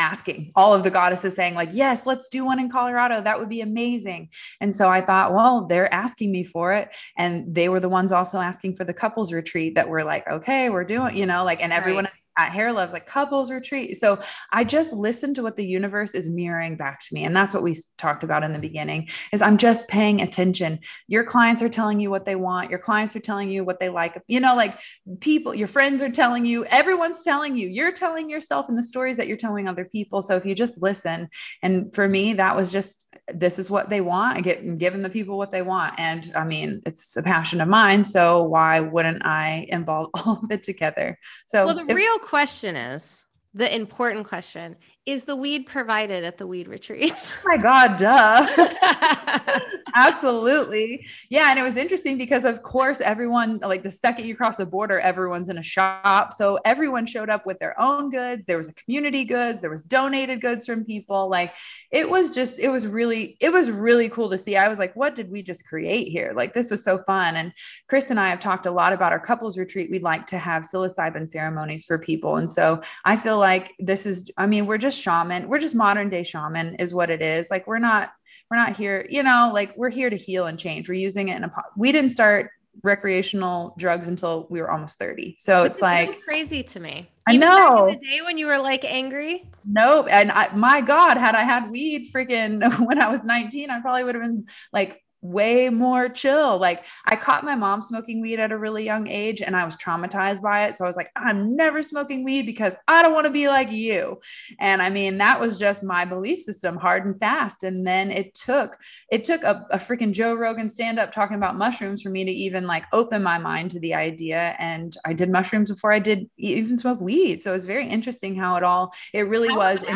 asking. 0.00 0.50
All 0.56 0.74
of 0.74 0.82
the 0.82 0.90
goddesses 0.90 1.34
saying 1.34 1.54
like 1.54 1.70
yes 1.72 2.06
let's 2.06 2.28
do 2.28 2.44
one 2.44 2.58
in 2.58 2.70
colorado. 2.70 3.20
That 3.22 3.38
would 3.38 3.48
be 3.48 3.60
amazing. 3.60 4.30
And 4.60 4.74
so 4.74 4.88
i 4.88 5.00
thought 5.00 5.32
well 5.32 5.66
they're 5.66 5.92
asking 5.92 6.32
me 6.32 6.42
for 6.42 6.72
it. 6.72 6.88
And 7.16 7.54
they 7.54 7.68
were 7.68 7.80
the 7.80 7.88
ones 7.88 8.10
also 8.12 8.38
asking 8.38 8.76
for 8.76 8.84
the 8.84 8.94
couples 8.94 9.32
retreat 9.32 9.74
that 9.74 9.88
were 9.88 10.04
like 10.04 10.26
okay 10.26 10.70
we're 10.70 10.84
doing 10.84 11.16
you 11.16 11.26
know 11.26 11.44
like 11.44 11.62
and 11.62 11.72
everyone 11.72 12.04
right. 12.04 12.12
At 12.40 12.52
Hair 12.52 12.72
Loves, 12.72 12.92
like 12.92 13.06
couples 13.06 13.50
retreat. 13.50 13.96
So 13.96 14.18
I 14.52 14.64
just 14.64 14.92
listen 14.92 15.34
to 15.34 15.42
what 15.42 15.56
the 15.56 15.66
universe 15.66 16.14
is 16.14 16.28
mirroring 16.28 16.76
back 16.76 17.00
to 17.00 17.14
me. 17.14 17.24
And 17.24 17.36
that's 17.36 17.52
what 17.52 17.62
we 17.62 17.76
talked 17.98 18.24
about 18.24 18.42
in 18.42 18.52
the 18.52 18.58
beginning 18.58 19.08
is 19.32 19.42
I'm 19.42 19.56
just 19.56 19.88
paying 19.88 20.22
attention. 20.22 20.80
Your 21.06 21.24
clients 21.24 21.62
are 21.62 21.68
telling 21.68 22.00
you 22.00 22.10
what 22.10 22.24
they 22.24 22.36
want. 22.36 22.70
Your 22.70 22.78
clients 22.78 23.14
are 23.14 23.20
telling 23.20 23.50
you 23.50 23.64
what 23.64 23.78
they 23.78 23.88
like. 23.88 24.20
You 24.26 24.40
know, 24.40 24.56
like 24.56 24.78
people, 25.20 25.54
your 25.54 25.68
friends 25.68 26.02
are 26.02 26.10
telling 26.10 26.46
you, 26.46 26.64
everyone's 26.66 27.22
telling 27.22 27.56
you, 27.56 27.68
you're 27.68 27.92
telling 27.92 28.30
yourself 28.30 28.68
in 28.68 28.76
the 28.76 28.82
stories 28.82 29.16
that 29.18 29.28
you're 29.28 29.36
telling 29.36 29.68
other 29.68 29.84
people. 29.84 30.22
So 30.22 30.36
if 30.36 30.46
you 30.46 30.54
just 30.54 30.80
listen, 30.80 31.28
and 31.62 31.94
for 31.94 32.08
me, 32.08 32.32
that 32.34 32.56
was 32.56 32.72
just, 32.72 33.06
this 33.32 33.58
is 33.58 33.70
what 33.70 33.90
they 33.90 34.00
want. 34.00 34.38
I 34.38 34.40
get 34.40 34.78
giving 34.78 35.02
the 35.02 35.10
people 35.10 35.36
what 35.36 35.52
they 35.52 35.62
want. 35.62 35.94
And 35.98 36.32
I 36.34 36.44
mean, 36.44 36.82
it's 36.86 37.16
a 37.16 37.22
passion 37.22 37.60
of 37.60 37.68
mine. 37.68 38.04
So 38.04 38.44
why 38.44 38.80
wouldn't 38.80 39.24
I 39.24 39.66
involve 39.68 40.10
all 40.14 40.40
of 40.42 40.50
it 40.50 40.62
together? 40.62 41.18
So 41.46 41.66
well, 41.66 41.74
the 41.74 41.86
if, 41.86 41.94
real 41.94 42.18
question 42.30 42.76
is 42.76 43.26
the 43.54 43.74
important 43.74 44.24
question 44.24 44.76
is 45.06 45.24
the 45.24 45.34
weed 45.34 45.66
provided 45.66 46.24
at 46.24 46.36
the 46.36 46.46
weed 46.46 46.68
retreats? 46.68 47.32
Oh 47.40 47.48
my 47.48 47.56
God, 47.56 47.96
duh. 47.96 49.58
Absolutely. 49.94 51.06
Yeah. 51.30 51.50
And 51.50 51.58
it 51.58 51.62
was 51.62 51.76
interesting 51.76 52.18
because, 52.18 52.44
of 52.44 52.62
course, 52.62 53.00
everyone, 53.00 53.58
like 53.58 53.82
the 53.82 53.90
second 53.90 54.26
you 54.26 54.36
cross 54.36 54.58
the 54.58 54.66
border, 54.66 55.00
everyone's 55.00 55.48
in 55.48 55.58
a 55.58 55.62
shop. 55.62 56.32
So 56.32 56.58
everyone 56.64 57.06
showed 57.06 57.30
up 57.30 57.46
with 57.46 57.58
their 57.58 57.78
own 57.80 58.10
goods. 58.10 58.44
There 58.44 58.58
was 58.58 58.68
a 58.68 58.74
community 58.74 59.24
goods, 59.24 59.62
there 59.62 59.70
was 59.70 59.82
donated 59.82 60.40
goods 60.40 60.66
from 60.66 60.84
people. 60.84 61.28
Like 61.28 61.54
it 61.90 62.08
was 62.08 62.34
just, 62.34 62.58
it 62.58 62.68
was 62.68 62.86
really, 62.86 63.36
it 63.40 63.52
was 63.52 63.70
really 63.70 64.10
cool 64.10 64.30
to 64.30 64.38
see. 64.38 64.56
I 64.56 64.68
was 64.68 64.78
like, 64.78 64.94
what 64.94 65.16
did 65.16 65.30
we 65.30 65.42
just 65.42 65.66
create 65.66 66.08
here? 66.08 66.32
Like 66.34 66.52
this 66.52 66.70
was 66.70 66.84
so 66.84 67.02
fun. 67.04 67.36
And 67.36 67.52
Chris 67.88 68.10
and 68.10 68.20
I 68.20 68.28
have 68.28 68.40
talked 68.40 68.66
a 68.66 68.70
lot 68.70 68.92
about 68.92 69.12
our 69.12 69.20
couples 69.20 69.58
retreat. 69.58 69.90
We'd 69.90 70.02
like 70.02 70.26
to 70.26 70.38
have 70.38 70.62
psilocybin 70.62 71.28
ceremonies 71.28 71.84
for 71.86 71.98
people. 71.98 72.36
And 72.36 72.50
so 72.50 72.82
I 73.04 73.16
feel 73.16 73.38
like 73.38 73.72
this 73.78 74.06
is, 74.06 74.30
I 74.36 74.46
mean, 74.46 74.66
we're 74.66 74.78
just 74.78 74.89
shaman. 74.98 75.48
We're 75.48 75.58
just 75.58 75.74
modern 75.74 76.08
day 76.08 76.22
shaman 76.22 76.76
is 76.76 76.94
what 76.94 77.10
it 77.10 77.22
is. 77.22 77.50
Like 77.50 77.66
we're 77.66 77.78
not 77.78 78.12
we're 78.50 78.56
not 78.56 78.76
here, 78.76 79.06
you 79.08 79.22
know, 79.22 79.50
like 79.52 79.76
we're 79.76 79.90
here 79.90 80.10
to 80.10 80.16
heal 80.16 80.46
and 80.46 80.58
change. 80.58 80.88
We're 80.88 80.94
using 80.94 81.28
it 81.28 81.36
in 81.36 81.44
a 81.44 81.52
we 81.76 81.92
didn't 81.92 82.10
start 82.10 82.50
recreational 82.82 83.74
drugs 83.78 84.08
until 84.08 84.46
we 84.50 84.60
were 84.60 84.70
almost 84.70 84.98
30. 84.98 85.36
So 85.38 85.62
Which 85.62 85.72
it's 85.72 85.82
like 85.82 86.20
crazy 86.22 86.62
to 86.62 86.80
me. 86.80 87.10
I 87.26 87.32
Even 87.32 87.40
know. 87.40 87.90
the 87.90 87.96
day 87.96 88.20
when 88.22 88.38
you 88.38 88.46
were 88.46 88.58
like 88.58 88.84
angry. 88.84 89.50
Nope. 89.64 90.06
And 90.10 90.32
I, 90.32 90.54
my 90.54 90.80
God, 90.80 91.16
had 91.16 91.34
I 91.34 91.42
had 91.42 91.70
weed 91.70 92.08
freaking 92.14 92.60
when 92.86 93.00
I 93.00 93.08
was 93.08 93.24
19, 93.24 93.70
I 93.70 93.80
probably 93.80 94.04
would 94.04 94.14
have 94.14 94.24
been 94.24 94.46
like 94.72 95.02
way 95.22 95.68
more 95.68 96.08
chill. 96.08 96.58
Like 96.58 96.86
I 97.06 97.16
caught 97.16 97.44
my 97.44 97.54
mom 97.54 97.82
smoking 97.82 98.20
weed 98.20 98.40
at 98.40 98.52
a 98.52 98.58
really 98.58 98.84
young 98.84 99.06
age 99.08 99.42
and 99.42 99.54
I 99.54 99.64
was 99.64 99.76
traumatized 99.76 100.42
by 100.42 100.64
it. 100.64 100.76
So 100.76 100.84
I 100.84 100.88
was 100.88 100.96
like, 100.96 101.10
I'm 101.16 101.56
never 101.56 101.82
smoking 101.82 102.24
weed 102.24 102.46
because 102.46 102.74
I 102.88 103.02
don't 103.02 103.12
want 103.12 103.26
to 103.26 103.32
be 103.32 103.48
like 103.48 103.70
you. 103.70 104.20
And 104.58 104.80
I 104.80 104.88
mean, 104.88 105.18
that 105.18 105.38
was 105.38 105.58
just 105.58 105.84
my 105.84 106.04
belief 106.04 106.40
system 106.40 106.76
hard 106.76 107.04
and 107.04 107.18
fast. 107.18 107.64
And 107.64 107.86
then 107.86 108.10
it 108.10 108.34
took, 108.34 108.76
it 109.10 109.24
took 109.24 109.42
a, 109.42 109.66
a 109.70 109.78
freaking 109.78 110.12
Joe 110.12 110.34
Rogan 110.34 110.68
stand 110.68 110.98
up 110.98 111.12
talking 111.12 111.36
about 111.36 111.56
mushrooms 111.56 112.02
for 112.02 112.10
me 112.10 112.24
to 112.24 112.30
even 112.30 112.66
like 112.66 112.84
open 112.92 113.22
my 113.22 113.38
mind 113.38 113.72
to 113.72 113.80
the 113.80 113.94
idea. 113.94 114.56
And 114.58 114.96
I 115.04 115.12
did 115.12 115.30
mushrooms 115.30 115.70
before 115.70 115.92
I 115.92 115.98
did 115.98 116.30
even 116.38 116.78
smoke 116.78 117.00
weed. 117.00 117.42
So 117.42 117.50
it 117.50 117.54
was 117.54 117.66
very 117.66 117.88
interesting 117.88 118.34
how 118.34 118.56
it 118.56 118.62
all, 118.62 118.94
it 119.12 119.28
really 119.28 119.48
how 119.48 119.58
was. 119.58 119.80
was 119.82 119.90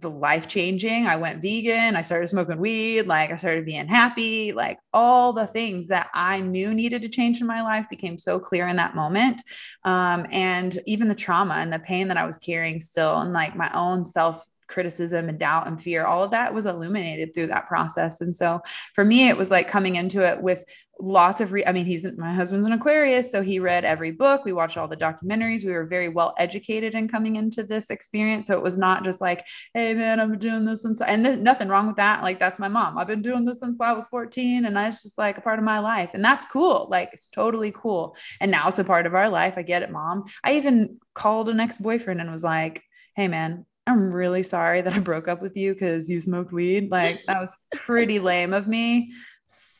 the 0.00 0.10
life 0.10 0.48
changing. 0.48 1.06
I 1.06 1.16
went 1.16 1.42
vegan. 1.42 1.96
I 1.96 2.02
started 2.02 2.28
smoking 2.28 2.58
weed. 2.58 3.02
Like 3.02 3.30
I 3.30 3.36
started 3.36 3.64
being 3.64 3.86
happy. 3.86 4.52
Like 4.52 4.78
all 4.92 5.32
the 5.32 5.46
things 5.46 5.88
that 5.88 6.08
I 6.14 6.40
knew 6.40 6.74
needed 6.74 7.02
to 7.02 7.08
change 7.08 7.40
in 7.40 7.46
my 7.46 7.62
life 7.62 7.86
became 7.90 8.18
so 8.18 8.38
clear 8.38 8.68
in 8.68 8.76
that 8.76 8.94
moment. 8.94 9.42
Um, 9.84 10.26
and 10.30 10.78
even 10.86 11.08
the 11.08 11.14
trauma 11.14 11.54
and 11.54 11.72
the 11.72 11.78
pain 11.78 12.08
that 12.08 12.16
I 12.16 12.26
was 12.26 12.38
carrying 12.38 12.80
still, 12.80 13.16
and 13.16 13.32
like 13.32 13.56
my 13.56 13.70
own 13.74 14.04
self 14.04 14.46
criticism 14.68 15.28
and 15.28 15.38
doubt 15.38 15.66
and 15.66 15.80
fear 15.80 16.04
all 16.04 16.22
of 16.22 16.30
that 16.30 16.54
was 16.54 16.66
illuminated 16.66 17.32
through 17.34 17.48
that 17.48 17.68
process. 17.68 18.20
And 18.20 18.34
so 18.34 18.60
for 18.94 19.04
me 19.04 19.28
it 19.28 19.36
was 19.36 19.50
like 19.50 19.68
coming 19.68 19.96
into 19.96 20.20
it 20.22 20.40
with 20.40 20.64
lots 20.98 21.40
of 21.40 21.52
re- 21.52 21.66
i 21.66 21.72
mean 21.72 21.84
he's 21.84 22.06
my 22.16 22.32
husband's 22.32 22.66
an 22.66 22.72
aquarius 22.72 23.30
so 23.30 23.42
he 23.42 23.58
read 23.58 23.84
every 23.84 24.10
book. 24.10 24.44
We 24.44 24.52
watched 24.52 24.76
all 24.76 24.88
the 24.88 24.96
documentaries. 24.96 25.64
We 25.64 25.72
were 25.72 25.84
very 25.84 26.08
well 26.08 26.34
educated 26.38 26.94
in 26.94 27.08
coming 27.08 27.36
into 27.36 27.64
this 27.64 27.90
experience. 27.90 28.46
So 28.46 28.56
it 28.56 28.62
was 28.62 28.78
not 28.78 29.04
just 29.04 29.20
like 29.20 29.44
hey 29.74 29.94
man 29.94 30.20
i've 30.20 30.30
been 30.30 30.38
doing 30.38 30.64
this 30.64 30.82
since 30.82 31.00
and 31.00 31.24
there's 31.24 31.36
nothing 31.38 31.68
wrong 31.68 31.86
with 31.86 31.96
that. 31.96 32.22
Like 32.22 32.38
that's 32.38 32.58
my 32.58 32.68
mom. 32.68 32.96
I've 32.98 33.06
been 33.06 33.22
doing 33.22 33.44
this 33.44 33.60
since 33.60 33.80
i 33.80 33.92
was 33.92 34.08
14 34.08 34.64
and 34.64 34.76
that's 34.76 35.02
just 35.02 35.18
like 35.18 35.38
a 35.38 35.42
part 35.42 35.58
of 35.58 35.64
my 35.64 35.78
life. 35.80 36.12
And 36.14 36.24
that's 36.24 36.44
cool. 36.46 36.88
Like 36.90 37.10
it's 37.12 37.28
totally 37.28 37.72
cool. 37.72 38.16
And 38.40 38.50
now 38.50 38.68
it's 38.68 38.78
a 38.78 38.84
part 38.84 39.06
of 39.06 39.14
our 39.14 39.28
life. 39.28 39.54
I 39.56 39.62
get 39.62 39.82
it 39.82 39.90
mom. 39.90 40.24
I 40.42 40.54
even 40.54 40.98
called 41.14 41.48
an 41.48 41.60
ex-boyfriend 41.60 42.20
and 42.20 42.30
was 42.30 42.44
like 42.44 42.82
hey 43.14 43.28
man 43.28 43.66
I'm 43.86 44.10
really 44.10 44.42
sorry 44.42 44.82
that 44.82 44.92
I 44.92 44.98
broke 44.98 45.28
up 45.28 45.40
with 45.40 45.56
you 45.56 45.72
because 45.72 46.10
you 46.10 46.20
smoked 46.20 46.52
weed. 46.52 46.90
Like 46.90 47.22
that 47.26 47.40
was 47.40 47.56
pretty 47.74 48.18
lame 48.18 48.52
of 48.52 48.66
me. 48.66 49.12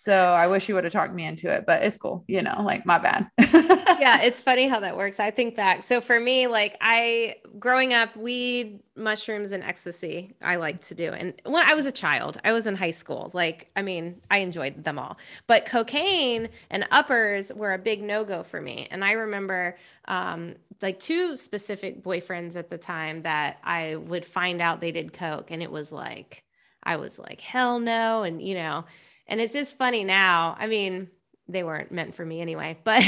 So 0.07 0.15
I 0.15 0.47
wish 0.47 0.69
you 0.69 0.77
would 0.77 0.85
have 0.85 0.93
talked 0.93 1.13
me 1.13 1.25
into 1.25 1.53
it, 1.53 1.67
but 1.67 1.83
it's 1.83 1.99
cool, 1.99 2.23
you 2.29 2.41
know, 2.41 2.63
like 2.63 2.87
my 2.87 2.97
bad. 2.97 3.29
yeah, 3.41 4.21
it's 4.23 4.41
funny 4.41 4.69
how 4.69 4.79
that 4.79 4.97
works. 4.97 5.19
I 5.19 5.33
think 5.33 5.57
back. 5.57 5.83
So 5.83 6.01
for 6.01 6.21
me, 6.21 6.47
like 6.47 6.77
I 6.81 7.39
growing 7.59 7.93
up, 7.93 8.17
weed, 8.17 8.79
mushrooms, 8.95 9.51
and 9.51 9.65
ecstasy, 9.65 10.37
I 10.41 10.57
like 10.57 10.81
to 10.83 10.95
do. 10.95 11.11
And 11.11 11.35
when 11.43 11.69
I 11.69 11.75
was 11.75 11.87
a 11.87 11.91
child, 11.91 12.39
I 12.45 12.53
was 12.53 12.69
in 12.69 12.77
high 12.77 12.93
school. 12.93 13.33
Like, 13.35 13.69
I 13.75 13.83
mean, 13.83 14.21
I 14.31 14.39
enjoyed 14.39 14.85
them 14.85 14.97
all. 14.97 15.19
But 15.49 15.67
cocaine 15.67 16.51
and 16.71 16.87
uppers 16.93 17.53
were 17.53 17.75
a 17.75 17.79
big 17.79 18.01
no-go 18.01 18.45
for 18.45 18.61
me. 18.61 18.87
And 18.93 19.05
I 19.05 19.11
remember 19.11 19.77
um, 20.05 20.55
like 20.81 21.01
two 21.01 21.37
specific 21.37 22.05
boyfriends 22.05 22.55
at 22.55 22.71
the 22.71 22.79
time 22.79 23.23
that 23.23 23.59
I 23.65 23.97
would 23.97 24.25
find 24.25 24.63
out 24.63 24.81
they 24.81 24.93
did 24.93 25.13
coke. 25.13 25.51
And 25.51 25.65
it 25.65 25.73
was 25.73 25.91
like, 25.91 26.45
I 26.85 26.95
was 26.95 27.19
like, 27.19 27.41
hell 27.41 27.81
no. 27.81 28.23
And 28.23 28.41
you 28.41 28.55
know, 28.55 28.85
and 29.29 29.41
it's 29.41 29.53
just 29.53 29.77
funny 29.77 30.05
now. 30.05 30.57
I 30.59 30.67
mean, 30.67 31.09
they 31.49 31.63
weren't 31.63 31.93
meant 31.93 32.15
for 32.15 32.25
me 32.25 32.41
anyway, 32.41 32.79
but 32.85 33.03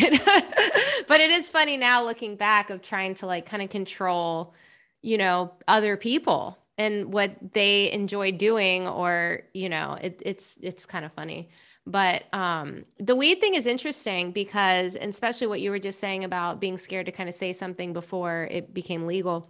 but 1.09 1.21
it 1.21 1.31
is 1.31 1.49
funny 1.49 1.77
now 1.77 2.05
looking 2.05 2.37
back 2.37 2.71
of 2.71 2.83
trying 2.83 3.15
to 3.17 3.27
like 3.27 3.47
kind 3.47 3.63
of 3.63 3.71
control, 3.71 4.55
you 5.03 5.19
know, 5.19 5.53
other 5.67 5.97
people 5.97 6.59
and 6.77 7.13
what 7.13 7.33
they 7.53 7.91
enjoy 7.91 8.33
doing 8.33 8.87
or, 8.87 9.43
you 9.53 9.69
know, 9.69 9.99
it, 10.01 10.23
it's 10.25 10.59
it's 10.63 10.87
kind 10.87 11.05
of 11.05 11.13
funny. 11.13 11.51
But 11.87 12.25
um, 12.35 12.85
the 12.99 13.17
weed 13.17 13.41
thing 13.41 13.55
is 13.55 13.67
interesting 13.67 14.33
because, 14.33 14.95
especially 14.95 15.47
what 15.47 15.63
you 15.63 15.71
were 15.71 15.79
just 15.79 15.99
saying 15.99 16.23
about 16.23 16.61
being 16.61 16.77
scared 16.77 17.07
to 17.07 17.13
kind 17.13 17.31
of 17.31 17.35
say 17.35 17.55
something 17.55 17.95
before 17.95 18.47
it 18.51 18.75
became 18.75 19.07
legal 19.07 19.49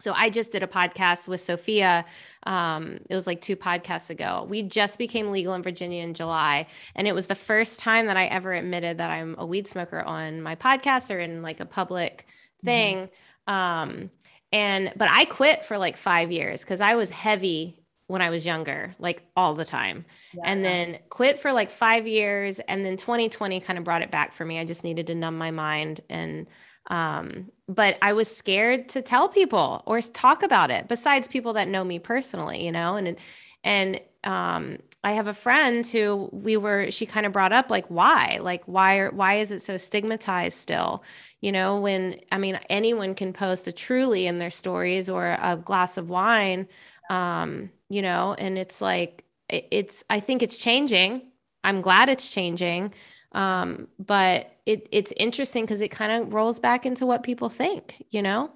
so 0.00 0.12
I 0.14 0.30
just 0.30 0.52
did 0.52 0.62
a 0.62 0.66
podcast 0.66 1.26
with 1.26 1.40
Sophia. 1.40 2.04
Um, 2.44 3.00
it 3.10 3.14
was 3.14 3.26
like 3.26 3.40
two 3.40 3.56
podcasts 3.56 4.10
ago. 4.10 4.46
We 4.48 4.62
just 4.62 4.98
became 4.98 5.32
legal 5.32 5.54
in 5.54 5.62
Virginia 5.62 6.02
in 6.02 6.14
July, 6.14 6.66
and 6.94 7.08
it 7.08 7.14
was 7.14 7.26
the 7.26 7.34
first 7.34 7.78
time 7.78 8.06
that 8.06 8.16
I 8.16 8.26
ever 8.26 8.52
admitted 8.52 8.98
that 8.98 9.10
I'm 9.10 9.34
a 9.38 9.44
weed 9.44 9.66
smoker 9.66 10.00
on 10.00 10.40
my 10.40 10.54
podcast 10.54 11.14
or 11.14 11.18
in 11.18 11.42
like 11.42 11.60
a 11.60 11.66
public 11.66 12.26
mm-hmm. 12.58 12.66
thing. 12.66 13.08
Mm-hmm. 13.48 13.52
Um, 13.52 14.10
and 14.52 14.92
but 14.96 15.08
I 15.10 15.24
quit 15.24 15.64
for 15.64 15.78
like 15.78 15.96
five 15.96 16.30
years 16.30 16.62
because 16.62 16.80
I 16.80 16.94
was 16.94 17.10
heavy 17.10 17.82
when 18.08 18.22
I 18.22 18.30
was 18.30 18.46
younger, 18.46 18.94
like 18.98 19.22
all 19.36 19.54
the 19.54 19.66
time. 19.66 20.06
Yeah. 20.32 20.42
And 20.46 20.64
then 20.64 20.98
quit 21.10 21.40
for 21.40 21.52
like 21.52 21.70
five 21.70 22.06
years. 22.06 22.58
And 22.60 22.84
then 22.84 22.96
2020 22.96 23.60
kind 23.60 23.78
of 23.78 23.84
brought 23.84 24.00
it 24.00 24.10
back 24.10 24.32
for 24.32 24.46
me. 24.46 24.58
I 24.58 24.64
just 24.64 24.82
needed 24.82 25.08
to 25.08 25.14
numb 25.14 25.36
my 25.36 25.50
mind 25.50 26.00
and 26.08 26.46
um, 26.88 27.50
but 27.68 27.98
I 28.02 28.12
was 28.14 28.34
scared 28.34 28.88
to 28.90 29.02
tell 29.02 29.28
people 29.28 29.82
or 29.86 30.00
talk 30.00 30.42
about 30.42 30.70
it 30.70 30.88
besides 30.88 31.28
people 31.28 31.52
that 31.54 31.68
know 31.68 31.84
me 31.84 31.98
personally, 31.98 32.64
you 32.64 32.72
know, 32.72 32.96
and, 32.96 33.16
and, 33.62 34.00
um, 34.24 34.78
I 35.04 35.12
have 35.12 35.28
a 35.28 35.34
friend 35.34 35.86
who 35.86 36.28
we 36.32 36.56
were, 36.56 36.90
she 36.90 37.06
kind 37.06 37.24
of 37.24 37.32
brought 37.32 37.52
up 37.52 37.70
like, 37.70 37.86
why, 37.86 38.40
like, 38.42 38.64
why, 38.64 39.08
why 39.08 39.34
is 39.34 39.52
it 39.52 39.62
so 39.62 39.76
stigmatized 39.76 40.58
still? 40.58 41.04
You 41.40 41.52
know, 41.52 41.78
when, 41.78 42.20
I 42.32 42.38
mean, 42.38 42.58
anyone 42.68 43.14
can 43.14 43.32
post 43.32 43.68
a 43.68 43.72
truly 43.72 44.26
in 44.26 44.40
their 44.40 44.50
stories 44.50 45.08
or 45.08 45.38
a 45.40 45.56
glass 45.56 45.98
of 45.98 46.08
wine, 46.08 46.66
um, 47.10 47.70
you 47.88 48.02
know, 48.02 48.34
and 48.38 48.58
it's 48.58 48.80
like, 48.80 49.24
it's, 49.48 50.04
I 50.10 50.20
think 50.20 50.42
it's 50.42 50.58
changing. 50.58 51.22
I'm 51.62 51.80
glad 51.80 52.08
it's 52.08 52.28
changing. 52.28 52.92
Um, 53.32 53.88
but 53.98 54.52
it 54.64 54.88
it's 54.90 55.12
interesting 55.16 55.64
because 55.64 55.80
it 55.80 55.88
kind 55.88 56.22
of 56.22 56.34
rolls 56.34 56.60
back 56.60 56.86
into 56.86 57.06
what 57.06 57.22
people 57.22 57.48
think, 57.48 58.04
you 58.10 58.22
know? 58.22 58.50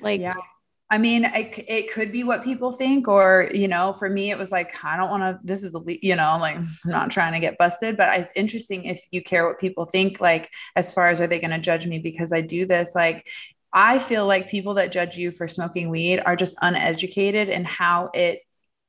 Like 0.00 0.20
yeah. 0.20 0.34
I 0.90 0.96
mean, 0.96 1.24
it, 1.26 1.66
it 1.68 1.92
could 1.92 2.12
be 2.12 2.24
what 2.24 2.44
people 2.44 2.72
think, 2.72 3.08
or, 3.08 3.50
you 3.52 3.68
know, 3.68 3.92
for 3.92 4.08
me, 4.08 4.30
it 4.30 4.38
was 4.38 4.50
like, 4.50 4.82
I 4.82 4.96
don't 4.96 5.10
want 5.10 5.22
to, 5.22 5.38
this 5.44 5.62
is, 5.62 5.74
a, 5.74 5.80
you 5.86 6.16
know, 6.16 6.38
like, 6.40 6.56
I'm 6.56 6.70
not 6.86 7.10
trying 7.10 7.34
to 7.34 7.40
get 7.40 7.58
busted, 7.58 7.96
but 7.98 8.18
it's 8.18 8.32
interesting 8.34 8.84
if 8.84 9.06
you 9.10 9.22
care 9.22 9.46
what 9.46 9.60
people 9.60 9.84
think, 9.84 10.18
like, 10.18 10.48
as 10.76 10.92
far 10.94 11.08
as 11.08 11.20
are 11.20 11.26
they 11.26 11.40
going 11.40 11.50
to 11.50 11.58
judge 11.58 11.86
me 11.86 11.98
because 11.98 12.32
I 12.32 12.40
do 12.40 12.64
this, 12.64 12.94
like, 12.94 13.26
I 13.70 13.98
feel 13.98 14.26
like 14.26 14.48
people 14.48 14.74
that 14.74 14.92
judge 14.92 15.18
you 15.18 15.30
for 15.30 15.46
smoking 15.46 15.90
weed 15.90 16.20
are 16.24 16.36
just 16.36 16.56
uneducated 16.62 17.50
in 17.50 17.64
how 17.64 18.08
it 18.14 18.40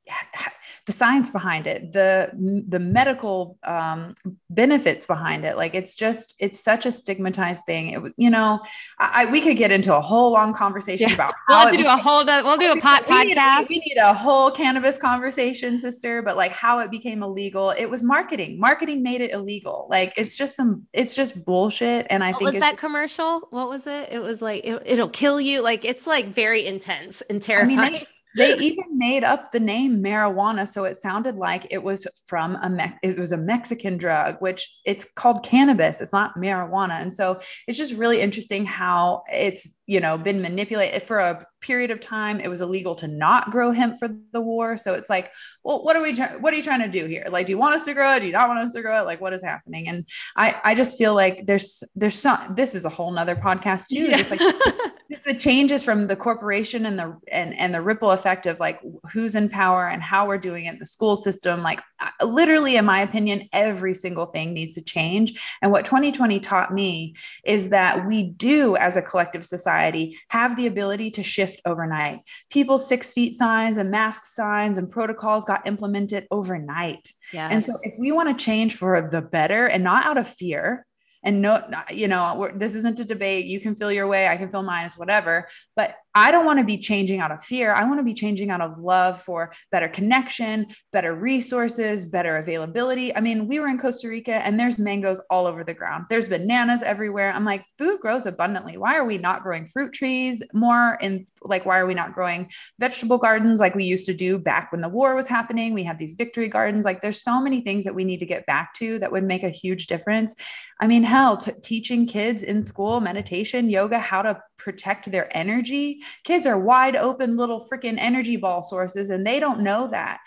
the 0.85 0.93
science 0.93 1.29
behind 1.29 1.67
it 1.67 1.93
the 1.93 2.31
the 2.67 2.79
medical 2.79 3.57
um, 3.63 4.15
benefits 4.49 5.05
behind 5.05 5.45
it. 5.45 5.55
Like 5.55 5.75
it's 5.75 5.93
just 5.93 6.33
it's 6.39 6.59
such 6.59 6.85
a 6.85 6.91
stigmatized 6.91 7.65
thing. 7.65 7.89
It 7.91 8.13
you 8.17 8.29
know 8.29 8.59
I, 8.97 9.25
we 9.25 9.41
could 9.41 9.57
get 9.57 9.71
into 9.71 9.95
a 9.95 10.01
whole 10.01 10.31
long 10.31 10.53
conversation 10.53 11.09
yeah. 11.09 11.15
about 11.15 11.35
we'll 11.47 11.59
have 11.59 11.71
to 11.71 11.77
do 11.77 11.87
a 11.87 11.97
whole 11.97 12.25
we'll 12.25 12.57
do 12.57 12.71
a 12.71 12.81
pot 12.81 13.07
we 13.07 13.15
podcast 13.15 13.69
need, 13.69 13.69
we 13.69 13.79
need 13.79 13.97
a 14.01 14.13
whole 14.13 14.51
cannabis 14.51 14.97
conversation 14.97 15.77
sister 15.77 16.21
but 16.21 16.35
like 16.35 16.51
how 16.51 16.79
it 16.79 16.89
became 16.89 17.21
illegal 17.21 17.71
it 17.71 17.85
was 17.85 18.01
marketing. 18.01 18.59
Marketing 18.59 19.03
made 19.03 19.21
it 19.21 19.31
illegal. 19.31 19.87
Like 19.89 20.13
it's 20.17 20.35
just 20.35 20.55
some 20.55 20.87
it's 20.93 21.15
just 21.15 21.45
bullshit 21.45 22.07
and 22.09 22.23
i 22.23 22.31
what 22.31 22.39
think 22.39 22.51
was 22.53 22.59
that 22.61 22.77
commercial? 22.77 23.41
What 23.51 23.69
was 23.69 23.85
it? 23.85 24.09
It 24.11 24.19
was 24.19 24.41
like 24.41 24.65
it, 24.65 24.97
will 24.97 25.09
kill 25.09 25.39
you. 25.39 25.61
Like 25.61 25.85
it's 25.85 26.07
like 26.07 26.33
very 26.33 26.65
intense 26.65 27.21
and 27.29 27.41
terrifying 27.41 27.79
I 27.79 27.89
mean, 27.91 28.05
they 28.35 28.57
even 28.57 28.97
made 28.97 29.23
up 29.23 29.51
the 29.51 29.59
name 29.59 30.03
marijuana 30.03 30.67
so 30.67 30.83
it 30.83 30.97
sounded 30.97 31.35
like 31.35 31.67
it 31.71 31.81
was 31.81 32.07
from 32.27 32.57
a 32.61 32.69
Me- 32.69 32.93
it 33.03 33.17
was 33.17 33.31
a 33.31 33.37
Mexican 33.37 33.97
drug 33.97 34.35
which 34.39 34.67
it's 34.85 35.05
called 35.15 35.43
cannabis 35.43 35.99
it's 36.01 36.13
not 36.13 36.35
marijuana. 36.35 37.01
And 37.01 37.13
so 37.13 37.39
it's 37.67 37.77
just 37.77 37.93
really 37.93 38.21
interesting 38.21 38.65
how 38.65 39.23
it's 39.31 39.79
you 39.87 39.99
know 39.99 40.17
been 40.17 40.41
manipulated. 40.41 41.03
For 41.03 41.19
a 41.19 41.45
period 41.61 41.91
of 41.91 41.99
time 41.99 42.39
it 42.39 42.47
was 42.47 42.61
illegal 42.61 42.95
to 42.95 43.07
not 43.07 43.51
grow 43.51 43.71
hemp 43.71 43.99
for 43.99 44.09
the 44.31 44.41
war. 44.41 44.77
So 44.77 44.93
it's 44.93 45.09
like 45.09 45.31
well 45.63 45.83
what 45.83 45.95
are 45.95 46.01
we 46.01 46.15
what 46.39 46.53
are 46.53 46.57
you 46.57 46.63
trying 46.63 46.81
to 46.81 46.87
do 46.87 47.05
here? 47.05 47.25
Like 47.29 47.45
do 47.45 47.51
you 47.51 47.57
want 47.57 47.75
us 47.75 47.83
to 47.85 47.93
grow 47.93 48.13
it? 48.15 48.21
Do 48.21 48.25
you 48.25 48.31
not 48.31 48.47
want 48.47 48.59
us 48.59 48.73
to 48.73 48.81
grow 48.81 49.01
it? 49.01 49.05
Like 49.05 49.21
what 49.21 49.33
is 49.33 49.43
happening? 49.43 49.87
And 49.87 50.05
i 50.35 50.55
i 50.63 50.75
just 50.75 50.97
feel 50.97 51.13
like 51.13 51.45
there's 51.45 51.83
there's 51.95 52.17
some 52.17 52.53
this 52.55 52.75
is 52.75 52.85
a 52.85 52.89
whole 52.89 53.11
nother 53.11 53.35
podcast 53.35 53.87
too 53.87 54.05
yeah. 54.05 54.17
just 54.17 54.31
like 54.31 54.41
just 55.09 55.25
the 55.25 55.33
changes 55.33 55.83
from 55.83 56.07
the 56.07 56.15
corporation 56.15 56.85
and 56.85 56.99
the 56.99 57.17
and 57.31 57.57
and 57.57 57.73
the 57.73 57.81
ripple 57.81 58.11
effect 58.11 58.45
of 58.45 58.59
like 58.59 58.79
who's 59.11 59.35
in 59.35 59.49
power 59.49 59.87
and 59.87 60.03
how 60.03 60.27
we're 60.27 60.37
doing 60.37 60.65
it 60.65 60.77
the 60.77 60.85
school 60.85 61.15
system 61.15 61.63
like 61.63 61.81
literally 62.23 62.75
in 62.75 62.85
my 62.85 63.01
opinion 63.01 63.49
every 63.51 63.93
single 63.93 64.27
thing 64.27 64.53
needs 64.53 64.75
to 64.75 64.81
change. 64.81 65.41
And 65.61 65.71
what 65.71 65.85
2020 65.85 66.39
taught 66.39 66.73
me 66.73 67.15
is 67.43 67.69
that 67.69 68.07
we 68.07 68.23
do 68.23 68.75
as 68.75 68.97
a 68.97 69.01
collective 69.01 69.45
society 69.45 70.17
have 70.29 70.55
the 70.55 70.67
ability 70.67 71.11
to 71.11 71.23
shift 71.23 71.61
overnight. 71.65 72.19
People's 72.49 72.87
six 72.87 73.11
feet 73.11 73.33
signs 73.33 73.77
and 73.77 73.91
mask 73.91 74.25
signs 74.25 74.77
and 74.77 74.89
protocols 74.89 75.45
got 75.45 75.67
implemented 75.67 76.27
overnight. 76.31 77.11
Yes. 77.31 77.51
and 77.51 77.63
so 77.65 77.73
if 77.83 77.93
we 77.99 78.11
want 78.11 78.35
to 78.35 78.43
change 78.43 78.75
for 78.75 79.07
the 79.11 79.21
better 79.21 79.67
and 79.67 79.83
not 79.83 80.05
out 80.05 80.17
of 80.17 80.27
fear 80.27 80.85
and 81.23 81.41
no 81.41 81.61
you 81.91 82.07
know 82.07 82.49
this 82.55 82.75
isn't 82.75 82.99
a 82.99 83.05
debate. 83.05 83.45
You 83.45 83.59
can 83.59 83.75
feel 83.75 83.91
your 83.91 84.07
way. 84.07 84.27
I 84.27 84.37
can 84.37 84.49
feel 84.49 84.63
mine 84.63 84.85
as 84.85 84.97
whatever. 84.97 85.47
But 85.75 85.95
I 86.15 86.31
don't 86.31 86.45
want 86.45 86.59
to 86.59 86.65
be 86.65 86.77
changing 86.77 87.19
out 87.19 87.31
of 87.31 87.43
fear. 87.43 87.73
I 87.73 87.83
want 87.83 87.99
to 87.99 88.03
be 88.03 88.13
changing 88.13 88.49
out 88.49 88.61
of 88.61 88.79
love 88.79 89.21
for 89.21 89.53
better 89.71 89.87
connection, 89.87 90.67
better 90.91 91.13
resources, 91.13 92.05
better 92.05 92.37
availability. 92.37 93.15
I 93.15 93.21
mean, 93.21 93.47
we 93.47 93.59
were 93.59 93.67
in 93.67 93.77
Costa 93.77 94.07
Rica 94.07 94.35
and 94.35 94.59
there's 94.59 94.79
mangoes 94.79 95.21
all 95.29 95.45
over 95.45 95.63
the 95.63 95.73
ground. 95.73 96.05
There's 96.09 96.27
bananas 96.27 96.81
everywhere. 96.81 97.31
I'm 97.31 97.45
like, 97.45 97.63
food 97.77 97.99
grows 97.99 98.25
abundantly. 98.25 98.77
Why 98.77 98.95
are 98.95 99.05
we 99.05 99.17
not 99.17 99.43
growing 99.43 99.67
fruit 99.67 99.93
trees 99.93 100.41
more? 100.53 100.97
And 101.01 101.27
like, 101.43 101.65
why 101.65 101.77
are 101.77 101.85
we 101.85 101.93
not 101.93 102.13
growing 102.13 102.49
vegetable 102.79 103.17
gardens 103.17 103.59
like 103.59 103.75
we 103.75 103.85
used 103.85 104.07
to 104.07 104.13
do 104.13 104.39
back 104.39 104.71
when 104.71 104.81
the 104.81 104.89
war 104.89 105.15
was 105.15 105.27
happening? 105.27 105.73
We 105.73 105.83
had 105.83 105.99
these 105.99 106.15
victory 106.15 106.47
gardens. 106.47 106.85
Like, 106.85 107.01
there's 107.01 107.21
so 107.21 107.39
many 107.39 107.61
things 107.61 107.85
that 107.85 107.95
we 107.95 108.03
need 108.03 108.19
to 108.19 108.25
get 108.25 108.45
back 108.45 108.73
to 108.75 108.99
that 108.99 109.11
would 109.11 109.23
make 109.23 109.43
a 109.43 109.49
huge 109.49 109.87
difference. 109.87 110.35
I 110.81 110.87
mean, 110.87 111.03
hell, 111.03 111.37
t- 111.37 111.51
teaching 111.61 112.07
kids 112.07 112.43
in 112.43 112.63
school 112.63 112.99
meditation, 112.99 113.69
yoga, 113.69 113.99
how 113.99 114.21
to 114.23 114.41
protect 114.59 115.11
their 115.11 115.35
energy. 115.35 116.01
Kids 116.23 116.45
are 116.45 116.59
wide 116.59 116.95
open 116.95 117.37
little 117.37 117.65
freaking 117.67 117.97
energy 117.97 118.37
ball 118.37 118.61
sources, 118.61 119.09
and 119.09 119.25
they 119.25 119.39
don't 119.39 119.61
know 119.61 119.87
that. 119.87 120.19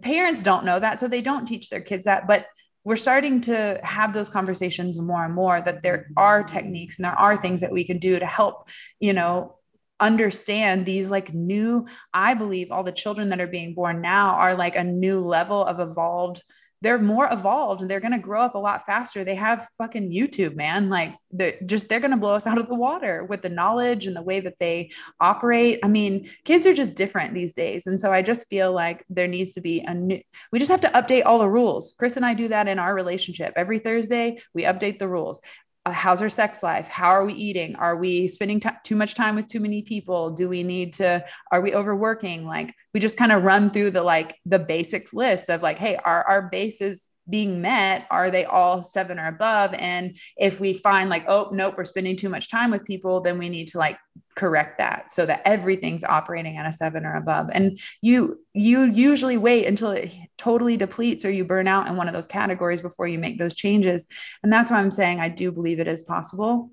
Parents 0.00 0.42
don't 0.42 0.64
know 0.64 0.80
that, 0.80 0.98
so 0.98 1.08
they 1.08 1.20
don't 1.20 1.46
teach 1.46 1.68
their 1.68 1.80
kids 1.82 2.06
that. 2.06 2.26
But 2.26 2.46
we're 2.84 2.96
starting 2.96 3.42
to 3.42 3.78
have 3.82 4.14
those 4.14 4.30
conversations 4.30 4.98
more 4.98 5.24
and 5.24 5.34
more 5.34 5.60
that 5.60 5.82
there 5.82 6.08
are 6.16 6.42
techniques 6.42 6.98
and 6.98 7.04
there 7.04 7.18
are 7.18 7.36
things 7.36 7.60
that 7.60 7.72
we 7.72 7.84
can 7.84 7.98
do 7.98 8.18
to 8.18 8.24
help, 8.24 8.68
you 9.00 9.12
know, 9.12 9.56
understand 10.00 10.86
these 10.86 11.10
like 11.10 11.34
new 11.34 11.86
i 12.14 12.32
believe 12.32 12.72
all 12.72 12.82
the 12.82 12.90
children 12.90 13.28
that 13.28 13.38
are 13.38 13.46
being 13.46 13.74
born 13.74 14.00
now 14.00 14.30
are 14.30 14.54
like 14.54 14.74
a 14.74 14.82
new 14.82 15.20
level 15.20 15.62
of 15.62 15.78
evolved 15.78 16.42
they're 16.82 16.98
more 16.98 17.28
evolved 17.30 17.82
and 17.82 17.90
they're 17.90 18.00
going 18.00 18.12
to 18.12 18.18
grow 18.18 18.40
up 18.40 18.54
a 18.54 18.58
lot 18.58 18.86
faster. 18.86 19.22
They 19.22 19.34
have 19.34 19.68
fucking 19.76 20.10
YouTube, 20.10 20.54
man. 20.54 20.88
Like 20.88 21.14
they're 21.30 21.56
just, 21.66 21.88
they're 21.88 22.00
going 22.00 22.10
to 22.12 22.16
blow 22.16 22.34
us 22.34 22.46
out 22.48 22.58
of 22.58 22.68
the 22.68 22.74
water 22.74 23.24
with 23.24 23.42
the 23.42 23.48
knowledge 23.48 24.06
and 24.06 24.16
the 24.16 24.22
way 24.22 24.40
that 24.40 24.58
they 24.58 24.90
operate. 25.20 25.80
I 25.82 25.88
mean, 25.88 26.28
kids 26.44 26.66
are 26.66 26.74
just 26.74 26.94
different 26.94 27.34
these 27.34 27.52
days. 27.52 27.86
And 27.86 28.00
so 28.00 28.12
I 28.12 28.22
just 28.22 28.48
feel 28.48 28.72
like 28.72 29.04
there 29.10 29.28
needs 29.28 29.52
to 29.52 29.60
be 29.60 29.80
a 29.80 29.94
new, 29.94 30.20
we 30.52 30.58
just 30.58 30.70
have 30.70 30.80
to 30.82 30.88
update 30.88 31.22
all 31.26 31.38
the 31.38 31.48
rules. 31.48 31.94
Chris 31.98 32.16
and 32.16 32.24
I 32.24 32.34
do 32.34 32.48
that 32.48 32.68
in 32.68 32.78
our 32.78 32.94
relationship. 32.94 33.52
Every 33.56 33.78
Thursday, 33.78 34.38
we 34.54 34.62
update 34.62 34.98
the 34.98 35.08
rules 35.08 35.40
Uh, 35.86 35.92
how's 35.92 36.20
our 36.20 36.28
sex 36.28 36.62
life? 36.62 36.88
How 36.88 37.08
are 37.08 37.24
we 37.24 37.32
eating? 37.32 37.74
Are 37.76 37.96
we 37.96 38.28
spending 38.28 38.60
t- 38.60 38.68
too 38.84 38.96
much 38.96 39.14
time 39.14 39.36
with 39.36 39.46
too 39.46 39.60
many 39.60 39.80
people? 39.82 40.30
Do 40.30 40.48
we 40.48 40.62
need 40.62 40.92
to 40.94 41.24
are 41.50 41.62
we 41.62 41.74
overworking? 41.74 42.44
Like 42.46 42.74
we 42.92 43.00
just 43.00 43.16
kind 43.16 43.32
of 43.32 43.44
run 43.44 43.70
through 43.70 43.92
the 43.92 44.02
like 44.02 44.36
the 44.44 44.58
basics 44.58 45.14
list 45.14 45.48
of 45.48 45.62
like 45.62 45.78
hey 45.78 45.96
are 45.96 46.22
our 46.28 46.42
bases 46.42 47.08
being 47.30 47.60
met 47.60 48.06
are 48.10 48.30
they 48.30 48.44
all 48.44 48.82
seven 48.82 49.18
or 49.18 49.28
above? 49.28 49.72
And 49.74 50.18
if 50.36 50.60
we 50.60 50.74
find 50.74 51.08
like 51.08 51.24
oh 51.28 51.48
nope 51.52 51.74
we're 51.76 51.84
spending 51.84 52.16
too 52.16 52.28
much 52.28 52.50
time 52.50 52.70
with 52.70 52.84
people 52.84 53.20
then 53.20 53.38
we 53.38 53.48
need 53.48 53.68
to 53.68 53.78
like 53.78 53.98
correct 54.34 54.78
that 54.78 55.10
so 55.10 55.26
that 55.26 55.42
everything's 55.44 56.04
operating 56.04 56.56
at 56.56 56.66
a 56.66 56.72
seven 56.72 57.04
or 57.04 57.16
above. 57.16 57.48
And 57.52 57.78
you 58.02 58.40
you 58.52 58.84
usually 58.84 59.36
wait 59.36 59.66
until 59.66 59.90
it 59.90 60.12
totally 60.38 60.76
depletes 60.76 61.24
or 61.24 61.30
you 61.30 61.44
burn 61.44 61.68
out 61.68 61.88
in 61.88 61.96
one 61.96 62.08
of 62.08 62.14
those 62.14 62.26
categories 62.26 62.82
before 62.82 63.06
you 63.06 63.18
make 63.18 63.38
those 63.38 63.54
changes. 63.54 64.06
And 64.42 64.52
that's 64.52 64.70
why 64.70 64.78
i'm 64.78 64.90
saying 64.90 65.20
i 65.20 65.28
do 65.28 65.52
believe 65.52 65.80
it 65.80 65.88
is 65.88 66.02
possible 66.02 66.70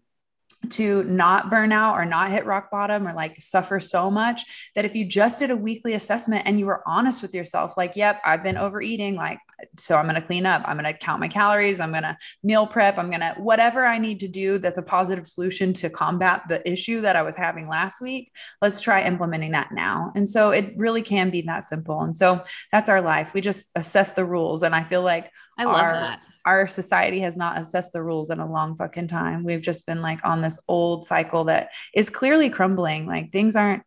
to 0.69 1.03
not 1.03 1.49
burn 1.49 1.71
out 1.71 1.95
or 1.95 2.05
not 2.05 2.31
hit 2.31 2.45
rock 2.45 2.71
bottom 2.71 3.07
or 3.07 3.13
like 3.13 3.41
suffer 3.41 3.79
so 3.79 4.09
much 4.11 4.41
that 4.75 4.85
if 4.85 4.95
you 4.95 5.05
just 5.05 5.39
did 5.39 5.51
a 5.51 5.55
weekly 5.55 5.93
assessment 5.93 6.43
and 6.45 6.59
you 6.59 6.65
were 6.65 6.83
honest 6.85 7.21
with 7.21 7.33
yourself, 7.33 7.77
like, 7.77 7.95
yep, 7.95 8.19
I've 8.25 8.43
been 8.43 8.57
overeating, 8.57 9.15
like, 9.15 9.39
so 9.77 9.95
I'm 9.95 10.05
going 10.05 10.15
to 10.15 10.21
clean 10.21 10.45
up, 10.45 10.63
I'm 10.65 10.77
going 10.77 10.91
to 10.91 10.97
count 10.97 11.19
my 11.19 11.27
calories, 11.27 11.79
I'm 11.79 11.91
going 11.91 12.03
to 12.03 12.17
meal 12.43 12.67
prep, 12.67 12.97
I'm 12.97 13.09
going 13.09 13.21
to 13.21 13.35
whatever 13.37 13.85
I 13.85 13.97
need 13.97 14.19
to 14.21 14.27
do 14.27 14.57
that's 14.57 14.77
a 14.77 14.83
positive 14.83 15.27
solution 15.27 15.73
to 15.73 15.89
combat 15.89 16.43
the 16.47 16.67
issue 16.69 17.01
that 17.01 17.15
I 17.15 17.21
was 17.21 17.35
having 17.35 17.67
last 17.67 18.01
week. 18.01 18.31
Let's 18.61 18.81
try 18.81 19.03
implementing 19.03 19.51
that 19.51 19.71
now. 19.71 20.11
And 20.15 20.29
so 20.29 20.51
it 20.51 20.73
really 20.77 21.01
can 21.01 21.29
be 21.29 21.41
that 21.43 21.63
simple. 21.63 22.01
And 22.01 22.15
so 22.15 22.43
that's 22.71 22.89
our 22.89 23.01
life. 23.01 23.33
We 23.33 23.41
just 23.41 23.69
assess 23.75 24.11
the 24.11 24.25
rules. 24.25 24.63
And 24.63 24.75
I 24.75 24.83
feel 24.83 25.01
like 25.01 25.31
I 25.57 25.65
love 25.65 25.75
our, 25.75 25.93
that 25.93 26.21
our 26.47 26.65
society 26.65 27.19
has 27.19 27.35
not 27.35 27.59
assessed 27.59 27.91
the 27.91 28.01
rules 28.01 28.29
in 28.29 28.39
a 28.39 28.49
long 28.49 28.73
fucking 28.73 29.09
time. 29.09 29.43
We've 29.43 29.61
just 29.61 29.85
been 29.85 30.01
like 30.01 30.19
on 30.23 30.41
this 30.41 30.61
old 30.69 31.05
cycle 31.05 31.43
that 31.43 31.71
is 31.93 32.09
clearly 32.09 32.49
crumbling. 32.49 33.05
Like 33.05 33.33
things 33.33 33.57
aren't, 33.57 33.83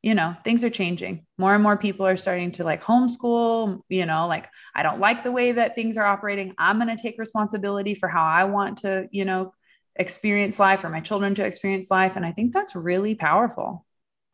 you 0.00 0.14
know, 0.14 0.36
things 0.44 0.62
are 0.62 0.70
changing. 0.70 1.26
More 1.38 1.54
and 1.54 1.62
more 1.62 1.76
people 1.76 2.06
are 2.06 2.16
starting 2.16 2.52
to 2.52 2.62
like 2.62 2.84
homeschool, 2.84 3.80
you 3.88 4.06
know, 4.06 4.28
like 4.28 4.48
I 4.76 4.84
don't 4.84 5.00
like 5.00 5.24
the 5.24 5.32
way 5.32 5.50
that 5.50 5.74
things 5.74 5.96
are 5.96 6.06
operating. 6.06 6.54
I'm 6.56 6.78
going 6.78 6.96
to 6.96 7.02
take 7.02 7.18
responsibility 7.18 7.96
for 7.96 8.08
how 8.08 8.22
I 8.22 8.44
want 8.44 8.78
to, 8.78 9.08
you 9.10 9.24
know, 9.24 9.52
experience 9.96 10.60
life 10.60 10.84
or 10.84 10.90
my 10.90 11.00
children 11.00 11.34
to 11.34 11.44
experience 11.44 11.90
life. 11.90 12.14
And 12.14 12.24
I 12.24 12.30
think 12.30 12.52
that's 12.52 12.76
really 12.76 13.16
powerful. 13.16 13.83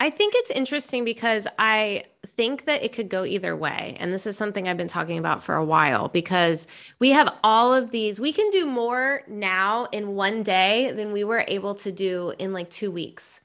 I 0.03 0.09
think 0.09 0.33
it's 0.35 0.51
interesting 0.51 1.05
because 1.05 1.47
I 1.59 2.05
think 2.27 2.65
that 2.65 2.83
it 2.83 2.95
could 2.95 3.11
go 3.11 3.27
either 3.27 3.55
way. 3.55 3.99
And 4.01 4.15
this 4.15 4.27
is 4.27 4.35
something 4.35 4.67
I've 4.67 4.79
been 4.79 4.89
talking 4.89 5.19
about 5.19 5.43
for 5.43 5.55
a 5.57 5.65
while 5.65 6.09
because 6.09 6.67
we 6.99 7.11
have 7.11 7.37
all 7.45 7.75
of 7.75 7.91
these. 7.91 8.19
We 8.19 8.33
can 8.33 8.51
do 8.51 8.65
more 8.65 9.23
now 9.29 9.85
in 9.93 10.15
one 10.15 10.43
day 10.43 10.91
than 10.93 11.13
we 11.13 11.23
were 11.23 11.45
able 11.47 11.75
to 11.77 11.93
do 11.93 12.33
in 12.39 12.55
like 12.55 12.71
two 12.71 12.91
weeks. 12.91 13.43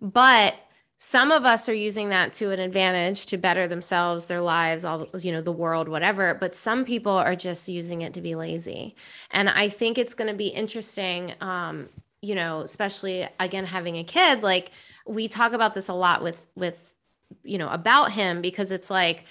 But 0.00 0.54
some 0.96 1.32
of 1.32 1.44
us 1.44 1.68
are 1.68 1.74
using 1.74 2.10
that 2.10 2.32
to 2.34 2.52
an 2.52 2.60
advantage 2.60 3.26
to 3.26 3.36
better 3.36 3.66
themselves, 3.66 4.26
their 4.26 4.40
lives, 4.40 4.84
all, 4.84 5.08
you 5.18 5.32
know, 5.32 5.42
the 5.42 5.52
world, 5.52 5.88
whatever. 5.88 6.34
But 6.34 6.54
some 6.54 6.84
people 6.84 7.12
are 7.12 7.34
just 7.34 7.68
using 7.68 8.02
it 8.02 8.14
to 8.14 8.20
be 8.20 8.36
lazy. 8.36 8.94
And 9.32 9.48
I 9.48 9.68
think 9.68 9.98
it's 9.98 10.14
going 10.14 10.30
to 10.30 10.36
be 10.36 10.48
interesting, 10.48 11.34
um, 11.40 11.88
you 12.22 12.36
know, 12.36 12.60
especially 12.60 13.28
again, 13.40 13.66
having 13.66 13.96
a 13.96 14.04
kid, 14.04 14.42
like, 14.42 14.70
we 15.06 15.28
talk 15.28 15.52
about 15.52 15.74
this 15.74 15.88
a 15.88 15.94
lot 15.94 16.22
with 16.22 16.40
with 16.54 16.94
you 17.42 17.58
know 17.58 17.68
about 17.68 18.12
him 18.12 18.40
because 18.40 18.70
it's 18.70 18.90
like 18.90 19.24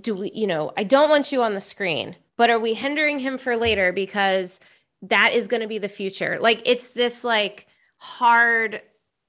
do 0.00 0.14
we 0.14 0.30
you 0.34 0.46
know 0.46 0.72
i 0.76 0.84
don't 0.84 1.10
want 1.10 1.32
you 1.32 1.42
on 1.42 1.54
the 1.54 1.60
screen 1.60 2.16
but 2.36 2.50
are 2.50 2.58
we 2.58 2.74
hindering 2.74 3.18
him 3.18 3.38
for 3.38 3.56
later 3.56 3.92
because 3.92 4.58
that 5.02 5.32
is 5.32 5.48
going 5.48 5.60
to 5.60 5.68
be 5.68 5.78
the 5.78 5.88
future? 5.88 6.38
Like 6.40 6.62
it's 6.64 6.90
this 6.90 7.24
like 7.24 7.66
hard 7.98 8.82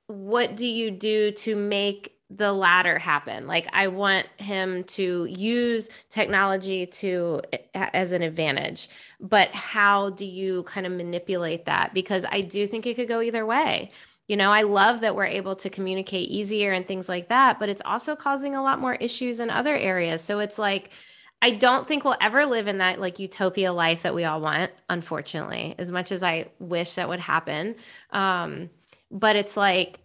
what 0.07 0.55
do 0.55 0.65
you 0.65 0.91
do 0.91 1.31
to 1.31 1.55
make 1.55 2.17
the 2.29 2.51
latter 2.51 2.97
happen? 2.97 3.47
Like 3.47 3.67
i 3.73 3.87
want 3.87 4.27
him 4.37 4.83
to 4.85 5.25
use 5.25 5.89
technology 6.09 6.85
to 6.85 7.41
as 7.73 8.11
an 8.11 8.21
advantage 8.21 8.89
but 9.19 9.49
how 9.49 10.09
do 10.11 10.25
you 10.25 10.63
kind 10.63 10.85
of 10.85 10.91
manipulate 10.91 11.65
that? 11.65 11.93
Because 11.93 12.25
i 12.29 12.41
do 12.41 12.67
think 12.67 12.85
it 12.85 12.95
could 12.95 13.07
go 13.07 13.21
either 13.21 13.45
way 13.45 13.91
You 14.27 14.37
know, 14.37 14.51
I 14.51 14.61
love 14.61 15.01
that 15.01 15.15
we're 15.15 15.25
able 15.25 15.55
to 15.57 15.69
communicate 15.69 16.29
easier 16.29 16.71
and 16.71 16.87
things 16.87 17.09
like 17.09 17.29
that, 17.29 17.59
but 17.59 17.69
it's 17.69 17.81
also 17.83 18.15
causing 18.15 18.55
a 18.55 18.63
lot 18.63 18.79
more 18.79 18.95
issues 18.95 19.39
in 19.39 19.49
other 19.49 19.75
areas. 19.75 20.21
So 20.21 20.39
it's 20.39 20.57
like, 20.57 20.91
I 21.41 21.51
don't 21.51 21.85
think 21.85 22.05
we'll 22.05 22.15
ever 22.21 22.45
live 22.45 22.67
in 22.67 22.77
that 22.77 23.01
like 23.01 23.19
utopia 23.19 23.73
life 23.73 24.03
that 24.03 24.15
we 24.15 24.23
all 24.23 24.39
want, 24.39 24.71
unfortunately, 24.89 25.75
as 25.77 25.91
much 25.91 26.13
as 26.13 26.23
I 26.23 26.45
wish 26.57 26.95
that 26.95 27.09
would 27.09 27.19
happen. 27.19 27.75
Um, 28.11 28.69
but 29.11 29.35
it's 29.35 29.57
like 29.57 29.99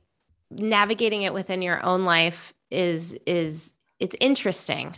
navigating 0.51 1.23
it 1.23 1.33
within 1.33 1.63
your 1.63 1.85
own 1.85 2.05
life 2.05 2.53
is 2.71 3.17
is 3.25 3.73
it's 4.01 4.17
interesting. 4.21 4.97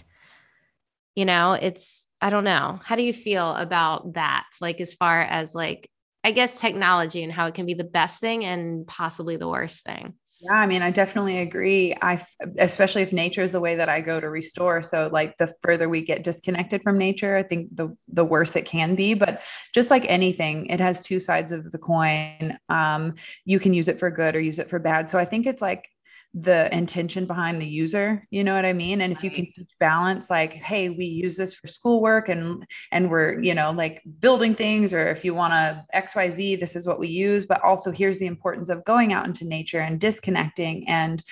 You 1.15 1.27
know, 1.27 1.53
it's 1.53 2.07
I 2.23 2.31
don't 2.31 2.45
know. 2.45 2.81
How 2.85 2.97
do 2.97 3.03
you 3.03 3.13
feel 3.13 3.55
about 3.55 4.15
that? 4.15 4.47
Like 4.63 4.81
as 4.81 4.95
far 4.95 5.21
as 5.21 5.55
like 5.55 5.90
I 6.23 6.33
guess 6.33 6.61
technology 6.61 7.23
and 7.23 7.33
how 7.33 7.47
it 7.47 7.55
can 7.55 7.67
be 7.67 7.75
the 7.75 7.85
best 7.85 8.21
thing 8.21 8.45
and 8.45 8.87
possibly 8.87 9.37
the 9.37 9.49
worst 9.49 9.85
thing. 9.85 10.15
Yeah, 10.43 10.53
I 10.55 10.67
mean, 10.67 10.81
I 10.81 10.91
definitely 10.91 11.39
agree. 11.39 11.95
I, 12.01 12.25
especially 12.59 13.03
if 13.03 13.13
nature 13.13 13.43
is 13.43 13.53
the 13.53 13.61
way 13.61 13.77
that 13.77 13.91
I 13.91 14.01
go 14.01 14.19
to 14.19 14.31
restore. 14.31 14.83
So, 14.83 15.11
like, 15.13 15.37
the 15.37 15.53
further 15.61 15.87
we 15.87 16.03
get 16.03 16.23
disconnected 16.23 16.83
from 16.83 16.97
nature, 16.97 17.37
I 17.37 17.43
think 17.43 17.77
the 17.77 17.95
the 18.09 18.25
worse 18.25 18.57
it 18.57 18.65
can 18.65 18.95
be. 18.95 19.13
But 19.13 19.43
just 19.75 19.91
like 19.91 20.07
anything, 20.09 20.67
it 20.67 20.81
has 20.81 21.03
two 21.03 21.21
sides 21.21 21.53
of 21.53 21.71
the 21.71 21.77
coin. 21.77 22.59
Um, 22.71 23.17
you 23.45 23.61
can 23.61 23.75
use 23.75 23.89
it 23.89 23.99
for 23.99 24.11
good 24.11 24.35
or 24.35 24.41
use 24.41 24.59
it 24.59 24.71
for 24.71 24.79
bad. 24.79 25.11
So, 25.11 25.19
I 25.19 25.27
think 25.27 25.47
it's 25.47 25.61
like 25.61 25.91
the 26.35 26.73
intention 26.75 27.27
behind 27.27 27.61
the 27.61 27.67
user 27.67 28.25
you 28.31 28.45
know 28.45 28.55
what 28.55 28.65
i 28.65 28.73
mean? 28.73 29.01
And 29.01 29.13
if 29.13 29.25
you 29.25 29.31
can 29.31 29.47
teach 29.47 29.71
balance 29.81 30.31
like 30.31 30.53
hey 30.53 30.89
we 30.89 31.05
use 31.05 31.37
this 31.37 31.55
for 31.55 31.67
schoolwork 31.67 32.29
and 32.29 32.65
and 32.93 33.11
we're 33.11 33.41
you 33.41 33.55
know 33.55 33.73
like 33.73 34.03
building 34.21 34.55
things 34.55 34.95
or 34.95 35.09
if 35.09 35.25
you 35.25 35.35
want 35.35 35.53
to 35.55 35.85
xyz 35.95 36.61
this 36.61 36.77
is 36.77 36.87
what 36.87 37.01
we 37.01 37.09
use. 37.09 37.45
But 37.47 37.63
also 37.65 37.91
here's 37.91 38.19
the 38.19 38.27
importance 38.27 38.69
of 38.69 38.85
going 38.85 39.13
out 39.13 39.27
into 39.27 39.45
nature 39.45 39.81
and 39.81 40.01
disconnecting 40.01 40.89
and 40.89 41.23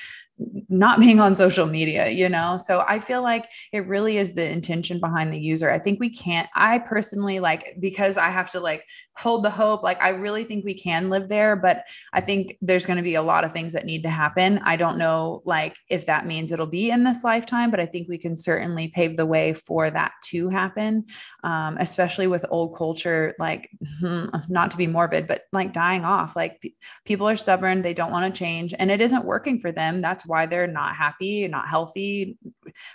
not 0.69 1.01
being 1.01 1.21
on 1.21 1.35
social 1.35 1.67
media, 1.67 2.09
you 2.09 2.29
know? 2.29 2.59
So 2.59 2.85
I 2.87 2.99
feel 2.99 3.23
like 3.23 3.49
it 3.73 3.87
really 3.87 4.19
is 4.19 4.35
the 4.35 4.49
intention 4.49 5.01
behind 5.01 5.33
the 5.33 5.39
user. 5.39 5.71
I 5.71 5.79
think 5.79 5.99
we 5.99 6.11
can't, 6.11 6.49
I 6.55 6.79
personally 6.79 7.41
like, 7.41 7.77
because 7.81 8.17
I 8.17 8.29
have 8.29 8.51
to 8.53 8.61
like 8.61 8.85
hold 9.17 9.45
the 9.45 9.51
hope, 9.51 9.83
like 9.83 10.01
I 10.01 10.11
really 10.11 10.45
think 10.45 10.65
we 10.65 10.75
can 10.75 11.11
live 11.11 11.29
there, 11.29 11.57
but 11.57 11.85
I 12.13 12.21
think 12.21 12.57
there's 12.61 12.87
going 12.87 12.99
to 12.99 13.03
be 13.03 13.17
a 13.17 13.23
lot 13.23 13.45
of 13.45 13.53
things 13.53 13.73
that 13.73 13.85
need 13.85 14.03
to 14.05 14.11
happen. 14.11 14.61
I 14.65 14.77
don't 14.77 14.97
know, 14.97 15.43
like, 15.45 15.75
if 15.89 16.07
that 16.07 16.27
means 16.27 16.53
it'll 16.53 16.67
be 16.67 16.91
in 16.91 17.03
this 17.03 17.25
lifetime, 17.25 17.71
but 17.71 17.81
I 17.81 17.87
think 17.87 18.09
we 18.09 18.19
can 18.19 18.37
certainly 18.37 18.89
pave 18.95 19.17
the 19.17 19.27
way 19.27 19.55
for 19.55 19.91
that 19.91 20.13
to 20.27 20.49
happen, 20.49 21.07
um, 21.43 21.77
especially 21.81 22.29
with 22.29 22.47
old 22.51 22.77
culture, 22.77 23.35
like, 23.41 23.69
not 24.49 24.71
to 24.71 24.77
be 24.77 24.87
morbid, 24.87 25.27
but 25.27 25.43
like 25.53 25.73
dying 25.73 26.05
off. 26.05 26.37
Like, 26.37 26.63
people 27.05 27.29
are 27.29 27.37
stubborn, 27.37 27.83
they 27.83 27.95
don't 27.95 28.13
want 28.13 28.33
to 28.33 28.39
change, 28.39 28.73
and 28.79 28.91
it 28.91 29.01
isn't 29.01 29.25
working 29.25 29.59
for 29.59 29.73
them. 29.73 30.01
That's 30.01 30.27
why 30.29 30.47
they're 30.47 30.67
not 30.67 30.95
happy, 30.95 31.47
not 31.49 31.69
healthy, 31.69 32.39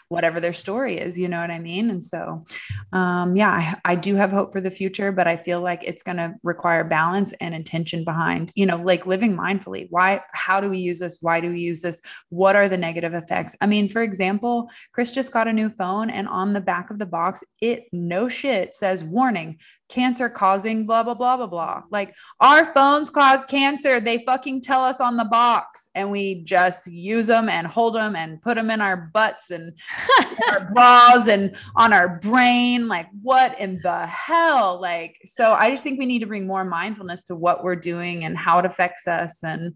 whatever 0.07 0.39
their 0.39 0.53
story 0.53 0.97
is, 0.97 1.19
you 1.19 1.27
know 1.27 1.41
what 1.41 1.51
I 1.51 1.59
mean? 1.59 1.89
And 1.89 2.03
so, 2.03 2.45
um, 2.93 3.35
yeah, 3.35 3.51
I, 3.51 3.93
I 3.93 3.95
do 3.95 4.15
have 4.15 4.31
hope 4.31 4.53
for 4.53 4.61
the 4.61 4.71
future, 4.71 5.11
but 5.11 5.27
I 5.27 5.35
feel 5.35 5.61
like 5.61 5.83
it's 5.83 6.03
going 6.03 6.17
to 6.17 6.35
require 6.43 6.83
balance 6.83 7.33
and 7.41 7.53
intention 7.53 8.03
behind, 8.03 8.51
you 8.55 8.65
know, 8.65 8.77
like 8.77 9.05
living 9.05 9.35
mindfully. 9.35 9.87
Why, 9.89 10.21
how 10.31 10.61
do 10.61 10.69
we 10.69 10.77
use 10.77 10.99
this? 10.99 11.17
Why 11.21 11.41
do 11.41 11.49
we 11.49 11.59
use 11.59 11.81
this? 11.81 12.01
What 12.29 12.55
are 12.55 12.69
the 12.69 12.77
negative 12.77 13.13
effects? 13.13 13.55
I 13.61 13.65
mean, 13.65 13.89
for 13.89 14.01
example, 14.01 14.69
Chris 14.93 15.11
just 15.11 15.31
got 15.31 15.47
a 15.47 15.53
new 15.53 15.69
phone 15.69 16.09
and 16.09 16.27
on 16.27 16.53
the 16.53 16.61
back 16.61 16.89
of 16.89 16.99
the 16.99 17.05
box, 17.05 17.43
it 17.61 17.85
no 17.91 18.29
shit 18.29 18.75
says 18.75 19.03
warning, 19.03 19.57
cancer 19.89 20.29
causing 20.29 20.85
blah 20.85 21.03
blah 21.03 21.13
blah 21.13 21.37
blah 21.37 21.47
blah. 21.47 21.83
Like 21.89 22.15
our 22.39 22.65
phones 22.73 23.09
cause 23.09 23.45
cancer. 23.45 23.99
They 23.99 24.19
fucking 24.19 24.61
tell 24.61 24.83
us 24.83 24.99
on 24.99 25.17
the 25.17 25.25
box 25.25 25.89
and 25.95 26.09
we 26.09 26.43
just 26.43 26.87
use 26.87 27.27
them 27.27 27.49
and 27.49 27.67
hold 27.67 27.95
them 27.95 28.15
and 28.15 28.41
put 28.41 28.55
them 28.55 28.71
in 28.71 28.81
our 28.81 29.11
butts 29.13 29.51
and 29.51 29.73
our 30.49 30.71
bras 30.73 31.27
and 31.27 31.55
on 31.75 31.93
our 31.93 32.19
brain. 32.19 32.87
Like 32.87 33.07
what 33.21 33.59
in 33.59 33.79
the 33.83 34.05
hell? 34.07 34.79
Like 34.81 35.17
so 35.25 35.53
I 35.53 35.69
just 35.69 35.83
think 35.83 35.99
we 35.99 36.05
need 36.05 36.19
to 36.19 36.27
bring 36.27 36.47
more 36.47 36.65
mindfulness 36.65 37.23
to 37.25 37.35
what 37.35 37.63
we're 37.63 37.75
doing 37.75 38.25
and 38.25 38.37
how 38.37 38.59
it 38.59 38.65
affects 38.65 39.07
us 39.07 39.43
and 39.43 39.75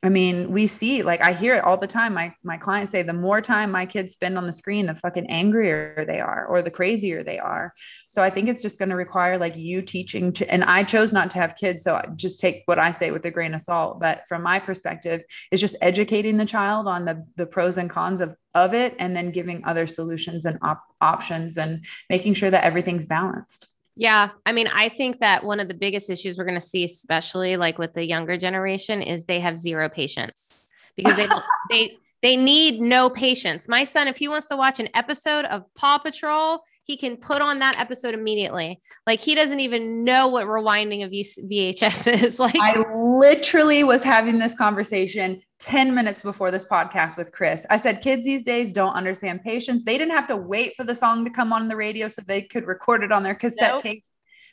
I 0.00 0.10
mean, 0.10 0.52
we 0.52 0.68
see 0.68 1.02
like 1.02 1.20
I 1.20 1.32
hear 1.32 1.56
it 1.56 1.64
all 1.64 1.76
the 1.76 1.88
time. 1.88 2.14
My 2.14 2.32
my 2.44 2.56
clients 2.56 2.92
say 2.92 3.02
the 3.02 3.12
more 3.12 3.40
time 3.40 3.72
my 3.72 3.84
kids 3.84 4.12
spend 4.12 4.38
on 4.38 4.46
the 4.46 4.52
screen, 4.52 4.86
the 4.86 4.94
fucking 4.94 5.26
angrier 5.26 6.04
they 6.06 6.20
are 6.20 6.46
or 6.46 6.62
the 6.62 6.70
crazier 6.70 7.24
they 7.24 7.40
are. 7.40 7.74
So 8.06 8.22
I 8.22 8.30
think 8.30 8.48
it's 8.48 8.62
just 8.62 8.78
going 8.78 8.90
to 8.90 8.94
require 8.94 9.38
like 9.38 9.56
you 9.56 9.82
teaching 9.82 10.32
to, 10.34 10.48
and 10.48 10.62
I 10.62 10.84
chose 10.84 11.12
not 11.12 11.32
to 11.32 11.38
have 11.38 11.56
kids, 11.56 11.82
so 11.82 12.00
just 12.14 12.38
take 12.38 12.62
what 12.66 12.78
I 12.78 12.92
say 12.92 13.10
with 13.10 13.24
a 13.24 13.30
grain 13.32 13.54
of 13.54 13.60
salt. 13.60 13.98
But 13.98 14.22
from 14.28 14.42
my 14.42 14.60
perspective, 14.60 15.22
it's 15.50 15.60
just 15.60 15.76
educating 15.82 16.36
the 16.36 16.46
child 16.46 16.86
on 16.86 17.04
the 17.04 17.24
the 17.34 17.46
pros 17.46 17.76
and 17.76 17.90
cons 17.90 18.20
of 18.20 18.36
of 18.54 18.74
it, 18.74 18.94
and 19.00 19.16
then 19.16 19.32
giving 19.32 19.64
other 19.64 19.88
solutions 19.88 20.44
and 20.44 20.58
op- 20.62 20.84
options, 21.00 21.58
and 21.58 21.84
making 22.08 22.34
sure 22.34 22.50
that 22.50 22.64
everything's 22.64 23.04
balanced. 23.04 23.66
Yeah. 23.98 24.30
I 24.46 24.52
mean, 24.52 24.68
I 24.68 24.88
think 24.88 25.18
that 25.20 25.42
one 25.42 25.58
of 25.58 25.66
the 25.66 25.74
biggest 25.74 26.08
issues 26.08 26.38
we're 26.38 26.44
going 26.44 26.54
to 26.54 26.64
see, 26.64 26.84
especially 26.84 27.56
like 27.56 27.78
with 27.78 27.94
the 27.94 28.06
younger 28.06 28.36
generation, 28.36 29.02
is 29.02 29.24
they 29.24 29.40
have 29.40 29.58
zero 29.58 29.88
patience 29.88 30.72
because 30.96 31.16
they 31.16 31.26
they 31.70 31.96
they 32.22 32.36
need 32.36 32.80
no 32.80 33.10
patience. 33.10 33.68
My 33.68 33.82
son, 33.82 34.06
if 34.06 34.16
he 34.16 34.28
wants 34.28 34.46
to 34.48 34.56
watch 34.56 34.78
an 34.78 34.88
episode 34.94 35.44
of 35.46 35.64
Paw 35.74 35.98
Patrol, 35.98 36.62
he 36.88 36.96
can 36.96 37.18
put 37.18 37.42
on 37.42 37.58
that 37.58 37.78
episode 37.78 38.14
immediately. 38.14 38.80
Like 39.06 39.20
he 39.20 39.34
doesn't 39.34 39.60
even 39.60 40.04
know 40.04 40.26
what 40.26 40.46
rewinding 40.46 41.04
of 41.04 41.10
VHS 41.10 42.22
is. 42.24 42.40
Like 42.40 42.56
I 42.58 42.82
literally 42.96 43.84
was 43.84 44.02
having 44.02 44.38
this 44.38 44.56
conversation 44.56 45.42
10 45.60 45.94
minutes 45.94 46.22
before 46.22 46.50
this 46.50 46.64
podcast 46.64 47.18
with 47.18 47.30
Chris. 47.30 47.66
I 47.68 47.76
said, 47.76 48.00
kids 48.00 48.24
these 48.24 48.42
days 48.42 48.72
don't 48.72 48.94
understand 48.94 49.42
patience. 49.42 49.84
They 49.84 49.98
didn't 49.98 50.14
have 50.14 50.28
to 50.28 50.36
wait 50.36 50.72
for 50.78 50.84
the 50.84 50.94
song 50.94 51.26
to 51.26 51.30
come 51.30 51.52
on 51.52 51.68
the 51.68 51.76
radio 51.76 52.08
so 52.08 52.22
they 52.26 52.40
could 52.40 52.66
record 52.66 53.04
it 53.04 53.12
on 53.12 53.22
their 53.22 53.34
cassette 53.34 53.72
nope. 53.72 53.82
tape. 53.82 54.04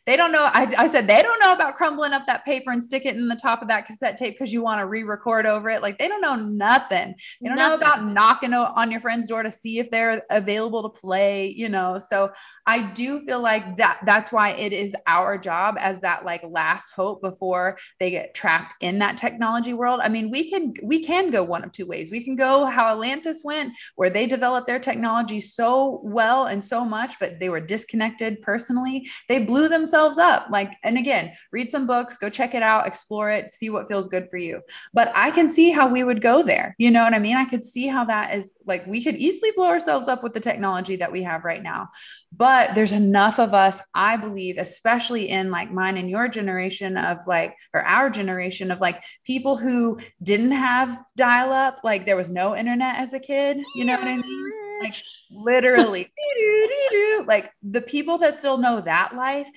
They 0.06 0.16
don't 0.16 0.32
know. 0.32 0.50
I, 0.54 0.72
I 0.78 0.88
said, 0.88 1.08
they 1.08 1.24
don't 1.24 1.40
know 1.40 1.52
about 1.52 1.76
crumbling 1.76 2.14
up 2.14 2.28
that 2.28 2.46
paper 2.46 2.72
and 2.72 2.84
stick 2.84 3.08
it 3.08 3.16
in 3.16 3.28
the 3.28 3.36
top 3.36 3.64
of 3.64 3.70
that 3.70 3.88
cassette 3.88 4.18
tape 4.18 4.36
because 4.36 4.54
you 4.54 4.62
want 4.62 4.80
to 4.80 4.86
re 4.86 5.02
record 5.02 5.48
over 5.48 5.68
it. 5.70 5.82
Like 5.82 5.98
they 5.98 6.08
don't 6.08 6.22
know 6.22 6.36
nothing. 6.36 7.16
They 7.42 7.48
don't 7.48 7.58
nothing. 7.58 7.80
know 7.80 7.86
about 7.88 8.06
knocking 8.06 8.54
on 8.54 8.92
your 8.92 9.00
friend's 9.00 9.26
door 9.26 9.42
to 9.42 9.50
see 9.50 9.80
if 9.80 9.90
they're 9.90 10.22
available 10.30 10.84
to 10.84 10.90
play, 10.90 11.48
you 11.48 11.70
know. 11.70 11.98
So 11.98 12.32
I 12.68 12.92
do 12.92 13.26
feel 13.26 13.42
like 13.42 13.78
that 13.78 14.00
that's 14.06 14.32
why 14.32 14.52
it 14.52 14.74
is 14.74 14.96
our 15.08 15.40
job 15.40 15.76
as 15.80 16.02
that 16.02 16.24
like 16.24 16.44
last 16.48 16.92
hope 16.92 17.22
before 17.22 17.80
they 18.00 18.12
get 18.12 18.36
trapped 18.36 18.76
in 18.82 19.00
that 19.00 19.18
technology 19.18 19.74
world. 19.74 20.02
I 20.04 20.10
mean, 20.10 20.30
we 20.30 20.52
can 20.52 20.76
we 20.84 21.04
can 21.04 21.32
go 21.32 21.44
one 21.44 21.64
of 21.64 21.72
two 21.72 21.88
ways. 21.88 22.12
We 22.12 22.24
can 22.24 22.36
go 22.36 22.66
how 22.66 22.90
Atlantis 22.90 23.42
went, 23.44 23.74
where 23.96 24.12
they 24.12 24.28
developed 24.28 24.68
their 24.68 24.80
technology 24.80 25.42
so 25.42 26.00
well 26.04 26.46
and 26.46 26.64
so 26.64 26.86
much, 26.86 27.20
but 27.20 27.40
they 27.40 27.50
were 27.50 27.60
disconnected 27.60 28.44
personally. 28.44 29.10
They 29.28 29.40
blew 29.40 29.68
themselves 29.68 29.95
themselves 29.96 30.18
up. 30.18 30.48
Like, 30.50 30.74
and 30.84 30.98
again, 30.98 31.32
read 31.52 31.72
some 31.72 31.88
books, 31.88 32.18
go 32.18 32.30
check 32.30 32.54
it 32.54 32.62
out, 32.62 32.86
explore 32.86 33.32
it, 33.32 33.52
see 33.52 33.70
what 33.70 33.88
feels 33.88 34.08
good 34.08 34.30
for 34.30 34.38
you. 34.38 34.62
But 34.94 35.12
I 35.16 35.32
can 35.32 35.48
see 35.48 35.72
how 35.72 35.88
we 35.88 36.04
would 36.04 36.22
go 36.22 36.44
there. 36.44 36.76
You 36.78 36.92
know 36.92 37.04
what 37.04 37.14
I 37.14 37.20
mean? 37.20 37.38
I 37.38 37.46
could 37.46 37.64
see 37.64 37.88
how 37.88 38.06
that 38.06 38.36
is 38.36 38.56
like 38.66 38.86
we 38.86 39.04
could 39.04 39.16
easily 39.16 39.52
blow 39.56 39.68
ourselves 39.68 40.08
up 40.08 40.22
with 40.22 40.34
the 40.34 40.40
technology 40.40 40.98
that 40.98 41.12
we 41.12 41.24
have 41.24 41.46
right 41.46 41.64
now. 41.64 41.90
But 42.36 42.76
there's 42.76 42.92
enough 42.92 43.40
of 43.40 43.54
us, 43.54 43.82
I 43.94 44.18
believe, 44.18 44.58
especially 44.58 45.30
in 45.30 45.50
like 45.50 45.72
mine 45.72 45.98
and 45.98 46.10
your 46.10 46.28
generation 46.28 46.98
of 46.98 47.26
like, 47.26 47.56
or 47.74 47.82
our 47.82 48.10
generation 48.10 48.72
of 48.72 48.82
like 48.82 49.02
people 49.24 49.56
who 49.56 50.00
didn't 50.22 50.52
have 50.52 51.00
dial 51.16 51.54
up, 51.54 51.80
like 51.86 52.06
there 52.06 52.18
was 52.18 52.30
no 52.30 52.56
internet 52.56 52.98
as 52.98 53.14
a 53.14 53.20
kid. 53.20 53.58
You 53.76 53.86
know 53.86 53.94
what 53.94 54.08
I 54.08 54.18
mean? 54.18 54.52
like 54.82 54.96
literally 55.32 56.12
like 57.28 57.52
the 57.64 57.82
people 57.82 58.18
that 58.18 58.40
still 58.40 58.58
know 58.58 58.82
that 58.82 59.16
life 59.16 59.50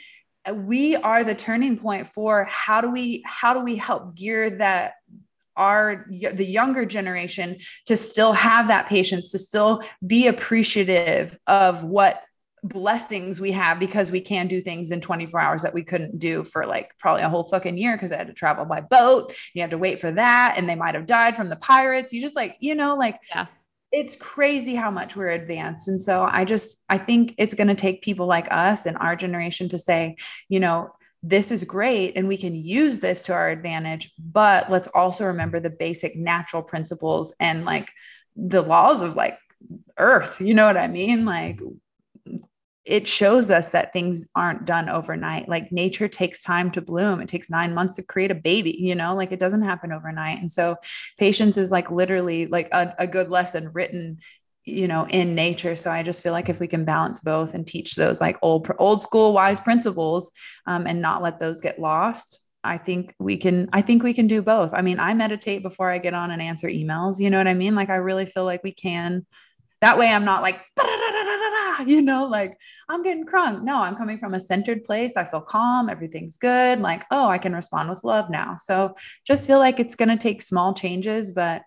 we 0.55 0.97
are 0.97 1.25
the 1.25 1.35
turning 1.35 1.79
point 1.79 2.09
for 2.09 2.45
how 2.45 2.81
do 2.81 2.91
we 2.91 3.23
how 3.27 3.55
do 3.55 3.61
we 3.61 3.77
help 3.77 4.15
gear 4.15 4.51
that 4.51 4.95
our 5.57 6.07
the 6.11 6.45
younger 6.45 6.87
generation 6.87 7.59
to 7.87 7.97
still 7.97 8.33
have 8.33 8.69
that 8.69 8.87
patience 8.87 9.33
to 9.33 9.39
still 9.39 9.83
be 10.07 10.29
appreciative 10.29 11.37
of 11.47 11.83
what 11.83 12.23
blessings 12.65 13.41
we 13.41 13.53
have 13.53 13.79
because 13.79 14.11
we 14.11 14.21
can 14.21 14.49
do 14.49 14.61
things 14.61 14.91
in 14.91 15.01
24 15.01 15.41
hours 15.41 15.63
that 15.63 15.75
we 15.75 15.85
couldn't 15.85 16.19
do 16.19 16.43
for 16.45 16.67
like 16.67 16.91
probably 16.99 17.23
a 17.23 17.29
whole 17.29 17.45
fucking 17.45 17.77
year 17.77 17.95
because 17.95 18.13
I 18.13 18.17
had 18.17 18.27
to 18.27 18.33
travel 18.33 18.65
by 18.65 18.81
boat. 18.81 19.33
You 19.55 19.63
had 19.63 19.71
to 19.71 19.79
wait 19.79 20.01
for 20.01 20.11
that. 20.11 20.55
And 20.57 20.69
they 20.69 20.75
might 20.75 20.97
have 20.97 21.07
died 21.07 21.37
from 21.37 21.51
the 21.51 21.57
pirates. 21.57 22.13
You 22.13 22.21
just 22.21 22.35
like, 22.35 22.57
you 22.59 22.75
know, 22.75 22.97
like 22.97 23.21
yeah 23.31 23.47
it's 23.91 24.17
crazy 24.17 24.75
how 24.75 24.91
much 24.91 25.17
we're 25.17 25.31
advanced. 25.31 25.89
And 25.89 26.01
so 26.01 26.29
I 26.31 26.45
just, 26.45 26.83
I 26.89 26.99
think 26.99 27.35
it's 27.39 27.55
going 27.55 27.69
to 27.69 27.75
take 27.75 28.03
people 28.03 28.27
like 28.27 28.47
us 28.51 28.87
and 28.87 28.97
our 28.99 29.17
generation 29.17 29.69
to 29.71 29.79
say, 29.79 30.17
you 30.49 30.61
know, 30.61 30.91
this 31.23 31.51
is 31.51 31.65
great 31.65 32.17
and 32.17 32.29
we 32.29 32.37
can 32.37 32.55
use 32.55 33.01
this 33.01 33.23
to 33.25 33.33
our 33.33 33.49
advantage, 33.49 34.13
but 34.19 34.71
let's 34.71 34.89
also 34.89 35.25
remember 35.27 35.59
the 35.59 35.71
basic 35.71 36.17
natural 36.17 36.63
principles 36.63 37.35
and 37.41 37.65
like 37.65 37.91
the 38.37 38.63
laws 38.63 39.03
of 39.03 39.17
like 39.17 39.39
earth. 39.99 40.41
You 40.41 40.55
know 40.55 40.67
what 40.67 40.77
I 40.77 40.87
mean? 40.87 41.25
Like, 41.25 41.59
it 42.89 43.07
shows 43.07 43.51
us 43.51 43.69
that 43.69 43.93
things 43.93 44.27
aren't 44.35 44.65
done 44.65 44.89
overnight. 44.89 45.47
Like 45.47 45.71
nature 45.71 46.09
takes 46.09 46.43
time 46.43 46.71
to 46.71 46.81
bloom. 46.81 47.21
It 47.21 47.29
takes 47.29 47.51
nine 47.51 47.75
months 47.75 47.97
to 47.97 48.03
create 48.03 48.31
a 48.31 48.35
baby, 48.35 48.75
you 48.81 48.95
know, 48.95 49.15
like 49.15 49.31
it 49.31 49.39
doesn't 49.39 49.63
happen 49.63 49.93
overnight. 49.93 50.41
And 50.41 50.51
so 50.51 50.77
patience 51.19 51.59
is 51.59 51.71
like 51.71 51.91
literally 51.91 52.47
like 52.47 52.69
a, 52.73 52.95
a 52.99 53.07
good 53.07 53.29
lesson 53.29 53.71
written 53.73 54.19
you 54.65 54.87
know 54.87 55.07
in 55.09 55.35
nature 55.35 55.77
so 55.77 55.91
i 55.91 56.03
just 56.03 56.23
feel 56.23 56.33
like 56.33 56.51
if 56.51 56.61
we 56.61 56.67
can 56.67 56.85
balance 56.85 57.21
both 57.21 57.55
and 57.55 57.67
teach 57.67 57.95
those 57.95 58.21
like 58.21 58.37
old 58.43 58.71
old 58.79 59.03
school 59.03 59.33
wise 59.33 59.61
principles 59.61 60.31
um, 60.67 60.87
and 60.87 61.01
not 61.01 61.23
let 61.23 61.41
those 61.41 61.63
get 61.63 61.79
lost 61.79 62.43
i 62.63 62.77
think 62.77 63.15
we 63.19 63.39
can 63.39 63.71
i 63.73 63.81
think 63.81 64.03
we 64.03 64.13
can 64.13 64.27
do 64.27 64.43
both 64.43 64.75
i 64.75 64.83
mean 64.83 65.01
i 65.01 65.15
meditate 65.15 65.63
before 65.63 65.91
i 65.91 65.97
get 65.97 66.13
on 66.13 66.31
and 66.31 66.43
answer 66.43 66.69
emails 66.69 67.19
you 67.19 67.31
know 67.31 67.39
what 67.39 67.49
i 67.49 67.55
mean 67.55 67.75
like 67.75 67.89
i 67.89 67.97
really 67.97 68.27
feel 68.27 68.45
like 68.45 68.63
we 68.63 68.75
can 68.75 69.25
that 69.81 69.99
way 69.99 70.09
i'm 70.09 70.25
not 70.25 70.43
like 70.43 70.61
you 71.87 72.03
know 72.03 72.27
like 72.27 72.57
i'm 72.89 73.03
getting 73.03 73.25
crunk 73.25 73.63
no 73.63 73.77
i'm 73.77 73.97
coming 73.97 74.19
from 74.19 74.35
a 74.35 74.41
centered 74.41 74.85
place. 74.85 75.17
I 75.17 75.25
feel 75.25 75.41
calm. 75.41 75.89
Everything's 75.89 76.39
good. 76.39 76.81
Like 76.81 77.05
oh 77.11 77.29
i 77.29 77.39
can 77.39 77.55
respond 77.55 77.91
with 77.91 78.05
love 78.05 78.31
now. 78.31 78.57
So 78.59 78.95
just 79.27 79.47
feel 79.47 79.59
like 79.59 79.81
it's 79.81 79.95
going 79.95 80.09
to 80.09 80.17
take 80.17 80.43
small 80.43 80.75
changes 80.75 81.31
but 81.31 81.63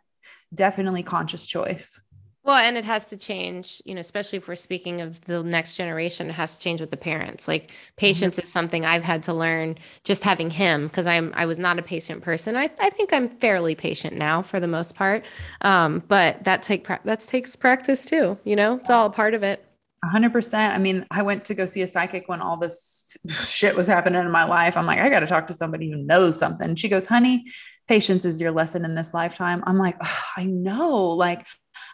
definitely 0.53 1.03
conscious 1.03 1.47
choice 1.47 1.99
well, 2.43 2.57
and 2.57 2.75
it 2.75 2.85
has 2.85 3.05
to 3.05 3.17
change, 3.17 3.81
you 3.85 3.93
know, 3.93 4.01
especially 4.01 4.37
if 4.37 4.47
we're 4.47 4.55
speaking 4.55 4.99
of 4.99 5.23
the 5.25 5.43
next 5.43 5.77
generation, 5.77 6.29
it 6.29 6.33
has 6.33 6.57
to 6.57 6.63
change 6.63 6.81
with 6.81 6.89
the 6.89 6.97
parents. 6.97 7.47
Like 7.47 7.71
patience 7.97 8.37
mm-hmm. 8.37 8.45
is 8.45 8.51
something 8.51 8.83
I've 8.83 9.03
had 9.03 9.21
to 9.23 9.33
learn 9.33 9.77
just 10.03 10.23
having 10.23 10.49
him 10.49 10.87
because 10.87 11.05
I'm 11.05 11.33
I 11.35 11.45
was 11.45 11.59
not 11.59 11.77
a 11.77 11.83
patient 11.83 12.23
person. 12.23 12.55
I, 12.55 12.71
I 12.79 12.89
think 12.89 13.13
I'm 13.13 13.29
fairly 13.29 13.75
patient 13.75 14.17
now 14.17 14.41
for 14.41 14.59
the 14.59 14.67
most 14.67 14.95
part. 14.95 15.23
Um, 15.61 16.01
but 16.07 16.43
that 16.45 16.63
take 16.63 16.87
that 16.87 17.21
takes 17.21 17.55
practice 17.55 18.05
too, 18.05 18.39
you 18.43 18.55
know, 18.55 18.77
it's 18.77 18.89
all 18.89 19.05
a 19.05 19.11
part 19.11 19.35
of 19.35 19.43
it. 19.43 19.63
100%. 20.03 20.55
I 20.55 20.79
mean, 20.79 21.05
I 21.11 21.21
went 21.21 21.45
to 21.45 21.53
go 21.53 21.65
see 21.65 21.83
a 21.83 21.87
psychic 21.87 22.27
when 22.27 22.41
all 22.41 22.57
this 22.57 23.17
shit 23.45 23.75
was 23.75 23.85
happening 23.85 24.19
in 24.19 24.31
my 24.31 24.45
life. 24.45 24.75
I'm 24.75 24.87
like, 24.87 24.97
I 24.97 25.09
got 25.09 25.19
to 25.19 25.27
talk 25.27 25.45
to 25.47 25.53
somebody 25.53 25.91
who 25.91 25.97
knows 25.97 26.39
something. 26.39 26.73
She 26.75 26.89
goes, 26.89 27.05
honey, 27.05 27.45
patience 27.87 28.25
is 28.25 28.41
your 28.41 28.49
lesson 28.49 28.83
in 28.83 28.95
this 28.95 29.13
lifetime. 29.13 29.63
I'm 29.67 29.77
like, 29.77 29.97
I 30.37 30.45
know. 30.45 31.09
Like, 31.09 31.45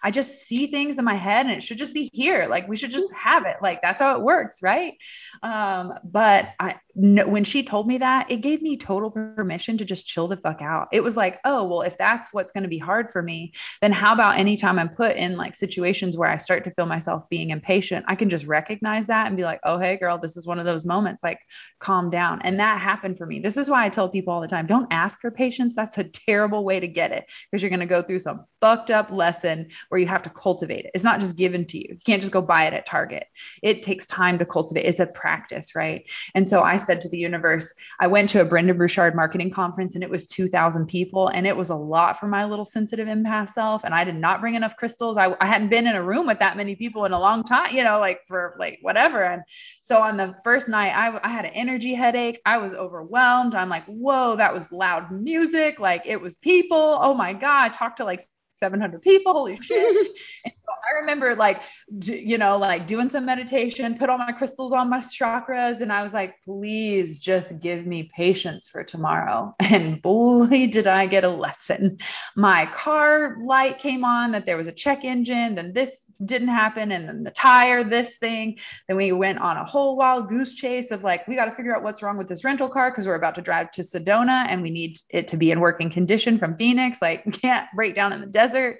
I 0.03 0.11
just 0.11 0.48
see 0.48 0.68
things 0.68 0.99
in 0.99 1.06
my 1.06 1.15
head 1.15 1.45
and 1.45 1.56
it 1.56 1.64
should 1.64 1.78
just 1.78 1.94
be 1.94 2.10
here. 2.14 2.48
Like 2.49 2.68
we 2.68 2.76
should 2.76 2.91
just 2.91 3.11
have 3.14 3.45
it. 3.45 3.57
Like 3.61 3.82
that's 3.82 3.99
how 3.99 4.15
it 4.15 4.22
works. 4.22 4.61
Right. 4.61 4.95
Um, 5.44 5.94
but 6.03 6.49
I, 6.60 6.76
no, 6.99 7.28
when 7.28 7.44
she 7.44 7.61
told 7.61 7.88
me 7.88 7.99
that, 7.99 8.32
it 8.32 8.38
gave 8.38 8.64
me 8.64 8.76
total 8.76 9.11
permission 9.11 9.78
to 9.78 9.86
just 9.86 10.07
chill 10.07 10.28
the 10.28 10.36
fuck 10.36 10.64
out. 10.64 10.88
It 10.91 11.03
was 11.03 11.15
like, 11.15 11.40
oh, 11.45 11.64
well, 11.64 11.82
if 11.82 11.95
that's 11.95 12.34
what's 12.34 12.52
going 12.52 12.64
to 12.64 12.69
be 12.69 12.80
hard 12.80 13.11
for 13.11 13.22
me, 13.22 13.53
then 13.82 13.91
how 13.91 14.14
about 14.14 14.40
anytime 14.40 14.80
I'm 14.80 14.90
put 14.90 15.15
in 15.15 15.38
like 15.38 15.53
situations 15.53 16.18
where 16.18 16.28
I 16.28 16.38
start 16.38 16.64
to 16.64 16.72
feel 16.72 16.88
myself 16.88 17.30
being 17.30 17.52
impatient, 17.52 18.06
I 18.07 18.15
can 18.15 18.30
just 18.30 18.48
recognize 18.48 19.06
that 19.07 19.28
and 19.28 19.38
be 19.38 19.44
like, 19.44 19.60
oh, 19.64 19.78
hey, 19.78 19.98
girl, 19.98 20.18
this 20.18 20.36
is 20.36 20.48
one 20.48 20.57
of 20.57 20.65
those 20.65 20.86
moments, 20.86 21.24
like 21.24 21.40
calm 21.80 22.10
down. 22.10 22.41
And 22.41 22.60
that 22.60 22.82
happened 22.82 23.19
for 23.19 23.28
me. 23.28 23.40
This 23.40 23.57
is 23.57 23.69
why 23.69 23.86
I 23.86 23.90
tell 23.90 24.10
people 24.10 24.34
all 24.34 24.41
the 24.41 24.48
time 24.48 24.65
don't 24.65 24.91
ask 24.91 25.22
for 25.22 25.30
patience. 25.30 25.76
That's 25.76 25.99
a 25.99 26.03
terrible 26.03 26.65
way 26.65 26.80
to 26.80 26.88
get 26.88 27.11
it 27.11 27.30
because 27.52 27.61
you're 27.61 27.69
going 27.69 27.80
to 27.80 27.86
go 27.86 28.02
through 28.02 28.19
some 28.19 28.45
fucked 28.60 28.90
up 28.90 29.11
lesson 29.11 29.69
where 29.90 29.99
you 29.99 30.07
have 30.07 30.24
to 30.24 30.32
cultivate 30.32 30.86
it. 30.86 30.91
It's 30.95 31.03
not 31.03 31.19
just 31.19 31.38
given 31.38 31.65
to 31.65 31.78
you. 31.78 31.90
You 31.90 31.99
can't 32.06 32.22
just 32.22 32.32
go 32.32 32.41
buy 32.41 32.65
it 32.65 32.74
at 32.74 32.88
Target. 32.88 33.26
It 33.61 33.84
takes 33.84 34.07
time 34.07 34.40
to 34.40 34.45
cultivate. 34.45 34.86
It's 34.86 34.99
a 34.99 35.06
practice, 35.06 35.76
right? 35.76 36.10
And 36.34 36.48
so 36.48 36.64
I 36.64 36.78
said 36.88 37.01
to 37.01 37.09
the 37.09 37.18
universe, 37.18 37.73
I 37.99 38.07
went 38.07 38.30
to 38.30 38.41
a 38.41 38.45
Brendon 38.45 38.77
Burchard 38.77 39.15
marketing 39.15 39.51
conference 39.51 39.95
and 39.95 40.03
it 40.03 40.09
was 40.09 40.26
2000 40.27 40.88
people 40.88 41.27
and 41.27 41.45
it 41.45 41.55
was 41.55 41.69
a 41.69 41.76
lot 41.76 42.19
for 42.19 42.27
my 42.27 42.45
little 42.45 42.65
sensitive 42.65 43.07
empath 43.07 43.49
self. 43.49 43.84
And 43.84 43.93
I 43.93 44.03
did 44.03 44.15
not 44.15 44.41
bring 44.41 44.55
enough 44.55 44.76
crystals. 44.76 45.18
I, 45.18 45.35
I 45.39 45.45
hadn't 45.45 45.69
been 45.69 45.85
in 45.85 45.95
a 45.95 46.01
room 46.01 46.26
with 46.26 46.39
that 46.39 46.57
many 46.57 46.76
people 46.76 47.05
in 47.05 47.14
a 47.14 47.19
long 47.19 47.43
time, 47.43 47.76
you 47.76 47.84
know, 47.84 47.99
like 47.99 48.22
for 48.26 48.55
like 48.57 48.80
whatever. 48.81 49.23
And 49.23 49.43
so 49.81 49.99
on 49.99 50.18
the 50.18 50.35
first 50.43 50.68
night, 50.68 50.95
I, 50.95 51.19
I 51.23 51.30
had 51.30 51.45
an 51.45 51.51
energy 51.53 51.93
headache. 51.93 52.41
I 52.45 52.57
was 52.57 52.73
overwhelmed. 52.73 53.53
I'm 53.53 53.69
like, 53.69 53.85
whoa, 53.85 54.35
that 54.38 54.53
was 54.53 54.72
loud 54.72 55.11
music. 55.11 55.80
Like 55.80 56.03
it 56.05 56.19
was 56.19 56.38
people. 56.38 56.97
Oh 57.01 57.14
my 57.14 57.34
God. 57.34 57.65
I 57.65 57.69
talked 57.69 57.97
to 57.97 58.05
like 58.05 58.22
700 58.55 59.01
people. 59.01 59.34
Holy 59.34 59.55
shit. 59.57 60.07
I 60.69 60.99
remember 60.99 61.35
like, 61.35 61.61
you 62.03 62.38
know, 62.38 62.57
like 62.57 62.88
doing 62.88 63.10
some 63.10 63.26
meditation, 63.26 63.98
put 63.98 64.10
all 64.10 64.18
my 64.18 64.31
crystals 64.31 64.72
on 64.72 64.89
my 64.89 64.99
chakras. 64.99 65.81
And 65.81 65.91
I 65.91 66.03
was 66.03 66.14
like, 66.14 66.35
please 66.44 67.18
just 67.19 67.60
give 67.60 67.85
me 67.85 68.10
patience 68.15 68.68
for 68.68 68.84
tomorrow. 68.84 69.56
And 69.77 70.02
boy, 70.02 70.68
did 70.72 70.88
I 70.88 71.07
get 71.07 71.23
a 71.23 71.30
lesson. 71.30 71.98
My 72.35 72.68
car 72.68 73.35
light 73.38 73.80
came 73.80 74.06
on 74.06 74.31
that 74.31 74.45
there 74.45 74.56
was 74.56 74.68
a 74.68 74.72
check 74.72 75.03
engine. 75.03 75.56
Then 75.56 75.73
this 75.73 76.06
didn't 76.23 76.48
happen. 76.48 76.91
And 76.91 77.07
then 77.07 77.23
the 77.23 77.31
tire, 77.31 77.84
this 77.84 78.18
thing. 78.18 78.57
Then 78.88 78.98
we 78.98 79.11
went 79.11 79.39
on 79.39 79.57
a 79.57 79.65
whole 79.65 79.98
wild 79.98 80.30
goose 80.30 80.53
chase 80.53 80.89
of 80.91 81.03
like, 81.03 81.27
we 81.27 81.35
got 81.35 81.45
to 81.45 81.52
figure 81.52 81.76
out 81.76 81.84
what's 81.84 82.02
wrong 82.02 82.18
with 82.18 82.27
this 82.27 82.44
rental 82.44 82.69
car 82.69 82.89
because 82.89 83.06
we're 83.06 83.15
about 83.15 83.35
to 83.35 83.41
drive 83.41 83.72
to 83.72 83.81
Sedona 83.81 84.45
and 84.48 84.61
we 84.61 84.69
need 84.69 84.98
it 85.10 85.27
to 85.27 85.38
be 85.38 85.52
in 85.52 85.60
working 85.60 85.89
condition 85.89 86.38
from 86.38 86.56
Phoenix. 86.57 87.02
Like, 87.02 87.26
can't 87.41 87.68
break 87.76 87.94
down 87.94 88.14
in 88.14 88.22
the 88.22 88.27
desert. 88.27 88.80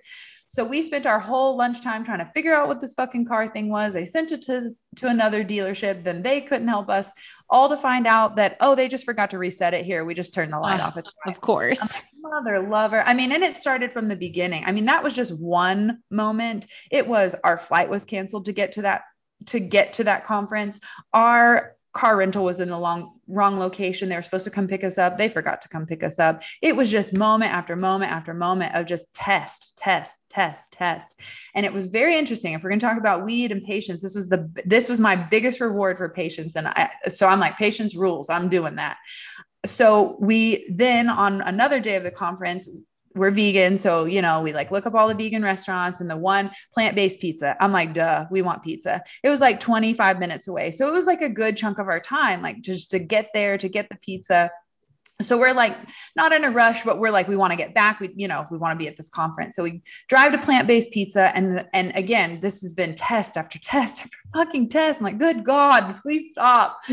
So 0.50 0.64
we 0.64 0.82
spent 0.82 1.06
our 1.06 1.20
whole 1.20 1.58
lunchtime 1.58 2.06
trying 2.06 2.20
to 2.20 2.32
figure 2.34 2.56
out 2.56 2.70
what 2.70 2.80
this 2.80 2.94
fucking 2.94 3.26
car 3.26 3.50
thing 3.50 3.70
was. 3.70 3.94
They 3.94 4.06
sent 4.06 4.32
it 4.32 4.42
to, 4.44 4.70
to 4.96 5.08
another 5.08 5.44
dealership. 5.44 6.04
Then 6.04 6.22
they 6.22 6.40
couldn't 6.40 6.70
help 6.70 6.90
us, 6.90 7.12
all 7.50 7.68
to 7.68 7.76
find 7.76 8.08
out 8.08 8.38
that, 8.38 8.56
oh, 8.62 8.74
they 8.74 8.88
just 8.88 9.04
forgot 9.04 9.30
to 9.32 9.38
reset 9.38 9.74
it 9.74 9.86
here. 9.86 10.06
We 10.06 10.14
just 10.14 10.34
turned 10.34 10.54
the 10.54 10.60
light 10.60 10.80
oh, 10.80 10.86
off. 10.86 10.98
It's 10.98 11.12
fine. 11.24 11.34
Of 11.34 11.42
course. 11.42 11.82
Like, 11.82 12.04
Mother 12.20 12.60
lover. 12.60 13.04
I 13.06 13.14
mean, 13.14 13.32
and 13.32 13.44
it 13.44 13.56
started 13.56 13.92
from 13.92 14.08
the 14.08 14.16
beginning. 14.16 14.64
I 14.66 14.72
mean, 14.72 14.86
that 14.86 15.04
was 15.04 15.16
just 15.16 15.38
one 15.38 16.00
moment. 16.10 16.68
It 16.92 17.08
was 17.08 17.36
our 17.44 17.58
flight 17.58 17.90
was 17.90 18.06
canceled 18.06 18.46
to 18.46 18.54
get 18.54 18.74
to 18.74 18.84
that 18.84 19.04
to 19.48 19.60
get 19.60 19.94
to 19.94 20.04
that 20.06 20.26
conference. 20.26 20.80
Our 21.14 21.77
car 21.98 22.16
rental 22.18 22.44
was 22.44 22.60
in 22.60 22.70
the 22.70 22.78
long 22.78 23.20
wrong 23.28 23.58
location. 23.58 24.08
They 24.08 24.16
were 24.16 24.22
supposed 24.22 24.44
to 24.44 24.52
come 24.52 24.68
pick 24.68 24.84
us 24.84 25.00
up. 25.00 25.18
They 25.18 25.28
forgot 25.28 25.64
to 25.64 25.70
come 25.70 25.88
pick 25.88 26.04
us 26.04 26.20
up. 26.20 26.44
It 26.62 26.76
was 26.76 26.92
just 26.92 27.18
moment 27.18 27.52
after 27.52 27.76
moment 27.76 28.12
after 28.12 28.36
moment 28.36 28.76
of 28.76 28.86
just 28.86 29.12
test, 29.16 29.74
test, 29.76 30.22
test, 30.30 30.74
test. 30.74 31.20
And 31.56 31.66
it 31.66 31.74
was 31.74 31.88
very 31.88 32.16
interesting. 32.16 32.54
If 32.54 32.64
we're 32.64 32.70
going 32.70 32.80
to 32.80 32.86
talk 32.86 33.00
about 33.00 33.26
weed 33.26 33.52
and 33.52 33.64
patience, 33.64 34.04
this 34.04 34.16
was 34.16 34.30
the 34.30 34.48
this 34.64 34.90
was 34.90 35.00
my 35.00 35.16
biggest 35.16 35.60
reward 35.60 35.98
for 35.98 36.08
patience. 36.08 36.56
And 36.56 36.68
I 36.68 36.92
so 37.10 37.28
I'm 37.28 37.40
like, 37.40 37.58
patience 37.58 37.96
rules. 37.96 38.30
I'm 38.30 38.48
doing 38.48 38.76
that. 38.76 38.98
So 39.66 40.18
we 40.20 40.68
then 40.70 41.10
on 41.10 41.42
another 41.42 41.80
day 41.80 41.96
of 41.96 42.04
the 42.04 42.12
conference, 42.12 42.70
we're 43.18 43.32
vegan. 43.32 43.78
So, 43.78 44.06
you 44.06 44.22
know, 44.22 44.42
we 44.42 44.54
like 44.54 44.72
look 44.72 44.86
up 44.86 44.94
all 44.94 45.08
the 45.08 45.14
vegan 45.14 45.44
restaurants 45.44 46.02
and 46.02 46.10
the 46.10 46.18
one 46.18 46.52
plant 46.74 46.96
based 46.96 47.20
pizza. 47.20 47.56
I'm 47.60 47.72
like, 47.72 47.94
duh, 47.94 48.26
we 48.32 48.42
want 48.42 48.64
pizza. 48.64 49.02
It 49.24 49.30
was 49.30 49.42
like 49.42 49.60
25 49.60 50.20
minutes 50.20 50.48
away. 50.48 50.72
So 50.72 50.88
it 50.88 50.94
was 50.94 51.06
like 51.06 51.22
a 51.22 51.30
good 51.30 51.58
chunk 51.58 51.80
of 51.80 51.88
our 51.88 52.00
time, 52.00 52.42
like 52.42 52.62
just 52.62 52.92
to 52.92 53.00
get 53.00 53.30
there, 53.34 53.58
to 53.58 53.68
get 53.68 53.90
the 53.90 53.98
pizza 53.98 54.52
so 55.22 55.36
we're 55.38 55.54
like 55.54 55.76
not 56.16 56.32
in 56.32 56.44
a 56.44 56.52
rush 56.52 56.84
but 56.84 57.00
we're 57.00 57.10
like 57.10 57.28
we 57.28 57.36
want 57.36 57.52
to 57.52 57.58
get 57.58 57.74
back 57.74 58.00
we 58.00 58.14
you 58.16 58.28
know 58.28 58.46
we 58.52 58.58
want 58.58 58.78
to 58.78 58.78
be 58.78 58.88
at 58.88 58.96
this 58.98 59.10
conference. 59.10 59.56
So 59.56 59.64
we 59.64 59.82
drive 60.10 60.32
to 60.34 60.38
plant-based 60.38 60.92
pizza 60.92 61.36
and 61.36 61.68
and 61.74 61.92
again 61.96 62.40
this 62.40 62.62
has 62.62 62.74
been 62.74 62.94
test 62.94 63.36
after 63.36 63.58
test 63.58 64.02
after 64.04 64.18
fucking 64.34 64.70
test. 64.70 65.02
I'm 65.02 65.06
like 65.06 65.18
good 65.18 65.44
god 65.44 66.00
please 66.02 66.32
stop. 66.32 66.80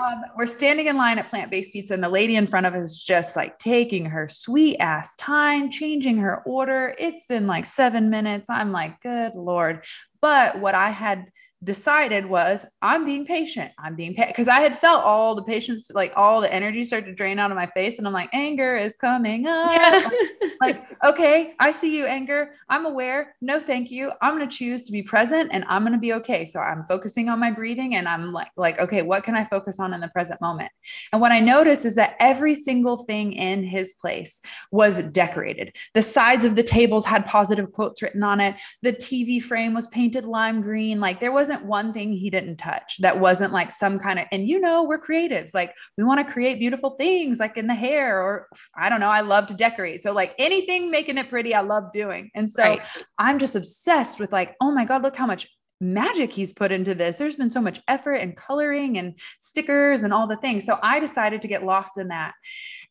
Um, 0.00 0.22
we're 0.36 0.46
standing 0.46 0.86
in 0.86 0.96
line 0.96 1.18
at 1.18 1.28
plant-based 1.28 1.72
pizza 1.72 1.92
and 1.92 2.02
the 2.02 2.08
lady 2.08 2.36
in 2.36 2.46
front 2.46 2.64
of 2.64 2.74
us 2.74 2.84
is 2.86 3.02
just 3.02 3.36
like 3.36 3.58
taking 3.58 4.06
her 4.06 4.28
sweet 4.28 4.78
ass 4.78 5.14
time 5.16 5.70
changing 5.70 6.16
her 6.18 6.42
order. 6.44 6.94
It's 6.98 7.24
been 7.24 7.46
like 7.46 7.66
seven 7.66 8.08
minutes. 8.08 8.48
I'm 8.48 8.72
like 8.72 9.00
good 9.02 9.34
lord. 9.34 9.84
But 10.20 10.58
what 10.58 10.74
i 10.74 10.90
had 10.90 11.26
decided 11.62 12.24
was 12.24 12.64
I'm 12.80 13.04
being 13.04 13.26
patient. 13.26 13.72
I'm 13.78 13.94
being 13.94 14.14
patient 14.14 14.30
because 14.30 14.48
I 14.48 14.60
had 14.60 14.78
felt 14.78 15.04
all 15.04 15.34
the 15.34 15.42
patience, 15.42 15.90
like 15.94 16.12
all 16.16 16.40
the 16.40 16.52
energy 16.52 16.84
start 16.84 17.04
to 17.04 17.14
drain 17.14 17.38
out 17.38 17.50
of 17.50 17.56
my 17.56 17.66
face. 17.66 17.98
And 17.98 18.06
I'm 18.06 18.14
like, 18.14 18.30
anger 18.32 18.76
is 18.76 18.96
coming 18.96 19.46
up. 19.46 19.72
Yeah. 19.72 20.08
like, 20.60 20.86
okay, 21.04 21.54
I 21.58 21.70
see 21.70 21.96
you, 21.96 22.06
anger. 22.06 22.54
I'm 22.70 22.86
aware. 22.86 23.34
No, 23.42 23.60
thank 23.60 23.90
you. 23.90 24.10
I'm 24.22 24.36
going 24.36 24.48
to 24.48 24.56
choose 24.56 24.84
to 24.84 24.92
be 24.92 25.02
present 25.02 25.50
and 25.52 25.64
I'm 25.68 25.82
going 25.82 25.92
to 25.92 25.98
be 25.98 26.14
okay. 26.14 26.46
So 26.46 26.60
I'm 26.60 26.84
focusing 26.88 27.28
on 27.28 27.38
my 27.38 27.50
breathing 27.50 27.94
and 27.94 28.08
I'm 28.08 28.32
like, 28.32 28.48
like, 28.56 28.78
okay, 28.80 29.02
what 29.02 29.24
can 29.24 29.34
I 29.34 29.44
focus 29.44 29.78
on 29.78 29.92
in 29.92 30.00
the 30.00 30.08
present 30.08 30.40
moment? 30.40 30.72
And 31.12 31.20
what 31.20 31.32
I 31.32 31.40
noticed 31.40 31.84
is 31.84 31.94
that 31.96 32.16
every 32.20 32.54
single 32.54 32.96
thing 33.04 33.34
in 33.34 33.64
his 33.64 33.94
place 33.94 34.40
was 34.70 35.02
decorated. 35.10 35.76
The 35.92 36.02
sides 36.02 36.46
of 36.46 36.56
the 36.56 36.62
tables 36.62 37.04
had 37.04 37.26
positive 37.26 37.70
quotes 37.72 38.00
written 38.00 38.22
on 38.22 38.40
it. 38.40 38.56
The 38.80 38.94
TV 38.94 39.42
frame 39.42 39.74
was 39.74 39.86
painted 39.88 40.24
lime 40.24 40.62
green. 40.62 41.00
Like 41.00 41.20
there 41.20 41.32
was 41.32 41.49
wasn't 41.50 41.68
one 41.68 41.92
thing 41.92 42.12
he 42.12 42.30
didn't 42.30 42.56
touch 42.56 42.98
that 42.98 43.18
wasn't 43.18 43.52
like 43.52 43.72
some 43.72 43.98
kind 43.98 44.20
of, 44.20 44.26
and 44.30 44.48
you 44.48 44.60
know, 44.60 44.84
we're 44.84 45.00
creatives. 45.00 45.52
Like 45.52 45.74
we 45.98 46.04
want 46.04 46.24
to 46.24 46.32
create 46.32 46.60
beautiful 46.60 46.90
things 46.90 47.40
like 47.40 47.56
in 47.56 47.66
the 47.66 47.74
hair, 47.74 48.22
or 48.22 48.46
I 48.76 48.88
don't 48.88 49.00
know, 49.00 49.10
I 49.10 49.22
love 49.22 49.48
to 49.48 49.54
decorate. 49.54 50.02
So, 50.02 50.12
like 50.12 50.34
anything 50.38 50.90
making 50.90 51.18
it 51.18 51.28
pretty, 51.28 51.54
I 51.54 51.62
love 51.62 51.92
doing. 51.92 52.30
And 52.34 52.50
so 52.50 52.62
right. 52.62 52.86
I'm 53.18 53.38
just 53.38 53.56
obsessed 53.56 54.20
with 54.20 54.32
like, 54.32 54.54
oh 54.60 54.70
my 54.70 54.84
God, 54.84 55.02
look 55.02 55.16
how 55.16 55.26
much 55.26 55.48
magic 55.80 56.32
he's 56.32 56.52
put 56.52 56.70
into 56.70 56.94
this. 56.94 57.18
There's 57.18 57.36
been 57.36 57.50
so 57.50 57.60
much 57.60 57.80
effort 57.88 58.16
and 58.16 58.36
coloring 58.36 58.98
and 58.98 59.18
stickers 59.38 60.02
and 60.02 60.12
all 60.12 60.26
the 60.26 60.36
things. 60.36 60.64
So 60.64 60.78
I 60.82 61.00
decided 61.00 61.42
to 61.42 61.48
get 61.48 61.64
lost 61.64 61.98
in 61.98 62.08
that. 62.08 62.34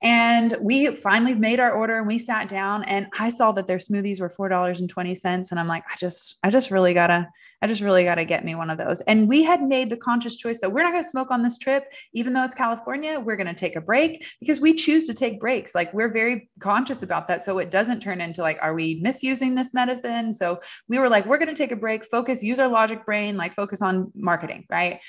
And 0.02 0.56
we 0.62 0.96
finally 0.96 1.36
made 1.36 1.60
our 1.60 1.72
order 1.72 1.98
and 1.98 2.08
we 2.08 2.20
sat 2.20 2.48
down 2.48 2.86
and 2.86 3.08
I 3.20 3.30
saw 3.30 3.52
that 3.52 3.68
their 3.68 3.80
smoothies 3.80 4.22
were 4.22 4.30
$4.20. 4.30 5.52
And 5.52 5.60
I'm 5.60 5.68
like, 5.68 5.84
I 5.92 5.98
just, 5.98 6.38
I 6.42 6.50
just 6.50 6.72
really 6.72 6.94
gotta, 6.94 7.28
I 7.62 7.68
just 7.68 7.82
really 7.82 8.06
got 8.06 8.16
to 8.16 8.24
get 8.24 8.46
me 8.46 8.56
one 8.56 8.70
of 8.70 8.78
those. 8.78 9.02
And 9.02 9.28
we 9.28 9.44
had 9.44 9.62
made 9.62 9.90
the 9.90 9.98
conscious 9.98 10.38
choice 10.38 10.62
that 10.62 10.72
we're 10.72 10.84
not 10.84 10.92
to 10.92 11.04
smoke 11.04 11.32
on 11.32 11.44
this 11.44 11.58
trip, 11.58 11.92
even 12.14 12.32
though 12.32 12.46
it's 12.46 12.56
California. 12.56 13.20
We're 13.20 13.36
to 13.48 13.54
take 13.54 13.76
a 13.76 13.82
break 13.82 14.26
because 14.40 14.62
we 14.62 14.74
choose 14.74 15.06
to 15.08 15.14
take 15.14 15.42
breaks. 15.42 15.76
Like 15.76 15.94
we're 15.94 16.12
very 16.14 16.50
conscious 16.62 17.04
about 17.04 17.28
that. 17.28 17.44
So 17.44 17.58
it 17.58 17.70
doesn't 17.70 18.00
turn 18.00 18.22
into 18.22 18.42
like, 18.42 18.58
are 18.62 18.74
we 18.74 19.02
misusing 19.02 19.54
this 19.54 19.74
medicine? 19.74 20.34
So 20.34 20.62
we 20.88 21.00
were 21.00 21.10
like, 21.10 21.26
we're 21.26 21.40
to 21.50 21.54
take 21.54 21.74
a 21.74 21.76
break, 21.76 22.06
focus, 22.06 22.42
use 22.42 22.60
our 22.60 22.70
logic 22.70 23.06
brain, 23.06 23.36
like 23.36 23.54
focus 23.54 23.82
on 23.82 24.14
marketing. 24.16 24.66
Right. 24.70 25.02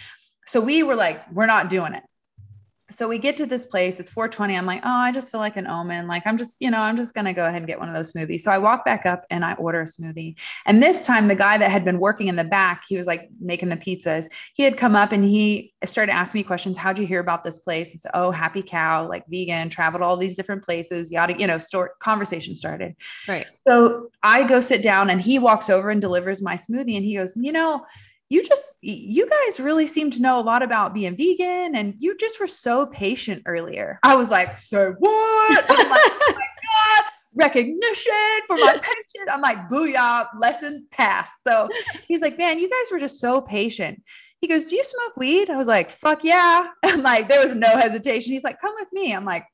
So 0.46 0.60
we 0.60 0.82
were 0.82 0.96
like, 0.96 1.30
we're 1.30 1.46
not 1.46 1.70
doing 1.70 1.94
it 1.94 2.02
so 2.90 3.08
we 3.08 3.18
get 3.18 3.36
to 3.36 3.46
this 3.46 3.66
place 3.66 4.00
it's 4.00 4.10
420 4.10 4.56
i'm 4.56 4.66
like 4.66 4.80
oh 4.84 4.88
i 4.88 5.12
just 5.12 5.30
feel 5.30 5.40
like 5.40 5.56
an 5.56 5.66
omen 5.66 6.06
like 6.06 6.22
i'm 6.26 6.36
just 6.36 6.56
you 6.60 6.70
know 6.70 6.78
i'm 6.78 6.96
just 6.96 7.14
going 7.14 7.24
to 7.24 7.32
go 7.32 7.46
ahead 7.46 7.58
and 7.58 7.66
get 7.66 7.78
one 7.78 7.88
of 7.88 7.94
those 7.94 8.12
smoothies. 8.12 8.40
So 8.40 8.50
i 8.50 8.58
walk 8.58 8.84
back 8.84 9.06
up 9.06 9.24
and 9.30 9.44
i 9.44 9.54
order 9.54 9.82
a 9.82 9.84
smoothie. 9.84 10.36
And 10.66 10.82
this 10.82 11.04
time 11.06 11.28
the 11.28 11.34
guy 11.34 11.58
that 11.58 11.70
had 11.70 11.84
been 11.84 11.98
working 11.98 12.28
in 12.28 12.36
the 12.36 12.44
back 12.44 12.84
he 12.88 12.96
was 12.96 13.06
like 13.06 13.28
making 13.40 13.68
the 13.68 13.76
pizzas 13.76 14.26
he 14.54 14.62
had 14.62 14.76
come 14.76 14.96
up 14.96 15.12
and 15.12 15.24
he 15.24 15.72
started 15.84 16.12
asking 16.12 16.40
me 16.40 16.44
questions 16.44 16.76
how'd 16.76 16.98
you 16.98 17.06
hear 17.06 17.20
about 17.20 17.44
this 17.44 17.58
place? 17.58 17.92
And 17.92 18.12
oh 18.14 18.32
HappyCow 18.32 19.08
like 19.08 19.24
vegan 19.28 19.68
traveled 19.68 20.02
all 20.02 20.16
these 20.16 20.34
different 20.34 20.64
places 20.64 21.10
yada 21.10 21.34
you 21.38 21.46
know 21.46 21.58
store 21.58 21.94
conversation 22.00 22.54
started. 22.54 22.94
Right. 23.28 23.46
So 23.66 24.10
i 24.22 24.42
go 24.44 24.60
sit 24.60 24.82
down 24.82 25.10
and 25.10 25.22
he 25.22 25.38
walks 25.38 25.70
over 25.70 25.90
and 25.90 26.00
delivers 26.00 26.42
my 26.42 26.56
smoothie 26.56 26.96
and 26.96 27.04
he 27.04 27.16
goes 27.16 27.32
you 27.36 27.52
know 27.52 27.84
you 28.30 28.44
just 28.44 28.74
you 28.80 29.28
guys 29.28 29.60
really 29.60 29.86
seem 29.86 30.10
to 30.12 30.22
know 30.22 30.38
a 30.38 30.40
lot 30.40 30.62
about 30.62 30.94
being 30.94 31.16
vegan 31.16 31.74
and 31.74 31.94
you 31.98 32.16
just 32.16 32.38
were 32.38 32.46
so 32.46 32.86
patient 32.86 33.42
earlier. 33.44 33.98
I 34.04 34.14
was 34.14 34.30
like 34.30 34.56
so 34.56 34.94
what? 34.98 35.64
I'm 35.68 35.90
like, 35.90 36.00
oh 36.04 36.32
my 36.34 36.46
God, 37.02 37.12
recognition 37.34 38.12
for 38.46 38.56
my 38.56 38.72
patient. 38.82 39.28
I'm 39.30 39.40
like 39.40 39.68
booyah 39.68 40.28
lesson 40.38 40.86
passed. 40.92 41.42
So 41.42 41.68
he's 42.06 42.22
like 42.22 42.38
man 42.38 42.60
you 42.60 42.70
guys 42.70 42.92
were 42.92 43.00
just 43.00 43.20
so 43.20 43.40
patient. 43.40 44.00
He 44.40 44.46
goes 44.46 44.64
do 44.64 44.76
you 44.76 44.84
smoke 44.84 45.16
weed? 45.16 45.50
I 45.50 45.56
was 45.56 45.66
like 45.66 45.90
fuck 45.90 46.22
yeah. 46.22 46.68
I'm 46.84 47.02
like 47.02 47.28
there 47.28 47.42
was 47.42 47.54
no 47.54 47.76
hesitation. 47.76 48.32
He's 48.32 48.44
like 48.44 48.60
come 48.60 48.74
with 48.78 48.88
me. 48.92 49.12
I'm 49.12 49.24
like 49.24 49.44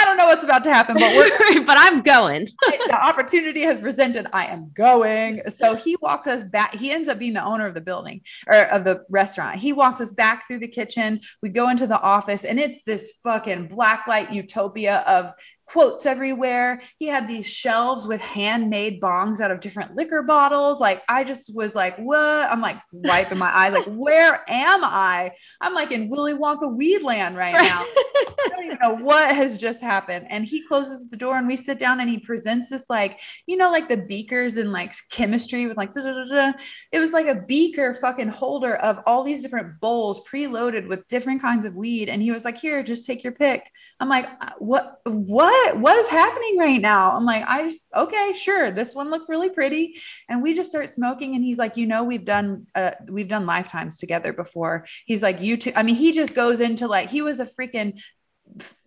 I 0.00 0.04
don't 0.04 0.16
know 0.16 0.26
what's 0.26 0.44
about 0.44 0.64
to 0.64 0.72
happen, 0.72 0.96
but 0.98 1.14
we're 1.14 1.64
but 1.64 1.76
I'm 1.78 2.00
going. 2.00 2.46
the 2.86 2.98
opportunity 2.98 3.62
has 3.62 3.78
presented. 3.78 4.26
I 4.32 4.46
am 4.46 4.70
going. 4.72 5.42
So 5.50 5.76
he 5.76 5.96
walks 6.00 6.26
us 6.26 6.42
back. 6.42 6.74
He 6.74 6.90
ends 6.90 7.08
up 7.08 7.18
being 7.18 7.34
the 7.34 7.44
owner 7.44 7.66
of 7.66 7.74
the 7.74 7.82
building 7.82 8.22
or 8.46 8.54
of 8.54 8.84
the 8.84 9.04
restaurant. 9.10 9.58
He 9.58 9.74
walks 9.74 10.00
us 10.00 10.10
back 10.12 10.46
through 10.46 10.60
the 10.60 10.68
kitchen. 10.68 11.20
We 11.42 11.50
go 11.50 11.68
into 11.68 11.86
the 11.86 12.00
office, 12.00 12.44
and 12.44 12.58
it's 12.58 12.82
this 12.82 13.12
fucking 13.22 13.68
blacklight 13.68 14.32
utopia 14.32 15.04
of 15.06 15.34
quotes 15.70 16.04
everywhere. 16.04 16.82
He 16.98 17.06
had 17.06 17.28
these 17.28 17.46
shelves 17.46 18.04
with 18.04 18.20
handmade 18.20 19.00
bongs 19.00 19.40
out 19.40 19.52
of 19.52 19.60
different 19.60 19.94
liquor 19.94 20.22
bottles. 20.22 20.80
Like 20.80 21.02
I 21.08 21.22
just 21.22 21.54
was 21.54 21.76
like, 21.76 21.96
what? 21.96 22.18
I'm 22.50 22.60
like 22.60 22.78
wiping 22.92 23.38
my 23.38 23.50
eye, 23.50 23.68
like, 23.68 23.84
where 23.86 24.42
am 24.48 24.82
I? 24.82 25.30
I'm 25.60 25.72
like 25.72 25.92
in 25.92 26.08
Willy 26.08 26.34
Wonka 26.34 26.76
Weedland 26.76 27.36
right 27.36 27.52
now. 27.52 27.84
I 27.84 28.48
don't 28.48 28.64
even 28.64 28.78
know 28.82 28.96
what 28.96 29.32
has 29.32 29.58
just 29.58 29.80
happened. 29.80 30.26
And 30.28 30.44
he 30.44 30.66
closes 30.66 31.08
the 31.08 31.16
door 31.16 31.36
and 31.36 31.46
we 31.46 31.56
sit 31.56 31.78
down 31.78 32.00
and 32.00 32.10
he 32.10 32.18
presents 32.18 32.70
this 32.70 32.90
like, 32.90 33.20
you 33.46 33.56
know, 33.56 33.70
like 33.70 33.88
the 33.88 33.96
beakers 33.96 34.56
and 34.56 34.72
like 34.72 34.92
chemistry 35.10 35.66
with 35.66 35.76
like, 35.76 35.92
da, 35.92 36.02
da, 36.02 36.24
da, 36.24 36.52
it 36.90 36.98
was 36.98 37.12
like 37.12 37.28
a 37.28 37.42
beaker 37.42 37.94
fucking 37.94 38.28
holder 38.28 38.74
of 38.76 38.98
all 39.06 39.22
these 39.22 39.40
different 39.40 39.78
bowls 39.80 40.20
preloaded 40.24 40.88
with 40.88 41.06
different 41.06 41.40
kinds 41.40 41.64
of 41.64 41.76
weed. 41.76 42.08
And 42.08 42.20
he 42.20 42.32
was 42.32 42.44
like, 42.44 42.58
here, 42.58 42.82
just 42.82 43.06
take 43.06 43.22
your 43.22 43.32
pick. 43.32 43.70
I'm 44.00 44.08
like, 44.08 44.28
uh, 44.40 44.52
what 44.58 45.00
what, 45.04 45.59
what, 45.60 45.78
what 45.78 45.96
is 45.96 46.08
happening 46.08 46.56
right 46.58 46.80
now? 46.80 47.12
I'm 47.12 47.24
like, 47.24 47.44
I 47.46 47.62
just, 47.64 47.88
okay, 47.94 48.32
sure. 48.34 48.70
This 48.70 48.94
one 48.94 49.10
looks 49.10 49.28
really 49.28 49.50
pretty. 49.50 50.00
And 50.28 50.42
we 50.42 50.54
just 50.54 50.70
start 50.70 50.90
smoking. 50.90 51.34
And 51.34 51.44
he's 51.44 51.58
like, 51.58 51.76
you 51.76 51.86
know, 51.86 52.04
we've 52.04 52.24
done, 52.24 52.66
uh, 52.74 52.92
we've 53.08 53.28
done 53.28 53.46
lifetimes 53.46 53.98
together 53.98 54.32
before. 54.32 54.86
He's 55.04 55.22
like, 55.22 55.40
you 55.40 55.56
too. 55.56 55.72
I 55.76 55.82
mean, 55.82 55.96
he 55.96 56.12
just 56.12 56.34
goes 56.34 56.60
into 56.60 56.86
like, 56.86 57.10
he 57.10 57.22
was 57.22 57.40
a 57.40 57.46
freaking 57.46 58.00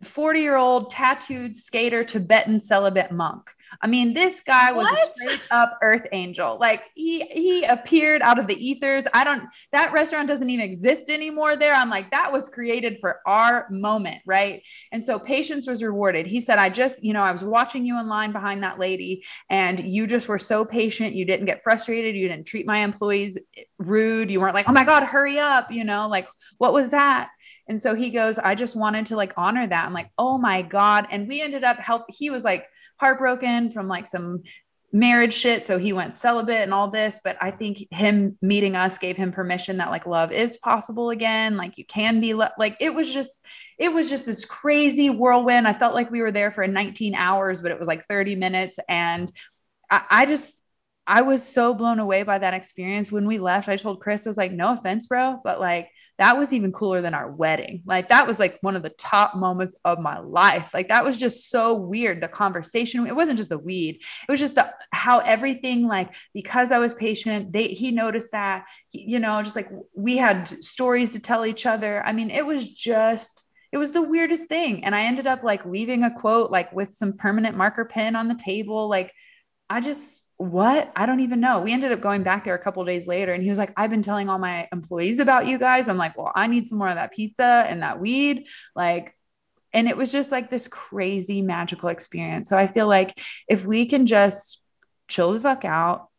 40 0.02 0.40
year 0.40 0.56
old 0.56 0.90
tattooed 0.90 1.56
skater 1.56 2.04
Tibetan 2.04 2.60
celibate 2.60 3.12
monk. 3.12 3.50
I 3.82 3.88
mean, 3.88 4.14
this 4.14 4.42
guy 4.42 4.72
was 4.72 4.86
what? 4.86 4.98
a 4.98 5.14
straight 5.14 5.42
up 5.52 5.78
earth 5.82 6.08
angel. 6.12 6.58
Like 6.60 6.84
he 6.96 7.22
he 7.22 7.64
appeared 7.64 8.22
out 8.22 8.40
of 8.40 8.48
the 8.48 8.56
ethers. 8.56 9.06
I 9.14 9.24
don't 9.24 9.44
that 9.72 9.94
restaurant 9.94 10.28
doesn't 10.28 10.50
even 10.50 10.64
exist 10.64 11.10
anymore 11.10 11.56
there. 11.56 11.74
I'm 11.74 11.90
like 11.90 12.12
that 12.12 12.32
was 12.32 12.50
created 12.50 12.98
for 13.00 13.20
our 13.26 13.68
moment, 13.70 14.22
right? 14.26 14.64
And 14.92 15.04
so 15.04 15.20
patience 15.20 15.68
was 15.68 15.84
rewarded. 15.84 16.28
He 16.28 16.42
said, 16.42 16.60
"I 16.60 16.70
just, 16.70 17.04
you 17.04 17.14
know, 17.14 17.24
I 17.24 17.32
was 17.32 17.44
watching 17.44 17.86
you 17.86 18.00
in 18.00 18.08
line 18.08 18.32
behind 18.32 18.64
that 18.64 18.80
lady 18.80 19.24
and 19.50 19.80
you 19.86 20.08
just 20.08 20.28
were 20.28 20.38
so 20.38 20.66
patient. 20.66 21.16
You 21.16 21.26
didn't 21.26 21.46
get 21.46 21.64
frustrated. 21.64 22.16
You 22.16 22.28
didn't 22.28 22.48
treat 22.48 22.66
my 22.66 22.80
employees 22.80 23.38
rude. 23.80 24.32
You 24.32 24.40
weren't 24.40 24.56
like, 24.56 24.70
"Oh 24.70 24.74
my 24.74 24.84
god, 24.84 25.04
hurry 25.04 25.40
up," 25.40 25.72
you 25.72 25.84
know, 25.84 26.08
like 26.08 26.28
what 26.58 26.74
was 26.74 26.92
that? 26.92 27.30
And 27.68 27.82
so 27.82 27.96
he 27.96 28.10
goes, 28.10 28.38
I 28.38 28.56
just 28.56 28.76
wanted 28.76 29.08
to 29.08 29.16
like 29.16 29.34
honor 29.38 29.66
that. 29.66 29.86
I'm 29.86 29.94
like, 29.94 30.12
oh 30.18 30.38
my 30.38 30.62
God. 30.62 31.08
And 31.12 31.28
we 31.28 31.42
ended 31.42 31.64
up 31.64 31.78
help. 31.78 32.04
He 32.10 32.30
was 32.30 32.44
like 32.44 32.66
heartbroken 32.98 33.70
from 33.70 33.88
like 33.88 34.08
some 34.08 34.44
marriage 34.94 35.34
shit. 35.34 35.66
So 35.66 35.80
he 35.80 35.92
went 35.92 36.14
celibate 36.14 36.62
and 36.62 36.74
all 36.74 36.90
this. 36.90 37.20
But 37.24 37.36
I 37.42 37.50
think 37.50 37.88
him 37.92 38.38
meeting 38.42 38.76
us 38.76 39.00
gave 39.00 39.18
him 39.18 39.32
permission 39.32 39.78
that 39.78 39.90
like 39.90 40.06
love 40.06 40.32
is 40.32 40.58
possible 40.58 41.10
again. 41.10 41.58
Like 41.58 41.78
you 41.80 41.86
can 41.86 42.22
be 42.22 42.36
lo- 42.36 42.50
like, 42.60 42.78
it 42.80 42.94
was 42.94 43.12
just, 43.12 43.44
it 43.80 43.92
was 43.92 44.10
just 44.10 44.28
this 44.28 44.46
crazy 44.46 45.10
whirlwind. 45.10 45.68
I 45.68 45.74
felt 45.74 45.96
like 45.96 46.12
we 46.12 46.22
were 46.22 46.32
there 46.32 46.52
for 46.52 46.66
19 46.68 47.16
hours, 47.16 47.62
but 47.62 47.72
it 47.72 47.80
was 47.80 47.88
like 47.88 48.06
30 48.06 48.36
minutes. 48.36 48.78
And 48.88 49.32
I, 49.90 50.04
I 50.10 50.26
just, 50.26 50.64
I 51.08 51.24
was 51.24 51.44
so 51.44 51.74
blown 51.74 52.00
away 52.00 52.22
by 52.22 52.38
that 52.38 52.54
experience. 52.54 53.12
When 53.12 53.28
we 53.28 53.40
left, 53.40 53.68
I 53.68 53.78
told 53.78 54.00
Chris, 54.00 54.28
I 54.28 54.30
was 54.30 54.38
like, 54.38 54.52
no 54.52 54.74
offense, 54.74 55.08
bro, 55.08 55.42
but 55.44 55.60
like 55.60 55.90
that 56.20 56.38
was 56.38 56.54
even 56.54 56.72
cooler 56.72 57.02
than 57.02 57.14
our 57.14 57.32
wedding. 57.32 57.82
Like 57.86 58.10
that 58.10 58.28
was 58.28 58.40
like 58.40 58.60
one 58.62 58.76
of 58.76 58.84
the 58.84 58.92
top 58.92 59.36
moments 59.36 59.78
of 59.84 60.00
my 60.00 60.20
life. 60.20 60.74
Like 60.74 60.90
that 60.90 61.04
was 61.04 61.18
just 61.18 61.50
so 61.50 61.74
weird. 61.74 62.22
The 62.22 62.28
conversation, 62.28 63.08
it 63.08 63.16
wasn't 63.16 63.38
just 63.38 63.50
the 63.50 63.58
weed. 63.58 63.96
It 63.96 64.32
was 64.32 64.40
just 64.40 64.56
the 64.56 64.74
how 64.92 65.20
everything 65.20 65.88
like 65.88 66.14
because 66.34 66.72
I 66.72 66.78
was 66.78 66.94
patient, 66.94 67.52
they 67.52 67.70
he 67.70 67.92
noticed 67.92 68.32
that, 68.32 68.66
you 68.92 69.20
know, 69.20 69.42
just 69.42 69.56
like 69.56 69.70
we 69.96 70.18
had 70.18 70.48
stories 70.64 71.14
to 71.14 71.20
tell 71.20 71.46
each 71.46 71.66
other. 71.66 72.04
I 72.06 72.12
mean, 72.12 72.30
it 72.30 72.46
was 72.46 72.72
just 72.72 73.46
it 73.72 73.78
was 73.78 73.92
the 73.92 74.04
weirdest 74.04 74.48
thing. 74.48 74.86
And 74.86 74.94
I 74.94 75.06
ended 75.06 75.26
up 75.26 75.44
like 75.44 75.66
leaving 75.66 76.04
a 76.04 76.14
quote 76.14 76.52
like 76.52 76.72
with 76.74 76.94
some 76.94 77.14
permanent 77.14 77.58
marker 77.58 77.86
pen 77.86 78.16
on 78.16 78.28
the 78.28 78.36
table 78.36 78.88
like 78.88 79.12
I 79.74 79.80
just 79.80 80.30
what? 80.38 80.92
I 80.96 81.08
don't 81.08 81.22
even 81.22 81.40
know. 81.40 81.62
We 81.62 81.74
ended 81.74 81.92
up 81.92 82.00
going 82.00 82.22
back 82.22 82.44
there 82.44 82.54
a 82.54 82.64
couple 82.64 82.86
days 82.86 83.08
later 83.08 83.34
and 83.34 83.42
he 83.42 83.50
was 83.50 83.58
like, 83.58 83.74
I've 83.76 83.90
been 83.90 84.04
telling 84.04 84.30
all 84.30 84.38
my 84.38 84.68
employees 84.72 85.18
about 85.18 85.48
you 85.48 85.58
guys. 85.58 85.90
I'm 85.90 85.98
like, 85.98 86.16
well, 86.16 86.32
I 86.36 86.46
need 86.46 86.68
some 86.68 86.78
more 86.78 86.90
of 86.90 86.96
that 86.96 87.12
pizza 87.12 87.66
and 87.68 87.82
that 87.82 88.00
weed. 88.00 88.46
Like, 88.76 89.18
and 89.74 89.88
it 89.88 89.98
was 89.98 90.12
just 90.12 90.32
like 90.32 90.52
this 90.52 90.68
crazy 90.68 91.42
magical 91.42 91.90
experience. 91.90 92.50
So 92.50 92.56
I 92.56 92.68
feel 92.68 92.88
like 92.88 93.20
if 93.48 93.66
we 93.66 93.88
can 93.88 94.06
just 94.06 94.64
chill 95.08 95.34
the 95.34 95.42
fuck 95.42 95.66
out, 95.66 96.10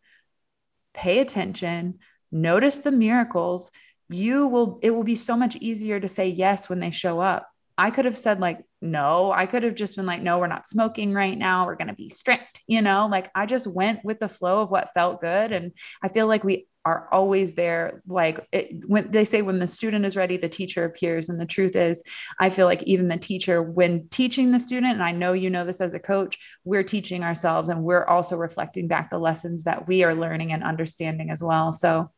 pay 0.93 1.21
attention, 1.21 2.01
notice 2.33 2.79
the 2.79 2.91
miracles, 2.91 3.71
you 4.09 4.49
will, 4.49 4.81
it 4.83 4.91
will 4.91 5.05
be 5.05 5.15
so 5.15 5.37
much 5.37 5.55
easier 5.55 6.01
to 6.01 6.09
say 6.09 6.27
yes 6.27 6.69
when 6.69 6.81
they 6.81 6.91
show 6.91 7.21
up. 7.21 7.49
I 7.79 7.93
could 7.93 8.05
have 8.05 8.17
said, 8.17 8.41
like, 8.41 8.65
no, 8.85 9.33
I 9.33 9.47
could 9.47 9.63
have 9.63 9.75
just 9.75 9.97
been 9.97 10.07
like, 10.07 10.23
no, 10.23 10.39
we're 10.39 10.47
not 10.47 10.69
smoking 10.69 11.13
right 11.13 11.37
now. 11.37 11.67
We're 11.67 11.77
going 11.77 11.89
to 11.89 11.95
be 11.95 12.09
strict, 12.09 12.63
you 12.67 12.83
know, 12.83 13.09
like 13.11 13.31
I 13.35 13.47
just 13.47 13.67
went 13.67 14.05
with 14.05 14.21
the 14.21 14.29
flow 14.29 14.63
of 14.63 14.71
what 14.71 14.93
felt 14.95 15.21
good. 15.21 15.53
And 15.53 15.73
I 16.03 16.09
feel 16.09 16.27
like 16.27 16.45
we 16.45 16.69
are 16.85 17.09
always 17.11 17.55
there. 17.55 18.03
Like 18.07 18.47
it, 18.53 18.87
when 18.87 19.11
they 19.11 19.25
say, 19.25 19.43
when 19.43 19.59
the 19.59 19.67
student 19.67 20.05
is 20.05 20.17
ready, 20.17 20.37
the 20.37 20.49
teacher 20.49 20.85
appears. 20.85 21.29
And 21.29 21.41
the 21.41 21.47
truth 21.47 21.77
is, 21.77 22.03
I 22.39 22.51
feel 22.51 22.67
like 22.67 22.83
even 22.83 23.09
the 23.09 23.17
teacher, 23.17 23.63
when 23.63 24.09
teaching 24.09 24.53
the 24.53 24.61
student, 24.61 24.93
and 24.93 25.03
I 25.03 25.13
know 25.13 25.33
you 25.33 25.51
know 25.51 25.65
this 25.65 25.81
as 25.81 25.95
a 25.95 25.99
coach, 25.99 26.39
we're 26.65 26.83
teaching 26.83 27.25
ourselves 27.25 27.71
and 27.71 27.83
we're 27.83 28.05
also 28.05 28.37
reflecting 28.37 28.87
back 28.87 29.11
the 29.11 29.19
lessons 29.19 29.65
that 29.65 29.89
we 29.89 30.05
are 30.05 30.15
learning 30.15 30.53
and 30.53 30.63
understanding 30.63 31.31
as 31.31 31.43
well. 31.43 31.73
So 31.73 32.11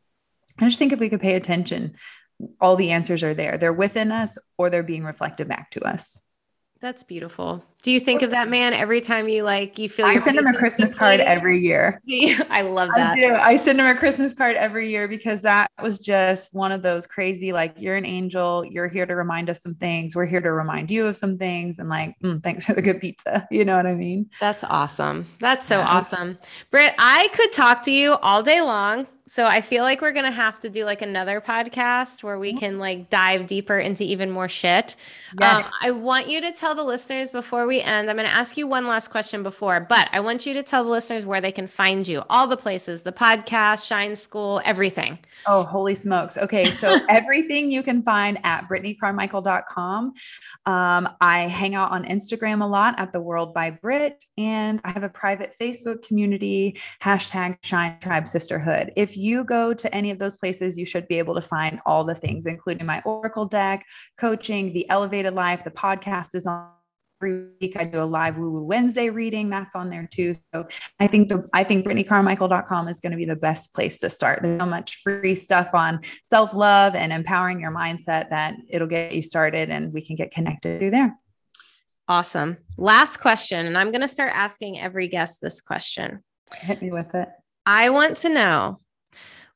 I 0.59 0.65
just 0.65 0.79
think 0.79 0.91
if 0.91 0.99
we 0.99 1.09
could 1.09 1.21
pay 1.21 1.35
attention 1.35 1.95
all 2.59 2.75
the 2.75 2.91
answers 2.91 3.23
are 3.23 3.33
there. 3.33 3.57
They're 3.57 3.73
within 3.73 4.11
us 4.11 4.37
or 4.57 4.69
they're 4.69 4.83
being 4.83 5.03
reflected 5.03 5.47
back 5.47 5.71
to 5.71 5.81
us. 5.81 6.21
That's 6.79 7.01
beautiful. 7.01 7.63
Do 7.81 7.91
you 7.91 7.99
think 7.99 8.21
of 8.21 8.31
that 8.31 8.49
man 8.49 8.73
every 8.73 9.01
time 9.01 9.29
you 9.29 9.43
like 9.43 9.79
you 9.79 9.89
feel? 9.89 10.05
I 10.05 10.17
send 10.17 10.37
him 10.37 10.45
a 10.45 10.53
Christmas 10.53 10.93
card 10.93 11.19
every 11.19 11.59
year. 11.59 12.01
I 12.49 12.61
love 12.61 12.89
that. 12.95 13.13
I 13.13 13.15
do. 13.15 13.33
I 13.33 13.55
send 13.55 13.79
him 13.79 13.87
a 13.87 13.95
Christmas 13.95 14.33
card 14.33 14.55
every 14.55 14.89
year 14.89 15.07
because 15.07 15.41
that 15.41 15.71
was 15.81 15.99
just 15.99 16.53
one 16.53 16.71
of 16.71 16.81
those 16.81 17.07
crazy. 17.07 17.53
Like 17.53 17.73
you're 17.77 17.95
an 17.95 18.05
angel. 18.05 18.65
You're 18.65 18.87
here 18.87 19.05
to 19.05 19.15
remind 19.15 19.49
us 19.49 19.61
some 19.61 19.75
things. 19.75 20.15
We're 20.15 20.25
here 20.25 20.41
to 20.41 20.51
remind 20.51 20.91
you 20.91 21.07
of 21.07 21.15
some 21.15 21.35
things. 21.35 21.79
And 21.79 21.89
like, 21.89 22.15
mm, 22.23 22.43
thanks 22.43 22.65
for 22.65 22.73
the 22.73 22.81
good 22.81 23.01
pizza. 23.01 23.47
You 23.57 23.65
know 23.65 23.75
what 23.75 23.87
I 23.87 23.95
mean? 23.95 24.29
That's 24.39 24.63
awesome. 24.65 25.25
That's 25.39 25.65
so 25.65 25.79
yeah. 25.79 25.87
awesome, 25.87 26.37
Britt. 26.69 26.93
I 26.99 27.29
could 27.29 27.51
talk 27.53 27.81
to 27.83 27.91
you 27.91 28.13
all 28.15 28.43
day 28.43 28.61
long 28.61 29.07
So 29.29 29.45
I 29.45 29.59
feel 29.59 29.83
like 29.83 30.01
we're 30.01 30.13
gonna 30.13 30.31
have 30.31 30.57
to 30.61 30.69
do 30.69 30.85
like 30.85 31.01
another 31.01 31.41
podcast 31.41 32.23
where 32.23 32.39
we 32.39 32.53
can 32.53 32.79
like 32.79 33.09
dive 33.09 33.45
deeper 33.45 33.77
into 33.77 34.05
even 34.05 34.31
more 34.31 34.47
shit. 34.47 34.95
Yes. 35.37 35.65
Um, 35.65 35.71
I 35.81 35.91
want 35.91 36.29
you 36.29 36.39
to 36.39 36.53
tell 36.53 36.73
the 36.73 36.83
listeners 36.83 37.29
before 37.29 37.67
we 37.67 37.81
end. 37.81 38.09
I'm 38.09 38.15
gonna 38.15 38.29
ask 38.29 38.55
you 38.55 38.67
one 38.67 38.87
last 38.87 39.09
question 39.09 39.43
before, 39.43 39.81
but 39.81 40.07
I 40.13 40.21
want 40.21 40.45
you 40.45 40.53
to 40.53 40.63
tell 40.63 40.85
the 40.85 40.89
listeners 40.89 41.25
where 41.25 41.41
they 41.41 41.51
can 41.51 41.67
find 41.67 42.07
you, 42.07 42.23
all 42.29 42.47
the 42.47 42.55
places, 42.55 43.01
the 43.01 43.11
podcast, 43.11 43.85
Shine 43.85 44.15
School, 44.15 44.61
everything. 44.63 45.19
Oh, 45.45 45.63
holy 45.63 45.95
smokes! 45.95 46.37
Okay, 46.37 46.71
so 46.71 46.97
everything 47.09 47.69
you 47.69 47.83
can 47.83 48.03
find 48.03 48.39
at 48.45 48.69
BrittanyCarmichael.com. 48.69 50.13
Um, 50.65 51.09
I 51.19 51.47
hang 51.47 51.75
out 51.75 51.91
on 51.91 52.05
Instagram 52.05 52.61
a 52.61 52.65
lot 52.65 52.97
at 52.97 53.11
the 53.11 53.19
World 53.19 53.53
by 53.53 53.71
Brit, 53.71 54.23
and 54.37 54.79
I 54.85 54.91
have 54.91 55.03
a 55.03 55.09
private 55.09 55.53
Facebook 55.59 56.07
community 56.07 56.79
hashtag 57.03 57.57
Shine 57.61 57.97
Tribe 57.99 58.25
Sisterhood. 58.25 58.93
If 58.95 59.16
you 59.17 59.43
go 59.43 59.73
to 59.73 59.93
any 59.93 60.11
of 60.11 60.19
those 60.19 60.37
places, 60.37 60.77
you 60.77 60.85
should 60.85 61.07
be 61.07 61.17
able 61.17 61.35
to 61.35 61.41
find 61.41 61.79
all 61.85 62.03
the 62.03 62.15
things, 62.15 62.45
including 62.45 62.85
my 62.85 63.01
Oracle 63.05 63.45
deck, 63.45 63.85
coaching, 64.17 64.71
the 64.71 64.89
elevated 64.89 65.33
life, 65.33 65.63
the 65.63 65.71
podcast 65.71 66.35
is 66.35 66.47
on 66.47 66.69
every 67.19 67.47
week 67.59 67.75
I 67.75 67.83
do 67.83 68.01
a 68.01 68.05
live 68.05 68.37
Woo 68.37 68.51
Woo 68.51 68.63
Wednesday 68.63 69.09
reading. 69.09 69.49
That's 69.49 69.75
on 69.75 69.89
there 69.89 70.07
too. 70.11 70.33
So 70.53 70.67
I 70.99 71.07
think 71.07 71.29
the 71.29 71.47
I 71.53 71.63
think 71.63 71.85
BrittanyCarmichael.com 71.85 72.87
is 72.87 72.99
going 72.99 73.11
to 73.11 73.17
be 73.17 73.25
the 73.25 73.35
best 73.35 73.73
place 73.73 73.97
to 73.99 74.09
start. 74.09 74.41
There's 74.41 74.61
so 74.61 74.67
much 74.67 75.01
free 75.03 75.35
stuff 75.35 75.69
on 75.73 76.01
self-love 76.23 76.95
and 76.95 77.11
empowering 77.11 77.59
your 77.59 77.71
mindset 77.71 78.29
that 78.29 78.55
it'll 78.69 78.87
get 78.87 79.13
you 79.13 79.21
started 79.21 79.69
and 79.69 79.91
we 79.91 80.01
can 80.01 80.15
get 80.15 80.31
connected 80.31 80.79
through 80.79 80.91
there. 80.91 81.17
Awesome. 82.07 82.57
Last 82.77 83.17
question. 83.17 83.65
And 83.65 83.77
I'm 83.77 83.91
going 83.91 84.01
to 84.01 84.07
start 84.07 84.31
asking 84.33 84.79
every 84.79 85.07
guest 85.07 85.41
this 85.41 85.59
question. 85.59 86.23
Hit 86.55 86.81
me 86.81 86.91
with 86.91 87.13
it. 87.15 87.27
I 87.65 87.89
want 87.89 88.17
to 88.17 88.29
know 88.29 88.79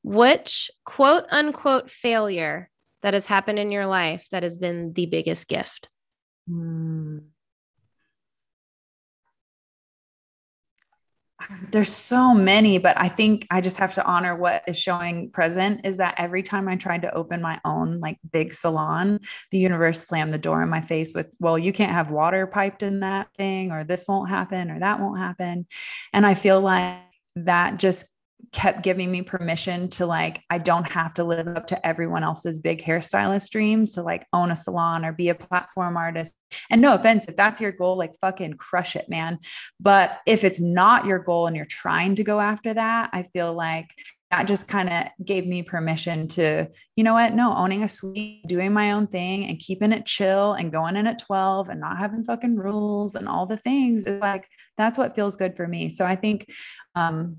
which 0.04 0.72
quote 0.86 1.26
unquote 1.32 1.90
failure 1.90 2.70
that 3.02 3.14
has 3.14 3.28
happened 3.28 3.60
in 3.60 3.72
your 3.72 3.86
life 3.86 4.28
that 4.32 4.44
has 4.44 4.56
been 4.56 4.94
the 4.94 5.06
biggest 5.06 5.48
gift? 5.48 5.90
Hmm. 6.48 7.20
There's 11.72 11.92
so 11.92 12.34
many, 12.34 12.78
but 12.78 13.00
I 13.00 13.10
think 13.10 13.48
I 13.50 13.62
just 13.62 13.78
have 13.78 13.96
to 13.96 14.06
honor 14.06 14.36
what 14.36 14.64
is 14.68 14.78
showing 14.78 15.32
present 15.32 15.82
is 15.86 15.98
that 15.98 16.16
every 16.18 16.44
time 16.44 16.68
I 16.68 16.76
tried 16.76 17.02
to 17.04 17.14
open 17.14 17.42
my 17.42 17.60
own 17.66 18.00
like 18.00 18.18
big 18.32 18.54
salon, 18.54 19.20
the 19.50 19.58
universe 19.58 20.06
slammed 20.06 20.34
the 20.34 20.38
door 20.38 20.62
in 20.62 20.70
my 20.70 20.82
face 20.82 21.14
with, 21.16 21.28
well, 21.40 21.58
you 21.58 21.74
can't 21.74 21.92
have 21.92 22.12
water 22.12 22.46
piped 22.46 22.84
in 22.84 23.00
that 23.00 23.34
thing, 23.36 23.72
or 23.72 23.84
this 23.84 24.08
won't 24.08 24.30
happen, 24.30 24.70
or 24.70 24.80
that 24.80 25.00
won't 25.00 25.20
happen. 25.20 25.66
And 26.14 26.26
I 26.26 26.34
feel 26.34 26.62
like 26.62 27.00
that 27.38 27.78
just 27.78 28.06
kept 28.52 28.84
giving 28.84 29.12
me 29.12 29.22
permission 29.22 29.90
to 29.90 30.06
like 30.06 30.42
I 30.50 30.58
don't 30.58 30.90
have 30.90 31.14
to 31.16 31.24
live 31.24 31.48
up 31.48 31.68
to 31.68 31.86
everyone 31.86 32.24
else's 32.24 32.60
big 32.60 32.84
hairstylist 32.84 33.50
dreams 33.50 33.94
to 33.94 34.04
like 34.04 34.28
own 34.34 34.52
a 34.52 34.56
salon 34.56 35.06
or 35.06 35.14
be 35.14 35.30
a 35.30 35.36
platform 35.36 35.98
artist. 35.98 36.34
And 36.70 36.82
no 36.82 36.94
offense, 36.94 37.28
if 37.28 37.36
that's 37.36 37.62
your 37.62 37.72
goal, 37.72 37.98
like 37.98 38.14
fucking 38.20 38.54
crush 38.54 38.96
it, 38.96 39.10
man. 39.10 39.40
But 39.80 40.20
if 40.26 40.44
it's 40.44 40.60
not 40.60 41.06
your 41.06 41.20
goal 41.20 41.48
and 41.48 41.56
you're 41.56 41.66
trying 41.66 42.16
to 42.16 42.24
go 42.24 42.40
after 42.40 42.74
that, 42.74 43.10
I 43.14 43.24
feel 43.24 43.54
like 43.54 43.90
that 44.32 44.48
just 44.48 44.68
kind 44.68 44.90
of 44.90 45.26
gave 45.26 45.46
me 45.46 45.62
permission 45.62 46.28
to, 46.30 46.68
you 46.96 47.04
know 47.04 47.14
what? 47.14 47.34
No, 47.34 47.54
owning 47.54 47.84
a 47.84 47.90
suite, 47.90 48.48
doing 48.48 48.72
my 48.72 48.94
own 48.94 49.08
thing 49.08 49.46
and 49.46 49.60
keeping 49.60 49.92
it 49.92 50.06
chill 50.06 50.54
and 50.54 50.72
going 50.72 50.96
in 50.96 51.06
at 51.06 51.20
12 51.20 51.68
and 51.68 51.82
not 51.82 51.98
having 51.98 52.24
fucking 52.24 52.56
rules 52.56 53.16
and 53.16 53.28
all 53.28 53.46
the 53.46 53.58
things 53.58 54.06
is 54.06 54.22
like, 54.22 54.48
that's 54.78 54.98
what 54.98 55.16
feels 55.16 55.36
good 55.36 55.58
for 55.58 55.68
me. 55.68 55.90
So 55.90 56.06
I 56.06 56.16
think 56.16 56.50
um, 56.96 57.38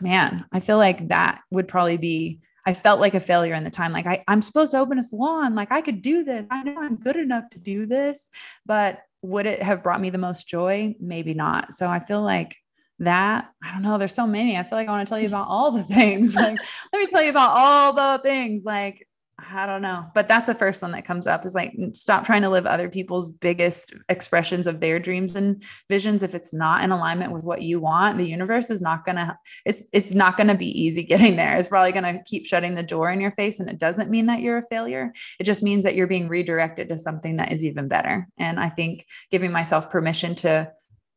man, 0.00 0.44
I 0.52 0.60
feel 0.60 0.78
like 0.78 1.08
that 1.08 1.40
would 1.50 1.68
probably 1.68 1.96
be. 1.96 2.40
I 2.68 2.74
felt 2.74 2.98
like 2.98 3.14
a 3.14 3.20
failure 3.20 3.54
in 3.54 3.62
the 3.62 3.70
time. 3.70 3.92
Like 3.92 4.06
I, 4.06 4.24
I'm 4.26 4.42
supposed 4.42 4.72
to 4.72 4.80
open 4.80 4.98
a 4.98 5.02
salon. 5.02 5.54
Like 5.54 5.70
I 5.70 5.80
could 5.80 6.02
do 6.02 6.24
this. 6.24 6.44
I 6.50 6.64
know 6.64 6.76
I'm 6.76 6.96
good 6.96 7.14
enough 7.14 7.44
to 7.50 7.58
do 7.60 7.86
this, 7.86 8.28
but 8.64 8.98
would 9.22 9.46
it 9.46 9.62
have 9.62 9.84
brought 9.84 10.00
me 10.00 10.10
the 10.10 10.18
most 10.18 10.48
joy? 10.48 10.96
Maybe 10.98 11.32
not. 11.32 11.72
So 11.74 11.88
I 11.88 12.00
feel 12.00 12.22
like 12.22 12.56
that 12.98 13.50
I 13.62 13.72
don't 13.72 13.82
know. 13.82 13.98
There's 13.98 14.14
so 14.14 14.26
many. 14.26 14.56
I 14.56 14.62
feel 14.62 14.78
like 14.78 14.88
I 14.88 14.92
want 14.92 15.06
to 15.06 15.10
tell 15.10 15.20
you 15.20 15.28
about 15.28 15.48
all 15.48 15.70
the 15.70 15.82
things. 15.82 16.34
Like, 16.46 16.58
let 16.92 16.98
me 16.98 17.06
tell 17.06 17.22
you 17.22 17.30
about 17.30 17.50
all 17.56 17.92
the 17.92 18.20
things. 18.22 18.64
Like, 18.64 19.05
I 19.38 19.66
don't 19.66 19.82
know, 19.82 20.06
but 20.14 20.28
that's 20.28 20.46
the 20.46 20.54
first 20.54 20.80
one 20.80 20.92
that 20.92 21.04
comes 21.04 21.26
up 21.26 21.44
is 21.44 21.54
like 21.54 21.76
stop 21.92 22.24
trying 22.24 22.40
to 22.40 22.48
live 22.48 22.64
other 22.64 22.88
people's 22.88 23.28
biggest 23.28 23.92
expressions 24.08 24.66
of 24.66 24.80
their 24.80 24.98
dreams 24.98 25.36
and 25.36 25.62
visions 25.90 26.22
if 26.22 26.34
it's 26.34 26.54
not 26.54 26.82
in 26.82 26.90
alignment 26.90 27.32
with 27.32 27.44
what 27.44 27.60
you 27.60 27.78
want. 27.78 28.16
The 28.16 28.24
universe 28.24 28.70
is 28.70 28.80
not 28.80 29.04
going 29.04 29.16
to 29.16 29.38
it's 29.66 29.82
it's 29.92 30.14
not 30.14 30.38
going 30.38 30.46
to 30.46 30.54
be 30.54 30.80
easy 30.80 31.02
getting 31.02 31.36
there. 31.36 31.54
It's 31.56 31.68
probably 31.68 31.92
going 31.92 32.16
to 32.16 32.24
keep 32.24 32.46
shutting 32.46 32.74
the 32.74 32.82
door 32.82 33.12
in 33.12 33.20
your 33.20 33.32
face 33.32 33.60
and 33.60 33.68
it 33.68 33.78
doesn't 33.78 34.10
mean 34.10 34.24
that 34.26 34.40
you're 34.40 34.58
a 34.58 34.62
failure. 34.62 35.12
It 35.38 35.44
just 35.44 35.62
means 35.62 35.84
that 35.84 35.96
you're 35.96 36.06
being 36.06 36.28
redirected 36.28 36.88
to 36.88 36.98
something 36.98 37.36
that 37.36 37.52
is 37.52 37.62
even 37.62 37.88
better. 37.88 38.26
And 38.38 38.58
I 38.58 38.70
think 38.70 39.04
giving 39.30 39.52
myself 39.52 39.90
permission 39.90 40.34
to 40.36 40.72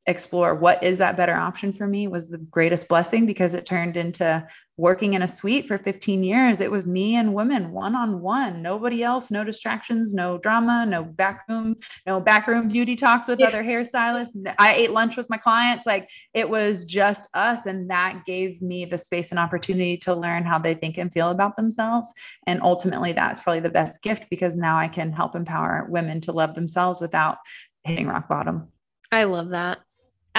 explore 0.09 0.55
what 0.55 0.83
is 0.83 0.97
that 0.97 1.15
better 1.15 1.35
option 1.35 1.71
for 1.71 1.85
me 1.85 2.07
was 2.07 2.29
the 2.29 2.39
greatest 2.39 2.87
blessing 2.87 3.27
because 3.27 3.53
it 3.53 3.65
turned 3.65 3.95
into 3.95 4.45
working 4.75 5.13
in 5.13 5.21
a 5.21 5.27
suite 5.27 5.67
for 5.67 5.77
15 5.77 6.23
years. 6.23 6.61
It 6.61 6.71
was 6.71 6.85
me 6.85 7.15
and 7.15 7.33
women 7.33 7.71
one 7.71 7.95
on 7.95 8.21
one 8.21 8.61
nobody 8.61 9.03
else 9.03 9.29
no 9.29 9.43
distractions 9.43 10.13
no 10.13 10.37
drama 10.39 10.85
no 10.85 11.03
backroom 11.03 11.75
no 12.07 12.19
backroom 12.19 12.69
beauty 12.69 12.95
talks 12.95 13.27
with 13.27 13.39
yeah. 13.39 13.47
other 13.47 13.63
hairstylists. 13.63 14.31
I 14.57 14.73
ate 14.73 14.91
lunch 14.91 15.15
with 15.15 15.29
my 15.29 15.37
clients. 15.37 15.85
Like 15.85 16.09
it 16.33 16.49
was 16.49 16.85
just 16.85 17.29
us 17.35 17.67
and 17.67 17.89
that 17.91 18.23
gave 18.25 18.61
me 18.61 18.85
the 18.85 18.97
space 18.97 19.31
and 19.31 19.39
opportunity 19.39 19.97
to 19.97 20.15
learn 20.15 20.43
how 20.43 20.57
they 20.57 20.73
think 20.73 20.97
and 20.97 21.11
feel 21.11 21.29
about 21.29 21.55
themselves. 21.55 22.11
And 22.47 22.61
ultimately 22.63 23.13
that's 23.13 23.41
probably 23.41 23.59
the 23.59 23.69
best 23.69 24.01
gift 24.01 24.27
because 24.29 24.55
now 24.55 24.77
i 24.77 24.87
can 24.87 25.11
help 25.11 25.35
empower 25.35 25.87
women 25.89 26.21
to 26.21 26.31
love 26.31 26.55
themselves 26.55 26.99
without 26.99 27.37
hitting 27.83 28.07
rock 28.07 28.27
bottom. 28.27 28.69
I 29.11 29.25
love 29.25 29.49
that 29.49 29.79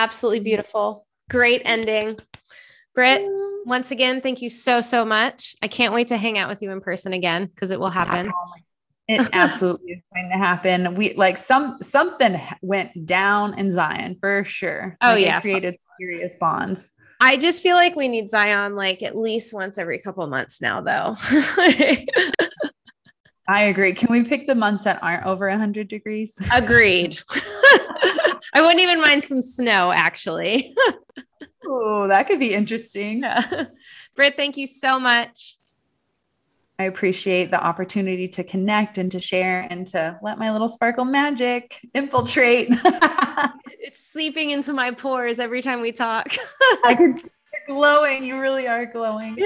Absolutely 0.01 0.41
beautiful. 0.41 1.07
Great 1.29 1.61
ending. 1.67 2.19
Britt, 2.95 3.21
once 3.67 3.91
again, 3.91 4.23
thank 4.23 4.41
you 4.41 4.49
so, 4.49 4.81
so 4.81 5.05
much. 5.05 5.55
I 5.61 5.69
can't 5.69 5.93
wait 5.93 6.09
to 6.09 6.17
hang 6.17 6.39
out 6.39 6.49
with 6.49 6.63
you 6.63 6.71
in 6.71 6.81
person 6.81 7.13
again 7.13 7.45
because 7.45 7.71
it 7.71 7.79
will 7.79 7.91
happen. 7.91 8.33
It 9.09 9.29
absolutely 9.35 9.93
is 9.93 10.03
going 10.15 10.31
to 10.33 10.39
happen. 10.39 10.95
We 10.95 11.13
like 11.15 11.37
some 11.37 11.77
something 11.83 12.41
went 12.63 13.05
down 13.05 13.59
in 13.59 13.71
Zion 13.71 14.17
for 14.19 14.43
sure. 14.45 14.97
Oh 15.03 15.11
like, 15.11 15.21
yeah, 15.21 15.39
created 15.43 15.77
serious 16.01 16.35
bonds. 16.37 16.89
I 17.21 17.37
just 17.37 17.63
feel 17.63 17.77
like 17.77 17.95
we 17.95 18.09
need 18.09 18.31
Zion 18.31 18.77
like 18.77 19.03
at 19.03 19.19
least 19.19 19.53
once 19.53 19.77
every 19.77 19.99
couple 19.99 20.27
months 20.29 20.63
now, 20.63 20.81
though. 20.81 21.15
I 23.51 23.63
agree. 23.63 23.95
Can 23.95 24.13
we 24.13 24.23
pick 24.23 24.47
the 24.47 24.55
months 24.55 24.85
that 24.85 25.03
aren't 25.03 25.27
over 25.27 25.49
100 25.49 25.89
degrees? 25.89 26.39
Agreed. 26.53 27.19
I 27.33 28.63
wouldn't 28.63 28.79
even 28.79 29.01
mind 29.01 29.25
some 29.25 29.43
snow, 29.43 29.91
actually. 29.91 30.73
oh, 31.67 32.07
that 32.07 32.29
could 32.29 32.39
be 32.39 32.55
interesting. 32.55 33.23
Yeah. 33.25 33.65
Britt, 34.15 34.37
thank 34.37 34.57
you 34.57 34.69
so 34.69 35.01
much. 35.01 35.57
I 36.79 36.85
appreciate 36.85 37.51
the 37.51 37.61
opportunity 37.61 38.29
to 38.29 38.45
connect 38.45 38.99
and 38.99 39.11
to 39.11 39.21
share 39.21 39.67
and 39.69 39.85
to 39.89 40.17
let 40.23 40.39
my 40.39 40.53
little 40.53 40.69
sparkle 40.69 41.05
magic 41.05 41.77
infiltrate. 41.93 42.69
it's 42.71 44.13
sleeping 44.13 44.51
into 44.51 44.73
my 44.73 44.93
pores 44.93 45.41
every 45.41 45.61
time 45.61 45.81
we 45.81 45.91
talk. 45.91 46.29
I 46.85 46.95
can 46.95 47.19
see 47.19 47.29
you're 47.53 47.77
glowing. 47.77 48.23
You 48.23 48.39
really 48.39 48.69
are 48.69 48.87
glowing. 48.87 49.37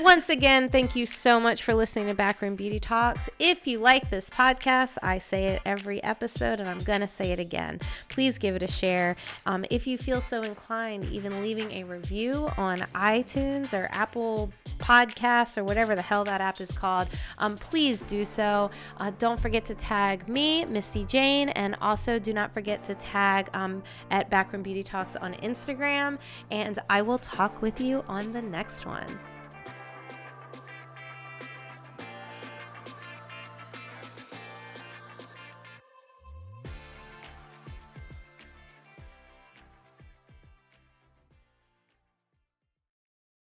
Once 0.00 0.28
again, 0.28 0.68
thank 0.68 0.94
you 0.94 1.04
so 1.04 1.40
much 1.40 1.62
for 1.62 1.74
listening 1.74 2.06
to 2.06 2.14
Backroom 2.14 2.54
Beauty 2.54 2.78
Talks. 2.78 3.28
If 3.40 3.66
you 3.66 3.80
like 3.80 4.10
this 4.10 4.30
podcast, 4.30 4.96
I 5.02 5.18
say 5.18 5.46
it 5.46 5.62
every 5.64 6.02
episode 6.04 6.60
and 6.60 6.68
I'm 6.68 6.78
going 6.78 7.00
to 7.00 7.08
say 7.08 7.32
it 7.32 7.40
again. 7.40 7.80
Please 8.08 8.38
give 8.38 8.54
it 8.54 8.62
a 8.62 8.68
share. 8.68 9.16
Um, 9.44 9.64
if 9.70 9.88
you 9.88 9.98
feel 9.98 10.20
so 10.20 10.40
inclined, 10.42 11.06
even 11.06 11.42
leaving 11.42 11.72
a 11.72 11.84
review 11.84 12.48
on 12.56 12.78
iTunes 12.94 13.72
or 13.72 13.88
Apple 13.90 14.52
Podcasts 14.78 15.58
or 15.58 15.64
whatever 15.64 15.96
the 15.96 16.02
hell 16.02 16.22
that 16.24 16.40
app 16.40 16.60
is 16.60 16.70
called, 16.70 17.08
um, 17.38 17.56
please 17.56 18.04
do 18.04 18.24
so. 18.24 18.70
Uh, 18.98 19.10
don't 19.18 19.40
forget 19.40 19.64
to 19.64 19.74
tag 19.74 20.28
me, 20.28 20.64
Misty 20.64 21.04
Jane, 21.04 21.48
and 21.50 21.74
also 21.80 22.20
do 22.20 22.32
not 22.32 22.54
forget 22.54 22.84
to 22.84 22.94
tag 22.94 23.48
um, 23.52 23.82
at 24.12 24.30
Backroom 24.30 24.62
Beauty 24.62 24.84
Talks 24.84 25.16
on 25.16 25.34
Instagram. 25.34 26.18
And 26.52 26.78
I 26.88 27.02
will 27.02 27.18
talk 27.18 27.62
with 27.62 27.80
you 27.80 28.04
on 28.06 28.32
the 28.32 28.42
next 28.42 28.86
one. 28.86 29.18